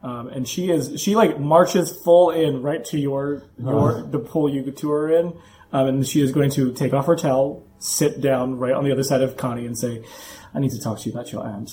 Um, 0.03 0.29
and 0.29 0.47
she 0.47 0.71
is 0.71 1.01
she 1.01 1.17
like 1.17 1.41
marches 1.41 1.91
full 2.05 2.31
in 2.31 2.63
right 2.63 2.85
to 2.87 2.99
your 2.99 3.43
your 3.59 4.03
the 4.03 4.19
pool 4.19 4.49
you 4.49 4.71
to 4.71 4.91
her 4.91 5.11
in, 5.11 5.39
um, 5.73 5.87
and 5.87 6.07
she 6.07 6.21
is 6.21 6.33
going 6.33 6.51
to 6.51 6.73
take 6.73 6.93
off 6.93 7.07
her 7.07 7.17
towel, 7.17 7.67
sit 7.79 8.21
down 8.21 8.59
right 8.59 8.75
on 8.75 8.85
the 8.85 8.93
other 8.93 9.03
side 9.03 9.23
of 9.23 9.37
Connie, 9.37 9.67
and 9.67 9.77
say, 9.77 10.05
"I 10.55 10.61
need 10.61 10.71
to 10.73 10.81
talk 10.81 10.99
to 11.01 11.09
you 11.09 11.15
about 11.15 11.33
your 11.33 11.45
aunt. 11.45 11.73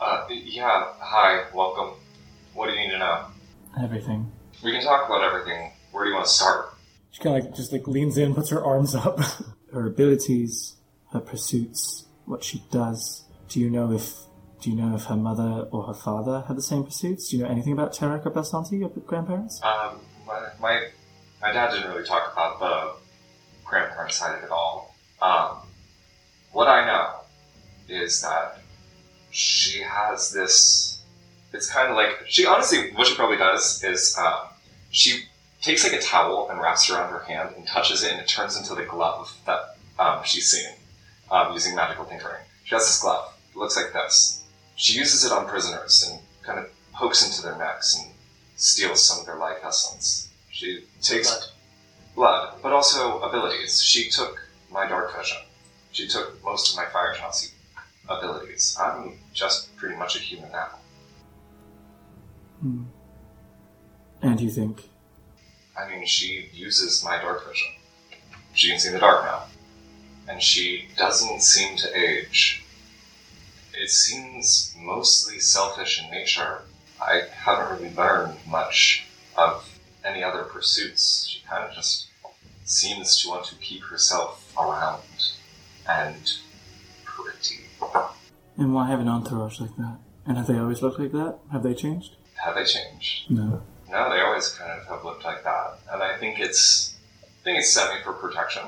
Uh, 0.00 0.24
yeah. 0.30 0.84
Hi. 1.00 1.44
Welcome. 1.52 1.94
What 2.54 2.68
do 2.68 2.72
you 2.72 2.80
need 2.80 2.90
to 2.90 2.98
know? 2.98 3.26
Everything." 3.82 4.30
We 4.62 4.72
can 4.72 4.82
talk 4.82 5.06
about 5.06 5.22
everything. 5.22 5.72
Where 5.92 6.04
do 6.04 6.10
you 6.10 6.14
want 6.14 6.26
to 6.26 6.32
start? 6.32 6.72
She 7.10 7.22
kind 7.22 7.36
of 7.36 7.44
like 7.44 7.54
just 7.54 7.72
like 7.72 7.86
leans 7.86 8.16
in, 8.16 8.34
puts 8.34 8.50
her 8.50 8.64
arms 8.64 8.94
up. 8.94 9.20
her 9.74 9.86
abilities, 9.86 10.76
her 11.12 11.20
pursuits, 11.20 12.06
what 12.24 12.42
she 12.44 12.62
does. 12.70 13.24
Do 13.48 13.60
you 13.60 13.68
know 13.68 13.92
if 13.92 14.14
do 14.64 14.70
you 14.70 14.76
know 14.76 14.94
if 14.94 15.04
her 15.04 15.16
mother 15.16 15.68
or 15.70 15.82
her 15.82 15.94
father 15.94 16.42
had 16.48 16.56
the 16.56 16.62
same 16.62 16.84
pursuits? 16.84 17.28
Do 17.28 17.36
you 17.36 17.42
know 17.42 17.50
anything 17.50 17.74
about 17.74 17.92
Tarek 17.92 18.24
or 18.24 18.30
Belsanti, 18.30 18.80
your 18.80 18.88
grandparents? 18.88 19.62
Um, 19.62 20.00
my, 20.26 20.48
my 20.58 20.86
my 21.42 21.52
dad 21.52 21.72
didn't 21.72 21.90
really 21.90 22.04
talk 22.04 22.32
about 22.32 22.58
the 22.60 22.94
grandparent 23.62 24.12
side 24.12 24.42
at 24.42 24.48
all. 24.48 24.94
Um, 25.20 25.58
what 26.52 26.66
I 26.66 26.86
know 26.86 27.94
is 27.94 28.22
that 28.22 28.60
she 29.30 29.82
has 29.82 30.32
this. 30.32 31.02
It's 31.52 31.70
kind 31.70 31.90
of 31.90 31.96
like 31.96 32.24
she 32.26 32.46
honestly. 32.46 32.90
What 32.92 33.06
she 33.06 33.16
probably 33.16 33.36
does 33.36 33.84
is 33.84 34.16
um, 34.18 34.48
she 34.90 35.24
takes 35.60 35.84
like 35.84 35.92
a 35.92 36.00
towel 36.00 36.48
and 36.48 36.58
wraps 36.58 36.88
it 36.88 36.94
around 36.94 37.12
her 37.12 37.24
hand 37.24 37.50
and 37.54 37.66
touches 37.66 38.02
it, 38.02 38.12
and 38.12 38.20
it 38.22 38.28
turns 38.28 38.56
into 38.56 38.74
the 38.74 38.84
glove 38.84 39.36
that 39.44 39.76
um, 39.98 40.24
she's 40.24 40.50
seen 40.50 40.72
um, 41.30 41.52
using 41.52 41.74
magical 41.74 42.06
tinkering. 42.06 42.40
She 42.64 42.74
has 42.74 42.86
this 42.86 43.02
glove. 43.02 43.30
It 43.50 43.58
looks 43.58 43.76
like 43.76 43.92
this. 43.92 44.43
She 44.76 44.98
uses 44.98 45.24
it 45.24 45.32
on 45.32 45.46
prisoners 45.46 46.08
and 46.08 46.20
kind 46.42 46.58
of 46.58 46.70
pokes 46.92 47.24
into 47.24 47.42
their 47.42 47.56
necks 47.56 47.96
and 47.96 48.12
steals 48.56 49.04
some 49.04 49.20
of 49.20 49.26
their 49.26 49.36
life 49.36 49.58
essence. 49.62 50.28
She 50.50 50.84
takes 51.00 51.52
blood, 52.14 52.54
but 52.62 52.72
also 52.72 53.20
abilities. 53.20 53.82
She 53.82 54.08
took 54.08 54.40
my 54.70 54.88
dark 54.88 55.16
vision. 55.16 55.38
She 55.92 56.08
took 56.08 56.42
most 56.44 56.72
of 56.72 56.76
my 56.76 56.90
fire 56.90 57.14
genasi 57.14 57.52
abilities. 58.08 58.76
I'm 58.80 59.18
just 59.32 59.74
pretty 59.76 59.96
much 59.96 60.16
a 60.16 60.18
human 60.18 60.50
now. 60.50 60.68
Hmm. 62.60 62.82
And 64.22 64.40
you 64.40 64.50
think 64.50 64.88
I 65.76 65.88
mean, 65.88 66.06
she 66.06 66.48
uses 66.52 67.04
my 67.04 67.20
dark 67.20 67.48
vision. 67.48 67.68
She 68.52 68.68
can 68.68 68.78
see 68.78 68.88
in 68.88 68.94
the 68.94 69.00
dark 69.00 69.24
now. 69.24 69.44
And 70.28 70.42
she 70.42 70.88
doesn't 70.96 71.42
seem 71.42 71.76
to 71.78 71.98
age. 71.98 72.63
It 73.76 73.90
seems 73.90 74.74
mostly 74.78 75.40
selfish 75.40 76.02
in 76.02 76.10
nature. 76.10 76.62
I 77.00 77.22
haven't 77.32 77.78
really 77.80 77.94
learned 77.94 78.38
much 78.48 79.04
of 79.36 79.78
any 80.04 80.22
other 80.22 80.44
pursuits. 80.44 81.26
She 81.28 81.42
kind 81.48 81.64
of 81.68 81.74
just 81.74 82.08
seems 82.64 83.20
to 83.22 83.28
want 83.28 83.44
to 83.46 83.54
keep 83.56 83.82
herself 83.84 84.52
around 84.58 85.02
and 85.88 86.32
pretty. 87.04 87.64
and 88.56 88.74
why 88.74 88.88
have 88.88 89.00
an 89.00 89.08
entourage 89.08 89.60
like 89.60 89.76
that? 89.76 89.98
And 90.26 90.36
have 90.38 90.46
they 90.46 90.58
always 90.58 90.80
looked 90.80 90.98
like 90.98 91.12
that? 91.12 91.38
Have 91.52 91.62
they 91.62 91.74
changed? 91.74 92.16
Have 92.42 92.54
they 92.54 92.64
changed? 92.64 93.30
No. 93.30 93.62
No, 93.90 94.10
they 94.10 94.20
always 94.20 94.48
kind 94.50 94.70
of 94.72 94.86
have 94.86 95.04
looked 95.04 95.24
like 95.24 95.44
that, 95.44 95.78
and 95.92 96.02
I 96.02 96.16
think 96.16 96.40
it's, 96.40 96.94
I 97.22 97.26
think 97.44 97.58
it's 97.58 97.72
semi 97.72 98.02
for 98.02 98.12
protection, 98.14 98.62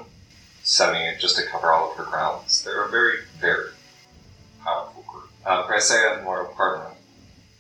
semi 0.63 1.17
just 1.19 1.37
to 1.37 1.43
cover 1.47 1.73
all 1.73 1.91
of 1.91 1.97
her 1.97 2.05
grounds. 2.05 2.63
They're 2.63 2.87
very, 2.89 3.19
very 3.41 3.71
powerful. 4.63 4.96
Uh, 5.47 5.65
Chrysaea 5.65 6.17
and 6.17 6.27
Laura 6.27 6.49
Partner, 6.55 6.91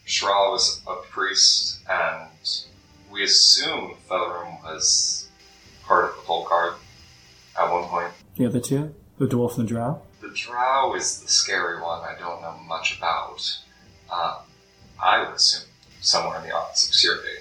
Shral 0.08 0.50
was 0.50 0.82
a 0.88 0.96
priest, 1.08 1.78
and 1.88 2.28
we 3.12 3.22
assume 3.22 3.94
Featherum 4.10 4.60
was 4.64 5.28
part 5.84 6.06
of 6.06 6.16
the 6.16 6.44
Guard 6.48 6.74
at 7.56 7.70
one 7.70 7.84
point. 7.84 8.12
The 8.36 8.46
other 8.46 8.58
two? 8.58 8.92
The 9.18 9.26
dwarf 9.26 9.56
and 9.56 9.68
the 9.68 9.72
drow? 9.72 10.02
The 10.20 10.30
Drow 10.30 10.96
is 10.96 11.20
the 11.20 11.28
scary 11.28 11.80
one 11.80 12.02
I 12.02 12.18
don't 12.18 12.42
know 12.42 12.58
much 12.66 12.98
about. 12.98 13.56
Um, 14.12 14.34
I 15.00 15.24
would 15.24 15.36
assume 15.36 15.68
somewhere 16.00 16.40
in 16.40 16.48
the 16.48 16.56
office 16.56 16.88
of 16.88 16.94
Sirve. 16.94 17.38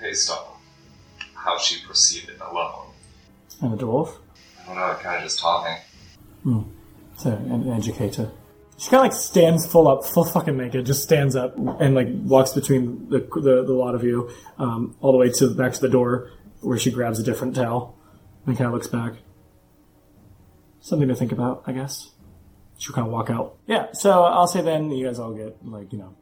Hey, 0.00 0.14
Stone. 0.14 0.56
How 1.34 1.58
she 1.58 1.84
proceeded 1.84 2.40
alone. 2.40 2.86
And 3.60 3.78
the 3.78 3.84
dwarf. 3.84 4.16
I 4.62 4.66
don't 4.68 4.76
know, 4.76 4.96
kind 5.02 5.16
of 5.16 5.22
just 5.22 5.38
talking. 5.38 5.76
Hmm. 6.44 6.62
So, 7.18 7.30
an, 7.30 7.52
an 7.52 7.72
educator. 7.72 8.30
She 8.80 8.88
kind 8.88 9.04
of 9.06 9.12
like 9.12 9.20
stands 9.20 9.66
full 9.66 9.88
up, 9.88 10.06
full 10.06 10.24
fucking 10.24 10.56
naked, 10.56 10.86
just 10.86 11.02
stands 11.02 11.36
up 11.36 11.54
and 11.58 11.94
like 11.94 12.08
walks 12.10 12.54
between 12.54 13.10
the 13.10 13.18
the, 13.18 13.62
the 13.62 13.74
lot 13.74 13.94
of 13.94 14.02
you, 14.02 14.30
um, 14.56 14.96
all 15.02 15.12
the 15.12 15.18
way 15.18 15.28
to 15.28 15.48
the 15.48 15.54
back 15.54 15.74
to 15.74 15.80
the 15.82 15.88
door, 15.90 16.30
where 16.62 16.78
she 16.78 16.90
grabs 16.90 17.18
a 17.18 17.22
different 17.22 17.54
towel 17.54 17.98
and 18.46 18.56
kind 18.56 18.68
of 18.68 18.72
looks 18.72 18.86
back. 18.86 19.12
Something 20.80 21.08
to 21.08 21.14
think 21.14 21.30
about, 21.30 21.62
I 21.66 21.72
guess. 21.72 22.08
She'll 22.78 22.94
kind 22.94 23.06
of 23.06 23.12
walk 23.12 23.28
out. 23.28 23.58
Yeah, 23.66 23.92
so 23.92 24.22
I'll 24.24 24.46
say 24.46 24.62
then 24.62 24.90
you 24.90 25.06
guys 25.06 25.18
all 25.18 25.34
get 25.34 25.62
like 25.62 25.92
you 25.92 25.98
know, 25.98 26.16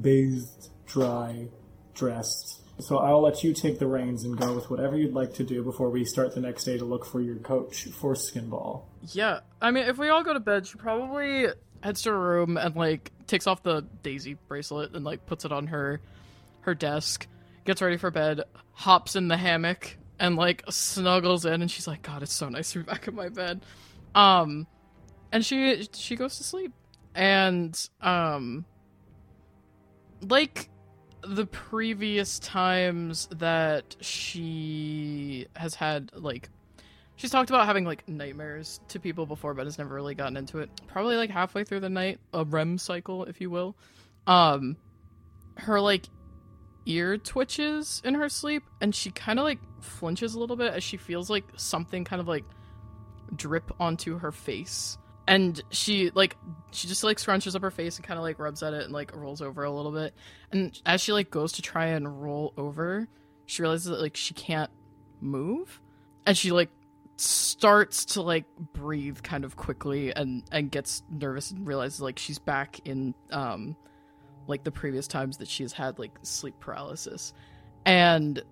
bathed, 0.00 0.70
dry, 0.86 1.48
dressed. 1.92 2.62
So 2.80 2.98
I'll 2.98 3.20
let 3.20 3.42
you 3.42 3.52
take 3.52 3.80
the 3.80 3.86
reins 3.86 4.24
and 4.24 4.38
go 4.38 4.54
with 4.54 4.70
whatever 4.70 4.96
you'd 4.96 5.12
like 5.12 5.34
to 5.34 5.44
do 5.44 5.62
before 5.64 5.90
we 5.90 6.04
start 6.04 6.34
the 6.34 6.40
next 6.40 6.64
day 6.64 6.78
to 6.78 6.84
look 6.84 7.04
for 7.04 7.20
your 7.20 7.36
coach 7.36 7.84
for 7.86 8.14
Skinball. 8.14 8.84
Yeah, 9.08 9.40
I 9.60 9.72
mean, 9.72 9.88
if 9.88 9.98
we 9.98 10.08
all 10.08 10.22
go 10.22 10.32
to 10.32 10.40
bed, 10.40 10.66
she 10.66 10.78
probably 10.78 11.48
heads 11.82 12.02
to 12.02 12.10
her 12.10 12.18
room 12.18 12.56
and 12.56 12.74
like 12.76 13.12
takes 13.26 13.46
off 13.46 13.62
the 13.62 13.84
Daisy 14.02 14.36
bracelet 14.48 14.94
and 14.94 15.04
like 15.04 15.26
puts 15.26 15.44
it 15.44 15.52
on 15.52 15.68
her 15.68 16.00
her 16.62 16.74
desk, 16.74 17.26
gets 17.64 17.80
ready 17.80 17.96
for 17.96 18.10
bed, 18.10 18.42
hops 18.72 19.16
in 19.16 19.28
the 19.28 19.36
hammock 19.36 19.96
and 20.18 20.36
like 20.36 20.64
snuggles 20.70 21.44
in, 21.44 21.62
and 21.62 21.70
she's 21.70 21.86
like, 21.86 22.02
"God, 22.02 22.22
it's 22.22 22.34
so 22.34 22.48
nice 22.48 22.72
to 22.72 22.80
be 22.80 22.84
back 22.84 23.08
in 23.08 23.14
my 23.14 23.28
bed." 23.28 23.64
Um, 24.14 24.66
and 25.32 25.44
she 25.44 25.88
she 25.92 26.16
goes 26.16 26.36
to 26.38 26.44
sleep, 26.44 26.72
and 27.14 27.88
um, 28.00 28.64
like 30.20 30.68
the 31.22 31.46
previous 31.46 32.38
times 32.38 33.28
that 33.36 33.96
she 34.00 35.46
has 35.54 35.74
had 35.74 36.10
like 36.14 36.48
she's 37.18 37.30
talked 37.30 37.50
about 37.50 37.66
having 37.66 37.84
like 37.84 38.08
nightmares 38.08 38.80
to 38.88 38.98
people 38.98 39.26
before 39.26 39.52
but 39.52 39.66
has 39.66 39.76
never 39.76 39.94
really 39.94 40.14
gotten 40.14 40.36
into 40.36 40.60
it. 40.60 40.70
Probably 40.86 41.16
like 41.16 41.28
halfway 41.28 41.64
through 41.64 41.80
the 41.80 41.90
night 41.90 42.18
a 42.32 42.44
rem 42.44 42.78
cycle 42.78 43.24
if 43.24 43.40
you 43.42 43.50
will. 43.50 43.76
Um 44.26 44.76
her 45.58 45.80
like 45.80 46.06
ear 46.86 47.18
twitches 47.18 48.00
in 48.04 48.14
her 48.14 48.30
sleep 48.30 48.62
and 48.80 48.94
she 48.94 49.10
kind 49.10 49.38
of 49.38 49.44
like 49.44 49.58
flinches 49.80 50.34
a 50.34 50.40
little 50.40 50.56
bit 50.56 50.72
as 50.72 50.82
she 50.82 50.96
feels 50.96 51.28
like 51.28 51.44
something 51.56 52.04
kind 52.04 52.20
of 52.20 52.28
like 52.28 52.44
drip 53.36 53.70
onto 53.78 54.18
her 54.18 54.32
face. 54.32 54.96
And 55.26 55.60
she 55.70 56.10
like 56.14 56.36
she 56.70 56.86
just 56.86 57.04
like 57.04 57.18
scrunches 57.18 57.54
up 57.54 57.62
her 57.62 57.70
face 57.70 57.96
and 57.96 58.06
kind 58.06 58.16
of 58.16 58.22
like 58.22 58.38
rubs 58.38 58.62
at 58.62 58.72
it 58.72 58.84
and 58.84 58.92
like 58.92 59.14
rolls 59.14 59.42
over 59.42 59.64
a 59.64 59.70
little 59.70 59.92
bit. 59.92 60.14
And 60.52 60.80
as 60.86 61.00
she 61.00 61.12
like 61.12 61.30
goes 61.30 61.52
to 61.52 61.62
try 61.62 61.86
and 61.86 62.22
roll 62.22 62.54
over 62.56 63.08
she 63.46 63.62
realizes 63.62 63.86
that 63.86 64.00
like 64.00 64.16
she 64.16 64.34
can't 64.34 64.70
move. 65.20 65.80
And 66.24 66.36
she 66.36 66.52
like 66.52 66.70
starts 67.20 68.04
to 68.04 68.22
like 68.22 68.44
breathe 68.72 69.22
kind 69.22 69.44
of 69.44 69.56
quickly 69.56 70.14
and 70.14 70.44
and 70.52 70.70
gets 70.70 71.02
nervous 71.10 71.50
and 71.50 71.66
realizes 71.66 72.00
like 72.00 72.18
she's 72.18 72.38
back 72.38 72.80
in 72.84 73.14
um 73.32 73.76
like 74.46 74.64
the 74.64 74.70
previous 74.70 75.06
times 75.06 75.36
that 75.38 75.48
she's 75.48 75.72
had 75.72 75.98
like 75.98 76.12
sleep 76.22 76.54
paralysis. 76.58 77.32
And 77.84 78.42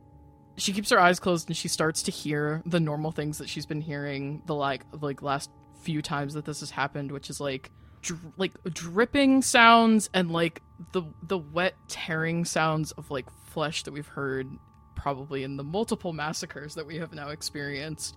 she 0.57 0.73
keeps 0.73 0.91
her 0.91 1.01
eyes 1.01 1.19
closed 1.21 1.49
and 1.49 1.57
she 1.57 1.69
starts 1.69 2.03
to 2.05 2.11
hear 2.11 2.63
the 2.67 2.81
normal 2.81 3.11
things 3.11 3.39
that 3.39 3.49
she's 3.49 3.67
been 3.67 3.81
hearing 3.81 4.43
the 4.47 4.55
like 4.55 4.85
like 5.01 5.23
last 5.23 5.51
few 5.83 6.03
times 6.03 6.35
that 6.35 6.45
this 6.45 6.61
has 6.61 6.71
happened 6.71 7.13
which 7.13 7.29
is 7.29 7.41
like 7.41 7.71
dr- 8.03 8.33
like 8.39 8.53
dripping 8.73 9.43
sounds 9.43 10.09
and 10.15 10.31
like 10.31 10.63
the 10.93 11.03
the 11.23 11.37
wet 11.39 11.75
tearing 11.89 12.45
sounds 12.45 12.93
of 12.93 13.11
like 13.11 13.27
flesh 13.49 13.83
that 13.83 13.93
we've 13.93 14.09
heard 14.09 14.49
probably 14.95 15.45
in 15.45 15.57
the 15.57 15.65
multiple 15.65 16.13
massacres 16.13 16.75
that 16.75 16.87
we 16.87 16.97
have 16.97 17.13
now 17.13 17.29
experienced 17.29 18.17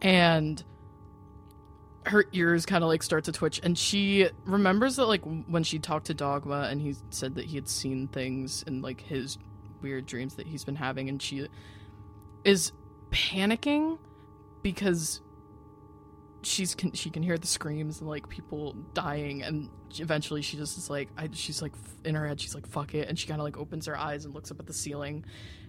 and 0.00 0.62
her 2.06 2.24
ears 2.32 2.64
kind 2.64 2.84
of 2.84 2.88
like 2.88 3.02
start 3.02 3.24
to 3.24 3.32
twitch. 3.32 3.60
And 3.62 3.76
she 3.76 4.28
remembers 4.44 4.96
that 4.96 5.06
like 5.06 5.22
when 5.24 5.64
she 5.64 5.78
talked 5.78 6.06
to 6.06 6.14
dogma 6.14 6.68
and 6.70 6.80
he 6.80 6.94
said 7.10 7.34
that 7.34 7.46
he 7.46 7.56
had 7.56 7.68
seen 7.68 8.08
things 8.08 8.62
in 8.66 8.80
like 8.80 9.00
his 9.00 9.38
weird 9.82 10.06
dreams 10.06 10.36
that 10.36 10.46
he's 10.46 10.64
been 10.64 10.76
having 10.76 11.08
and 11.08 11.20
she 11.20 11.46
is 12.44 12.72
panicking 13.10 13.98
because 14.62 15.20
she's 16.42 16.74
can 16.74 16.92
she 16.92 17.10
can 17.10 17.22
hear 17.22 17.36
the 17.36 17.46
screams 17.46 18.00
and 18.00 18.08
like 18.08 18.28
people 18.28 18.74
dying 18.94 19.42
and 19.42 19.68
eventually 19.98 20.42
she 20.42 20.56
just 20.56 20.78
is 20.78 20.88
like 20.88 21.08
I, 21.16 21.28
she's 21.32 21.60
like 21.60 21.72
in 22.04 22.14
her 22.14 22.26
head 22.26 22.40
she's 22.40 22.54
like 22.54 22.66
fuck 22.66 22.94
it 22.94 23.08
and 23.08 23.18
she 23.18 23.26
kind 23.26 23.40
of 23.40 23.44
like 23.44 23.58
opens 23.58 23.86
her 23.86 23.98
eyes 23.98 24.24
and 24.24 24.34
looks 24.34 24.50
up 24.50 24.60
at 24.60 24.66
the 24.66 24.72
ceiling. 24.72 25.24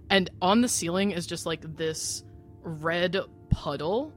And 0.10 0.30
on 0.42 0.62
the 0.62 0.70
ceiling 0.70 1.12
is 1.12 1.26
just 1.26 1.46
like 1.46 1.62
this 1.76 2.24
red 2.62 3.18
puddle 3.50 4.14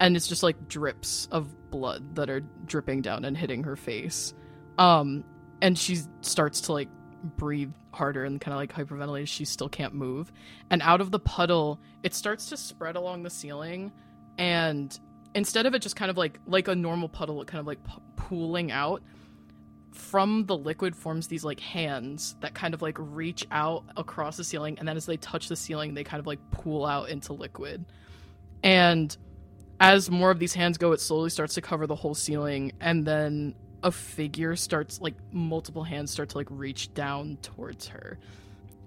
and 0.00 0.16
it's 0.16 0.26
just 0.26 0.42
like 0.42 0.68
drips 0.68 1.28
of 1.30 1.70
blood 1.70 2.16
that 2.16 2.28
are 2.30 2.40
dripping 2.66 3.02
down 3.02 3.24
and 3.24 3.36
hitting 3.36 3.64
her 3.64 3.76
face. 3.76 4.34
Um 4.78 5.24
and 5.62 5.78
she 5.78 5.98
starts 6.20 6.62
to 6.62 6.72
like 6.72 6.88
breathe 7.36 7.72
harder 7.92 8.24
and 8.24 8.40
kind 8.40 8.52
of 8.52 8.58
like 8.58 8.72
hyperventilate. 8.72 9.28
She 9.28 9.44
still 9.44 9.68
can't 9.68 9.94
move. 9.94 10.32
And 10.70 10.82
out 10.82 11.00
of 11.00 11.10
the 11.10 11.18
puddle 11.18 11.80
it 12.02 12.14
starts 12.14 12.48
to 12.50 12.56
spread 12.56 12.96
along 12.96 13.22
the 13.22 13.30
ceiling 13.30 13.92
and 14.38 14.98
instead 15.34 15.66
of 15.66 15.74
it 15.74 15.80
just 15.82 15.96
kind 15.96 16.10
of 16.10 16.16
like 16.16 16.38
like 16.46 16.68
a 16.68 16.74
normal 16.74 17.08
puddle 17.08 17.40
it 17.42 17.48
kind 17.48 17.60
of 17.60 17.66
like 17.66 17.82
p- 17.84 18.02
pooling 18.16 18.70
out 18.70 19.02
from 19.92 20.44
the 20.46 20.56
liquid 20.56 20.96
forms 20.96 21.28
these 21.28 21.44
like 21.44 21.60
hands 21.60 22.34
that 22.40 22.54
kind 22.54 22.74
of 22.74 22.82
like 22.82 22.96
reach 22.98 23.46
out 23.50 23.84
across 23.96 24.36
the 24.36 24.44
ceiling 24.44 24.76
and 24.78 24.88
then 24.88 24.96
as 24.96 25.06
they 25.06 25.16
touch 25.16 25.48
the 25.48 25.56
ceiling 25.56 25.94
they 25.94 26.02
kind 26.02 26.20
of 26.20 26.26
like 26.26 26.38
pool 26.50 26.84
out 26.84 27.08
into 27.08 27.32
liquid 27.32 27.84
and 28.64 29.16
as 29.78 30.10
more 30.10 30.32
of 30.32 30.40
these 30.40 30.54
hands 30.54 30.78
go 30.78 30.90
it 30.90 31.00
slowly 31.00 31.30
starts 31.30 31.54
to 31.54 31.60
cover 31.60 31.86
the 31.86 31.94
whole 31.94 32.14
ceiling 32.14 32.72
and 32.80 33.06
then 33.06 33.54
a 33.84 33.92
figure 33.92 34.56
starts 34.56 35.00
like 35.00 35.14
multiple 35.30 35.84
hands 35.84 36.10
start 36.10 36.30
to 36.30 36.38
like 36.38 36.48
reach 36.50 36.92
down 36.94 37.36
towards 37.42 37.86
her. 37.88 38.18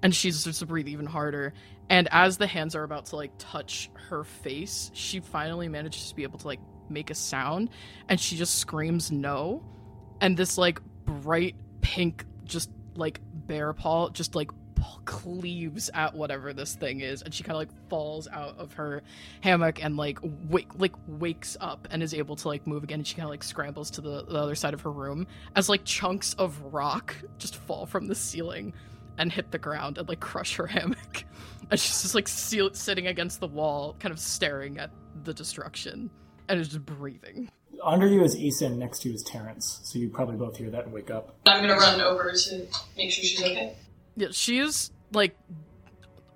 And 0.02 0.14
she 0.14 0.32
starts 0.32 0.60
to 0.60 0.66
breathe 0.66 0.88
even 0.88 1.06
harder. 1.06 1.54
And 1.90 2.10
as 2.12 2.38
the 2.38 2.48
hands 2.48 2.76
are 2.76 2.84
about 2.84 3.06
to 3.08 3.16
like 3.16 3.32
touch 3.38 3.90
her 4.10 4.24
face 4.24 4.92
she 4.94 5.20
finally 5.20 5.70
manages 5.70 6.10
to 6.10 6.16
be 6.16 6.24
able 6.24 6.40
to 6.40 6.48
like 6.48 6.60
make 6.90 7.12
a 7.12 7.16
sound 7.16 7.70
and 8.10 8.20
she 8.20 8.36
just 8.36 8.56
screams 8.56 9.12
no. 9.12 9.64
And 10.20 10.36
this 10.36 10.58
like 10.58 10.82
bright 11.06 11.56
pink 11.82 12.26
just 12.44 12.72
like 12.96 13.22
bear 13.32 13.74
paw 13.74 14.10
just 14.10 14.34
like 14.34 14.50
cleaves 15.06 15.90
at 15.94 16.14
whatever 16.14 16.54
this 16.54 16.76
thing 16.76 17.02
is 17.02 17.22
and 17.22 17.34
she 17.34 17.44
kind 17.44 17.56
of 17.56 17.60
like 17.60 17.90
falls 17.90 18.28
out 18.30 18.58
of 18.58 18.74
her 18.74 19.02
hammock 19.42 19.84
and 19.84 19.98
like 19.98 20.20
wake 20.50 20.68
like 20.78 20.94
wakes 21.08 21.58
up 21.60 21.88
and 21.92 22.04
is 22.04 22.14
able 22.14 22.36
to 22.36 22.48
like 22.48 22.66
move 22.68 22.84
again 22.84 23.00
and 23.00 23.08
she 23.08 23.16
kind 23.16 23.26
of 23.26 23.30
like 23.30 23.44
scrambles 23.44 23.90
to 23.90 24.02
the, 24.02 24.24
the 24.24 24.38
other 24.38 24.56
side 24.56 24.74
of 24.74 24.82
her 24.82 24.92
room 24.92 25.26
as 25.56 25.70
like 25.70 25.84
chunks 25.86 26.34
of 26.36 26.60
rock 26.74 27.16
just 27.38 27.56
fall 27.56 27.86
from 27.86 28.08
the 28.08 28.16
ceiling 28.16 28.74
and 29.18 29.32
hit 29.32 29.50
the 29.52 29.58
ground 29.58 29.98
and 29.98 30.08
like 30.10 30.20
crush 30.20 30.56
her 30.56 30.68
hammock 30.68 31.24
and 31.72 31.80
she's 31.80 32.02
just 32.02 32.16
like 32.16 32.28
seal- 32.28 32.74
sitting 32.74 33.08
against 33.08 33.40
the 33.40 33.48
wall 33.48 33.96
kind 34.00 34.12
of 34.12 34.20
staring 34.20 34.78
at 34.78 34.92
the 35.24 35.34
destruction 35.34 36.10
and 36.50 36.60
is 36.60 36.68
just 36.70 36.86
breathing 36.86 37.50
Under 37.84 38.08
you 38.08 38.24
is 38.24 38.36
Eason, 38.36 38.78
next 38.78 39.00
to 39.02 39.10
you 39.10 39.16
is 39.16 39.24
Terrence. 39.24 39.80
So 39.84 40.00
you 40.00 40.10
probably 40.10 40.36
both 40.36 40.58
hear 40.58 40.70
that 40.72 40.86
and 40.86 40.94
wake 40.94 41.12
up. 41.12 41.36
I'm 41.46 41.62
gonna 41.62 41.76
run 41.76 42.02
over 42.02 42.32
to 42.32 42.68
make 42.98 43.12
sure 43.12 43.24
she's 43.24 43.42
okay. 43.42 43.76
Yeah, 44.18 44.30
she 44.32 44.58
is 44.60 44.92
like 45.14 45.38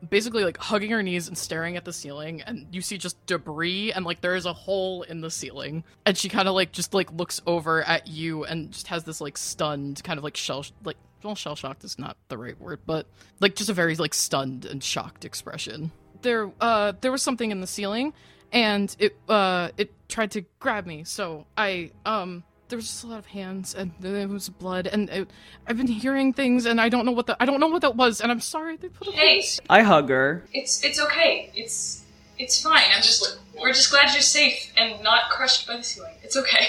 basically 0.08 0.44
like 0.44 0.58
hugging 0.58 0.92
her 0.92 1.04
knees 1.04 1.28
and 1.28 1.38
staring 1.38 1.78
at 1.78 1.86
the 1.86 1.94
ceiling 1.94 2.42
and 2.42 2.66
you 2.72 2.82
see 2.82 2.98
just 2.98 3.24
debris 3.26 3.92
and 3.92 4.06
like 4.06 4.22
there 4.22 4.36
is 4.36 4.46
a 4.46 4.54
hole 4.54 5.04
in 5.04 5.22
the 5.22 5.30
ceiling. 5.30 5.84
And 6.06 6.18
she 6.18 6.30
kind 6.30 6.48
of 6.48 6.56
like 6.56 6.72
just 6.72 6.94
like 6.94 7.12
looks 7.12 7.42
over 7.46 7.84
at 7.84 8.08
you 8.08 8.46
and 8.46 8.72
just 8.72 8.88
has 8.88 9.04
this 9.04 9.20
like 9.20 9.38
stunned 9.38 10.04
kind 10.04 10.18
of 10.18 10.24
like 10.24 10.38
shell 10.38 10.66
like 10.84 10.98
well 11.24 11.36
shell 11.36 11.56
shocked 11.56 11.84
is 11.84 12.00
not 12.00 12.18
the 12.30 12.38
right 12.38 12.60
word 12.60 12.80
but 12.88 13.06
like 13.40 13.56
just 13.56 13.70
a 13.70 13.74
very 13.74 13.96
like 13.96 14.14
stunned 14.14 14.66
and 14.66 14.84
shocked 14.84 15.26
expression. 15.26 15.92
There 16.22 16.52
uh 16.62 16.94
there 17.02 17.12
was 17.12 17.22
something 17.22 17.52
in 17.52 17.62
the 17.62 17.68
ceiling 17.68 18.14
and 18.52 18.96
it 19.00 19.16
uh 19.28 19.70
it 19.78 19.92
tried 20.08 20.32
to 20.32 20.42
grab 20.60 20.86
me 20.86 21.04
so 21.04 21.46
i 21.58 21.90
um 22.06 22.44
there 22.72 22.78
was 22.78 22.88
just 22.88 23.04
a 23.04 23.08
lot 23.08 23.20
of 23.20 23.28
hands 23.28 23.76
and 23.76 23.92
there 24.00 24.28
was 24.28 24.50
blood 24.50 24.88
and 24.88 25.10
it, 25.10 25.30
I've 25.68 25.78
been 25.78 25.88
hearing 25.88 26.34
things 26.34 26.66
and 26.66 26.82
I 26.82 26.90
don't 26.90 27.06
know 27.06 27.12
what 27.12 27.28
the 27.28 27.36
I 27.40 27.46
don't 27.46 27.60
know 27.60 27.68
what 27.68 27.82
that 27.84 27.96
was 27.96 28.20
and 28.22 28.32
I'm 28.32 28.40
sorry 28.42 28.78
they 28.78 28.88
put 28.90 29.08
a 29.10 29.12
Hey, 29.12 29.44
I 29.70 29.84
hug 29.84 30.10
her. 30.10 30.44
it's 30.54 30.84
it's 30.84 31.00
okay. 31.00 31.52
It's 31.54 32.04
it's 32.40 32.60
fine. 32.64 32.84
I'm 32.96 33.04
just 33.04 33.38
we're 33.60 33.74
just 33.74 33.92
glad 33.92 34.12
you're 34.14 34.22
safe 34.24 34.72
and 34.78 35.04
not 35.04 35.30
crushed 35.30 35.68
by 35.68 35.78
the 35.78 35.84
ceiling. 35.84 36.16
It's 36.24 36.36
okay. 36.38 36.66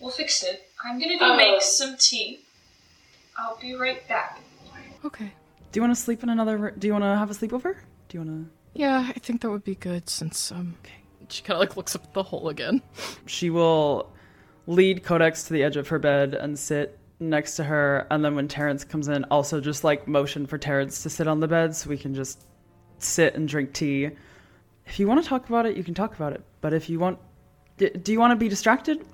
We'll 0.00 0.10
fix 0.12 0.42
it. 0.42 0.70
I'm 0.84 0.98
gonna 1.00 1.18
go 1.18 1.32
Oh. 1.32 1.36
make 1.36 1.60
some 1.62 1.96
tea. 1.98 2.40
I'll 3.36 3.58
be 3.60 3.74
right 3.74 4.06
back. 4.08 4.40
Okay. 5.04 5.32
Do 5.72 5.78
you 5.78 5.82
want 5.82 5.94
to 5.96 6.00
sleep 6.00 6.22
in 6.22 6.28
another? 6.28 6.56
r- 6.58 6.70
Do 6.70 6.86
you 6.86 6.92
want 6.92 7.04
to 7.04 7.16
have 7.16 7.30
a 7.30 7.34
sleepover? 7.34 7.74
Do 8.08 8.18
you 8.18 8.20
want 8.24 8.30
to? 8.46 8.50
Yeah, 8.80 9.10
I 9.14 9.18
think 9.18 9.40
that 9.42 9.50
would 9.50 9.64
be 9.64 9.74
good 9.74 10.08
since 10.08 10.50
um 10.52 10.76
Okay. 10.84 10.94
she 11.28 11.42
kind 11.42 11.56
of 11.56 11.60
like 11.60 11.76
looks 11.76 11.94
up 11.96 12.04
at 12.04 12.14
the 12.14 12.22
hole 12.22 12.48
again. 12.48 12.80
She 13.26 13.50
will 13.50 14.08
lead 14.66 15.02
Codex 15.04 15.44
to 15.44 15.52
the 15.52 15.62
edge 15.62 15.76
of 15.76 15.88
her 15.88 15.98
bed 15.98 16.34
and 16.34 16.58
sit 16.58 16.98
next 17.20 17.56
to 17.56 17.64
her, 17.64 18.06
and 18.10 18.24
then 18.24 18.34
when 18.34 18.48
Terrence 18.48 18.84
comes 18.84 19.08
in, 19.08 19.24
also 19.24 19.60
just 19.60 19.84
like 19.84 20.08
motion 20.08 20.46
for 20.46 20.58
Terrence 20.58 21.02
to 21.02 21.10
sit 21.10 21.26
on 21.28 21.40
the 21.40 21.48
bed 21.48 21.74
so 21.76 21.88
we 21.90 21.96
can 21.98 22.14
just 22.14 22.44
sit 22.98 23.34
and 23.34 23.48
drink 23.48 23.72
tea. 23.72 24.10
If 24.86 24.98
you 24.98 25.06
want 25.06 25.22
to 25.22 25.28
talk 25.28 25.48
about 25.48 25.64
it, 25.66 25.76
you 25.76 25.84
can 25.84 25.94
talk 25.94 26.14
about 26.14 26.32
it. 26.32 26.42
But 26.60 26.72
if 26.74 26.90
you 26.90 26.98
want, 26.98 27.18
do 27.78 28.12
you 28.12 28.18
want 28.20 28.32
to 28.32 28.36
be 28.36 28.48
distracted 28.48 29.04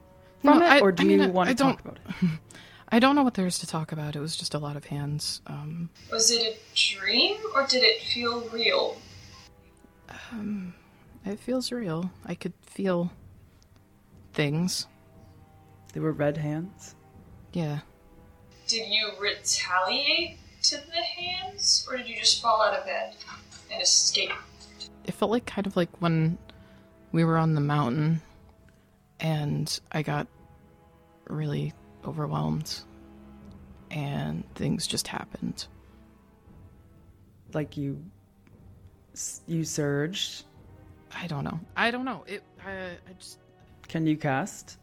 from 0.43 0.59
No, 0.59 0.65
it, 0.67 0.69
I- 0.69 0.81
or 0.81 0.93
do 0.93 1.03
I 1.03 1.07
mean, 1.07 1.19
you 1.21 1.25
I- 1.27 1.29
want 1.29 1.49
I 1.51 1.53
to 1.53 1.63
talk 1.63 1.83
don't- 1.85 1.97
about 1.99 2.23
it? 2.23 2.31
I 2.93 2.99
don't 2.99 3.15
know 3.15 3.23
what 3.23 3.35
there 3.35 3.47
is 3.47 3.61
to 3.61 3.69
talk 3.69 3.93
about. 3.93 4.17
It 4.17 4.21
was 4.21 4.35
just 4.35 4.53
a 4.55 4.59
lot 4.59 4.75
of 4.77 4.85
hands. 4.87 5.43
Um, 5.47 5.91
Was 6.11 6.33
it 6.33 6.43
a 6.43 6.57
dream 6.75 7.37
or 7.55 7.65
did 7.65 7.85
it 7.85 8.01
feel 8.03 8.41
real? 8.49 8.97
um, 10.33 10.75
it 11.25 11.39
feels 11.39 11.71
real. 11.71 12.11
I 12.27 12.35
could 12.35 12.53
feel 12.63 13.13
things. 14.33 14.89
They 15.93 16.01
were 16.01 16.13
red 16.13 16.37
hands. 16.37 16.95
Yeah. 17.53 17.81
Did 18.69 18.89
you 18.89 19.11
retaliate 19.19 20.39
to 20.63 20.77
the 20.77 21.03
hands 21.03 21.87
or 21.91 21.97
did 21.97 22.09
you 22.09 22.17
just 22.17 22.41
fall 22.41 22.63
out 22.63 22.79
of 22.79 22.85
bed 22.85 23.15
and 23.73 23.83
escape? 23.83 24.31
It 25.05 25.15
felt 25.15 25.31
like 25.31 25.47
kind 25.47 25.67
of 25.67 25.77
like 25.77 26.01
when 26.01 26.39
we 27.13 27.25
were 27.25 27.37
on 27.37 27.55
the 27.55 27.61
mountain 27.61 28.21
and 29.19 29.81
I 29.91 30.03
got 30.03 30.29
really 31.29 31.73
overwhelmed 32.05 32.81
and 33.91 34.45
things 34.55 34.87
just 34.87 35.09
happened. 35.09 35.67
Like 37.53 37.77
you, 37.77 38.03
you 39.47 39.65
surged. 39.65 40.45
I 41.13 41.27
don't 41.27 41.43
know. 41.43 41.59
I 41.77 41.91
don't 41.91 42.05
know. 42.05 42.25
It. 42.29 42.43
I, 42.65 42.73
I 42.73 43.13
just. 43.19 43.39
Can 43.89 44.07
you 44.07 44.17
cast? 44.17 44.79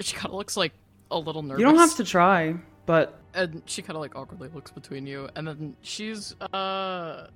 She 0.00 0.14
kind 0.14 0.26
of 0.26 0.34
looks 0.34 0.56
like 0.56 0.72
a 1.10 1.18
little 1.18 1.42
nervous. 1.42 1.60
You 1.60 1.66
don't 1.66 1.76
have 1.76 1.96
to 1.96 2.04
try, 2.04 2.54
but 2.84 3.18
And 3.34 3.62
she 3.66 3.82
kind 3.82 3.96
of 3.96 4.00
like 4.00 4.16
awkwardly 4.16 4.48
looks 4.52 4.70
between 4.70 5.06
you, 5.06 5.28
and 5.34 5.46
then 5.46 5.76
she's 5.82 6.34
uh, 6.40 7.26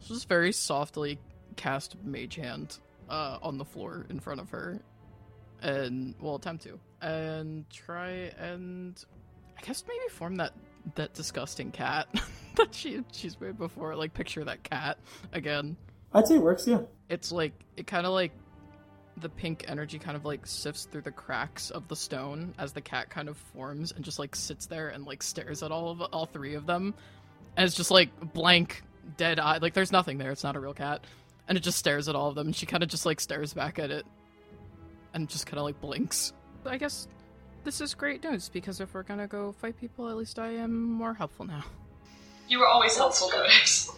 she'll 0.00 0.16
just 0.16 0.28
very 0.28 0.52
softly 0.52 1.18
cast 1.56 1.96
Mage 2.04 2.36
Hand 2.36 2.78
uh 3.08 3.38
on 3.42 3.58
the 3.58 3.64
floor 3.64 4.06
in 4.10 4.20
front 4.20 4.40
of 4.40 4.50
her, 4.50 4.80
and 5.62 6.14
will 6.20 6.36
attempt 6.36 6.62
to 6.64 6.78
and 7.00 7.68
try 7.70 8.32
and 8.38 9.04
I 9.56 9.66
guess 9.66 9.84
maybe 9.86 10.08
form 10.10 10.36
that 10.36 10.52
that 10.94 11.14
disgusting 11.14 11.70
cat 11.70 12.08
that 12.56 12.74
she 12.74 13.02
she's 13.12 13.40
made 13.40 13.58
before. 13.58 13.94
Like 13.94 14.14
picture 14.14 14.44
that 14.44 14.62
cat 14.62 14.98
again. 15.32 15.76
I'd 16.12 16.26
say 16.26 16.36
it 16.36 16.42
works, 16.42 16.66
yeah. 16.66 16.80
It's 17.08 17.32
like 17.32 17.52
it 17.76 17.86
kind 17.86 18.06
of 18.06 18.12
like 18.12 18.32
the 19.18 19.28
pink 19.28 19.64
energy 19.68 19.98
kind 19.98 20.16
of 20.16 20.24
like 20.24 20.46
sifts 20.46 20.84
through 20.90 21.02
the 21.02 21.10
cracks 21.10 21.70
of 21.70 21.88
the 21.88 21.96
stone 21.96 22.54
as 22.58 22.72
the 22.72 22.80
cat 22.80 23.10
kind 23.10 23.28
of 23.28 23.36
forms 23.36 23.92
and 23.92 24.04
just 24.04 24.18
like 24.18 24.34
sits 24.34 24.66
there 24.66 24.88
and 24.88 25.06
like 25.06 25.22
stares 25.22 25.62
at 25.62 25.70
all 25.70 25.90
of 25.90 26.00
all 26.00 26.26
three 26.26 26.54
of 26.54 26.66
them. 26.66 26.94
And 27.56 27.66
it's 27.66 27.76
just 27.76 27.90
like 27.90 28.10
blank, 28.32 28.82
dead 29.16 29.38
eye. 29.38 29.58
Like 29.58 29.74
there's 29.74 29.92
nothing 29.92 30.18
there. 30.18 30.30
It's 30.30 30.44
not 30.44 30.56
a 30.56 30.60
real 30.60 30.74
cat. 30.74 31.04
And 31.48 31.56
it 31.56 31.62
just 31.62 31.78
stares 31.78 32.08
at 32.08 32.14
all 32.14 32.28
of 32.28 32.34
them. 32.34 32.48
And 32.48 32.56
she 32.56 32.66
kind 32.66 32.82
of 32.82 32.88
just 32.88 33.06
like 33.06 33.20
stares 33.20 33.52
back 33.54 33.78
at 33.78 33.90
it 33.90 34.06
and 35.14 35.28
just 35.28 35.46
kind 35.46 35.58
of 35.58 35.64
like 35.64 35.80
blinks. 35.80 36.32
I 36.64 36.76
guess 36.76 37.08
this 37.64 37.80
is 37.80 37.94
great 37.94 38.22
news 38.22 38.48
because 38.48 38.80
if 38.80 38.94
we're 38.94 39.02
gonna 39.02 39.26
go 39.26 39.52
fight 39.52 39.78
people, 39.78 40.08
at 40.08 40.16
least 40.16 40.38
I 40.38 40.50
am 40.50 40.90
more 40.90 41.14
helpful 41.14 41.46
now. 41.46 41.64
You 42.48 42.60
were 42.60 42.66
always 42.66 42.96
helpful, 42.96 43.28
Codex. 43.28 43.90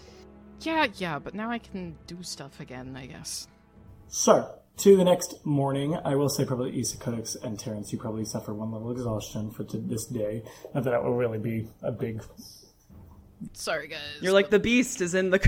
Yeah, 0.61 0.87
yeah, 0.97 1.19
but 1.19 1.35
now 1.35 1.51
I 1.51 1.59
can 1.59 1.97
do 2.07 2.19
stuff 2.23 2.61
again, 2.61 2.97
I 2.97 3.07
guess. 3.07 3.49
So, 4.09 4.53
to 4.81 4.97
the 4.97 5.05
next 5.05 5.45
morning, 5.45 5.99
I 6.05 6.15
will 6.17 6.29
say 6.29 6.45
probably 6.45 6.79
Issa 6.81 6.97
Codex 6.99 7.35
and 7.37 7.59
Terrence, 7.59 7.93
you 7.93 7.99
probably 7.99 8.25
suffer 8.25 8.55
one 8.55 8.71
level 8.73 8.91
exhaustion 8.91 9.51
for 9.51 9.65
to 9.65 9.79
this 9.79 10.07
day. 10.07 10.43
Not 10.75 10.85
that 10.85 10.91
that 10.91 11.05
will 11.05 11.15
really 11.15 11.39
be 11.39 11.69
a 11.83 11.93
big. 11.93 12.23
Sorry, 13.53 13.89
guys. 13.89 14.01
you're 14.21 14.33
like 14.33 14.51
the 14.51 14.59
beast 14.59 15.01
is 15.01 15.15
in 15.15 15.31
the 15.31 15.41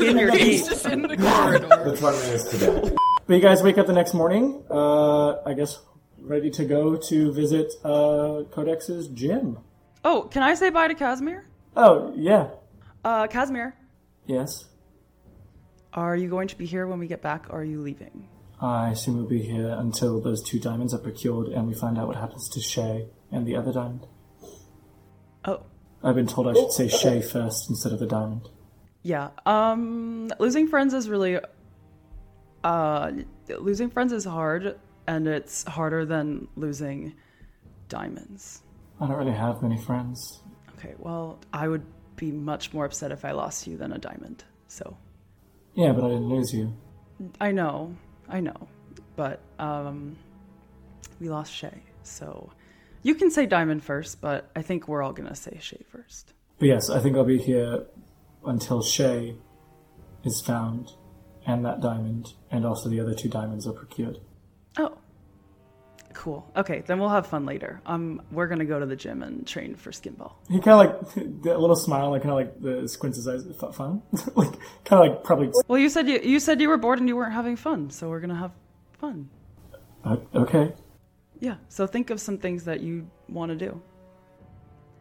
in 0.08 0.18
your 0.18 0.32
Beast 0.32 0.70
is 0.70 0.84
in 0.86 1.02
the 1.02 1.16
corridor. 1.16 1.90
Which 1.90 2.00
one 2.00 2.14
is 2.14 2.44
today? 2.44 2.94
But 3.26 3.34
you 3.34 3.40
guys 3.40 3.62
wake 3.62 3.78
up 3.78 3.86
the 3.86 3.92
next 3.92 4.14
morning, 4.14 4.62
uh, 4.70 5.42
I 5.44 5.54
guess, 5.54 5.78
ready 6.20 6.50
to 6.50 6.64
go 6.64 6.96
to 6.96 7.32
visit 7.32 7.72
uh, 7.84 8.44
Codex's 8.50 9.08
gym. 9.08 9.58
Oh, 10.04 10.22
can 10.22 10.42
I 10.42 10.54
say 10.54 10.70
bye 10.70 10.88
to 10.88 10.94
Casimir? 10.94 11.44
Oh, 11.76 12.12
yeah. 12.16 12.48
Uh, 13.04 13.26
Casimir, 13.26 13.74
Yes. 14.26 14.64
are 15.92 16.16
you 16.16 16.28
going 16.28 16.48
to 16.48 16.56
be 16.56 16.66
here 16.66 16.86
when 16.86 16.98
we 16.98 17.06
get 17.06 17.22
back? 17.22 17.46
Or 17.50 17.60
are 17.60 17.64
you 17.64 17.80
leaving? 17.82 18.28
I 18.60 18.90
assume 18.90 19.16
we'll 19.16 19.26
be 19.26 19.42
here 19.42 19.68
until 19.68 20.20
those 20.20 20.42
two 20.42 20.58
diamonds 20.58 20.94
are 20.94 20.98
procured 20.98 21.48
and 21.48 21.68
we 21.68 21.74
find 21.74 21.98
out 21.98 22.06
what 22.06 22.16
happens 22.16 22.48
to 22.50 22.60
Shay 22.60 23.06
and 23.30 23.46
the 23.46 23.56
other 23.56 23.72
diamond. 23.72 24.06
Oh. 25.44 25.62
I've 26.02 26.14
been 26.14 26.26
told 26.26 26.48
I 26.48 26.54
should 26.54 26.72
say 26.72 26.88
Shay 26.88 27.20
first 27.20 27.68
instead 27.68 27.92
of 27.92 27.98
the 27.98 28.06
diamond. 28.06 28.48
Yeah. 29.02 29.30
Um, 29.44 30.32
losing 30.38 30.68
friends 30.68 30.94
is 30.94 31.08
really, 31.08 31.38
uh, 32.64 33.12
losing 33.48 33.90
friends 33.90 34.12
is 34.12 34.24
hard, 34.24 34.78
and 35.06 35.28
it's 35.28 35.64
harder 35.64 36.04
than 36.04 36.48
losing 36.56 37.14
diamonds. 37.88 38.62
I 39.00 39.06
don't 39.06 39.16
really 39.16 39.32
have 39.32 39.62
many 39.62 39.78
friends. 39.78 40.40
Okay. 40.76 40.94
Well, 40.98 41.38
I 41.52 41.68
would 41.68 41.84
be 42.16 42.32
much 42.32 42.72
more 42.72 42.84
upset 42.84 43.12
if 43.12 43.24
I 43.24 43.32
lost 43.32 43.66
you 43.66 43.76
than 43.76 43.92
a 43.92 43.98
diamond. 43.98 44.44
So 44.68 44.96
Yeah, 45.74 45.92
but 45.92 46.04
I 46.04 46.08
didn't 46.08 46.28
lose 46.28 46.52
you. 46.52 46.74
I 47.40 47.52
know, 47.52 47.94
I 48.28 48.40
know, 48.40 48.68
but 49.14 49.40
um, 49.58 50.16
we 51.20 51.28
lost 51.28 51.52
Shay, 51.52 51.82
so 52.02 52.50
you 53.02 53.14
can 53.14 53.30
say 53.30 53.46
diamond 53.46 53.84
first, 53.84 54.20
but 54.20 54.50
I 54.56 54.62
think 54.62 54.88
we're 54.88 55.02
all 55.02 55.12
gonna 55.12 55.36
say 55.36 55.58
Shay 55.60 55.84
first. 55.88 56.32
But 56.58 56.68
yes, 56.68 56.90
I 56.90 57.00
think 57.00 57.16
I'll 57.16 57.24
be 57.24 57.38
here 57.38 57.84
until 58.44 58.82
Shay 58.82 59.36
is 60.24 60.40
found 60.40 60.92
and 61.46 61.64
that 61.64 61.80
diamond 61.80 62.34
and 62.50 62.66
also 62.66 62.88
the 62.88 63.00
other 63.00 63.14
two 63.14 63.28
diamonds 63.28 63.66
are 63.66 63.72
procured. 63.72 64.18
Oh, 64.78 64.98
cool. 66.16 66.50
Okay, 66.56 66.82
then 66.86 66.98
we'll 66.98 67.10
have 67.10 67.26
fun 67.26 67.44
later. 67.44 67.80
Um, 67.84 68.22
we're 68.32 68.46
gonna 68.46 68.64
go 68.64 68.80
to 68.80 68.86
the 68.86 68.96
gym 68.96 69.22
and 69.22 69.46
train 69.46 69.74
for 69.76 69.90
skinball. 69.90 70.32
He 70.48 70.60
kind 70.60 70.88
of 70.88 71.14
like, 71.14 71.42
that 71.42 71.60
little 71.60 71.76
smile, 71.76 72.10
like 72.10 72.22
kind 72.22 72.30
of 72.32 72.36
like 72.36 72.60
the 72.60 72.88
squints 72.88 73.18
his 73.18 73.28
eyes, 73.28 73.44
fun? 73.74 74.02
like, 74.34 74.52
kind 74.84 75.00
of 75.00 75.00
like 75.00 75.24
probably, 75.24 75.50
Well, 75.68 75.78
you 75.78 75.88
said 75.90 76.08
you 76.08 76.18
you 76.20 76.40
said 76.40 76.60
you 76.60 76.68
were 76.68 76.78
bored 76.78 76.98
and 76.98 77.08
you 77.08 77.16
weren't 77.16 77.34
having 77.34 77.56
fun, 77.56 77.90
so 77.90 78.08
we're 78.08 78.20
gonna 78.20 78.34
have 78.34 78.52
fun. 78.98 79.28
uh, 80.04 80.16
okay. 80.34 80.72
Yeah. 81.38 81.56
So 81.68 81.86
think 81.86 82.10
of 82.10 82.20
some 82.20 82.38
things 82.38 82.64
that 82.64 82.80
you 82.80 83.10
want 83.28 83.50
to 83.50 83.56
do. 83.56 83.80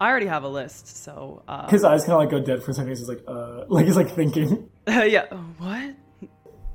I 0.01 0.09
already 0.09 0.25
have 0.25 0.43
a 0.43 0.49
list, 0.49 1.03
so 1.03 1.43
uh, 1.47 1.69
His 1.69 1.85
eyes 1.85 2.01
kind 2.01 2.13
of 2.13 2.19
like 2.19 2.29
go 2.29 2.41
dead 2.41 2.61
for 2.61 2.71
a 2.71 2.73
second. 2.73 2.89
He's 2.89 3.07
like, 3.07 3.23
uh, 3.25 3.63
like 3.69 3.85
he's 3.85 3.95
like 3.95 4.11
thinking. 4.11 4.69
yeah. 4.87 5.27
What? 5.57 5.95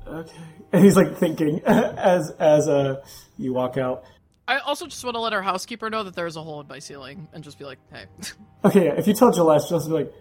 Okay. 0.06 0.32
And 0.72 0.82
he's 0.84 0.96
like 0.96 1.18
thinking 1.18 1.60
as, 1.66 2.30
as, 2.38 2.68
uh, 2.68 3.02
you 3.36 3.52
walk 3.52 3.76
out. 3.76 4.04
I 4.50 4.58
also 4.58 4.88
just 4.88 5.04
want 5.04 5.14
to 5.14 5.20
let 5.20 5.32
our 5.32 5.42
housekeeper 5.42 5.88
know 5.90 6.02
that 6.02 6.16
there's 6.16 6.34
a 6.34 6.42
hole 6.42 6.60
in 6.60 6.66
my 6.66 6.80
ceiling 6.80 7.28
and 7.32 7.44
just 7.44 7.56
be 7.56 7.64
like, 7.64 7.78
hey. 7.92 8.06
Okay, 8.64 8.88
if 8.88 9.06
you 9.06 9.14
tell 9.14 9.32
Celeste, 9.32 9.68
Celeste 9.68 9.88
will 9.88 9.98
be 9.98 10.04
like, 10.04 10.14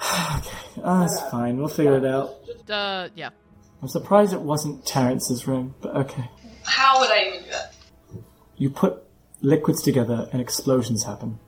okay, 0.38 0.80
uh, 0.80 1.02
it's 1.04 1.20
fine. 1.28 1.58
We'll 1.58 1.66
figure 1.66 1.96
it 1.96 2.04
out. 2.04 2.36
uh, 2.70 3.08
yeah. 3.16 3.30
I'm 3.82 3.88
surprised 3.88 4.32
it 4.32 4.40
wasn't 4.40 4.86
Terrence's 4.86 5.48
room, 5.48 5.74
but 5.80 5.96
okay. 5.96 6.30
How 6.62 7.00
would 7.00 7.10
I 7.10 7.24
even 7.26 7.42
do 7.42 7.50
that? 7.50 7.74
You 8.56 8.70
put 8.70 9.02
liquids 9.40 9.82
together 9.82 10.28
and 10.30 10.40
explosions 10.40 11.02
happen. 11.02 11.40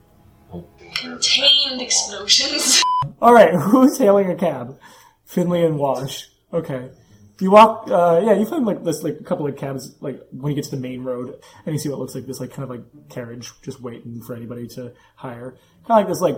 Contained 0.95 1.81
explosions. 1.81 2.83
All 3.21 3.33
right, 3.33 3.53
who's 3.55 3.97
hailing 3.97 4.29
a 4.29 4.35
cab? 4.35 4.77
Finley 5.23 5.63
and 5.63 5.79
Wash. 5.79 6.27
Okay. 6.51 6.89
You 7.39 7.51
walk, 7.51 7.87
uh, 7.87 8.21
yeah, 8.25 8.33
you 8.33 8.45
find 8.45 8.65
like 8.65 8.83
this, 8.83 9.03
like 9.03 9.19
a 9.19 9.23
couple 9.23 9.45
of 9.45 9.55
cabs, 9.55 9.95
like 10.01 10.19
when 10.31 10.51
you 10.51 10.55
get 10.55 10.69
to 10.69 10.75
the 10.75 10.81
main 10.81 11.03
road, 11.03 11.39
and 11.65 11.73
you 11.73 11.79
see 11.79 11.89
what 11.89 11.99
looks 11.99 12.15
like 12.15 12.25
this, 12.25 12.39
like 12.39 12.51
kind 12.51 12.63
of 12.63 12.69
like 12.69 13.09
carriage, 13.09 13.51
just 13.61 13.79
waiting 13.79 14.21
for 14.21 14.35
anybody 14.35 14.67
to 14.69 14.93
hire. 15.15 15.51
Kind 15.87 15.89
of 15.89 15.97
like 15.97 16.07
this, 16.07 16.21
like 16.21 16.37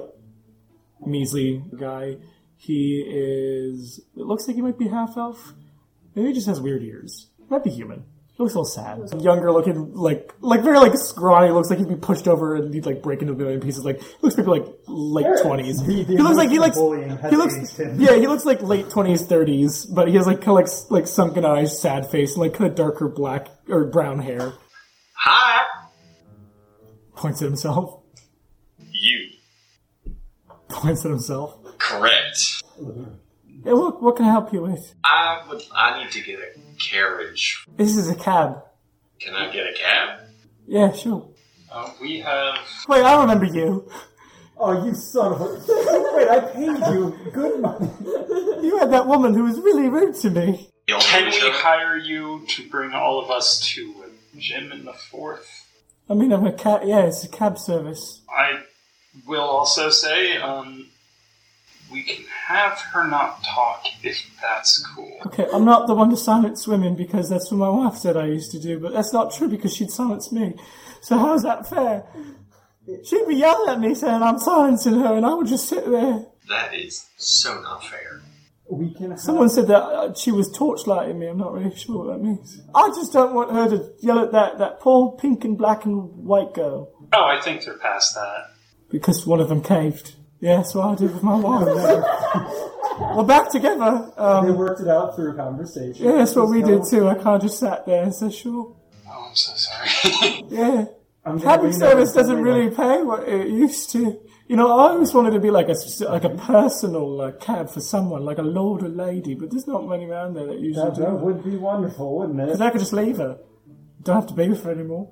measly 1.06 1.64
guy. 1.78 2.18
He 2.58 3.02
is. 3.08 4.00
It 4.18 4.26
looks 4.26 4.46
like 4.46 4.58
he 4.58 4.62
might 4.62 4.78
be 4.78 4.90
half 4.90 5.16
elf. 5.16 5.54
Maybe 6.16 6.30
he 6.30 6.34
just 6.34 6.48
has 6.48 6.60
weird 6.60 6.84
ears. 6.84 7.28
Might 7.50 7.64
be 7.64 7.70
human. 7.70 8.04
He 8.40 8.44
looks 8.44 8.56
a 8.56 8.60
little 8.60 9.04
sad. 9.12 9.22
Younger 9.22 9.52
looking, 9.52 9.94
like 9.96 10.32
like 10.40 10.62
very 10.64 10.80
like 10.80 10.94
scrawny. 10.96 11.52
Looks 11.52 11.70
like 11.70 11.78
he'd 11.78 11.90
be 11.90 11.96
pushed 11.98 12.26
over 12.26 12.56
and 12.56 12.74
he'd 12.74 12.86
like 12.86 13.04
break 13.04 13.20
into 13.22 13.34
a 13.34 13.36
million 13.36 13.60
pieces. 13.60 13.84
Like 13.84 14.02
looks 14.22 14.38
maybe 14.38 14.50
like 14.50 14.64
late 14.88 15.26
twenties. 15.42 15.84
the- 15.86 16.04
the 16.06 16.14
He 16.16 16.18
looks 16.20 16.38
like 16.38 16.50
he 16.50 16.58
looks 16.58 16.78
bullying 16.78 17.18
has 17.18 17.32
he 17.32 17.36
looks 17.36 17.76
him. 17.78 18.00
yeah 18.00 18.16
he 18.16 18.28
looks 18.28 18.46
like 18.46 18.62
late 18.62 18.90
twenties 18.90 19.26
thirties, 19.26 19.86
but 19.86 20.08
he 20.08 20.16
has 20.16 20.26
like 20.26 20.38
kind 20.40 20.58
of 20.58 20.70
like 20.70 20.90
like 20.90 21.08
sunken 21.08 21.44
eyes, 21.44 21.78
sad 21.82 22.10
face, 22.10 22.32
and 22.36 22.40
like 22.42 22.54
kind 22.54 22.70
of 22.70 22.78
darker 22.78 23.10
black 23.10 23.50
or 23.68 23.84
brown 23.84 24.20
hair. 24.20 24.54
Hi! 25.18 25.66
Points 27.18 27.42
at 27.42 27.46
himself. 27.48 28.02
You. 28.90 29.32
Points 30.70 31.04
at 31.04 31.12
himself. 31.12 31.58
Correct. 31.78 32.64
Yeah, 33.66 33.74
what 33.74 34.02
what 34.02 34.16
can 34.16 34.24
I 34.24 34.30
help 34.32 34.54
you 34.54 34.62
with? 34.62 34.96
I 35.04 35.42
would. 35.50 35.62
I 35.76 36.02
need 36.02 36.12
to 36.12 36.22
get 36.22 36.40
a 36.40 36.60
carriage. 36.80 37.66
This 37.78 37.96
is 37.96 38.10
a 38.10 38.16
cab. 38.16 38.64
Can 39.20 39.36
I 39.36 39.52
get 39.52 39.68
a 39.68 39.74
cab? 39.74 40.20
Yeah, 40.68 40.92
sure. 40.94 41.28
Uh, 41.72 41.92
we 42.02 42.20
have. 42.20 42.58
Wait, 42.88 43.04
I 43.04 43.22
remember 43.22 43.46
you. 43.46 43.90
Oh, 44.58 44.86
you 44.86 44.94
son 44.94 45.34
of 45.34 45.42
a! 45.42 45.46
Wait, 46.16 46.28
I 46.28 46.40
paid 46.40 46.94
you 46.94 47.18
good 47.32 47.62
money. 47.62 47.90
You 48.62 48.78
had 48.78 48.90
had 48.90 48.92
that 48.92 49.08
woman 49.08 49.34
who 49.34 49.44
was 49.44 49.58
really 49.60 49.88
rude 49.88 50.16
to 50.16 50.30
me. 50.30 50.70
Can 50.88 51.26
we 51.26 51.40
hire 51.40 51.98
you 51.98 52.46
to 52.48 52.68
bring 52.70 52.94
all 52.94 53.22
of 53.22 53.30
us 53.30 53.62
to 53.74 54.04
a 54.06 54.38
gym 54.38 54.72
in 54.72 54.86
the 54.86 54.94
fourth? 54.94 55.48
I 56.10 56.16
mean, 56.16 56.34
I'm 56.34 56.46
a 56.46 56.52
cat. 56.52 56.88
Yeah, 56.88 57.06
it's 57.06 57.24
a 57.24 57.30
cab 57.30 57.58
service. 57.58 58.22
I 58.30 58.62
will 59.28 59.42
also 59.42 59.90
say, 59.90 60.38
um, 60.38 60.88
we 61.92 62.04
can 62.04 62.24
have 62.48 62.80
her 62.94 63.08
not 63.08 63.44
talk 63.44 63.84
if 64.04 64.30
that's 64.42 64.86
cool. 64.96 65.18
Okay, 65.28 65.48
I'm 65.54 65.66
not 65.66 65.88
the 65.88 65.94
one 65.96 66.10
to 66.10 66.18
silence 66.18 66.68
women 66.68 66.96
because 66.96 67.30
that's 67.30 67.52
what 67.52 67.58
my 67.58 67.70
wife 67.70 67.96
said 67.98 68.16
I 68.18 68.26
used 68.28 68.52
to 68.52 68.60
do, 68.60 68.80
but 68.80 68.94
that's 68.94 69.14
not 69.14 69.34
true 69.34 69.48
because 69.48 69.76
she'd 69.76 69.92
silence 69.92 70.32
me. 70.32 70.56
So 71.02 71.18
how's 71.18 71.44
that 71.44 71.68
fair? 71.70 72.04
She'd 73.06 73.28
be 73.28 73.36
yelling 73.36 73.70
at 73.70 73.80
me 73.80 73.94
saying 73.96 74.22
I'm 74.24 74.40
silencing 74.40 75.00
her, 75.00 75.16
and 75.16 75.26
I 75.26 75.34
would 75.34 75.48
just 75.48 75.70
sit 75.70 75.86
there. 75.90 76.26
That 76.50 76.74
is 76.74 77.06
so 77.18 77.62
not 77.62 77.84
fair. 77.86 78.22
We 78.72 78.94
can. 78.94 79.18
Someone 79.18 79.50
said 79.50 79.68
that 79.68 79.82
uh, 79.84 80.14
she 80.14 80.32
was 80.32 80.50
torchlighting 80.56 81.18
me. 81.18 81.28
I'm 81.28 81.38
not 81.38 81.54
really 81.54 81.76
sure 81.76 82.06
what 82.06 82.14
that 82.18 82.24
means. 82.24 82.62
I 82.74 82.90
just 82.90 83.12
don't 83.14 83.34
want 83.34 83.52
her 83.52 83.70
to 83.70 83.92
yell 84.00 84.20
at 84.20 84.32
that 84.32 84.58
that 84.60 84.80
poor 84.80 85.18
pink 85.18 85.44
and 85.44 85.58
black 85.58 85.86
and 85.86 86.26
white 86.26 86.54
girl 86.54 86.92
Oh, 87.14 87.24
I 87.26 87.42
think 87.42 87.66
they're 87.66 87.78
past 87.80 88.14
that. 88.16 88.52
because 88.92 89.26
one 89.26 89.40
of 89.40 89.50
them 89.50 89.64
caved. 89.64 90.16
Yeah, 90.42 90.58
that's 90.58 90.74
what 90.74 90.86
I 90.88 90.96
did 90.96 91.14
with 91.14 91.24
my 91.24 91.36
wife. 91.36 91.68
We're 93.16 93.24
back 93.24 93.50
together. 93.52 94.12
Um, 94.18 94.46
they 94.46 94.52
worked 94.52 94.82
it 94.82 94.88
out 94.88 95.16
through 95.16 95.36
conversation. 95.36 96.06
yeah, 96.06 96.12
that's 96.14 96.36
what 96.36 96.50
we 96.50 96.62
did 96.62 96.86
So- 96.86 97.00
too. 97.00 97.08
I 97.10 97.16
kind 97.16 97.36
of 97.36 97.42
just 97.42 97.60
sat 97.60 97.86
there 97.86 98.04
and 98.04 98.14
said, 98.16 98.34
"Sure." 98.34 98.76
Oh, 99.10 99.26
I'm 99.30 99.36
so 99.36 99.54
sorry. 99.56 100.46
Yeah. 100.50 100.86
I'm 101.26 101.38
gonna 101.38 101.44
Cabin 101.44 101.70
bring 101.70 101.80
that 101.80 101.90
service 101.92 102.14
doesn't 102.14 102.38
later. 102.44 102.44
really 102.46 102.70
pay 102.76 103.04
what 103.04 103.28
it 103.28 103.48
used 103.50 103.90
to. 103.92 104.20
You 104.48 104.56
know, 104.56 104.68
I 104.68 104.92
always 104.92 105.14
wanted 105.14 105.32
to 105.32 105.40
be 105.40 105.52
like 105.52 105.68
a 105.70 105.76
like 106.06 106.24
a 106.24 106.30
personal 106.30 107.22
uh, 107.22 107.32
cab 107.34 107.70
for 107.70 107.82
someone, 107.82 108.24
like 108.24 108.38
a 108.38 108.42
lord 108.44 108.84
or 108.84 108.88
lady, 108.90 109.36
but 109.36 109.52
there's 109.52 109.68
not 109.68 109.88
many 109.88 110.06
around 110.06 110.36
there 110.36 110.48
that 110.48 110.60
usually 110.60 110.86
That, 110.86 110.96
do. 110.96 111.02
that 111.02 111.14
would 111.14 111.44
be 111.44 111.58
wonderful, 111.58 112.18
wouldn't 112.20 112.40
it? 112.40 112.46
Because 112.46 112.62
I 112.62 112.70
could 112.70 112.80
just 112.80 112.94
leave 112.94 113.18
her. 113.18 113.38
Don't 114.02 114.16
have 114.16 114.28
to 114.28 114.34
be 114.34 114.48
with 114.50 114.64
her 114.64 114.72
anymore. 114.72 115.12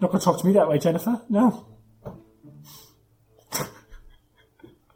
Not 0.00 0.10
gonna 0.10 0.24
talk 0.24 0.40
to 0.40 0.46
me 0.46 0.54
that 0.54 0.68
way, 0.68 0.78
Jennifer. 0.78 1.20
No. 1.28 1.66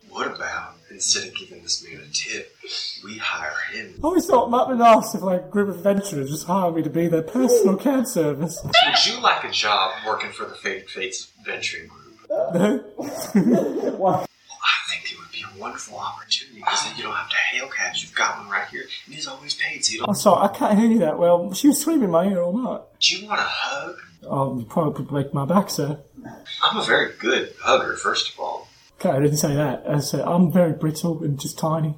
What 0.08 0.34
about 0.34 0.74
instead 1.06 1.28
of 1.28 1.36
giving 1.36 1.62
this 1.62 1.84
man 1.84 2.00
a 2.02 2.12
tip, 2.12 2.56
we 3.04 3.16
hire 3.16 3.54
him? 3.72 3.94
I 4.02 4.06
always 4.06 4.26
thought 4.26 4.50
be 4.68 4.74
nice 4.74 5.14
if 5.14 5.22
like 5.22 5.44
a 5.44 5.48
group 5.48 5.68
of 5.68 5.76
adventurers 5.76 6.30
just 6.30 6.46
hired 6.46 6.74
me 6.74 6.82
to 6.82 6.90
be 6.90 7.06
their 7.06 7.22
personal 7.22 7.76
cab 7.76 8.06
service. 8.06 8.60
Would 8.64 9.06
you 9.06 9.20
like 9.20 9.44
a 9.44 9.50
job 9.50 9.92
working 10.04 10.32
for 10.32 10.46
the 10.46 10.56
Fate 10.56 10.90
Fates 10.90 11.30
Venturing 11.44 11.88
Group? 11.88 12.18
No. 12.28 12.84
Well 13.96 14.26
I 14.26 14.90
think 14.90 15.12
it 15.12 15.18
would 15.18 15.30
be 15.30 15.42
a 15.42 15.60
wonderful 15.60 15.96
opportunity 15.96 16.58
because 16.58 16.84
then 16.84 16.96
you 16.96 17.04
don't 17.04 17.14
have 17.14 17.30
to 17.30 17.36
hail 17.36 17.68
cabs. 17.68 18.02
You've 18.02 18.14
got 18.14 18.38
one 18.38 18.48
right 18.48 18.66
here, 18.68 18.82
and 19.06 19.14
he's 19.14 19.28
always 19.28 19.54
paid, 19.54 19.84
so 19.84 19.92
you 19.92 19.98
don't. 20.00 20.08
I'm 20.08 20.14
sorry, 20.14 20.48
I 20.48 20.48
can't 20.48 20.78
hear 20.78 20.90
you 20.90 20.98
that 21.00 21.18
well. 21.18 21.52
She 21.54 21.68
was 21.68 21.80
screaming 21.80 22.04
in 22.04 22.10
my 22.10 22.26
ear 22.26 22.42
all 22.42 22.52
night. 22.56 22.80
Do 23.00 23.16
you 23.16 23.28
want 23.28 23.40
a 23.40 23.44
hug? 23.44 23.96
Oh, 24.28 24.58
you 24.58 24.64
probably 24.64 25.04
break 25.04 25.32
my 25.32 25.44
back, 25.44 25.70
sir. 25.70 25.98
I'm 26.62 26.78
a 26.78 26.84
very 26.84 27.12
good 27.18 27.54
hugger, 27.60 27.94
first 27.96 28.32
of 28.32 28.40
all. 28.40 28.68
Okay, 28.98 29.10
I 29.10 29.20
didn't 29.20 29.36
say 29.36 29.54
that. 29.54 29.84
I 29.88 30.00
said 30.00 30.22
I'm 30.22 30.50
very 30.52 30.72
brittle 30.72 31.22
and 31.22 31.38
just 31.38 31.58
tiny. 31.58 31.96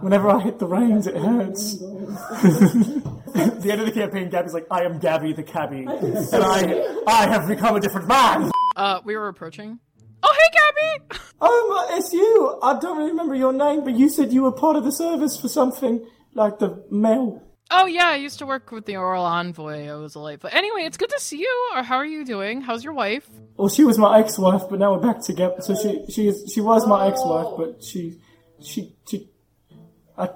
Whenever 0.00 0.30
I 0.30 0.40
hit 0.40 0.58
the 0.58 0.66
reins, 0.66 1.06
it 1.06 1.16
hurts. 1.16 1.78
the 1.78 3.68
end 3.70 3.80
of 3.80 3.86
the 3.86 3.92
campaign, 3.92 4.30
Gabby's 4.30 4.54
like, 4.54 4.66
"I 4.70 4.84
am 4.84 4.98
Gabby 4.98 5.32
the 5.34 5.42
cabbie, 5.42 5.84
and 5.84 6.34
I, 6.34 7.02
I 7.06 7.28
have 7.28 7.46
become 7.46 7.76
a 7.76 7.80
different 7.80 8.08
man." 8.08 8.50
Uh, 8.76 9.00
we 9.04 9.16
were 9.16 9.28
approaching. 9.28 9.78
Oh, 10.22 10.34
hey, 10.34 10.58
Gabby! 10.58 11.20
Oh, 11.42 11.86
it's 11.92 12.12
you. 12.12 12.58
I 12.62 12.78
don't 12.78 12.98
really 12.98 13.12
remember 13.12 13.34
your 13.34 13.54
name, 13.54 13.82
but 13.82 13.94
you 13.94 14.10
said 14.10 14.30
you 14.30 14.42
were 14.42 14.52
part 14.52 14.76
of 14.76 14.84
the 14.84 14.92
service 14.92 15.40
for 15.40 15.48
something 15.48 16.06
like 16.34 16.58
the 16.58 16.84
mail. 16.90 17.42
Oh, 17.72 17.86
yeah, 17.86 18.08
I 18.08 18.16
used 18.16 18.40
to 18.40 18.46
work 18.46 18.72
with 18.72 18.84
the 18.84 18.96
Oral 18.96 19.24
Envoy. 19.24 19.88
I 19.88 19.94
was 19.94 20.16
a 20.16 20.18
light. 20.18 20.40
But 20.40 20.54
anyway, 20.54 20.82
it's 20.82 20.96
good 20.96 21.10
to 21.10 21.20
see 21.20 21.38
you. 21.38 21.70
Or 21.74 21.82
how 21.82 21.96
are 21.96 22.06
you 22.06 22.24
doing? 22.24 22.60
How's 22.60 22.82
your 22.82 22.92
wife? 22.92 23.28
Well, 23.56 23.68
she 23.68 23.84
was 23.84 23.96
my 23.96 24.18
ex-wife, 24.18 24.62
but 24.68 24.78
now 24.80 24.92
we're 24.94 25.12
back 25.12 25.22
together. 25.22 25.60
So 25.60 25.74
she, 25.76 26.04
she 26.10 26.28
is, 26.28 26.50
she 26.52 26.60
was 26.60 26.86
my 26.86 27.06
ex-wife, 27.08 27.54
but 27.56 27.84
she, 27.84 28.18
she, 28.60 28.96
she, 29.08 29.28
I, 30.18 30.30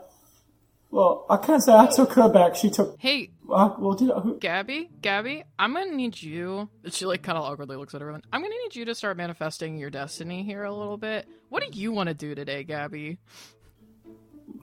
well, 0.90 1.26
I 1.28 1.38
can't 1.38 1.60
say 1.60 1.74
I 1.74 1.86
took 1.86 2.12
her 2.12 2.28
back. 2.28 2.54
She 2.54 2.70
took. 2.70 2.96
Hey. 3.00 3.30
Uh, 3.50 3.74
well, 3.78 3.94
did 3.94 4.10
I, 4.10 4.20
who, 4.20 4.38
Gabby, 4.38 4.88
Gabby, 5.02 5.44
I'm 5.58 5.74
gonna 5.74 5.90
need 5.90 6.22
you. 6.22 6.70
She 6.90 7.04
like 7.04 7.22
kind 7.22 7.36
of 7.36 7.44
awkwardly 7.44 7.76
looks 7.76 7.94
at 7.94 8.00
everyone. 8.00 8.22
I'm 8.32 8.40
gonna 8.40 8.54
need 8.62 8.76
you 8.76 8.84
to 8.86 8.94
start 8.94 9.16
manifesting 9.16 9.76
your 9.76 9.90
destiny 9.90 10.44
here 10.44 10.62
a 10.64 10.72
little 10.72 10.96
bit. 10.96 11.26
What 11.48 11.62
do 11.62 11.78
you 11.78 11.92
want 11.92 12.08
to 12.08 12.14
do 12.14 12.34
today, 12.34 12.62
Gabby? 12.64 13.18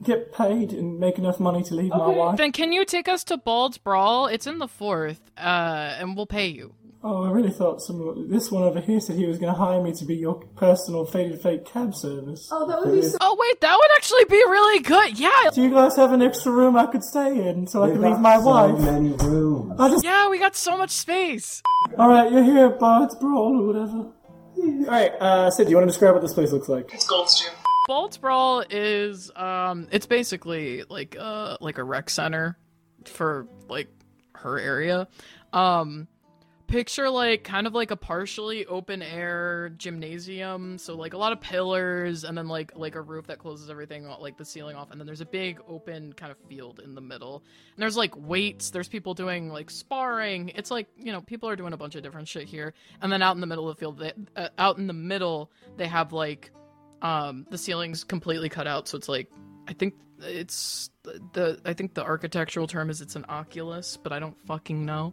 Get 0.02 0.32
paid 0.32 0.72
and 0.72 0.98
make 0.98 1.18
enough 1.18 1.38
money 1.40 1.62
to 1.64 1.74
leave 1.74 1.90
my 1.90 2.08
wife. 2.08 2.36
Then 2.36 2.52
can 2.52 2.72
you 2.72 2.84
take 2.84 3.08
us 3.08 3.24
to 3.24 3.36
Bald's 3.36 3.78
Brawl? 3.78 4.26
It's 4.26 4.46
in 4.46 4.58
the 4.58 4.68
fourth, 4.68 5.20
uh, 5.36 5.96
and 5.98 6.16
we'll 6.16 6.26
pay 6.26 6.48
you. 6.48 6.74
Oh, 7.04 7.24
I 7.24 7.30
really 7.32 7.50
thought 7.50 7.80
some 7.80 8.28
this 8.30 8.52
one 8.52 8.62
over 8.62 8.80
here 8.80 9.00
said 9.00 9.16
he 9.16 9.26
was 9.26 9.36
going 9.38 9.52
to 9.52 9.58
hire 9.58 9.82
me 9.82 9.92
to 9.94 10.04
be 10.04 10.14
your 10.14 10.36
personal 10.54 11.04
faded 11.04 11.42
fake 11.42 11.64
cab 11.64 11.96
service. 11.96 12.48
Oh, 12.52 12.64
that 12.68 12.78
would 12.80 12.92
be 12.94 13.02
so. 13.02 13.16
Oh 13.20 13.36
wait, 13.40 13.60
that 13.60 13.76
would 13.76 13.90
actually 13.96 14.24
be 14.26 14.36
really 14.36 14.78
good. 14.84 15.18
Yeah. 15.18 15.30
Do 15.52 15.62
you 15.62 15.70
guys 15.70 15.96
have 15.96 16.12
an 16.12 16.22
extra 16.22 16.52
room 16.52 16.76
I 16.76 16.86
could 16.86 17.02
stay 17.02 17.48
in 17.48 17.66
so 17.66 17.82
I 17.82 17.86
We've 17.86 17.94
can 17.94 18.02
got 18.02 18.10
leave 18.12 18.20
my 18.20 18.36
so 18.38 18.44
wife? 18.46 18.78
many 18.78 19.10
rooms. 19.14 19.80
I 19.80 19.88
just. 19.88 20.04
Yeah, 20.04 20.28
we 20.28 20.38
got 20.38 20.54
so 20.54 20.78
much 20.78 20.90
space. 20.90 21.60
All 21.98 22.08
right, 22.08 22.30
you're 22.30 22.44
here, 22.44 22.70
Bard's 22.70 23.16
Brawl 23.16 23.60
or 23.60 23.66
whatever. 23.66 24.12
All 24.58 24.84
right, 24.86 25.10
uh, 25.20 25.50
Sid, 25.50 25.66
do 25.66 25.70
you 25.70 25.76
want 25.76 25.88
to 25.88 25.90
describe 25.90 26.14
what 26.14 26.22
this 26.22 26.34
place 26.34 26.52
looks 26.52 26.68
like? 26.68 26.94
It's 26.94 27.04
Gold's 27.06 27.40
Gym. 27.42 27.52
Bald's 27.86 28.16
Brawl 28.16 28.64
is 28.70 29.30
um 29.34 29.88
it's 29.90 30.06
basically 30.06 30.84
like 30.88 31.16
uh 31.18 31.56
like 31.60 31.78
a 31.78 31.84
rec 31.84 32.10
center 32.10 32.56
for 33.04 33.46
like 33.68 33.88
her 34.34 34.58
area. 34.58 35.08
Um 35.52 36.08
picture 36.72 37.10
like 37.10 37.44
kind 37.44 37.66
of 37.66 37.74
like 37.74 37.90
a 37.90 37.96
partially 37.96 38.64
open 38.64 39.02
air 39.02 39.68
gymnasium. 39.76 40.78
So 40.78 40.96
like 40.96 41.12
a 41.12 41.18
lot 41.18 41.32
of 41.32 41.40
pillars 41.40 42.24
and 42.24 42.36
then 42.36 42.48
like 42.48 42.72
like 42.74 42.94
a 42.94 43.00
roof 43.02 43.26
that 43.26 43.38
closes 43.38 43.68
everything 43.68 44.06
like 44.06 44.38
the 44.38 44.44
ceiling 44.44 44.74
off. 44.74 44.90
And 44.90 44.98
then 44.98 45.06
there's 45.06 45.20
a 45.20 45.26
big 45.26 45.60
open 45.68 46.14
kind 46.14 46.32
of 46.32 46.38
field 46.48 46.80
in 46.82 46.94
the 46.94 47.02
middle. 47.02 47.44
And 47.76 47.82
there's 47.82 47.96
like 47.96 48.16
weights. 48.16 48.70
There's 48.70 48.88
people 48.88 49.12
doing 49.12 49.50
like 49.50 49.70
sparring. 49.70 50.50
It's 50.54 50.70
like 50.70 50.88
you 50.96 51.12
know 51.12 51.20
people 51.20 51.48
are 51.48 51.56
doing 51.56 51.74
a 51.74 51.76
bunch 51.76 51.94
of 51.94 52.02
different 52.02 52.26
shit 52.26 52.44
here. 52.44 52.72
And 53.02 53.12
then 53.12 53.20
out 53.20 53.34
in 53.34 53.42
the 53.42 53.46
middle 53.46 53.68
of 53.68 53.76
the 53.76 53.80
field 53.80 53.98
they, 53.98 54.12
uh, 54.34 54.48
out 54.56 54.78
in 54.78 54.86
the 54.86 54.94
middle 54.94 55.50
they 55.76 55.88
have 55.88 56.14
like 56.14 56.52
um 57.02 57.46
the 57.50 57.58
ceiling's 57.58 58.04
completely 58.04 58.48
cut 58.48 58.66
out 58.66 58.88
so 58.88 58.96
it's 58.96 59.08
like 59.08 59.30
i 59.68 59.72
think 59.72 59.94
it's 60.20 60.90
the 61.32 61.60
i 61.64 61.72
think 61.72 61.94
the 61.94 62.02
architectural 62.02 62.66
term 62.66 62.88
is 62.88 63.00
it's 63.00 63.16
an 63.16 63.24
oculus 63.28 63.96
but 63.96 64.12
i 64.12 64.18
don't 64.18 64.36
fucking 64.46 64.84
know. 64.84 65.12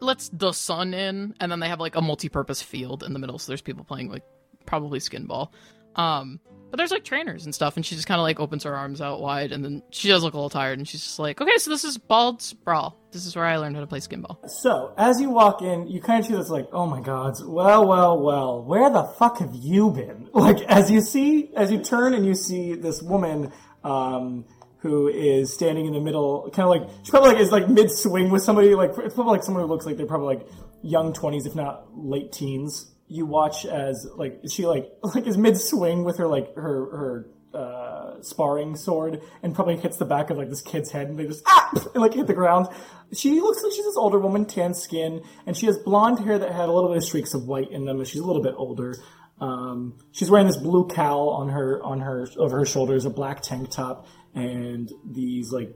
Lets 0.00 0.28
the 0.28 0.52
sun 0.52 0.92
in 0.92 1.34
and 1.40 1.50
then 1.50 1.60
they 1.60 1.68
have 1.68 1.80
like 1.80 1.96
a 1.96 2.02
multi-purpose 2.02 2.60
field 2.60 3.02
in 3.04 3.14
the 3.14 3.18
middle 3.18 3.38
so 3.38 3.50
there's 3.50 3.62
people 3.62 3.84
playing 3.84 4.10
like 4.10 4.24
probably 4.66 5.00
skin 5.00 5.24
ball 5.24 5.52
um 5.96 6.40
but 6.74 6.78
there's 6.78 6.90
like 6.90 7.04
trainers 7.04 7.44
and 7.44 7.54
stuff 7.54 7.76
and 7.76 7.86
she 7.86 7.94
just 7.94 8.08
kind 8.08 8.18
of 8.18 8.24
like 8.24 8.40
opens 8.40 8.64
her 8.64 8.74
arms 8.74 9.00
out 9.00 9.20
wide 9.20 9.52
and 9.52 9.64
then 9.64 9.80
she 9.90 10.08
does 10.08 10.24
look 10.24 10.34
a 10.34 10.36
little 10.36 10.50
tired 10.50 10.76
and 10.76 10.88
she's 10.88 11.02
just 11.04 11.20
like 11.20 11.40
okay 11.40 11.56
so 11.56 11.70
this 11.70 11.84
is 11.84 11.96
bald's 11.96 12.52
brawl 12.52 12.98
this 13.12 13.26
is 13.26 13.36
where 13.36 13.44
i 13.44 13.56
learned 13.56 13.76
how 13.76 13.80
to 13.80 13.86
play 13.86 14.00
skin 14.00 14.20
ball 14.20 14.40
So, 14.48 14.92
as 14.98 15.20
you 15.20 15.30
walk 15.30 15.62
in, 15.62 15.86
you 15.86 16.00
kind 16.00 16.18
of 16.18 16.26
see 16.26 16.34
this 16.34 16.48
like, 16.48 16.66
oh 16.72 16.86
my 16.86 17.00
god, 17.00 17.34
well, 17.46 17.86
well, 17.86 18.18
well, 18.18 18.64
where 18.64 18.90
the 18.90 19.04
fuck 19.04 19.38
have 19.38 19.54
you 19.54 19.90
been? 19.92 20.28
Like, 20.34 20.62
as 20.62 20.90
you 20.90 21.00
see, 21.00 21.52
as 21.54 21.70
you 21.70 21.78
turn 21.78 22.12
and 22.12 22.26
you 22.26 22.34
see 22.34 22.74
this 22.74 23.00
woman, 23.00 23.52
um, 23.84 24.44
who 24.78 25.06
is 25.06 25.54
standing 25.54 25.86
in 25.86 25.92
the 25.92 26.00
middle, 26.00 26.50
kind 26.52 26.64
of 26.64 26.70
like, 26.70 26.90
she 27.04 27.10
probably 27.12 27.34
like 27.34 27.38
is 27.38 27.52
like 27.52 27.68
mid 27.68 27.92
swing 27.92 28.30
with 28.30 28.42
somebody, 28.42 28.74
like, 28.74 28.90
it's 28.98 29.14
probably 29.14 29.32
like 29.34 29.44
someone 29.44 29.62
who 29.62 29.68
looks 29.68 29.86
like 29.86 29.96
they're 29.96 30.06
probably 30.06 30.34
like 30.34 30.46
young 30.82 31.12
20s, 31.12 31.46
if 31.46 31.54
not 31.54 31.86
late 31.96 32.32
teens. 32.32 32.90
You 33.08 33.26
watch 33.26 33.64
as, 33.66 34.06
like, 34.16 34.40
she 34.50 34.66
like, 34.66 34.90
like 35.02 35.26
is 35.26 35.36
mid 35.36 35.56
swing 35.56 36.04
with 36.04 36.18
her, 36.18 36.26
like, 36.26 36.54
her, 36.54 36.96
her, 36.96 37.26
uh, 37.54 38.20
sparring 38.20 38.74
sword 38.74 39.22
and 39.42 39.54
probably 39.54 39.76
hits 39.76 39.96
the 39.96 40.04
back 40.04 40.30
of 40.30 40.36
like 40.36 40.48
this 40.48 40.60
kid's 40.60 40.90
head 40.90 41.08
and 41.08 41.16
they 41.16 41.24
just 41.24 41.42
ah 41.46 41.70
and 41.94 42.02
like 42.02 42.14
hit 42.14 42.26
the 42.26 42.34
ground. 42.34 42.66
She 43.12 43.40
looks 43.40 43.62
like 43.62 43.72
she's 43.72 43.84
this 43.84 43.96
older 43.96 44.18
woman, 44.18 44.44
tan 44.44 44.74
skin, 44.74 45.22
and 45.46 45.56
she 45.56 45.66
has 45.66 45.78
blonde 45.78 46.18
hair 46.18 46.38
that 46.38 46.50
had 46.50 46.68
a 46.68 46.72
little 46.72 46.88
bit 46.88 46.96
of 46.96 47.04
streaks 47.04 47.32
of 47.32 47.46
white 47.46 47.70
in 47.70 47.84
them. 47.84 47.98
And 47.98 48.08
she's 48.08 48.20
a 48.20 48.24
little 48.26 48.42
bit 48.42 48.54
older. 48.56 48.96
Um, 49.40 49.98
she's 50.12 50.30
wearing 50.30 50.46
this 50.46 50.56
blue 50.56 50.88
cowl 50.88 51.28
on 51.28 51.48
her 51.50 51.82
on 51.82 52.00
her 52.00 52.26
over 52.38 52.58
her 52.58 52.66
shoulders, 52.66 53.04
a 53.04 53.10
black 53.10 53.42
tank 53.42 53.70
top, 53.70 54.06
and 54.34 54.90
these 55.04 55.52
like 55.52 55.74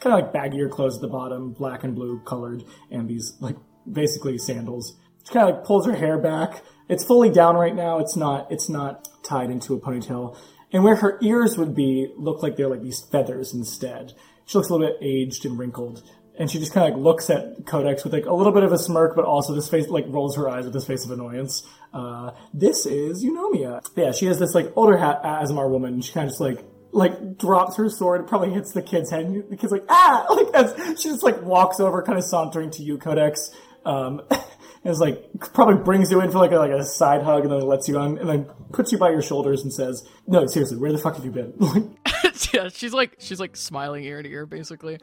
kind 0.00 0.14
of 0.14 0.22
like 0.22 0.32
baggier 0.32 0.70
clothes 0.70 0.96
at 0.96 1.00
the 1.00 1.08
bottom, 1.08 1.52
black 1.52 1.84
and 1.84 1.94
blue 1.94 2.20
colored, 2.20 2.64
and 2.90 3.08
these 3.08 3.36
like 3.40 3.56
basically 3.90 4.38
sandals. 4.38 4.96
She 5.24 5.32
kind 5.32 5.48
of 5.48 5.56
like 5.56 5.64
pulls 5.64 5.86
her 5.86 5.94
hair 5.94 6.18
back. 6.18 6.62
It's 6.88 7.04
fully 7.04 7.30
down 7.30 7.56
right 7.56 7.74
now. 7.74 7.98
It's 7.98 8.16
not. 8.16 8.50
It's 8.50 8.68
not 8.68 9.08
tied 9.22 9.50
into 9.50 9.74
a 9.74 9.80
ponytail. 9.80 10.36
And 10.72 10.84
where 10.84 10.96
her 10.96 11.18
ears 11.22 11.58
would 11.58 11.74
be, 11.74 12.12
look 12.16 12.42
like 12.42 12.56
they're 12.56 12.68
like 12.68 12.82
these 12.82 13.00
feathers 13.00 13.52
instead. 13.52 14.14
She 14.46 14.58
looks 14.58 14.70
a 14.70 14.72
little 14.74 14.88
bit 14.88 14.98
aged 15.00 15.44
and 15.44 15.58
wrinkled. 15.58 16.02
And 16.38 16.50
she 16.50 16.58
just 16.58 16.72
kind 16.72 16.86
of 16.86 16.94
like 16.94 17.04
looks 17.04 17.28
at 17.28 17.66
Codex 17.66 18.04
with 18.04 18.14
like 18.14 18.24
a 18.24 18.32
little 18.32 18.52
bit 18.52 18.64
of 18.64 18.72
a 18.72 18.78
smirk, 18.78 19.14
but 19.14 19.26
also 19.26 19.54
this 19.54 19.68
face 19.68 19.88
like 19.88 20.06
rolls 20.08 20.36
her 20.36 20.48
eyes 20.48 20.64
with 20.64 20.72
this 20.72 20.86
face 20.86 21.04
of 21.04 21.10
annoyance. 21.10 21.62
Uh, 21.92 22.30
this 22.54 22.86
is 22.86 23.22
Eunomia. 23.22 23.86
Yeah, 23.94 24.12
she 24.12 24.26
has 24.26 24.38
this 24.38 24.54
like 24.54 24.72
older 24.74 24.96
hat 24.96 25.22
Aasimar 25.22 25.70
woman. 25.70 26.00
She 26.00 26.12
kind 26.12 26.24
of 26.24 26.30
just 26.30 26.40
like 26.40 26.64
like 26.90 27.36
drops 27.36 27.76
her 27.76 27.90
sword, 27.90 28.26
probably 28.26 28.50
hits 28.50 28.72
the 28.72 28.82
kid's 28.82 29.10
head, 29.10 29.26
and 29.26 29.50
the 29.50 29.56
kid's 29.56 29.72
like 29.72 29.84
ah, 29.90 30.26
like 30.30 30.54
as 30.54 31.00
she 31.00 31.10
just 31.10 31.22
like 31.22 31.42
walks 31.42 31.80
over, 31.80 32.02
kind 32.02 32.18
of 32.18 32.24
sauntering 32.24 32.70
to 32.72 32.82
you, 32.82 32.96
Codex. 32.96 33.50
Um, 33.84 34.22
is 34.84 35.00
like 35.00 35.30
probably 35.54 35.82
brings 35.82 36.10
you 36.10 36.20
in 36.20 36.30
for 36.30 36.38
like 36.38 36.52
a, 36.52 36.56
like 36.56 36.70
a 36.70 36.84
side 36.84 37.22
hug, 37.22 37.44
and 37.44 37.52
then 37.52 37.60
lets 37.60 37.88
you 37.88 37.98
on, 37.98 38.18
and 38.18 38.28
then 38.28 38.44
puts 38.72 38.92
you 38.92 38.98
by 38.98 39.10
your 39.10 39.22
shoulders 39.22 39.62
and 39.62 39.72
says, 39.72 40.06
"No, 40.26 40.46
seriously, 40.46 40.78
where 40.78 40.92
the 40.92 40.98
fuck 40.98 41.16
have 41.16 41.24
you 41.24 41.30
been?" 41.30 41.96
yeah, 42.52 42.68
she's 42.68 42.92
like 42.92 43.16
she's 43.18 43.40
like 43.40 43.56
smiling 43.56 44.04
ear 44.04 44.22
to 44.22 44.28
ear 44.28 44.46
basically. 44.46 44.98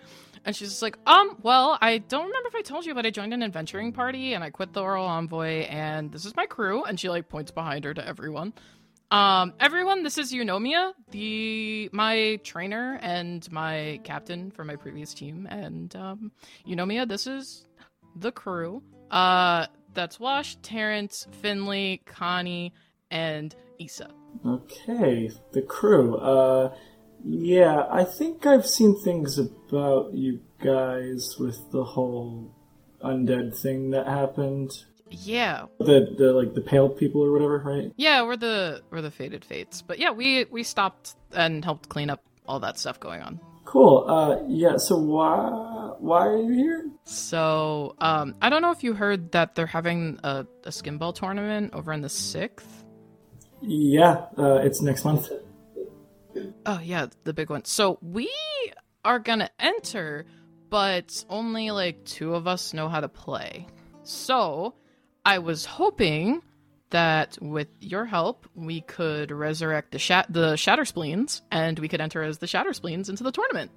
And 0.46 0.56
she's 0.56 0.70
just 0.70 0.82
like, 0.82 0.98
um, 1.06 1.38
well, 1.42 1.78
I 1.82 1.98
don't 1.98 2.28
remember 2.28 2.48
if 2.48 2.56
I 2.56 2.62
told 2.62 2.86
you, 2.86 2.96
but 2.96 3.06
I 3.06 3.10
joined 3.10 3.34
an 3.34 3.44
adventuring 3.44 3.92
party 3.92 4.34
and 4.34 4.44
I 4.44 4.50
quit 4.50 4.72
the 4.72 4.82
oral 4.82 5.06
envoy 5.06 5.64
and 5.64 6.12
this 6.14 6.24
is 6.24 6.34
my 6.36 6.46
crew. 6.46 6.84
And 6.86 6.98
she 7.00 7.10
like 7.10 7.28
points 7.28 7.52
behind 7.52 7.84
her 7.84 7.94
to 7.94 8.08
everyone. 8.08 8.54
Um, 9.12 9.54
everyone, 9.60 10.04
this 10.04 10.18
is 10.18 10.32
Eunomia, 10.32 10.94
the 11.12 11.90
my 11.92 12.40
trainer 12.44 13.00
and 13.02 13.52
my 13.52 14.00
captain 14.04 14.52
for 14.52 14.64
my 14.64 14.76
previous 14.76 15.14
team. 15.14 15.48
And 15.50 15.94
um, 15.96 16.32
Eunomia, 16.68 17.08
this 17.08 17.26
is 17.26 17.66
the 18.16 18.32
crew. 18.32 18.84
Uh, 19.12 19.66
that's 19.94 20.20
Wash, 20.20 20.56
Terrence, 20.58 21.28
Finley, 21.42 22.02
Connie, 22.06 22.74
and 23.12 23.56
Issa. 23.80 24.10
Okay, 24.46 25.32
the 25.52 25.62
crew. 25.62 26.16
Uh, 26.18 26.74
yeah, 27.26 27.86
I 27.90 28.04
think 28.04 28.46
I've 28.46 28.68
seen 28.68 29.00
things 29.02 29.38
about 29.38 30.14
you 30.14 30.42
guys 30.64 31.36
with 31.40 31.72
the 31.72 31.84
whole 31.84 32.54
undead 33.04 33.58
thing 33.58 33.92
that 33.92 34.06
happened. 34.08 34.72
Yeah, 35.12 35.66
The 35.80 36.14
the 36.18 36.34
like 36.34 36.54
the 36.54 36.62
pale 36.62 36.88
people 36.90 37.24
or 37.24 37.32
whatever, 37.32 37.58
right? 37.66 37.92
yeah, 37.98 38.22
we're 38.22 38.38
the 38.38 38.84
we're 38.92 39.02
the 39.02 39.10
Faded 39.10 39.44
Fates, 39.44 39.82
but 39.82 39.98
yeah, 39.98 40.12
we 40.12 40.46
we 40.46 40.62
stopped 40.62 41.16
and 41.34 41.66
helped 41.66 41.90
clean 41.90 42.12
up 42.12 42.22
all 42.48 42.60
that 42.60 42.78
stuff 42.78 43.00
going 43.00 43.22
on. 43.22 43.40
Cool. 43.66 44.06
Uh, 44.08 44.38
yeah. 44.48 44.78
So 44.78 44.98
why 44.98 45.79
why 46.00 46.28
are 46.28 46.38
you 46.38 46.54
here? 46.54 46.90
So, 47.06 47.96
um, 48.00 48.36
I 48.42 48.50
don't 48.50 48.62
know 48.62 48.72
if 48.72 48.84
you 48.84 48.94
heard 48.94 49.32
that 49.32 49.56
they're 49.56 49.66
having 49.66 50.20
a, 50.24 50.46
a 50.64 50.70
skinball 50.70 51.16
tournament 51.16 51.74
over 51.74 51.92
in 51.94 52.02
the 52.02 52.10
sixth. 52.10 52.86
Yeah, 53.62 54.26
uh, 54.38 54.56
it's 54.64 54.82
next 54.82 55.04
month. 55.04 55.30
Oh 56.66 56.80
yeah, 56.82 57.08
the 57.24 57.34
big 57.34 57.50
one. 57.50 57.66
So 57.66 57.98
we 58.02 58.32
are 59.04 59.20
gonna 59.20 59.50
enter, 59.60 60.26
but 60.70 61.24
only 61.30 61.72
like 61.72 62.04
two 62.06 62.36
of 62.36 62.48
us 62.48 62.74
know 62.74 62.88
how 62.88 63.00
to 63.00 63.10
play. 63.10 63.68
So 64.04 64.76
I 65.26 65.40
was 65.40 65.66
hoping 65.66 66.42
that 66.92 67.38
with 67.42 67.68
your 67.80 68.06
help, 68.06 68.48
we 68.56 68.82
could 68.82 69.32
resurrect 69.32 69.92
the 69.92 70.00
shat 70.00 70.28
the 70.30 70.56
Shatter 70.56 70.86
Spleens, 70.86 71.42
and 71.52 71.78
we 71.80 71.88
could 71.88 72.02
enter 72.02 72.24
as 72.24 72.38
the 72.38 72.48
Shatter 72.48 72.74
Spleens 72.74 73.10
into 73.10 73.24
the 73.24 73.32
tournament. 73.32 73.72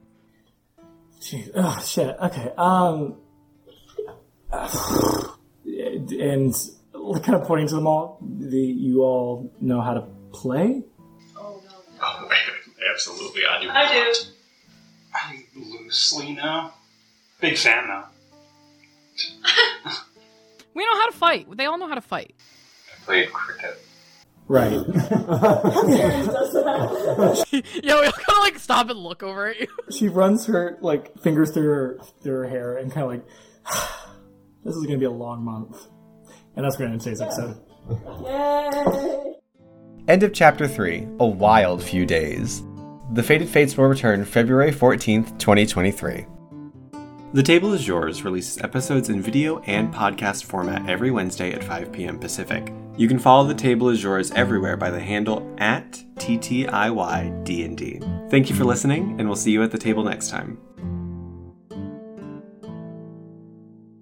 Jeez. 1.23 1.51
Oh 1.55 1.82
shit. 1.85 2.16
Okay. 2.20 2.53
Um. 2.59 3.16
And 5.65 6.55
kind 7.23 7.40
of 7.40 7.47
pointing 7.47 7.69
to 7.69 7.74
them 7.74 7.86
all. 7.86 8.19
The 8.20 8.59
you 8.59 9.03
all 9.03 9.53
know 9.61 9.81
how 9.81 9.94
to 9.94 10.03
play. 10.32 10.82
Oh, 11.36 11.62
no! 11.65 12.28
absolutely, 12.93 13.43
I 13.49 13.62
do. 13.62 13.70
I 13.70 13.93
do. 13.93 14.15
I 15.15 15.44
loosely 15.57 16.32
know. 16.32 16.70
Big 17.40 17.57
fan 17.57 17.86
though. 17.89 18.05
We 20.74 20.85
know 20.86 20.94
how 20.94 21.11
to 21.11 21.16
fight. 21.16 21.55
They 21.55 21.66
all 21.66 21.77
know 21.77 21.89
how 21.89 21.94
to 21.94 22.01
fight. 22.01 22.35
I 22.90 23.05
played 23.05 23.32
cricket. 23.32 23.78
Right. 24.52 24.72
Yo, 24.74 24.82
we 28.00 28.06
all 28.06 28.12
kind 28.12 28.28
of 28.28 28.38
like 28.40 28.58
stop 28.58 28.90
and 28.90 28.98
look 28.98 29.22
over 29.22 29.46
at 29.46 29.58
you. 29.58 29.66
she 29.90 30.08
runs 30.08 30.44
her 30.44 30.76
like 30.82 31.18
fingers 31.22 31.52
through 31.52 31.68
her 31.68 31.98
through 32.22 32.34
her 32.34 32.46
hair 32.46 32.76
and 32.76 32.92
kind 32.92 33.04
of 33.04 33.12
like, 33.12 33.24
this 34.62 34.76
is 34.76 34.84
gonna 34.84 34.98
be 34.98 35.06
a 35.06 35.10
long 35.10 35.42
month, 35.42 35.86
and 36.54 36.66
that's 36.66 36.76
going 36.76 36.90
to 36.90 36.92
end 36.92 37.00
today's 37.00 37.22
episode. 37.22 37.58
Yay! 38.26 39.36
End 40.08 40.22
of 40.22 40.34
chapter 40.34 40.68
3 40.68 41.08
A 41.20 41.26
Wild 41.26 41.82
Few 41.82 42.04
Days. 42.04 42.62
The 43.14 43.22
Faded 43.22 43.48
Fates 43.48 43.78
will 43.78 43.86
return 43.86 44.22
February 44.22 44.70
14th, 44.70 45.38
2023. 45.38 46.26
The 47.34 47.42
Table 47.42 47.72
is 47.72 47.88
Yours 47.88 48.24
releases 48.24 48.59
episodes 48.59 49.09
in 49.09 49.22
video 49.22 49.60
and 49.60 49.90
podcast 49.90 50.44
format 50.44 50.86
every 50.86 51.10
Wednesday 51.10 51.54
at 51.54 51.64
5 51.64 51.90
p.m. 51.90 52.18
Pacific. 52.18 52.74
You 52.98 53.09
can 53.09 53.18
follow 53.18 53.48
The 53.48 53.54
Table 53.54 53.88
is 53.88 54.02
Yours 54.02 54.30
everywhere 54.32 54.76
by 54.76 54.90
the 54.90 55.00
handle 55.00 55.50
at 55.56 55.92
TTIYDND. 56.16 56.70
Thank 58.30 58.50
you 58.50 58.54
for 58.54 58.66
listening, 58.66 59.18
and 59.18 59.26
we'll 59.26 59.36
see 59.36 59.50
you 59.50 59.62
at 59.62 59.70
the 59.70 59.78
table 59.78 60.04
next 60.04 60.28
time. 60.28 60.59